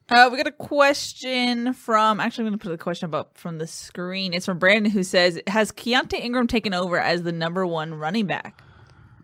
Uh, 0.09 0.29
we 0.31 0.37
got 0.37 0.47
a 0.47 0.53
question 0.53 1.73
from. 1.75 2.19
Actually, 2.21 2.43
I'm 2.43 2.51
going 2.51 2.59
to 2.59 2.63
put 2.65 2.71
the 2.71 2.79
question 2.79 3.13
up 3.15 3.37
from 3.39 3.59
the 3.59 3.67
screen. 3.67 4.35
It's 4.35 4.47
from 4.47 4.59
Brandon, 4.59 4.91
who 4.93 5.03
says, 5.03 5.41
"Has 5.49 5.73
Keontae 5.73 6.21
Ingram 6.21 6.47
taken 6.47 6.75
over 6.75 6.99
as 7.01 7.23
the 7.25 7.33
number 7.33 7.67
one 7.67 7.93
running 7.95 8.27
back?" 8.27 8.61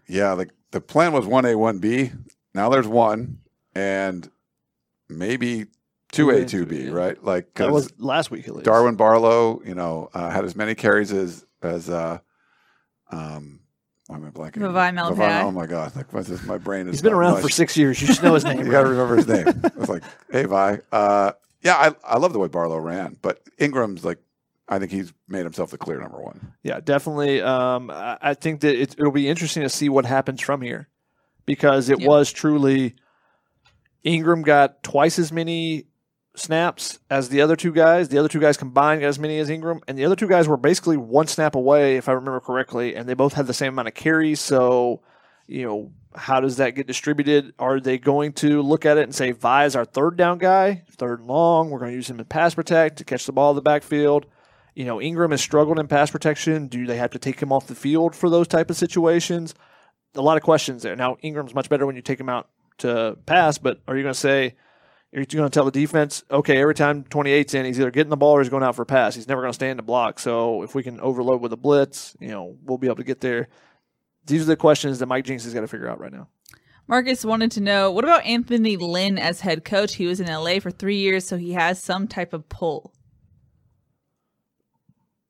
Yeah, 0.08 0.32
like 0.32 0.50
the 0.72 0.80
plan 0.80 1.12
was 1.12 1.24
one 1.26 1.44
A, 1.46 1.56
one 1.56 1.78
B. 1.78 2.10
Now 2.54 2.68
there's 2.68 2.88
one, 2.88 3.38
and 3.76 4.28
maybe 5.08 5.66
two 6.10 6.30
A, 6.30 6.44
two 6.44 6.66
B. 6.66 6.88
Right? 6.88 7.22
Like 7.22 7.54
That 7.54 7.66
'cause 7.68 7.72
was 7.72 7.92
last 8.00 8.30
week, 8.32 8.48
at 8.48 8.54
least. 8.54 8.64
Darwin 8.64 8.96
Barlow, 8.96 9.62
you 9.64 9.74
know, 9.76 10.10
uh, 10.14 10.30
had 10.30 10.44
as 10.44 10.56
many 10.56 10.74
carries 10.74 11.12
as 11.12 11.46
as 11.62 11.88
uh, 11.90 12.18
um. 13.10 13.60
Why 14.08 14.16
am 14.16 14.24
I 14.26 14.30
blanking? 14.30 14.56
Vavae 14.58 14.92
Malepeai. 14.92 15.16
Vavae- 15.16 15.42
Oh 15.44 15.50
my 15.52 15.66
god! 15.66 15.94
Like 15.96 16.12
my, 16.12 16.22
my 16.46 16.58
brain 16.58 16.88
is. 16.88 16.94
He's 16.94 17.02
been 17.02 17.12
around 17.12 17.34
mush. 17.34 17.42
for 17.42 17.48
six 17.48 17.76
years. 17.76 18.00
You 18.02 18.12
should 18.12 18.22
know 18.24 18.34
his 18.34 18.44
name. 18.44 18.58
you 18.64 18.70
got 18.70 18.82
to 18.82 18.88
remember 18.90 19.16
his 19.16 19.28
name. 19.28 19.46
I 19.64 19.70
was 19.78 19.88
like, 19.88 20.02
hey, 20.30 20.44
Vi. 20.44 20.78
Uh, 20.90 21.32
yeah, 21.62 21.76
I, 21.76 21.94
I 22.04 22.18
love 22.18 22.32
the 22.32 22.40
way 22.40 22.48
Barlow 22.48 22.78
ran, 22.78 23.16
but 23.22 23.40
Ingram's 23.58 24.04
like, 24.04 24.18
I 24.68 24.80
think 24.80 24.90
he's 24.90 25.12
made 25.28 25.44
himself 25.44 25.70
the 25.70 25.78
clear 25.78 26.00
number 26.00 26.20
one. 26.20 26.52
Yeah, 26.64 26.80
definitely. 26.80 27.40
Um, 27.40 27.90
I, 27.90 28.18
I 28.20 28.34
think 28.34 28.62
that 28.62 28.74
it, 28.74 28.96
it'll 28.98 29.12
be 29.12 29.28
interesting 29.28 29.62
to 29.62 29.68
see 29.68 29.88
what 29.88 30.04
happens 30.04 30.40
from 30.40 30.60
here 30.62 30.88
because 31.46 31.88
it 31.88 32.00
Yeah. 32.00 32.08
was 32.08 32.32
truly 32.32 32.96
Ingram 34.02 34.42
got 34.42 34.82
twice 34.82 35.18
as 35.20 35.30
many 35.30 35.84
snaps 36.34 36.98
as 37.10 37.28
the 37.28 37.40
other 37.40 37.56
two 37.56 37.72
guys. 37.72 38.08
The 38.08 38.18
other 38.18 38.28
two 38.28 38.40
guys 38.40 38.56
combined 38.56 39.00
got 39.00 39.08
as 39.08 39.18
many 39.18 39.38
as 39.38 39.50
Ingram, 39.50 39.80
and 39.86 39.98
the 39.98 40.04
other 40.04 40.16
two 40.16 40.28
guys 40.28 40.48
were 40.48 40.56
basically 40.56 40.96
one 40.96 41.26
snap 41.26 41.54
away, 41.54 41.96
if 41.96 42.08
I 42.08 42.12
remember 42.12 42.40
correctly, 42.40 42.94
and 42.94 43.08
they 43.08 43.14
both 43.14 43.34
had 43.34 43.46
the 43.46 43.54
same 43.54 43.74
amount 43.74 43.88
of 43.88 43.94
carries. 43.94 44.40
So, 44.40 45.02
you 45.46 45.66
know, 45.66 45.92
how 46.14 46.40
does 46.40 46.56
that 46.56 46.70
get 46.70 46.86
distributed? 46.86 47.54
Are 47.58 47.80
they 47.80 47.98
going 47.98 48.32
to 48.34 48.62
look 48.62 48.86
at 48.86 48.98
it 48.98 49.04
and 49.04 49.14
say, 49.14 49.32
Vi 49.32 49.64
is 49.64 49.76
our 49.76 49.84
third 49.84 50.16
down 50.16 50.38
guy, 50.38 50.84
third 50.96 51.20
and 51.20 51.28
long? 51.28 51.70
We're 51.70 51.78
going 51.78 51.92
to 51.92 51.96
use 51.96 52.08
him 52.08 52.18
in 52.18 52.24
pass 52.26 52.54
protect 52.54 52.98
to 52.98 53.04
catch 53.04 53.26
the 53.26 53.32
ball 53.32 53.50
in 53.50 53.56
the 53.56 53.62
backfield. 53.62 54.26
You 54.74 54.84
know, 54.84 55.00
Ingram 55.00 55.32
has 55.32 55.40
struggled 55.40 55.78
in 55.78 55.86
pass 55.88 56.10
protection. 56.10 56.68
Do 56.68 56.86
they 56.86 56.96
have 56.96 57.10
to 57.10 57.18
take 57.18 57.40
him 57.40 57.52
off 57.52 57.66
the 57.66 57.74
field 57.74 58.14
for 58.14 58.30
those 58.30 58.48
type 58.48 58.70
of 58.70 58.76
situations? 58.76 59.54
A 60.14 60.22
lot 60.22 60.36
of 60.36 60.42
questions 60.42 60.82
there. 60.82 60.96
Now, 60.96 61.16
Ingram's 61.20 61.54
much 61.54 61.68
better 61.68 61.86
when 61.86 61.96
you 61.96 62.02
take 62.02 62.20
him 62.20 62.28
out 62.28 62.48
to 62.78 63.18
pass, 63.26 63.58
but 63.58 63.80
are 63.86 63.96
you 63.96 64.02
going 64.02 64.14
to 64.14 64.18
say, 64.18 64.54
are 65.12 65.24
going 65.24 65.44
to 65.44 65.50
tell 65.50 65.64
the 65.64 65.70
defense, 65.70 66.24
okay, 66.30 66.60
every 66.60 66.74
time 66.74 67.04
28's 67.04 67.54
in, 67.54 67.66
he's 67.66 67.78
either 67.78 67.90
getting 67.90 68.10
the 68.10 68.16
ball 68.16 68.32
or 68.32 68.40
he's 68.40 68.48
going 68.48 68.62
out 68.62 68.74
for 68.74 68.82
a 68.82 68.86
pass. 68.86 69.14
He's 69.14 69.28
never 69.28 69.42
going 69.42 69.50
to 69.50 69.54
stay 69.54 69.70
in 69.70 69.76
the 69.76 69.82
block. 69.82 70.18
So 70.18 70.62
if 70.62 70.74
we 70.74 70.82
can 70.82 71.00
overload 71.00 71.40
with 71.42 71.52
a 71.52 71.56
blitz, 71.56 72.16
you 72.18 72.28
know, 72.28 72.56
we'll 72.64 72.78
be 72.78 72.86
able 72.86 72.96
to 72.96 73.04
get 73.04 73.20
there. 73.20 73.48
These 74.26 74.42
are 74.42 74.46
the 74.46 74.56
questions 74.56 75.00
that 75.00 75.06
Mike 75.06 75.24
Jinks 75.24 75.44
has 75.44 75.52
got 75.52 75.60
to 75.60 75.68
figure 75.68 75.88
out 75.88 76.00
right 76.00 76.12
now. 76.12 76.28
Marcus 76.88 77.24
wanted 77.24 77.52
to 77.52 77.60
know 77.60 77.90
what 77.90 78.04
about 78.04 78.24
Anthony 78.24 78.76
Lynn 78.76 79.18
as 79.18 79.40
head 79.40 79.64
coach? 79.64 79.94
He 79.94 80.06
was 80.06 80.20
in 80.20 80.26
LA 80.26 80.60
for 80.60 80.70
three 80.70 80.98
years, 80.98 81.26
so 81.26 81.36
he 81.36 81.52
has 81.52 81.82
some 81.82 82.08
type 82.08 82.32
of 82.32 82.48
pull. 82.48 82.92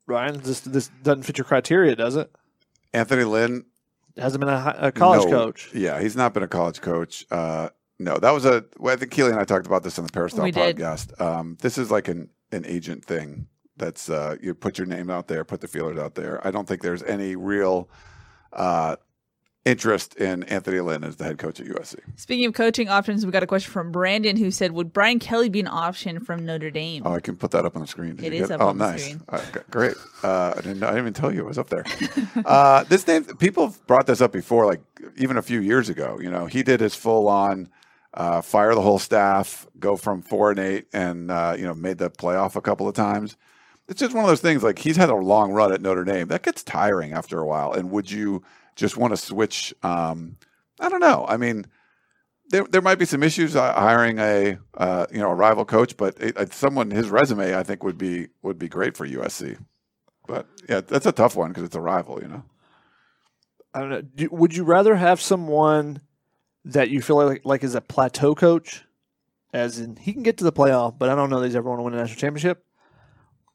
Ryan, 0.07 0.41
this 0.41 0.61
this 0.61 0.91
doesn't 1.03 1.23
fit 1.23 1.39
your 1.39 1.45
criteria, 1.45 1.95
does 1.95 2.17
it? 2.17 2.31
Anthony 2.93 3.25
Lynn, 3.25 3.65
Hasn't 4.17 4.41
been 4.41 4.53
a, 4.53 4.75
a 4.79 4.93
college 4.93 5.25
no. 5.25 5.31
coach. 5.31 5.71
Yeah, 5.75 6.01
he's 6.01 6.17
not 6.17 6.35
been 6.35 6.43
a 6.43 6.49
college 6.49 6.81
coach. 6.83 7.25
Uh, 7.31 7.71
no, 8.03 8.19
that 8.19 8.31
was 8.31 8.45
a. 8.45 8.65
Well, 8.79 8.95
I 8.95 8.97
think 8.99 9.13
Keely 9.13 9.31
and 9.31 9.39
I 9.39 9.45
talked 9.45 9.67
about 9.67 9.83
this 9.83 9.99
on 9.99 10.07
the 10.07 10.13
Peristyle 10.13 10.45
We 10.45 10.53
podcast. 10.53 11.21
Um, 11.21 11.57
this 11.61 11.79
is 11.79 11.91
like 11.91 12.09
an 12.09 12.29
an 12.51 12.65
agent 12.67 13.05
thing. 13.05 13.47
That's 13.77 14.11
uh, 14.11 14.37
you 14.41 14.55
put 14.55 14.79
your 14.79 14.87
name 14.87 15.11
out 15.11 15.29
there, 15.29 15.45
put 15.45 15.61
the 15.61 15.69
feelers 15.69 15.99
out 15.99 16.15
there. 16.15 16.47
I 16.47 16.51
don't 16.51 16.69
think 16.69 16.83
there's 16.83 17.03
any 17.03 17.37
real 17.37 17.89
uh, 18.53 18.97
interest 19.65 20.15
in 20.17 20.43
Anthony 20.45 20.81
Lynn 20.81 21.05
as 21.05 21.17
the 21.17 21.25
head 21.25 21.39
coach 21.39 21.61
at 21.61 21.67
USC. 21.67 21.97
Speaking 22.17 22.47
of 22.47 22.55
coaching 22.55 22.89
options, 22.89 23.25
we 23.25 23.33
got 23.33 23.43
a 23.43 23.47
question 23.47 23.71
from 23.73 23.93
Brandon 23.93 24.37
who 24.37 24.51
said, 24.51 24.73
"Would 24.73 24.93
Brian 24.93 25.19
Kelly 25.19 25.49
be 25.49 25.61
an 25.61 25.69
option 25.69 26.21
from 26.21 26.45
Notre 26.45 26.71
Dame?" 26.71 27.03
Oh, 27.05 27.15
I 27.15 27.21
can 27.21 27.37
put 27.37 27.53
that 27.53 27.65
up 27.65 27.77
on 27.77 27.83
the 27.83 27.89
screen. 27.89 28.17
Did 28.17 28.27
It 28.27 28.35
is 28.35 28.51
up 28.51 28.61
oh, 28.61 28.69
on 28.69 28.79
the 28.79 28.91
nice. 28.91 29.05
screen. 29.05 29.23
Uh, 29.29 29.43
great. 29.71 29.97
Uh, 30.23 30.55
I 30.57 30.61
didn't. 30.61 30.83
I 30.83 30.89
didn't 30.89 31.03
even 31.03 31.13
tell 31.15 31.33
you 31.33 31.41
it 31.41 31.47
was 31.47 31.59
up 31.59 31.71
there. 31.71 31.85
uh, 32.45 32.85
this 32.85 33.07
name. 33.07 33.25
People 33.25 33.69
have 33.69 33.87
brought 33.87 34.07
this 34.07 34.21
up 34.21 34.33
before, 34.33 34.67
like 34.67 34.81
even 35.17 35.37
a 35.37 35.43
few 35.43 35.61
years 35.61 35.89
ago. 35.89 36.19
You 36.21 36.31
know, 36.31 36.47
he 36.47 36.63
did 36.63 36.81
his 36.81 36.95
full 36.95 37.29
on 37.29 37.69
uh, 38.15 38.41
fire 38.43 38.75
the 38.75 38.81
whole 38.81 38.99
staff, 38.99 39.67
go 39.79 39.97
from 39.97 40.23
four 40.23 40.51
and 40.51 40.61
eight, 40.61 40.87
and 40.93 41.31
uh, 41.31 41.55
you 41.57 41.65
know 41.65 41.75
made 41.75 41.99
the 41.99 42.11
playoff 42.11 42.57
a 42.57 42.61
couple 42.61 42.89
of 42.89 42.95
times. 42.95 43.37
It's 43.89 44.01
just 44.01 44.15
one 44.15 44.25
of 44.25 44.29
those 44.29 44.41
things. 44.41 44.63
Like 44.63 44.79
he's 44.79 44.97
had 44.97 45.11
a 45.11 45.15
long 45.15 45.53
run 45.53 45.73
at 45.73 45.81
Notre 45.81 46.05
Dame. 46.05 46.29
That 46.29 46.43
gets 46.43 46.63
tiring 46.63 47.13
after 47.13 47.39
a 47.39 47.47
while. 47.47 47.73
And 47.73 47.91
would 47.91 48.11
you 48.11 48.43
just 48.77 48.97
want 48.97 49.13
to 49.13 49.17
switch? 49.17 49.75
Um, 49.83 50.37
I 50.81 50.89
don't 50.89 51.01
know. 51.01 51.27
I 51.29 51.37
mean 51.37 51.67
there 52.53 52.65
there 52.65 52.83
might 52.83 52.99
be 52.99 53.05
some 53.05 53.23
issues 53.23 53.57
uh, 53.57 53.73
hiring 53.73 54.19
a 54.19 54.59
uh, 54.77 55.07
you 55.11 55.19
know 55.19 55.31
a 55.31 55.35
rival 55.35 55.65
coach, 55.65 55.97
but 55.97 56.21
it, 56.21 56.53
someone 56.53 56.91
his 56.91 57.11
resume 57.11 57.57
I 57.57 57.63
think 57.63 57.83
would 57.83 57.99
be 57.99 58.29
would 58.43 58.59
be 58.59 58.69
great 58.69 58.97
for 58.97 59.07
USC. 59.07 59.59
But 60.29 60.47
yeah, 60.69 60.83
that's 60.83 61.07
a 61.07 61.13
tough 61.13 61.35
one 61.35 61.49
because 61.49 61.65
it's 61.65 61.75
a 61.75 61.81
rival, 61.81 62.21
you 62.23 62.29
know. 62.29 62.45
I 63.75 63.81
don't 63.81 63.91
know. 63.91 64.29
Would 64.31 64.55
you 64.55 64.65
rather 64.65 64.95
have 64.95 65.21
someone 65.21 66.03
that 66.65 66.91
you 66.91 67.03
feel 67.03 67.17
like 67.25 67.43
like 67.45 67.65
is 67.65 67.75
a 67.75 67.81
plateau 67.81 68.35
coach, 68.35 68.85
as 69.53 69.79
in 69.79 69.97
he 69.97 70.13
can 70.13 70.23
get 70.23 70.39
to 70.39 70.45
the 70.45 70.53
playoff, 70.53 70.99
but 70.99 71.09
I 71.09 71.15
don't 71.15 71.31
know 71.31 71.41
that 71.41 71.47
he's 71.47 71.57
ever 71.57 71.65
going 71.65 71.79
to 71.79 71.83
win 71.85 71.95
a 71.95 71.99
national 71.99 72.19
championship, 72.21 72.65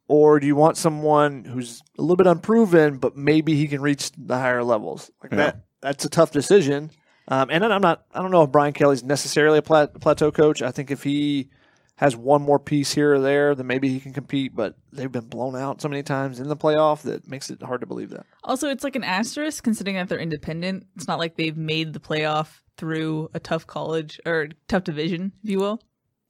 or 0.08 0.40
do 0.40 0.48
you 0.48 0.56
want 0.56 0.78
someone 0.78 1.46
who's 1.46 1.82
a 1.98 2.02
little 2.02 2.16
bit 2.16 2.28
unproven, 2.28 2.98
but 2.98 3.16
maybe 3.16 3.56
he 3.56 3.68
can 3.68 3.82
reach 3.82 4.12
the 4.18 4.38
higher 4.38 4.64
levels? 4.64 5.12
Like 5.22 5.32
Yeah. 5.32 5.38
that. 5.38 5.64
That's 5.82 6.06
a 6.06 6.10
tough 6.10 6.32
decision. 6.32 6.92
Um, 7.30 7.50
and 7.52 7.64
I'm 7.64 7.82
not. 7.82 8.06
I 8.14 8.22
don't 8.22 8.32
know 8.32 8.44
if 8.44 8.52
Brian 8.52 8.74
Kelly's 8.74 9.04
necessarily 9.04 9.58
a 9.60 9.62
plat- 9.62 10.00
plateau 10.00 10.32
coach. 10.32 10.62
I 10.62 10.72
think 10.72 10.92
if 10.92 11.04
he 11.04 11.50
has 11.98 12.16
one 12.16 12.42
more 12.42 12.60
piece 12.60 12.94
here 12.94 13.16
or 13.16 13.20
there, 13.20 13.54
then 13.56 13.68
maybe 13.68 13.90
he 13.90 14.00
can 14.00 14.14
compete. 14.14 14.56
But 14.56 14.76
they've 14.94 15.12
been 15.12 15.26
blown 15.26 15.56
out 15.56 15.82
so 15.82 15.90
many 15.90 16.04
times 16.04 16.40
in 16.40 16.48
the 16.48 16.56
playoff 16.56 17.02
that 17.04 17.28
makes 17.28 17.50
it 17.50 17.62
hard 17.62 17.82
to 17.82 17.88
believe 17.88 18.10
that. 18.12 18.26
Also, 18.44 18.70
it's 18.70 18.84
like 18.84 18.96
an 18.96 19.04
asterisk 19.04 19.64
considering 19.64 19.96
that 19.98 20.08
they're 20.10 20.20
independent. 20.20 20.86
It's 20.96 21.08
not 21.08 21.20
like 21.20 21.36
they've 21.36 21.58
made 21.58 21.94
the 21.94 22.00
playoff 22.00 22.62
through 22.78 23.30
a 23.34 23.40
tough 23.40 23.68
college 23.68 24.20
or 24.26 24.50
tough 24.68 24.84
division, 24.84 25.34
if 25.44 25.50
you 25.50 25.60
will. 25.60 25.82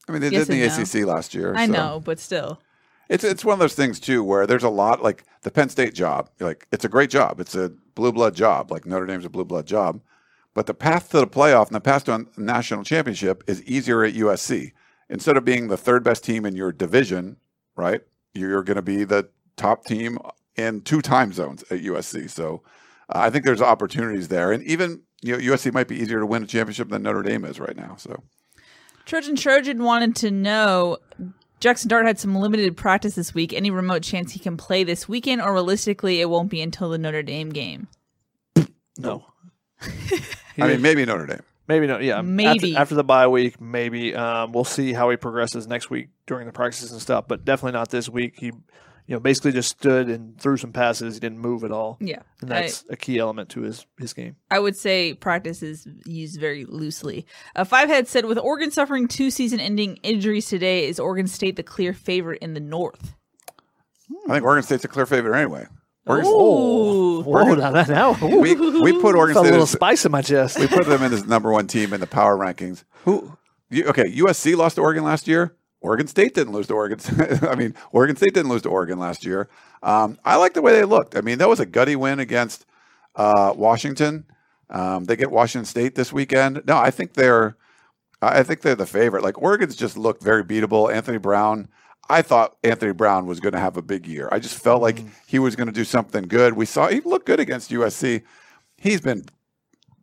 I 0.07 0.13
mean, 0.13 0.22
they 0.22 0.30
Yes 0.30 0.47
did 0.47 0.53
in 0.53 0.59
the 0.61 0.65
and 0.68 0.78
no. 0.93 1.01
ACC 1.01 1.05
last 1.07 1.34
year. 1.36 1.53
I 1.55 1.65
so- 1.65 1.72
know, 1.74 2.01
but 2.03 2.20
still. 2.20 2.59
It's 3.09 3.24
it's 3.24 3.45
one 3.45 3.53
of 3.53 3.59
those 3.59 3.74
things 3.74 4.01
too 4.01 4.22
where 4.22 4.45
there's 4.45 4.63
a 4.65 4.70
lot 4.70 5.01
like 5.01 5.24
the 5.43 5.49
Penn 5.51 5.70
State 5.70 5.93
job. 5.93 6.30
Like 6.41 6.68
it's 6.74 6.84
a 6.84 6.89
great 6.89 7.09
job. 7.09 7.39
It's 7.39 7.55
a 7.55 7.72
blue 7.95 8.11
blood 8.11 8.36
job. 8.36 8.70
Like 8.70 8.86
Notre 8.86 9.05
Dame's 9.05 9.24
a 9.24 9.30
blue 9.30 9.45
blood 9.45 9.65
job, 9.65 10.01
but 10.53 10.65
the 10.65 10.74
path 10.74 11.09
to 11.11 11.20
the 11.22 11.28
playoff 11.28 11.68
and 11.68 11.76
the 11.76 11.80
path 11.80 12.03
to 12.05 12.13
a 12.15 12.26
national 12.39 12.84
championship 12.84 13.45
is 13.47 13.63
easier 13.63 14.03
at 14.03 14.13
USC. 14.13 14.74
Instead 15.10 15.38
of 15.38 15.45
being 15.45 15.68
the 15.68 15.78
third 15.78 16.03
best 16.03 16.24
team 16.24 16.45
in 16.45 16.55
your 16.55 16.72
division, 16.72 17.38
right? 17.76 18.01
You're 18.34 18.64
going 18.64 18.76
to 18.76 18.82
be 18.82 19.03
the 19.03 19.30
top 19.55 19.86
team 19.86 20.20
in 20.55 20.82
two 20.82 21.01
time 21.01 21.32
zones 21.32 21.64
at 21.72 21.82
USC. 21.82 22.30
So 22.30 22.64
uh, 23.10 23.20
I 23.20 23.30
think 23.30 23.45
there's 23.45 23.62
opportunities 23.62 24.28
there, 24.28 24.51
and 24.51 24.64
even 24.64 25.01
you 25.22 25.34
know 25.34 25.39
USC 25.39 25.74
might 25.74 25.88
be 25.88 25.95
easier 25.95 26.20
to 26.20 26.26
win 26.26 26.43
a 26.43 26.47
championship 26.47 26.89
than 26.89 27.03
Notre 27.03 27.24
Dame 27.24 27.45
is 27.45 27.60
right 27.60 27.76
now. 27.76 27.95
So 27.97 28.24
Trojan 29.05 29.36
Trojan 29.36 29.84
wanted 29.84 30.16
to 30.18 30.32
know 30.32 30.97
Jackson 31.60 31.89
Dart 31.89 32.05
had 32.05 32.20
some 32.20 32.36
limited 32.36 32.76
practice 32.76 33.16
this 33.16 33.34
week. 33.34 33.53
Any 33.53 33.72
remote 33.72 34.03
chance 34.03 34.34
he 34.34 34.39
can 34.39 34.58
play 34.58 34.84
this 34.84 35.08
weekend, 35.08 35.41
or 35.41 35.53
realistically, 35.53 36.22
it 36.22 36.30
won't 36.30 36.49
be 36.49 36.62
until 36.62 36.89
the 36.89 36.97
Notre 36.97 37.24
Dame 37.24 37.49
game? 37.49 37.88
No. 38.97 39.26
I 40.60 40.68
mean, 40.68 40.82
maybe 40.82 41.05
Notre 41.05 41.26
Dame. 41.26 41.41
Maybe 41.68 41.88
not. 41.88 42.01
Yeah, 42.03 42.22
Maybe. 42.22 42.72
after, 42.76 42.82
after 42.82 42.95
the 42.95 43.03
bye 43.03 43.28
week, 43.28 43.59
maybe 43.59 44.15
um, 44.15 44.51
we'll 44.53 44.63
see 44.63 44.93
how 44.93 45.09
he 45.09 45.18
progresses 45.18 45.68
next 45.68 45.89
week 45.89 46.09
during 46.26 46.45
the 46.45 46.53
practices 46.53 46.91
and 46.91 47.01
stuff. 47.01 47.28
But 47.28 47.43
definitely 47.43 47.74
not 47.74 47.89
this 47.89 48.07
week. 48.07 48.36
He, 48.39 48.47
you 48.47 49.15
know, 49.15 49.20
basically 49.20 49.51
just 49.53 49.70
stood 49.70 50.09
and 50.09 50.39
threw 50.39 50.57
some 50.57 50.72
passes. 50.74 51.13
He 51.15 51.20
didn't 51.20 51.39
move 51.39 51.63
at 51.63 51.72
all, 51.72 51.97
Yeah, 52.01 52.22
and 52.41 52.49
that's 52.51 52.84
a 52.89 52.97
key 52.97 53.20
element 53.20 53.49
to 53.49 53.61
his 53.61 53.86
his 53.97 54.13
game. 54.13 54.36
I 54.51 54.59
would 54.59 54.76
say 54.76 55.13
practice 55.13 55.63
is 55.63 55.88
used 56.05 56.39
very 56.39 56.65
loosely. 56.65 57.26
Uh, 57.55 57.63
Fivehead 57.63 58.07
said, 58.07 58.26
with 58.26 58.38
Oregon 58.38 58.70
suffering 58.72 59.07
two 59.07 59.32
season-ending 59.32 59.99
injuries 60.03 60.47
today, 60.47 60.88
is 60.88 60.99
Oregon 60.99 61.28
State 61.28 61.55
the 61.55 61.63
clear 61.63 61.93
favorite 61.93 62.41
in 62.41 62.53
the 62.53 62.59
North? 62.59 63.13
I 64.30 64.34
think 64.34 64.43
Oregon 64.45 64.63
State's 64.63 64.84
a 64.86 64.88
clear 64.89 65.05
favorite 65.05 65.38
anyway. 65.38 65.68
Oregon. 66.08 66.32
Whoa, 66.32 67.55
now, 67.55 67.84
now, 67.84 68.28
we 68.39 68.55
we 68.55 68.93
put 69.01 69.16
Oregon 69.16 69.34
Felt 69.34 69.47
a 69.47 69.49
little 69.49 69.64
as, 69.64 69.72
spice 69.72 70.05
in 70.05 70.12
my 70.12 70.22
chest. 70.22 70.60
we 70.60 70.68
put 70.68 70.86
them 70.86 71.03
in 71.03 71.14
as 71.14 71.26
number 71.26 71.51
one 71.51 71.68
team 71.68 71.93
in 71.93 71.99
the 71.99 72.08
power 72.08 72.38
rankings. 72.38 72.84
Who? 73.03 73.38
You, 73.70 73.86
okay, 73.86 74.05
USC 74.05 74.55
lost 74.55 74.76
to 74.76 74.82
Oregon 74.82 75.03
last 75.03 75.28
year. 75.28 75.55
Oregon 75.82 76.08
State 76.08 76.34
didn't 76.34 76.53
lose 76.53 76.68
to 76.68 76.74
Oregon. 76.74 76.99
I 77.47 77.55
mean, 77.55 77.76
Oregon 77.91 78.16
State 78.16 78.34
didn't 78.34 78.49
lose 78.49 78.62
to 78.64 78.70
Oregon 78.70 78.99
last 78.99 79.26
year. 79.26 79.49
Um, 79.84 80.18
I 80.26 80.38
like 80.38 80.53
the 80.53 80.62
way 80.62 80.74
they 80.74 80.86
looked. 80.86 81.16
I 81.16 81.22
mean, 81.22 81.38
that 81.38 81.49
was 81.49 81.60
a 81.60 81.66
gutty 81.66 81.95
win 81.95 82.20
against 82.20 82.66
uh, 83.16 83.53
Washington. 83.55 84.26
Um, 84.70 85.05
they 85.05 85.16
get 85.16 85.32
Washington 85.32 85.66
State 85.66 85.95
this 85.95 86.12
weekend. 86.12 86.64
No, 86.66 86.78
I 86.78 86.91
think 86.91 87.14
they're. 87.14 87.58
I 88.20 88.41
think 88.41 88.62
they're 88.62 88.74
the 88.74 88.88
favorite. 88.88 89.24
Like 89.24 89.39
Oregon's 89.39 89.76
just 89.76 89.95
looked 89.95 90.24
very 90.24 90.43
beatable. 90.43 90.91
Anthony 90.91 91.20
Brown. 91.20 91.68
I 92.10 92.22
thought 92.22 92.55
Anthony 92.64 92.93
Brown 92.93 93.26
was 93.26 93.39
going 93.39 93.53
to 93.53 93.60
have 93.60 93.78
a 93.78 93.82
big 93.82 94.08
year. 94.08 94.30
I 94.32 94.39
just 94.39 94.55
felt 94.55 94.82
like 94.82 95.03
he 95.26 95.39
was 95.39 95.55
going 95.55 95.68
to 95.68 95.74
do 95.74 95.84
something 95.84 96.24
good. 96.24 96.53
We 96.53 96.66
saw 96.66 96.88
he 96.88 97.01
looked 97.01 97.26
good 97.26 97.39
against 97.39 97.72
USC. 97.72 98.24
He's 98.78 99.01
been 99.01 99.26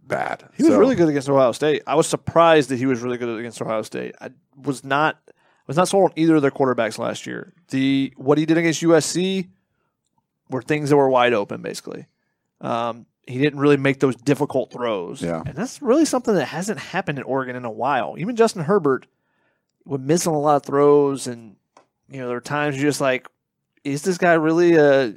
bad. 0.06 0.44
He 0.56 0.62
was 0.62 0.74
really 0.74 0.96
good 0.96 1.08
against 1.08 1.28
Ohio 1.28 1.52
State. 1.52 1.82
I 1.86 1.94
was 1.94 2.06
surprised 2.06 2.68
that 2.70 2.76
he 2.76 2.86
was 2.86 3.00
really 3.00 3.16
good 3.16 3.38
against 3.38 3.60
Ohio 3.60 3.82
State. 3.82 4.14
I 4.20 4.30
was 4.56 4.84
not 4.84 5.18
was 5.66 5.76
not 5.76 5.88
sold 5.88 6.10
on 6.10 6.12
either 6.16 6.36
of 6.36 6.42
their 6.42 6.50
quarterbacks 6.50 6.98
last 6.98 7.26
year. 7.26 7.52
The 7.70 8.12
what 8.16 8.38
he 8.38 8.46
did 8.46 8.58
against 8.58 8.82
USC 8.82 9.48
were 10.50 10.62
things 10.62 10.90
that 10.90 10.96
were 10.96 11.08
wide 11.08 11.32
open, 11.32 11.62
basically. 11.62 12.06
Um, 12.60 13.06
he 13.26 13.38
didn't 13.38 13.58
really 13.58 13.78
make 13.78 14.00
those 14.00 14.16
difficult 14.16 14.70
throws. 14.70 15.22
Yeah. 15.22 15.42
And 15.44 15.54
that's 15.54 15.80
really 15.80 16.04
something 16.04 16.34
that 16.34 16.46
hasn't 16.46 16.78
happened 16.78 17.18
in 17.18 17.24
Oregon 17.24 17.56
in 17.56 17.64
a 17.64 17.70
while. 17.70 18.16
Even 18.18 18.36
Justin 18.36 18.64
Herbert 18.64 19.06
was 19.86 20.00
missing 20.00 20.32
a 20.32 20.38
lot 20.38 20.56
of 20.56 20.62
throws 20.64 21.26
and 21.26 21.56
you 22.08 22.20
know, 22.20 22.26
there 22.26 22.36
were 22.36 22.40
times 22.40 22.76
you're 22.76 22.88
just 22.88 23.00
like, 23.00 23.28
is 23.82 24.02
this 24.02 24.18
guy 24.18 24.34
really 24.34 24.76
a 24.76 25.14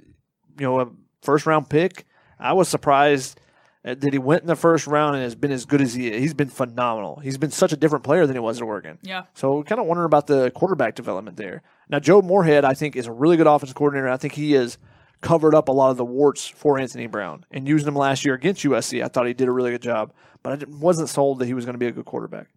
you 0.60 0.66
know, 0.66 0.80
a 0.80 0.90
first 1.22 1.46
round 1.46 1.70
pick? 1.70 2.06
I 2.40 2.54
was 2.54 2.68
surprised 2.68 3.40
that 3.84 4.12
he 4.12 4.20
went 4.20 4.42
in 4.42 4.48
the 4.48 4.56
first 4.56 4.86
round 4.86 5.16
and 5.16 5.24
has 5.24 5.36
been 5.36 5.52
as 5.52 5.66
good 5.66 5.82
as 5.82 5.94
he 5.94 6.12
is. 6.12 6.20
He's 6.22 6.34
been 6.34 6.50
phenomenal. 6.50 7.20
He's 7.20 7.38
been 7.38 7.52
such 7.52 7.72
a 7.72 7.78
different 7.78 8.04
player 8.04 8.28
than 8.28 8.36
he 8.36 8.40
was 8.40 8.58
at 8.58 8.64
Oregon. 8.64 9.00
Yeah. 9.02 9.24
So 9.34 9.56
we're 9.56 9.64
kind 9.64 9.80
of 9.80 9.88
wondering 9.88 10.08
about 10.08 10.28
the 10.28 10.52
quarterback 10.52 10.96
development 10.96 11.38
there. 11.38 11.62
Now, 11.90 12.00
Joe 12.00 12.22
Moorhead, 12.22 12.66
I 12.66 12.74
think, 12.74 12.96
is 12.98 13.08
a 13.08 13.12
really 13.12 13.38
good 13.38 13.48
offensive 13.48 13.76
coordinator. 13.76 14.10
I 14.10 14.18
think 14.18 14.34
he 14.34 14.52
has 14.54 14.78
covered 15.22 15.56
up 15.56 15.70
a 15.70 15.72
lot 15.72 15.90
of 15.90 15.98
the 15.98 16.06
warts 16.06 16.48
for 16.48 16.78
Anthony 16.78 17.08
Brown 17.08 17.46
and 17.50 17.68
using 17.68 17.88
him 17.88 17.96
last 17.96 18.26
year 18.26 18.36
against 18.36 18.64
USC. 18.64 19.04
I 19.04 19.08
thought 19.08 19.26
he 19.26 19.34
did 19.34 19.48
a 19.48 19.52
really 19.52 19.72
good 19.72 19.82
job, 19.82 20.12
but 20.44 20.62
I 20.62 20.66
wasn't 20.70 21.10
sold 21.10 21.40
that 21.40 21.46
he 21.46 21.54
was 21.54 21.66
going 21.66 21.76
to 21.76 21.80
be 21.80 21.88
a 21.88 21.92
good 21.92 22.06
quarterback. 22.06 22.48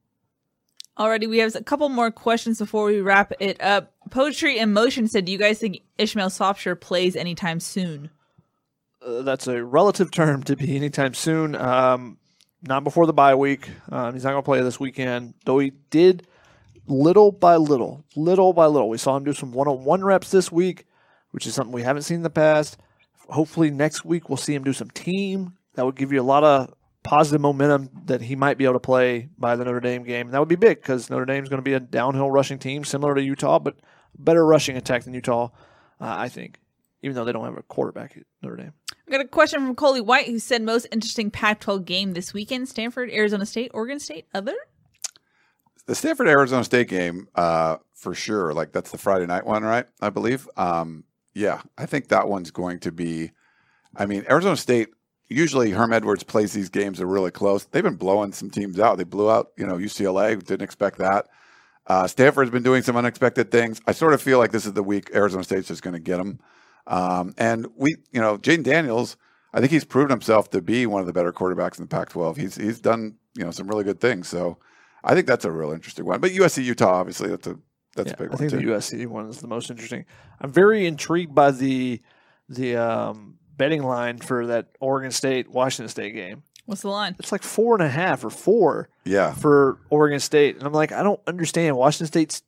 Alrighty, 1.00 1.30
we 1.30 1.38
have 1.38 1.56
a 1.56 1.62
couple 1.62 1.88
more 1.88 2.10
questions 2.10 2.58
before 2.58 2.84
we 2.84 3.00
wrap 3.00 3.32
it 3.40 3.58
up. 3.62 3.90
Poetry 4.10 4.58
in 4.58 4.74
Motion 4.74 5.08
said, 5.08 5.24
"Do 5.24 5.32
you 5.32 5.38
guys 5.38 5.58
think 5.58 5.80
Ishmael 5.96 6.28
Sopsher 6.28 6.78
plays 6.78 7.16
anytime 7.16 7.58
soon?" 7.58 8.10
uh, 9.04 9.22
that's 9.22 9.46
a 9.46 9.64
relative 9.64 10.10
term 10.10 10.42
to 10.44 10.56
be 10.56 10.76
anytime 10.76 11.14
soon. 11.14 11.54
Um, 11.54 12.18
not 12.62 12.84
before 12.84 13.06
the 13.06 13.14
bye 13.14 13.34
week. 13.34 13.70
Um, 13.90 14.12
he's 14.12 14.24
not 14.24 14.32
going 14.32 14.42
to 14.42 14.44
play 14.44 14.60
this 14.60 14.78
weekend, 14.78 15.34
though 15.46 15.58
he 15.58 15.72
did 15.88 16.26
little 16.86 17.32
by 17.32 17.56
little, 17.56 18.04
little 18.14 18.52
by 18.52 18.66
little. 18.66 18.90
We 18.90 18.98
saw 18.98 19.16
him 19.16 19.24
do 19.24 19.32
some 19.32 19.52
one 19.52 19.68
on 19.68 19.84
one 19.84 20.04
reps 20.04 20.30
this 20.30 20.52
week, 20.52 20.86
which 21.30 21.46
is 21.46 21.54
something 21.54 21.72
we 21.72 21.82
haven't 21.82 22.02
seen 22.02 22.16
in 22.16 22.22
the 22.22 22.30
past. 22.30 22.76
Hopefully, 23.30 23.70
next 23.70 24.04
week 24.04 24.28
we'll 24.28 24.36
see 24.36 24.54
him 24.54 24.64
do 24.64 24.72
some 24.72 24.90
team. 24.90 25.56
That 25.74 25.86
would 25.86 25.96
give 25.96 26.12
you 26.12 26.20
a 26.20 26.22
lot 26.22 26.44
of 26.44 26.74
positive 27.02 27.40
momentum 27.40 27.90
that 28.06 28.20
he 28.20 28.36
might 28.36 28.58
be 28.58 28.64
able 28.64 28.74
to 28.74 28.80
play 28.80 29.28
by 29.38 29.56
the 29.56 29.64
Notre 29.64 29.80
Dame 29.80 30.04
game. 30.04 30.26
And 30.26 30.34
that 30.34 30.38
would 30.38 30.48
be 30.48 30.56
big 30.56 30.80
because 30.80 31.10
Notre 31.10 31.24
Dame's 31.24 31.48
going 31.48 31.58
to 31.58 31.62
be 31.62 31.74
a 31.74 31.80
downhill 31.80 32.30
rushing 32.30 32.58
team 32.58 32.84
similar 32.84 33.14
to 33.14 33.22
Utah, 33.22 33.58
but 33.58 33.76
better 34.18 34.44
rushing 34.44 34.76
attack 34.76 35.04
than 35.04 35.14
Utah, 35.14 35.50
uh, 36.00 36.16
I 36.18 36.28
think, 36.28 36.60
even 37.02 37.14
though 37.14 37.24
they 37.24 37.32
don't 37.32 37.44
have 37.44 37.56
a 37.56 37.62
quarterback 37.62 38.16
at 38.16 38.24
Notre 38.42 38.56
Dame. 38.56 38.72
I 39.08 39.10
got 39.10 39.20
a 39.20 39.28
question 39.28 39.60
from 39.60 39.74
Coley 39.74 40.00
White 40.00 40.26
who 40.26 40.38
said, 40.38 40.62
"Most 40.62 40.86
interesting 40.92 41.32
Pac-12 41.32 41.84
game 41.84 42.12
this 42.12 42.32
weekend: 42.32 42.68
Stanford, 42.68 43.10
Arizona 43.10 43.44
State, 43.44 43.72
Oregon 43.74 43.98
State. 43.98 44.26
Other? 44.32 44.54
the 45.90 45.96
Stanford 45.96 46.28
Arizona 46.28 46.62
State 46.62 46.88
game, 46.88 47.26
uh, 47.34 47.78
for 47.94 48.14
sure. 48.14 48.54
Like 48.54 48.70
that's 48.70 48.92
the 48.92 48.98
Friday 48.98 49.26
night 49.26 49.44
one, 49.44 49.64
right? 49.64 49.86
I 50.00 50.10
believe. 50.10 50.48
Um, 50.56 51.02
yeah, 51.34 51.62
I 51.76 51.86
think 51.86 52.08
that 52.08 52.28
one's 52.28 52.52
going 52.52 52.78
to 52.80 52.92
be. 52.92 53.32
I 53.96 54.06
mean, 54.06 54.24
Arizona 54.30 54.56
State. 54.56 54.90
Usually, 55.30 55.70
Herm 55.70 55.92
Edwards 55.92 56.24
plays 56.24 56.52
these 56.52 56.68
games 56.68 57.00
are 57.00 57.06
really 57.06 57.30
close. 57.30 57.64
They've 57.64 57.84
been 57.84 57.94
blowing 57.94 58.32
some 58.32 58.50
teams 58.50 58.78
out. 58.80 58.98
They 58.98 59.04
blew 59.04 59.30
out, 59.30 59.52
you 59.56 59.64
know, 59.66 59.76
UCLA. 59.76 60.36
Didn't 60.44 60.62
expect 60.62 60.98
that. 60.98 61.28
Uh, 61.86 62.06
Stanford's 62.08 62.50
been 62.50 62.62
doing 62.64 62.82
some 62.82 62.96
unexpected 62.96 63.50
things. 63.50 63.80
I 63.86 63.92
sort 63.92 64.12
of 64.12 64.20
feel 64.20 64.38
like 64.38 64.50
this 64.50 64.66
is 64.66 64.72
the 64.72 64.82
week 64.82 65.10
Arizona 65.14 65.44
State's 65.44 65.68
just 65.68 65.82
going 65.82 65.94
to 65.94 66.00
get 66.00 66.16
them. 66.18 66.40
Um, 66.86 67.34
and 67.38 67.68
we, 67.76 67.94
you 68.12 68.20
know, 68.20 68.38
Jayden 68.38 68.64
Daniels. 68.64 69.16
I 69.52 69.58
think 69.60 69.72
he's 69.72 69.84
proven 69.84 70.10
himself 70.10 70.50
to 70.50 70.62
be 70.62 70.86
one 70.86 71.00
of 71.00 71.06
the 71.06 71.12
better 71.12 71.32
quarterbacks 71.32 71.78
in 71.78 71.84
the 71.84 71.88
Pac-12. 71.88 72.36
He's 72.36 72.54
he's 72.56 72.80
done 72.80 73.16
you 73.36 73.44
know 73.44 73.50
some 73.50 73.66
really 73.68 73.84
good 73.84 74.00
things. 74.00 74.28
So 74.28 74.58
I 75.02 75.14
think 75.14 75.26
that's 75.26 75.44
a 75.44 75.50
real 75.50 75.72
interesting 75.72 76.04
one. 76.04 76.20
But 76.20 76.32
USC 76.32 76.64
Utah, 76.64 76.92
obviously, 77.00 77.30
that's 77.30 77.46
a 77.46 77.56
that's 77.96 78.08
Yeah, 78.10 78.14
a 78.14 78.16
big 78.16 78.28
I 78.28 78.30
one 78.30 78.34
I 78.34 78.36
think 78.36 78.50
too. 78.50 78.58
the 78.58 78.72
USC 78.72 79.06
one 79.06 79.26
is 79.28 79.38
the 79.40 79.48
most 79.48 79.70
interesting. 79.70 80.04
I'm 80.40 80.52
very 80.52 80.86
intrigued 80.86 81.34
by 81.34 81.50
the 81.50 82.00
the 82.48 82.76
um, 82.76 83.38
betting 83.60 83.82
line 83.82 84.18
for 84.18 84.46
that 84.46 84.68
Oregon 84.80 85.10
State 85.10 85.50
Washington 85.50 85.88
State 85.88 86.14
game. 86.14 86.42
What's 86.64 86.82
the 86.82 86.88
line? 86.88 87.14
It's 87.18 87.30
like 87.30 87.42
four 87.42 87.74
and 87.74 87.82
a 87.82 87.88
half 87.88 88.24
or 88.24 88.30
four 88.30 88.88
yeah, 89.04 89.34
for 89.34 89.78
Oregon 89.90 90.18
State, 90.18 90.56
and 90.56 90.64
I'm 90.64 90.72
like, 90.72 90.92
I 90.92 91.02
don't 91.02 91.20
understand. 91.26 91.76
Washington 91.76 92.06
State's 92.06 92.42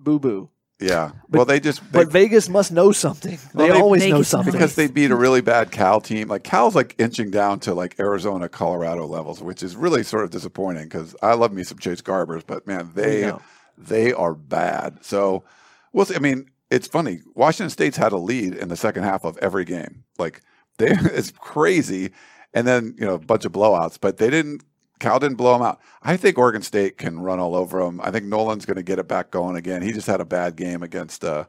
boo 0.00 0.18
boo, 0.18 0.50
yeah. 0.80 1.12
But- 1.28 1.38
well, 1.38 1.44
they 1.44 1.60
just 1.60 1.80
they, 1.92 2.04
but 2.04 2.12
Vegas 2.12 2.48
must 2.48 2.72
know 2.72 2.90
something. 2.90 3.38
Well, 3.54 3.66
they, 3.66 3.72
they- 3.72 3.80
always 3.80 4.06
know 4.06 4.22
something 4.22 4.52
because 4.52 4.74
they 4.74 4.88
beat 4.88 5.10
a 5.10 5.16
really 5.16 5.40
bad 5.40 5.70
Cal 5.70 6.00
team. 6.00 6.28
Like 6.28 6.42
Cal's 6.42 6.74
like 6.74 6.94
inching 6.98 7.30
down 7.30 7.60
to 7.60 7.74
like 7.74 7.98
Arizona, 8.00 8.48
Colorado 8.48 9.06
levels, 9.06 9.42
which 9.42 9.62
is 9.62 9.76
really 9.76 10.02
sort 10.02 10.24
of 10.24 10.30
disappointing 10.30 10.84
because 10.84 11.14
I 11.22 11.34
love 11.34 11.52
me 11.52 11.62
some 11.62 11.78
Chase 11.78 12.02
Garbers, 12.02 12.42
but 12.46 12.66
man, 12.66 12.90
they 12.94 13.32
they 13.78 14.12
are 14.12 14.34
bad. 14.34 15.04
So 15.04 15.44
we'll 15.92 16.06
see. 16.06 16.16
I 16.16 16.18
mean, 16.18 16.50
it's 16.70 16.88
funny. 16.88 17.20
Washington 17.34 17.70
State's 17.70 17.96
had 17.96 18.12
a 18.12 18.16
lead 18.16 18.54
in 18.54 18.68
the 18.68 18.76
second 18.76 19.04
half 19.04 19.24
of 19.24 19.38
every 19.38 19.64
game. 19.64 20.04
Like 20.18 20.42
they, 20.78 20.88
it's 20.90 21.32
crazy, 21.32 22.12
and 22.54 22.66
then 22.66 22.94
you 22.98 23.06
know 23.06 23.14
a 23.14 23.18
bunch 23.18 23.44
of 23.44 23.52
blowouts, 23.52 23.98
but 24.00 24.16
they 24.18 24.30
didn't. 24.30 24.62
Cal 24.98 25.18
didn't 25.18 25.36
blow 25.36 25.52
them 25.52 25.60
out. 25.60 25.78
I 26.02 26.16
think 26.16 26.38
Oregon 26.38 26.62
State 26.62 26.96
can 26.96 27.20
run 27.20 27.38
all 27.38 27.54
over 27.54 27.84
them. 27.84 28.00
I 28.02 28.10
think 28.10 28.24
Nolan's 28.24 28.64
going 28.64 28.78
to 28.78 28.82
get 28.82 28.98
it 28.98 29.06
back 29.06 29.30
going 29.30 29.54
again. 29.54 29.82
He 29.82 29.92
just 29.92 30.06
had 30.06 30.22
a 30.22 30.24
bad 30.24 30.56
game 30.56 30.82
against 30.82 31.22
uh, 31.22 31.44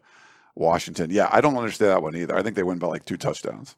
Washington. 0.53 1.11
Yeah, 1.11 1.29
I 1.31 1.39
don't 1.39 1.55
understand 1.55 1.91
that 1.91 2.01
one 2.01 2.13
either. 2.13 2.35
I 2.35 2.43
think 2.43 2.57
they 2.57 2.63
win 2.63 2.77
by 2.77 2.87
like 2.87 3.05
two 3.05 3.15
touchdowns. 3.15 3.77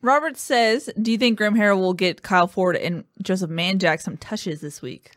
Robert 0.00 0.36
says, 0.36 0.90
"Do 1.00 1.10
you 1.10 1.18
think 1.18 1.38
Graham 1.38 1.56
Harrell 1.56 1.78
will 1.78 1.94
get 1.94 2.22
Kyle 2.22 2.46
Ford 2.46 2.76
and 2.76 3.04
Joseph 3.20 3.50
Manjack 3.50 4.00
some 4.00 4.16
touches 4.16 4.60
this 4.60 4.80
week?" 4.80 5.10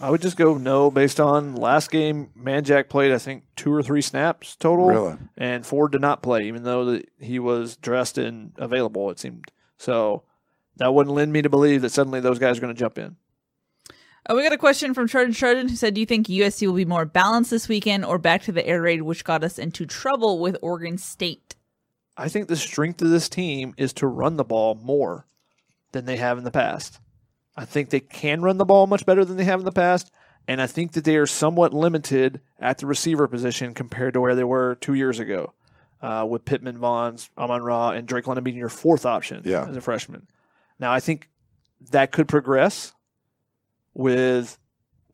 I 0.00 0.10
would 0.10 0.20
just 0.20 0.36
go 0.36 0.58
no 0.58 0.90
based 0.90 1.18
on 1.20 1.54
last 1.54 1.90
game. 1.90 2.30
Manjack 2.38 2.88
played, 2.88 3.12
I 3.12 3.18
think, 3.18 3.44
two 3.56 3.72
or 3.72 3.82
three 3.82 4.02
snaps 4.02 4.54
total, 4.56 4.86
Really? 4.88 5.16
and 5.38 5.64
Ford 5.64 5.92
did 5.92 6.02
not 6.02 6.22
play, 6.22 6.44
even 6.46 6.64
though 6.64 6.84
that 6.86 7.08
he 7.18 7.38
was 7.38 7.76
dressed 7.76 8.18
and 8.18 8.52
available. 8.58 9.10
It 9.10 9.18
seemed 9.18 9.50
so. 9.78 10.22
That 10.78 10.92
wouldn't 10.92 11.16
lend 11.16 11.32
me 11.32 11.40
to 11.40 11.48
believe 11.48 11.80
that 11.80 11.92
suddenly 11.92 12.20
those 12.20 12.38
guys 12.38 12.58
are 12.58 12.60
going 12.60 12.74
to 12.74 12.78
jump 12.78 12.98
in. 12.98 13.16
Uh, 14.28 14.34
we 14.34 14.42
got 14.42 14.52
a 14.52 14.58
question 14.58 14.92
from 14.92 15.08
Trojan 15.08 15.32
Trojan 15.32 15.68
who 15.70 15.76
said, 15.76 15.94
"Do 15.94 16.00
you 16.00 16.06
think 16.06 16.26
USC 16.28 16.66
will 16.66 16.74
be 16.74 16.84
more 16.84 17.06
balanced 17.06 17.50
this 17.50 17.66
weekend, 17.68 18.04
or 18.04 18.18
back 18.18 18.42
to 18.42 18.52
the 18.52 18.66
air 18.66 18.82
raid, 18.82 19.00
which 19.02 19.24
got 19.24 19.42
us 19.42 19.58
into 19.58 19.86
trouble 19.86 20.38
with 20.38 20.58
Oregon 20.60 20.98
State?" 20.98 21.54
I 22.18 22.28
think 22.28 22.48
the 22.48 22.56
strength 22.56 23.00
of 23.00 23.08
this 23.08 23.30
team 23.30 23.72
is 23.78 23.94
to 23.94 24.06
run 24.06 24.36
the 24.36 24.44
ball 24.44 24.74
more 24.74 25.26
than 25.92 26.04
they 26.04 26.16
have 26.16 26.36
in 26.36 26.44
the 26.44 26.50
past. 26.50 26.98
I 27.56 27.64
think 27.64 27.90
they 27.90 28.00
can 28.00 28.42
run 28.42 28.58
the 28.58 28.64
ball 28.64 28.86
much 28.86 29.06
better 29.06 29.24
than 29.24 29.36
they 29.36 29.44
have 29.44 29.60
in 29.60 29.64
the 29.64 29.72
past. 29.72 30.10
And 30.48 30.60
I 30.62 30.66
think 30.66 30.92
that 30.92 31.04
they 31.04 31.16
are 31.16 31.26
somewhat 31.26 31.72
limited 31.74 32.40
at 32.60 32.78
the 32.78 32.86
receiver 32.86 33.26
position 33.26 33.74
compared 33.74 34.14
to 34.14 34.20
where 34.20 34.34
they 34.34 34.44
were 34.44 34.76
two 34.76 34.94
years 34.94 35.18
ago, 35.18 35.52
uh, 36.02 36.24
with 36.28 36.44
Pittman, 36.44 36.78
Vaughns, 36.78 37.30
Amon 37.36 37.62
Ra, 37.62 37.90
and 37.90 38.06
Drake 38.06 38.26
London 38.26 38.44
being 38.44 38.56
your 38.56 38.68
fourth 38.68 39.04
option 39.04 39.42
Yeah. 39.44 39.66
as 39.66 39.76
a 39.76 39.80
freshman. 39.80 40.26
Now, 40.78 40.92
I 40.92 41.00
think 41.00 41.28
that 41.90 42.12
could 42.12 42.28
progress 42.28 42.92
with 43.94 44.58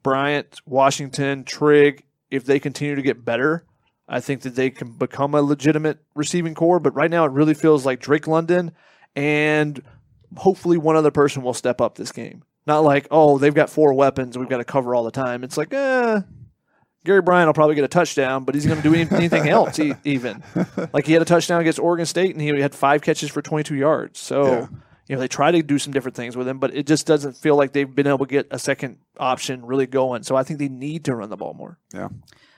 Bryant, 0.02 0.60
Washington, 0.66 1.44
Trigg. 1.44 2.04
If 2.30 2.44
they 2.44 2.58
continue 2.58 2.94
to 2.94 3.02
get 3.02 3.24
better, 3.24 3.64
I 4.08 4.20
think 4.20 4.42
that 4.42 4.54
they 4.54 4.70
can 4.70 4.92
become 4.92 5.34
a 5.34 5.42
legitimate 5.42 5.98
receiving 6.14 6.54
corps. 6.54 6.80
But 6.80 6.94
right 6.94 7.10
now, 7.10 7.24
it 7.24 7.32
really 7.32 7.54
feels 7.54 7.86
like 7.86 8.00
Drake 8.00 8.26
London 8.26 8.72
and 9.14 9.82
hopefully 10.36 10.78
one 10.78 10.96
other 10.96 11.10
person 11.10 11.42
will 11.42 11.54
step 11.54 11.80
up 11.80 11.94
this 11.96 12.12
game. 12.12 12.42
Not 12.66 12.80
like, 12.84 13.06
oh, 13.10 13.38
they've 13.38 13.54
got 13.54 13.70
four 13.70 13.92
weapons, 13.94 14.38
we've 14.38 14.48
got 14.48 14.58
to 14.58 14.64
cover 14.64 14.94
all 14.94 15.04
the 15.04 15.10
time. 15.10 15.42
It's 15.44 15.56
like, 15.56 15.72
eh, 15.74 16.20
Gary 17.04 17.20
Bryant 17.22 17.48
will 17.48 17.54
probably 17.54 17.74
get 17.74 17.82
a 17.84 17.88
touchdown, 17.88 18.44
but 18.44 18.54
he's 18.54 18.64
going 18.64 18.80
to 18.80 18.88
do 18.88 18.94
anything 18.94 19.48
else 19.48 19.78
e- 19.80 19.94
even. 20.04 20.42
Like 20.92 21.04
he 21.06 21.12
had 21.14 21.22
a 21.22 21.24
touchdown 21.24 21.60
against 21.60 21.80
Oregon 21.80 22.06
State, 22.06 22.30
and 22.32 22.40
he 22.40 22.48
had 22.60 22.74
five 22.74 23.02
catches 23.02 23.30
for 23.30 23.42
22 23.42 23.74
yards. 23.74 24.20
So, 24.20 24.44
Yeah. 24.44 24.66
you 25.08 25.16
know, 25.16 25.20
they 25.20 25.26
try 25.26 25.50
to 25.50 25.62
do 25.64 25.78
some 25.80 25.92
different 25.92 26.14
things 26.16 26.36
with 26.36 26.46
him, 26.46 26.60
but 26.60 26.72
it 26.74 26.86
just 26.86 27.04
doesn't 27.06 27.36
feel 27.36 27.56
like 27.56 27.72
they've 27.72 27.92
been 27.92 28.06
able 28.06 28.18
to 28.18 28.26
get 28.26 28.46
a 28.52 28.58
second 28.60 28.98
option 29.18 29.66
really 29.66 29.86
going. 29.88 30.22
So 30.22 30.36
I 30.36 30.44
think 30.44 30.60
they 30.60 30.68
need 30.68 31.04
to 31.06 31.16
run 31.16 31.28
the 31.30 31.36
ball 31.36 31.54
more. 31.54 31.78
Yeah. 31.92 32.08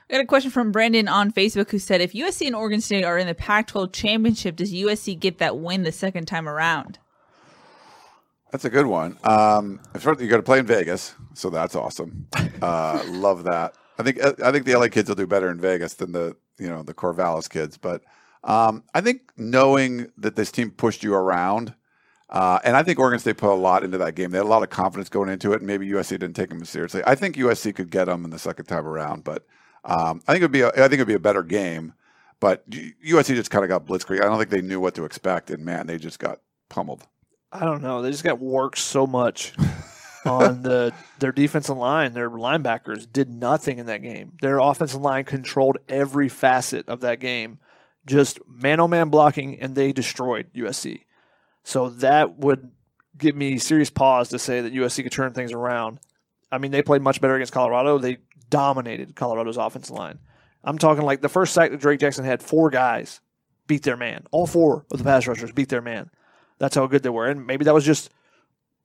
I 0.07 0.13
got 0.13 0.21
a 0.21 0.25
question 0.27 0.51
from 0.51 0.71
Brandon 0.71 1.07
on 1.07 1.31
Facebook 1.31 1.71
who 1.71 1.79
said, 1.79 1.99
if 1.99 2.13
USC 2.13 2.45
and 2.45 2.55
Oregon 2.55 2.79
State 2.81 3.03
are 3.03 3.17
in 3.17 3.25
the 3.25 3.33
Pac 3.33 3.65
12 3.65 3.91
championship, 3.91 4.55
does 4.57 4.71
USC 4.71 5.19
get 5.19 5.39
that 5.39 5.57
win 5.57 5.81
the 5.81 5.91
second 5.91 6.27
time 6.27 6.47
around? 6.47 6.99
That's 8.55 8.63
a 8.63 8.69
good 8.69 8.85
one. 8.85 9.17
Um, 9.25 9.81
first, 9.95 10.21
you 10.21 10.29
got 10.29 10.37
to 10.37 10.41
play 10.41 10.59
in 10.59 10.65
Vegas, 10.65 11.13
so 11.33 11.49
that's 11.49 11.75
awesome. 11.75 12.25
Uh, 12.61 13.03
love 13.09 13.43
that. 13.43 13.75
I 13.99 14.03
think 14.03 14.23
I 14.23 14.49
think 14.53 14.63
the 14.63 14.77
LA 14.77 14.87
kids 14.87 15.09
will 15.09 15.17
do 15.17 15.27
better 15.27 15.51
in 15.51 15.59
Vegas 15.59 15.95
than 15.95 16.13
the 16.13 16.37
you 16.57 16.69
know 16.69 16.81
the 16.81 16.93
Corvallis 16.93 17.49
kids. 17.49 17.75
But 17.75 18.03
um, 18.45 18.85
I 18.93 19.01
think 19.01 19.33
knowing 19.35 20.09
that 20.19 20.37
this 20.37 20.53
team 20.53 20.71
pushed 20.71 21.03
you 21.03 21.13
around, 21.13 21.73
uh, 22.29 22.59
and 22.63 22.77
I 22.77 22.83
think 22.83 22.97
Oregon 22.97 23.19
State 23.19 23.35
put 23.35 23.51
a 23.51 23.53
lot 23.55 23.83
into 23.83 23.97
that 23.97 24.15
game. 24.15 24.31
They 24.31 24.37
had 24.37 24.45
a 24.45 24.47
lot 24.47 24.63
of 24.63 24.69
confidence 24.69 25.09
going 25.09 25.27
into 25.27 25.51
it, 25.51 25.57
and 25.57 25.67
maybe 25.67 25.89
USC 25.89 26.11
didn't 26.11 26.37
take 26.37 26.47
them 26.47 26.63
seriously. 26.63 27.03
I 27.05 27.15
think 27.15 27.35
USC 27.35 27.75
could 27.75 27.91
get 27.91 28.05
them 28.05 28.23
in 28.23 28.31
the 28.31 28.39
second 28.39 28.67
time 28.67 28.87
around, 28.87 29.25
but 29.25 29.45
um, 29.83 30.21
I 30.29 30.31
think 30.31 30.43
it'd 30.43 30.51
be 30.53 30.61
a, 30.61 30.69
I 30.69 30.87
think 30.87 30.93
it'd 30.93 31.07
be 31.07 31.13
a 31.13 31.19
better 31.19 31.43
game. 31.43 31.93
But 32.39 32.69
USC 32.69 33.35
just 33.35 33.51
kind 33.51 33.65
of 33.65 33.69
got 33.69 33.85
blitzkrieg. 33.85 34.21
I 34.21 34.27
don't 34.27 34.37
think 34.37 34.49
they 34.49 34.61
knew 34.61 34.79
what 34.79 34.95
to 34.95 35.03
expect, 35.03 35.51
and 35.51 35.65
man, 35.65 35.87
they 35.87 35.97
just 35.97 36.19
got 36.19 36.39
pummeled. 36.69 37.05
I 37.55 37.65
don't 37.65 37.81
know. 37.81 38.01
They 38.01 38.11
just 38.11 38.23
got 38.23 38.39
worked 38.39 38.77
so 38.77 39.07
much 39.07 39.53
on 40.25 40.61
the 40.61 40.93
their 41.19 41.31
defensive 41.31 41.77
line. 41.77 42.13
Their 42.13 42.29
linebackers 42.29 43.11
did 43.11 43.29
nothing 43.29 43.77
in 43.77 43.85
that 43.85 44.01
game. 44.01 44.33
Their 44.41 44.59
offensive 44.59 45.01
line 45.01 45.23
controlled 45.23 45.77
every 45.87 46.27
facet 46.27 46.89
of 46.89 47.01
that 47.01 47.19
game, 47.19 47.59
just 48.05 48.39
man 48.47 48.79
on 48.79 48.89
man 48.89 49.09
blocking, 49.09 49.59
and 49.59 49.73
they 49.73 49.93
destroyed 49.93 50.47
USC. 50.53 51.03
So 51.63 51.89
that 51.89 52.37
would 52.37 52.71
give 53.17 53.35
me 53.35 53.57
serious 53.57 53.89
pause 53.89 54.29
to 54.29 54.39
say 54.39 54.61
that 54.61 54.73
USC 54.73 55.03
could 55.03 55.11
turn 55.13 55.33
things 55.33 55.53
around. 55.53 55.99
I 56.51 56.57
mean, 56.57 56.71
they 56.71 56.81
played 56.81 57.01
much 57.01 57.21
better 57.21 57.35
against 57.35 57.53
Colorado. 57.53 57.97
They 57.97 58.17
dominated 58.49 59.15
Colorado's 59.15 59.57
offensive 59.57 59.95
line. 59.95 60.19
I'm 60.63 60.77
talking 60.77 61.05
like 61.05 61.21
the 61.21 61.29
first 61.29 61.53
sack 61.53 61.71
that 61.71 61.79
Drake 61.79 61.99
Jackson 62.01 62.25
had, 62.25 62.43
four 62.43 62.69
guys 62.69 63.21
beat 63.67 63.83
their 63.83 63.97
man. 63.97 64.25
All 64.31 64.45
four 64.45 64.85
of 64.91 64.97
the 64.97 65.03
pass 65.03 65.25
rushers 65.27 65.51
beat 65.51 65.69
their 65.69 65.81
man. 65.81 66.09
That's 66.57 66.75
how 66.75 66.87
good 66.87 67.03
they 67.03 67.09
were. 67.09 67.27
And 67.27 67.45
maybe 67.45 67.65
that 67.65 67.73
was 67.73 67.85
just, 67.85 68.09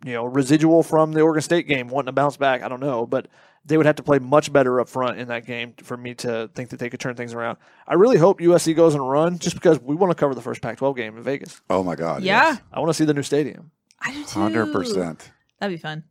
you 0.04 0.12
know, 0.12 0.24
residual 0.24 0.82
from 0.82 1.12
the 1.12 1.20
Oregon 1.20 1.42
State 1.42 1.66
game, 1.68 1.88
wanting 1.88 2.06
to 2.06 2.12
bounce 2.12 2.36
back. 2.36 2.62
I 2.62 2.68
don't 2.68 2.80
know. 2.80 3.06
But 3.06 3.28
they 3.64 3.76
would 3.76 3.86
have 3.86 3.96
to 3.96 4.02
play 4.02 4.18
much 4.18 4.52
better 4.52 4.80
up 4.80 4.88
front 4.88 5.18
in 5.18 5.28
that 5.28 5.46
game 5.46 5.74
for 5.82 5.96
me 5.96 6.14
to 6.14 6.50
think 6.54 6.70
that 6.70 6.78
they 6.78 6.88
could 6.90 7.00
turn 7.00 7.14
things 7.14 7.34
around. 7.34 7.58
I 7.86 7.94
really 7.94 8.16
hope 8.16 8.40
USC 8.40 8.74
goes 8.74 8.94
and 8.94 9.08
run 9.08 9.38
just 9.38 9.54
because 9.54 9.78
we 9.80 9.94
want 9.94 10.10
to 10.10 10.14
cover 10.14 10.34
the 10.34 10.40
first 10.42 10.62
Pac 10.62 10.78
12 10.78 10.96
game 10.96 11.16
in 11.16 11.22
Vegas. 11.22 11.60
Oh 11.68 11.82
my 11.84 11.94
God! 11.94 12.22
Yeah, 12.22 12.56
I 12.72 12.80
want 12.80 12.90
to 12.90 12.94
see 12.94 13.04
the 13.04 13.14
new 13.14 13.22
stadium. 13.22 13.70
I 14.00 14.12
do 14.12 14.24
too. 14.24 14.40
hundred 14.40 14.72
percent. 14.72 15.30
That'd 15.58 15.76
be 15.76 15.80
fun. 15.80 16.04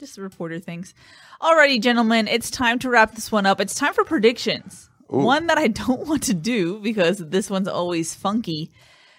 Just 0.00 0.18
reporter 0.18 0.58
things. 0.58 0.94
Alrighty, 1.40 1.80
gentlemen, 1.80 2.26
it's 2.26 2.50
time 2.50 2.78
to 2.80 2.90
wrap 2.90 3.14
this 3.14 3.30
one 3.30 3.46
up. 3.46 3.60
It's 3.60 3.74
time 3.74 3.92
for 3.92 4.04
predictions. 4.04 4.88
One 5.06 5.46
that 5.46 5.58
I 5.58 5.68
don't 5.68 6.08
want 6.08 6.24
to 6.24 6.34
do 6.34 6.80
because 6.80 7.18
this 7.18 7.48
one's 7.50 7.68
always 7.68 8.14
funky. 8.14 8.70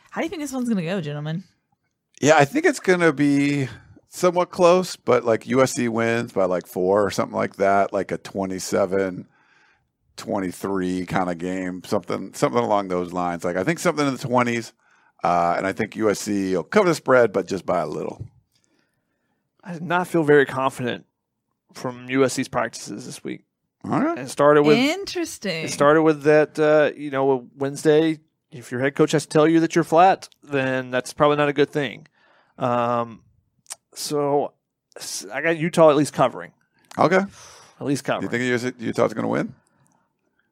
How 0.10 0.22
do 0.22 0.26
you 0.26 0.30
think 0.30 0.42
this 0.42 0.52
one's 0.52 0.68
going 0.68 0.84
to 0.84 0.90
go, 0.90 1.02
gentlemen? 1.02 1.44
Yeah, 2.22 2.38
I 2.38 2.46
think 2.46 2.66
it's 2.66 2.80
going 2.80 3.02
to 3.02 3.14
be 3.14 3.68
somewhat 4.08 4.50
close, 4.50 4.96
but 4.96 5.26
like 5.26 5.44
USC 5.44 5.90
wins 5.90 6.32
by 6.32 6.46
like 6.46 6.66
four 6.66 7.04
or 7.04 7.12
something 7.12 7.36
like 7.36 7.58
that, 7.58 7.94
like 7.94 8.12
a 8.12 8.18
27 8.18 9.28
23 10.18 11.06
kind 11.06 11.30
of 11.30 11.38
game, 11.38 11.84
something 11.84 12.34
something 12.34 12.64
along 12.64 12.88
those 12.88 13.12
lines. 13.12 13.44
Like 13.44 13.58
I 13.58 13.64
think 13.64 13.80
something 13.80 14.08
in 14.08 14.14
the 14.14 14.28
20s, 14.28 14.72
uh, 15.24 15.56
and 15.58 15.68
I 15.68 15.74
think 15.74 15.94
USC 15.94 16.54
will 16.54 16.64
cover 16.64 16.88
the 16.88 16.96
spread, 16.96 17.34
but 17.34 17.48
just 17.48 17.66
by 17.66 17.80
a 17.82 17.88
little. 17.88 18.26
I 19.64 19.74
did 19.74 19.82
not 19.82 20.08
feel 20.08 20.24
very 20.24 20.46
confident 20.46 21.06
from 21.74 22.08
USC's 22.08 22.48
practices 22.48 23.06
this 23.06 23.24
week. 23.24 23.42
All 23.84 24.00
right. 24.00 24.18
And 24.18 24.28
it 24.28 24.30
started 24.30 24.64
with 24.64 24.78
Interesting. 24.78 25.66
It 25.66 25.72
started 25.72 26.04
with 26.04 26.24
that, 26.24 26.58
uh, 26.58 26.92
you 26.96 27.12
know, 27.12 27.50
Wednesday. 27.56 28.20
If 28.58 28.72
your 28.72 28.80
head 28.82 28.96
coach 28.96 29.12
has 29.12 29.24
to 29.26 29.30
tell 29.30 29.48
you 29.48 29.60
that 29.60 29.76
you're 29.76 29.84
flat, 29.84 30.30
then 30.44 30.90
that's 30.92 31.14
probably 31.14 31.38
not 31.38 31.50
a 31.50 31.54
good 31.54 31.70
thing. 31.70 32.08
Um, 32.58 33.22
so 33.94 34.54
I 35.34 35.42
got 35.42 35.58
Utah 35.58 35.90
at 35.90 35.96
least 35.96 36.14
covering. 36.14 36.52
Okay. 36.98 37.18
At 37.80 37.86
least 37.86 38.06
Do 38.06 38.14
covering. 38.14 38.42
you 38.42 38.58
think 38.58 38.80
Utah's 38.80 39.14
going 39.14 39.24
to 39.24 39.30
win? 39.30 39.54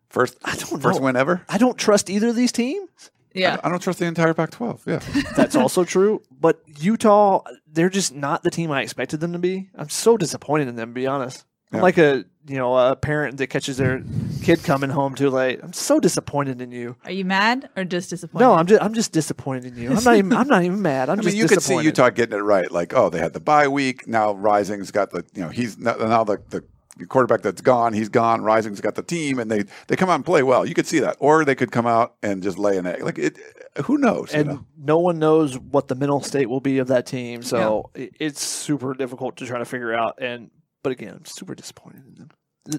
First, 0.10 0.38
I 0.44 0.56
don't 0.56 0.82
first 0.82 1.00
know. 1.00 1.06
win 1.06 1.16
ever. 1.16 1.44
I 1.50 1.58
don't 1.58 1.78
trust 1.78 2.10
either 2.10 2.28
of 2.30 2.36
these 2.36 2.52
teams. 2.52 3.10
yeah. 3.34 3.60
I 3.64 3.70
don't 3.70 3.82
trust 3.82 4.00
the 4.00 4.06
entire 4.06 4.34
Pac-12. 4.34 4.82
Yeah. 4.86 5.32
That's 5.36 5.56
also 5.56 5.84
true. 5.86 6.22
But 6.40 6.62
Utah, 6.80 7.42
they're 7.72 7.90
just 7.90 8.14
not 8.14 8.44
the 8.44 8.52
team 8.52 8.70
I 8.70 8.82
expected 8.82 9.22
them 9.22 9.34
to 9.34 9.40
be. 9.40 9.70
I'm 9.76 9.90
so 9.90 10.18
disappointed 10.18 10.68
in 10.68 10.76
them, 10.76 10.90
to 10.90 10.94
be 10.94 11.08
honest. 11.08 11.46
I'm 11.74 11.80
Yeah. 11.80 11.84
like 11.84 11.98
a 11.98 12.26
you 12.46 12.58
know 12.58 12.78
a 12.78 12.96
parent 12.96 13.38
that 13.38 13.48
catches 13.48 13.78
their 13.78 14.04
kid 14.44 14.64
coming 14.64 14.90
home 14.90 15.16
too 15.16 15.30
late. 15.30 15.60
I'm 15.64 15.74
so 15.74 16.00
disappointed 16.00 16.62
in 16.62 16.72
you. 16.72 16.96
Are 17.06 17.12
you 17.12 17.26
mad 17.26 17.70
or 17.76 17.84
just 17.84 18.10
disappointed? 18.10 18.46
No, 18.46 18.54
I'm 18.54 18.68
just 18.68 18.82
I'm 18.82 18.94
just 18.94 19.12
disappointed 19.12 19.66
in 19.66 19.78
you. 19.78 19.90
I'm 19.92 20.04
not 20.04 20.16
even 20.16 20.34
I'm 20.34 20.48
not 20.48 20.64
even 20.64 20.82
mad. 20.82 21.10
I'm 21.10 21.20
I 21.20 21.24
just 21.24 21.34
mean, 21.34 21.42
you 21.42 21.48
could 21.48 21.62
see. 21.62 21.82
Utah 21.82 22.10
getting 22.10 22.38
it 22.38 22.42
right. 22.42 22.70
Like, 22.72 22.94
oh, 22.94 23.10
they 23.10 23.20
had 23.20 23.34
the 23.34 23.40
bye 23.40 23.68
week. 23.68 24.08
Now 24.08 24.34
Rising's 24.34 24.92
got 24.92 25.12
the, 25.12 25.26
you 25.34 25.42
know, 25.42 25.50
he's 25.50 25.78
now 25.78 25.96
now 25.96 26.24
the, 26.24 26.42
the 26.50 26.64
quarterback 27.08 27.42
that's 27.42 27.62
gone. 27.62 27.94
He's 27.94 28.10
gone. 28.10 28.44
Rising's 28.44 28.82
got 28.82 28.96
the 28.96 29.04
team, 29.04 29.40
and 29.40 29.50
they 29.50 29.64
they 29.88 29.96
come 29.96 30.10
out 30.10 30.16
and 30.16 30.26
play 30.26 30.44
well. 30.44 30.66
You 30.66 30.76
could 30.76 30.86
see 30.86 31.00
that, 31.00 31.16
or 31.20 31.44
they 31.46 31.56
could 31.56 31.72
come 31.72 31.88
out 31.88 32.16
and 32.22 32.44
just 32.44 32.60
lay 32.60 32.78
an 32.78 32.86
egg. 32.86 33.04
Like, 33.04 33.18
it, 33.18 33.38
who 33.86 33.98
knows? 33.98 34.32
you 34.34 34.42
and 34.42 34.50
know? 34.50 34.66
no 34.78 35.00
one 35.00 35.18
knows 35.18 35.58
what 35.58 35.88
the 35.88 35.96
mental 35.96 36.22
state 36.22 36.50
will 36.50 36.60
be 36.60 36.78
of 36.78 36.90
that 36.90 37.06
team. 37.06 37.42
So 37.42 37.90
it 37.96 38.12
it's 38.20 38.42
super 38.42 38.94
difficult 38.94 39.38
to 39.38 39.46
try 39.48 39.58
to 39.60 39.66
figure 39.66 39.94
out. 39.94 40.20
And 40.22 40.52
but 40.84 40.92
again, 40.92 41.16
I'm 41.16 41.26
super 41.26 41.56
disappointed 41.56 42.04
in 42.08 42.16
them. 42.16 42.30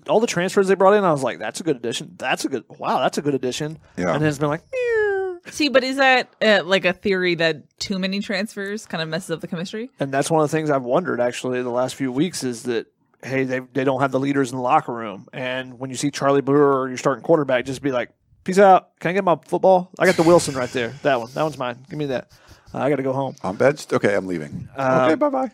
All 0.08 0.20
the 0.20 0.26
transfers 0.26 0.68
they 0.68 0.74
brought 0.74 0.94
in, 0.94 1.04
I 1.04 1.12
was 1.12 1.22
like, 1.22 1.38
"That's 1.38 1.60
a 1.60 1.62
good 1.62 1.76
addition. 1.76 2.14
That's 2.18 2.44
a 2.44 2.48
good. 2.48 2.64
Wow, 2.78 3.00
that's 3.00 3.18
a 3.18 3.22
good 3.22 3.34
addition." 3.34 3.78
Yeah. 3.96 4.14
And 4.14 4.22
then 4.22 4.28
it's 4.28 4.38
been 4.38 4.48
like, 4.48 4.62
"Meow." 4.72 5.38
See, 5.50 5.68
but 5.68 5.84
is 5.84 5.96
that 5.96 6.32
uh, 6.40 6.62
like 6.64 6.86
a 6.86 6.92
theory 6.94 7.34
that 7.34 7.78
too 7.78 7.98
many 7.98 8.20
transfers 8.20 8.86
kind 8.86 9.02
of 9.02 9.08
messes 9.08 9.30
up 9.30 9.40
the 9.40 9.48
chemistry? 9.48 9.90
and 10.00 10.10
that's 10.12 10.30
one 10.30 10.42
of 10.42 10.50
the 10.50 10.56
things 10.56 10.70
I've 10.70 10.84
wondered 10.84 11.20
actually 11.20 11.62
the 11.62 11.68
last 11.70 11.96
few 11.96 12.10
weeks 12.10 12.44
is 12.44 12.62
that 12.62 12.86
hey, 13.22 13.44
they 13.44 13.58
they 13.58 13.84
don't 13.84 14.00
have 14.00 14.10
the 14.10 14.20
leaders 14.20 14.50
in 14.52 14.56
the 14.56 14.62
locker 14.62 14.92
room, 14.92 15.28
and 15.32 15.78
when 15.78 15.90
you 15.90 15.96
see 15.96 16.10
Charlie 16.10 16.40
Brewer, 16.40 16.88
your 16.88 16.96
starting 16.96 17.22
quarterback, 17.22 17.66
just 17.66 17.82
be 17.82 17.92
like, 17.92 18.10
"Peace 18.44 18.58
out. 18.58 18.98
Can 19.00 19.10
I 19.10 19.12
get 19.12 19.24
my 19.24 19.36
football? 19.46 19.90
I 19.98 20.06
got 20.06 20.16
the 20.16 20.22
Wilson 20.22 20.54
right 20.54 20.70
there. 20.70 20.94
That 21.02 21.20
one. 21.20 21.30
That 21.34 21.42
one's 21.42 21.58
mine. 21.58 21.84
Give 21.90 21.98
me 21.98 22.06
that. 22.06 22.30
Uh, 22.72 22.78
I 22.78 22.88
got 22.88 22.96
to 22.96 23.02
go 23.02 23.12
home." 23.12 23.36
I'm 23.42 23.56
benched. 23.56 23.92
Okay, 23.92 24.14
I'm 24.14 24.26
leaving. 24.26 24.66
Um, 24.76 25.00
okay, 25.02 25.14
bye 25.14 25.28
bye. 25.28 25.50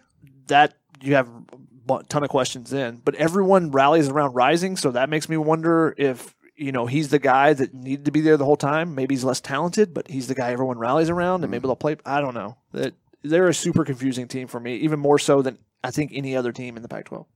that 0.47 0.74
you 1.02 1.14
have 1.16 1.28
a 1.28 1.43
ton 1.99 2.23
of 2.23 2.31
questions 2.31 2.73
in, 2.73 2.97
but 3.05 3.15
everyone 3.15 3.71
rallies 3.71 4.09
around 4.09 4.35
Rising, 4.35 4.77
so 4.77 4.91
that 4.93 5.09
makes 5.09 5.29
me 5.29 5.37
wonder 5.37 5.95
if 5.97 6.35
you 6.57 6.73
know 6.73 6.87
he's 6.87 7.09
the 7.09 7.19
guy 7.19 7.53
that 7.53 7.73
needed 7.75 8.05
to 8.05 8.11
be 8.11 8.21
there 8.21 8.37
the 8.37 8.45
whole 8.45 8.57
time. 8.57 8.95
Maybe 8.95 9.15
he's 9.15 9.25
less 9.25 9.41
talented, 9.41 9.95
but 9.95 10.09
he's 10.09 10.29
the 10.29 10.35
guy 10.35 10.53
everyone 10.53 10.79
rallies 10.79 11.11
around, 11.11 11.43
and 11.43 11.51
maybe 11.51 11.62
they'll 11.62 11.77
play. 11.77 11.97
I 12.05 12.21
don't 12.21 12.35
know. 12.35 12.57
That 12.73 12.95
they're 13.23 13.49
a 13.49 13.55
super 13.55 13.85
confusing 13.85 14.29
team 14.29 14.49
for 14.49 14.61
me, 14.61 14.77
even 14.77 14.99
more 14.99 15.19
so 15.19 15.43
than 15.43 15.59
I 15.83 15.91
think 15.91 16.12
any 16.15 16.37
other 16.37 16.53
team 16.53 16.77
in 16.77 16.83
the 16.83 16.89
Pac-12. 16.89 17.27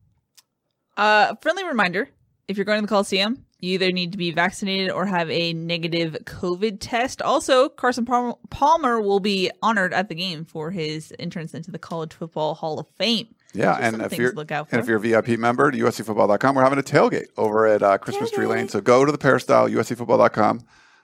Uh, 0.97 1.35
friendly 1.36 1.64
reminder: 1.64 2.09
if 2.48 2.56
you're 2.56 2.64
going 2.64 2.78
to 2.78 2.82
the 2.82 2.89
Coliseum, 2.89 3.44
you 3.60 3.74
either 3.74 3.93
need 3.93 4.12
to 4.12 4.18
be 4.18 4.31
vaccinated 4.31 4.90
or 4.90 5.06
have 5.06 5.31
a 5.31 5.55
negative 5.55 6.16
COVID 6.24 6.76
test. 6.81 7.22
Also, 7.22 7.68
Carson 7.68 8.05
Palmer, 8.05 8.35
Palmer 8.51 9.01
will 9.01 9.20
be 9.20 9.51
honored 9.62 9.94
at 9.94 10.09
the 10.09 10.14
game 10.14 10.44
for 10.44 10.70
his 10.70 11.14
entrance 11.18 11.55
into 11.55 11.70
the 11.70 11.78
College 11.78 12.12
Football 12.12 12.55
Hall 12.55 12.78
of 12.78 12.86
Fame. 12.89 13.35
Yeah, 13.55 13.78
Just 13.81 13.82
and 13.94 14.02
if 14.02 14.18
you're 14.18 14.32
look 14.32 14.51
out 14.51 14.68
and 14.72 14.81
if 14.81 14.89
you're 14.89 14.97
a 14.97 15.01
VIP 15.01 15.39
member 15.39 15.70
to 15.70 15.78
USCFootball.com, 15.78 16.55
we're 16.56 16.62
having 16.64 16.78
a 16.78 16.82
tailgate 16.82 17.28
over 17.36 17.66
at 17.66 17.82
uh, 17.82 17.98
Christmas 17.98 18.31
Tree 18.31 18.47
Lane. 18.47 18.68
So 18.68 18.81
go 18.81 19.05
to 19.05 19.12
the 19.12 19.18
Peristyle, 19.18 19.68
USCFootball.com. 19.68 20.60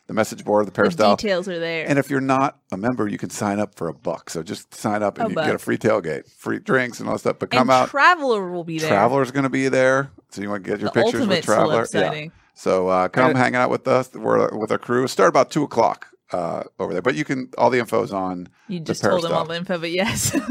the 0.08 0.14
message 0.14 0.44
board, 0.44 0.62
of 0.62 0.66
the 0.66 0.72
The 0.72 0.74
peristyle. 0.74 1.14
details 1.14 1.48
are 1.48 1.60
there. 1.60 1.86
And 1.88 1.96
if 1.98 2.10
you're 2.10 2.20
not 2.20 2.58
a 2.72 2.76
member, 2.76 3.06
you 3.06 3.16
can 3.18 3.30
sign 3.30 3.60
up 3.60 3.76
for 3.76 3.86
a 3.86 3.94
buck. 3.94 4.28
So 4.30 4.42
just 4.42 4.74
sign 4.74 5.04
up 5.04 5.18
and 5.18 5.28
A 5.28 5.30
you 5.30 5.36
can 5.36 5.46
get 5.46 5.54
a 5.54 5.58
free 5.58 5.78
tailgate, 5.78 6.28
free 6.28 6.58
drinks 6.58 6.98
and 6.98 7.08
all 7.08 7.14
that 7.14 7.20
stuff. 7.20 7.38
But 7.38 7.50
come 7.52 7.70
and 7.70 7.82
out. 7.82 7.88
Traveler 7.90 8.50
will 8.50 8.64
be 8.64 8.80
there. 8.80 8.88
Traveler's 8.90 9.30
going 9.30 9.44
to 9.44 9.48
be 9.48 9.68
there. 9.68 10.10
So 10.30 10.42
you 10.42 10.50
want 10.50 10.64
to 10.64 10.70
get 10.70 10.80
your 10.80 10.90
The 10.90 11.02
pictures 11.04 11.28
with 11.28 11.44
Traveler. 11.44 11.84
celeb 11.84 11.86
sighting. 11.86 12.32
So 12.54 12.88
uh, 12.88 13.06
come 13.08 13.30
And- 13.30 13.38
hang 13.38 13.54
out 13.54 13.70
with 13.70 13.86
us. 13.86 14.12
We're 14.12 14.50
with 14.58 14.72
our 14.72 14.78
crew. 14.78 15.06
Start 15.06 15.28
about 15.28 15.52
two 15.52 15.62
o'clock 15.62 16.08
uh, 16.32 16.64
over 16.80 16.92
there. 16.92 17.02
But 17.02 17.14
you 17.14 17.24
can 17.24 17.48
all 17.56 17.70
the 17.70 17.78
info's 17.78 18.12
on. 18.12 18.48
You 18.66 18.80
the 18.80 18.86
just 18.86 19.02
told 19.04 19.22
them 19.22 19.32
all 19.32 19.44
the 19.44 19.54
info, 19.54 19.78
but 19.78 19.92
yes. 19.92 20.36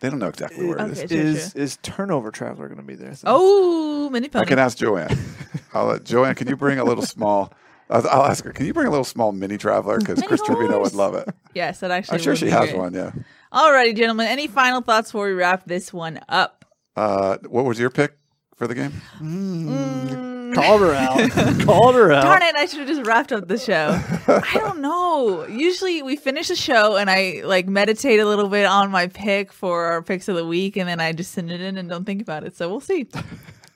They 0.00 0.08
don't 0.08 0.18
know 0.18 0.28
exactly 0.28 0.66
where 0.66 0.78
it 0.78 0.90
is. 0.92 0.98
Okay, 0.98 1.06
true, 1.08 1.16
Is 1.18 1.54
is 1.54 1.78
turnover 1.82 2.30
traveler 2.30 2.68
going 2.68 2.78
to 2.80 2.84
be 2.84 2.94
there? 2.94 3.14
So- 3.14 3.24
oh, 3.26 4.10
mini 4.10 4.30
I 4.34 4.44
can 4.44 4.58
ask 4.58 4.78
Joanne. 4.78 5.16
I'll 5.74 5.86
let 5.86 6.04
Joanne. 6.04 6.34
Can 6.34 6.48
you 6.48 6.56
bring 6.56 6.78
a 6.78 6.84
little 6.84 7.04
small? 7.04 7.52
I'll, 7.90 8.06
I'll 8.08 8.24
ask 8.24 8.44
her. 8.44 8.52
Can 8.52 8.66
you 8.66 8.72
bring 8.72 8.86
a 8.86 8.90
little 8.90 9.04
small 9.04 9.32
mini 9.32 9.58
traveler? 9.58 9.98
Because 9.98 10.22
Chris 10.22 10.40
Trevino 10.42 10.80
would 10.80 10.94
love 10.94 11.14
it. 11.14 11.28
yes, 11.54 11.80
that 11.80 11.90
actually. 11.90 12.18
I'm 12.18 12.22
sure 12.22 12.36
she 12.36 12.48
has 12.48 12.70
great. 12.70 12.78
one. 12.78 12.94
Yeah. 12.94 13.12
Alrighty, 13.52 13.96
gentlemen. 13.96 14.26
Any 14.28 14.46
final 14.46 14.80
thoughts 14.80 15.10
before 15.10 15.26
we 15.26 15.32
wrap 15.32 15.66
this 15.66 15.92
one 15.92 16.20
up? 16.28 16.64
Uh, 16.96 17.38
what 17.48 17.64
was 17.64 17.78
your 17.78 17.90
pick 17.90 18.16
for 18.60 18.66
the 18.68 18.74
game? 18.74 18.92
Mm. 19.18 20.54
Called 20.54 20.82
her 20.82 20.92
out. 20.92 21.30
Called 21.64 21.94
her 21.94 22.12
out. 22.12 22.22
Darn 22.24 22.42
it! 22.42 22.54
I 22.56 22.66
should 22.66 22.80
have 22.80 22.88
just 22.88 23.06
wrapped 23.06 23.32
up 23.32 23.48
the 23.48 23.56
show. 23.56 23.98
I 24.28 24.58
don't 24.58 24.80
know. 24.82 25.46
Usually 25.46 26.02
we 26.02 26.16
finish 26.16 26.48
the 26.48 26.56
show 26.56 26.96
and 26.96 27.08
I 27.08 27.40
like 27.44 27.66
meditate 27.68 28.20
a 28.20 28.26
little 28.26 28.48
bit 28.48 28.66
on 28.66 28.90
my 28.90 29.06
pick 29.06 29.50
for 29.50 29.86
our 29.86 30.02
picks 30.02 30.28
of 30.28 30.36
the 30.36 30.44
week, 30.44 30.76
and 30.76 30.86
then 30.86 31.00
I 31.00 31.12
just 31.12 31.32
send 31.32 31.50
it 31.50 31.62
in 31.62 31.78
and 31.78 31.88
don't 31.88 32.04
think 32.04 32.20
about 32.20 32.44
it. 32.44 32.54
So 32.54 32.68
we'll 32.68 32.80
see. 32.80 33.08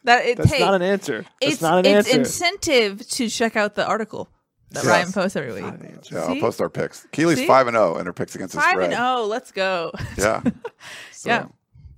That 0.05 0.27
it 0.27 0.37
That's 0.37 0.53
hey, 0.53 0.59
not 0.61 0.75
an 0.75 0.83
answer. 0.83 1.25
That's 1.41 1.55
it's 1.55 1.63
not 1.63 1.79
an 1.79 1.87
it's 1.87 2.09
answer. 2.09 2.19
incentive 2.21 3.09
to 3.09 3.31
check 3.31 3.57
out 3.57 3.75
the 3.75 3.87
article 3.87 4.29
that 4.73 4.85
Yes. 4.85 4.87
Ryan 4.87 5.13
posts 5.13 5.37
every 5.37 5.53
week. 5.55 5.73
Yeah, 6.13 6.19
I'll 6.25 6.41
post 6.41 6.61
our 6.61 6.69
picks. 6.69 7.07
Keely's 7.13 7.43
five 7.47 7.69
and 7.69 7.75
zero 7.75 7.97
in 7.97 8.05
her 8.05 8.13
picks 8.13 8.35
against 8.35 8.55
the 8.55 8.61
Five 8.61 8.73
spread. 8.73 8.93
and 8.93 9.01
oh, 9.01 9.25
let's 9.27 9.51
go. 9.51 9.93
Yeah. 10.19 10.43
So, 11.13 11.31
Yeah. 11.31 11.47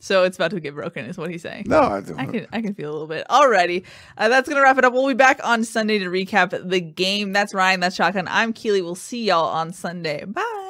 So 0.07 0.23
it's 0.23 0.37
about 0.37 0.53
to 0.53 0.61
get 0.61 0.73
broken, 0.73 1.05
is 1.07 1.19
what 1.19 1.31
he's 1.31 1.43
saying. 1.43 1.65
No, 1.66 1.81
I, 1.81 2.01
don't. 2.01 2.20
I 2.20 2.27
can 2.27 2.47
I 2.53 2.62
can 2.62 2.74
feel 2.74 2.91
a 2.91 2.93
little 2.93 3.09
bit. 3.09 3.27
Alrighty, 3.28 3.85
uh, 4.16 4.28
that's 4.28 4.49
gonna 4.49 4.62
wrap 4.62 4.78
it 4.78 4.85
up. 4.85 4.93
We'll 4.93 5.09
be 5.09 5.15
back 5.15 5.41
on 5.43 5.65
Sunday 5.65 5.99
to 5.99 6.07
recap 6.07 6.69
the 6.69 6.81
game. 6.81 7.33
That's 7.33 7.53
Ryan. 7.53 7.81
That's 7.81 7.97
Shotgun. 7.97 8.28
I'm 8.28 8.53
Keely. 8.53 8.83
We'll 8.83 8.95
see 8.95 9.24
y'all 9.24 9.49
on 9.49 9.73
Sunday. 9.73 10.24
Bye. 10.24 10.65